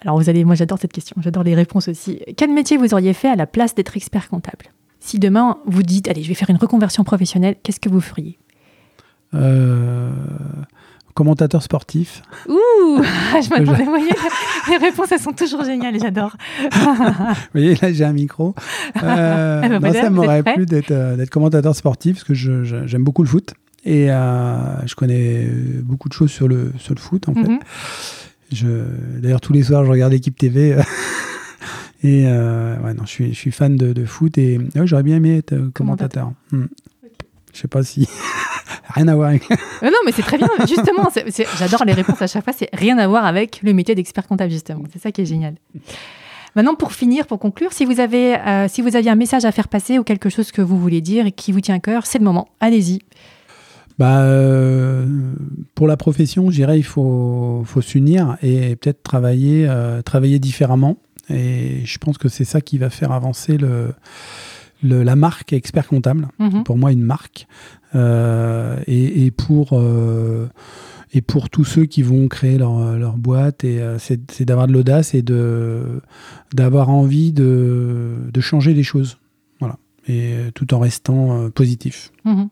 Alors, 0.00 0.18
vous 0.18 0.28
allez, 0.28 0.44
moi, 0.44 0.54
j'adore 0.54 0.78
cette 0.78 0.92
question. 0.92 1.16
J'adore 1.20 1.42
les 1.42 1.54
réponses 1.54 1.88
aussi. 1.88 2.20
Quel 2.36 2.52
métier 2.52 2.76
vous 2.76 2.94
auriez 2.94 3.12
fait 3.12 3.28
à 3.28 3.36
la 3.36 3.46
place 3.46 3.74
d'être 3.74 3.96
expert 3.96 4.28
comptable? 4.28 4.66
Si 5.00 5.18
demain, 5.18 5.58
vous 5.66 5.82
dites, 5.82 6.08
allez, 6.08 6.22
je 6.22 6.28
vais 6.28 6.34
faire 6.34 6.50
une 6.50 6.56
reconversion 6.56 7.04
professionnelle, 7.04 7.56
qu'est-ce 7.62 7.80
que 7.80 7.88
vous 7.88 8.00
feriez? 8.00 8.38
Euh, 9.34 10.10
commentateur 11.14 11.62
sportif. 11.62 12.22
Ouh, 12.48 12.54
je 13.02 13.50
m'attendais, 13.50 13.84
vous 13.84 13.90
voyez, 13.90 14.12
les 14.68 14.76
réponses, 14.76 15.12
elles 15.12 15.20
sont 15.20 15.32
toujours 15.32 15.64
géniales, 15.64 15.98
j'adore. 16.00 16.36
vous 16.72 16.94
voyez, 17.52 17.74
là, 17.76 17.92
j'ai 17.92 18.04
un 18.04 18.12
micro. 18.12 18.54
Euh, 19.02 19.62
eh 19.64 19.78
ben, 19.78 19.92
ça 19.92 20.10
m'aurait 20.10 20.42
plu 20.42 20.66
euh, 20.72 21.16
d'être 21.16 21.30
commentateur 21.30 21.74
sportif, 21.76 22.16
parce 22.16 22.24
que 22.24 22.34
j'aime 22.34 23.04
beaucoup 23.04 23.22
le 23.22 23.28
foot. 23.28 23.54
Et 23.84 24.06
je 24.06 24.94
connais 24.94 25.46
beaucoup 25.82 26.08
de 26.08 26.14
choses 26.14 26.30
sur 26.30 26.48
le, 26.48 26.72
sur 26.78 26.94
le 26.94 27.00
foot, 27.00 27.28
en 27.28 27.34
fait. 27.34 27.48
Mhm. 27.48 29.20
D'ailleurs, 29.20 29.40
tous 29.40 29.52
les 29.52 29.62
soirs, 29.64 29.84
je 29.84 29.90
regarde 29.90 30.12
l'équipe 30.12 30.36
TV. 30.36 30.76
et 32.02 32.24
ouais, 32.24 32.94
non, 32.94 33.04
je 33.04 33.10
suis, 33.10 33.28
je 33.34 33.38
suis 33.38 33.52
fan 33.52 33.76
de, 33.76 34.04
foot 34.04 34.38
et 34.38 34.58
j'aurais 34.84 35.02
bien 35.02 35.16
aimé 35.16 35.38
être 35.38 35.56
commentateur. 35.72 36.32
Hmm. 36.52 36.66
Je 37.56 37.62
sais 37.62 37.68
pas 37.68 37.82
si. 37.82 38.06
rien 38.90 39.08
à 39.08 39.14
voir 39.14 39.30
avec. 39.30 39.48
Euh, 39.82 39.90
non, 39.90 39.98
mais 40.06 40.12
c'est 40.12 40.22
très 40.22 40.38
bien. 40.38 40.48
Justement, 40.66 41.10
j'adore 41.58 41.84
les 41.84 41.92
réponses 41.92 42.22
à 42.22 42.26
chaque 42.26 42.42
fois. 42.42 42.54
C'est 42.56 42.70
rien 42.72 42.96
à 42.96 43.06
voir 43.06 43.26
avec 43.26 43.60
le 43.62 43.74
métier 43.74 43.94
d'expert 43.94 44.26
comptable, 44.26 44.50
justement. 44.50 44.84
C'est 44.90 45.00
ça 45.00 45.12
qui 45.12 45.20
est 45.20 45.26
génial. 45.26 45.54
Maintenant, 46.54 46.74
pour 46.74 46.92
finir, 46.92 47.26
pour 47.26 47.38
conclure, 47.38 47.74
si 47.74 47.84
vous, 47.84 48.00
avez, 48.00 48.36
euh, 48.36 48.68
si 48.68 48.80
vous 48.80 48.96
aviez 48.96 49.10
un 49.10 49.16
message 49.16 49.44
à 49.44 49.52
faire 49.52 49.68
passer 49.68 49.98
ou 49.98 50.02
quelque 50.02 50.30
chose 50.30 50.50
que 50.50 50.62
vous 50.62 50.78
voulez 50.78 51.02
dire 51.02 51.26
et 51.26 51.32
qui 51.32 51.52
vous 51.52 51.60
tient 51.60 51.74
à 51.74 51.78
cœur, 51.78 52.06
c'est 52.06 52.18
le 52.18 52.24
moment. 52.24 52.48
Allez-y. 52.60 53.00
Bah, 53.98 54.20
euh, 54.22 55.04
pour 55.74 55.86
la 55.86 55.98
profession, 55.98 56.50
je 56.50 56.56
dirais, 56.56 56.78
il 56.78 56.84
faut, 56.84 57.62
faut 57.66 57.82
s'unir 57.82 58.38
et 58.42 58.76
peut-être 58.76 59.02
travailler, 59.02 59.68
travailler 60.06 60.38
différemment. 60.38 60.96
Et 61.28 61.82
je 61.84 61.98
pense 61.98 62.16
que 62.16 62.30
c'est 62.30 62.44
ça 62.44 62.62
qui 62.62 62.78
va 62.78 62.88
faire 62.88 63.12
avancer 63.12 63.58
le, 63.58 63.92
la 64.82 65.16
marque 65.16 65.52
expert 65.52 65.88
comptable. 65.88 66.28
Mhm. 66.38 66.64
Pour 66.64 66.76
moi, 66.76 66.92
une 66.92 67.02
marque. 67.02 67.46
et, 67.94 69.30
pour 69.36 69.72
et 71.16 71.22
pour 71.22 71.48
tous 71.48 71.64
ceux 71.64 71.86
qui 71.86 72.02
vont 72.02 72.28
créer 72.28 72.58
leur, 72.58 73.16
boîte, 73.16 73.64
et 73.64 73.80
euh, 73.80 73.98
c'est 73.98 74.42
d'avoir 74.42 74.66
de 74.66 74.72
l'audace 74.72 75.14
et 75.14 75.22
d'avoir 75.22 76.90
envie 76.90 77.32
de, 77.32 78.30
changer 78.40 78.74
les 78.74 78.82
choses. 78.82 79.18
Voilà. 79.58 79.78
Et 80.06 80.34
euh, 80.34 80.50
tout 80.52 80.74
en 80.74 80.78
restant 80.78 81.40
euh, 81.40 81.48
positif. 81.48 82.12
Mhm. 82.24 82.48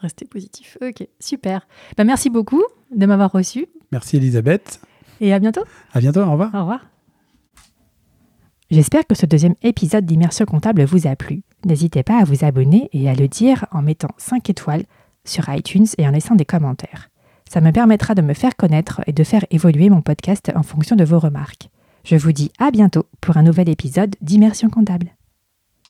Rester 0.00 0.26
positif. 0.26 0.78
Ok, 0.80 1.06
super. 1.18 1.66
Bah, 1.96 2.04
merci 2.04 2.30
beaucoup 2.30 2.62
de 2.94 3.06
m'avoir 3.06 3.32
reçu. 3.32 3.66
Merci 3.90 4.18
Elisabeth. 4.18 4.80
Et 5.20 5.32
à 5.32 5.38
bientôt. 5.38 5.64
À 5.92 6.00
bientôt, 6.00 6.20
au 6.20 6.30
revoir. 6.30 6.54
Au 6.54 6.60
revoir. 6.60 6.93
J'espère 8.70 9.06
que 9.06 9.14
ce 9.14 9.26
deuxième 9.26 9.56
épisode 9.62 10.06
d'Immersion 10.06 10.46
Comptable 10.46 10.84
vous 10.84 11.06
a 11.06 11.16
plu. 11.16 11.42
N'hésitez 11.66 12.02
pas 12.02 12.18
à 12.18 12.24
vous 12.24 12.44
abonner 12.44 12.88
et 12.92 13.08
à 13.10 13.14
le 13.14 13.28
dire 13.28 13.66
en 13.72 13.82
mettant 13.82 14.08
5 14.16 14.48
étoiles 14.48 14.84
sur 15.24 15.48
iTunes 15.50 15.86
et 15.98 16.08
en 16.08 16.10
laissant 16.10 16.34
des 16.34 16.46
commentaires. 16.46 17.10
Ça 17.48 17.60
me 17.60 17.72
permettra 17.72 18.14
de 18.14 18.22
me 18.22 18.32
faire 18.32 18.56
connaître 18.56 19.02
et 19.06 19.12
de 19.12 19.22
faire 19.22 19.44
évoluer 19.50 19.90
mon 19.90 20.00
podcast 20.00 20.50
en 20.54 20.62
fonction 20.62 20.96
de 20.96 21.04
vos 21.04 21.18
remarques. 21.18 21.68
Je 22.04 22.16
vous 22.16 22.32
dis 22.32 22.52
à 22.58 22.70
bientôt 22.70 23.06
pour 23.20 23.36
un 23.36 23.42
nouvel 23.42 23.68
épisode 23.68 24.16
d'Immersion 24.22 24.70
comptable. 24.70 25.14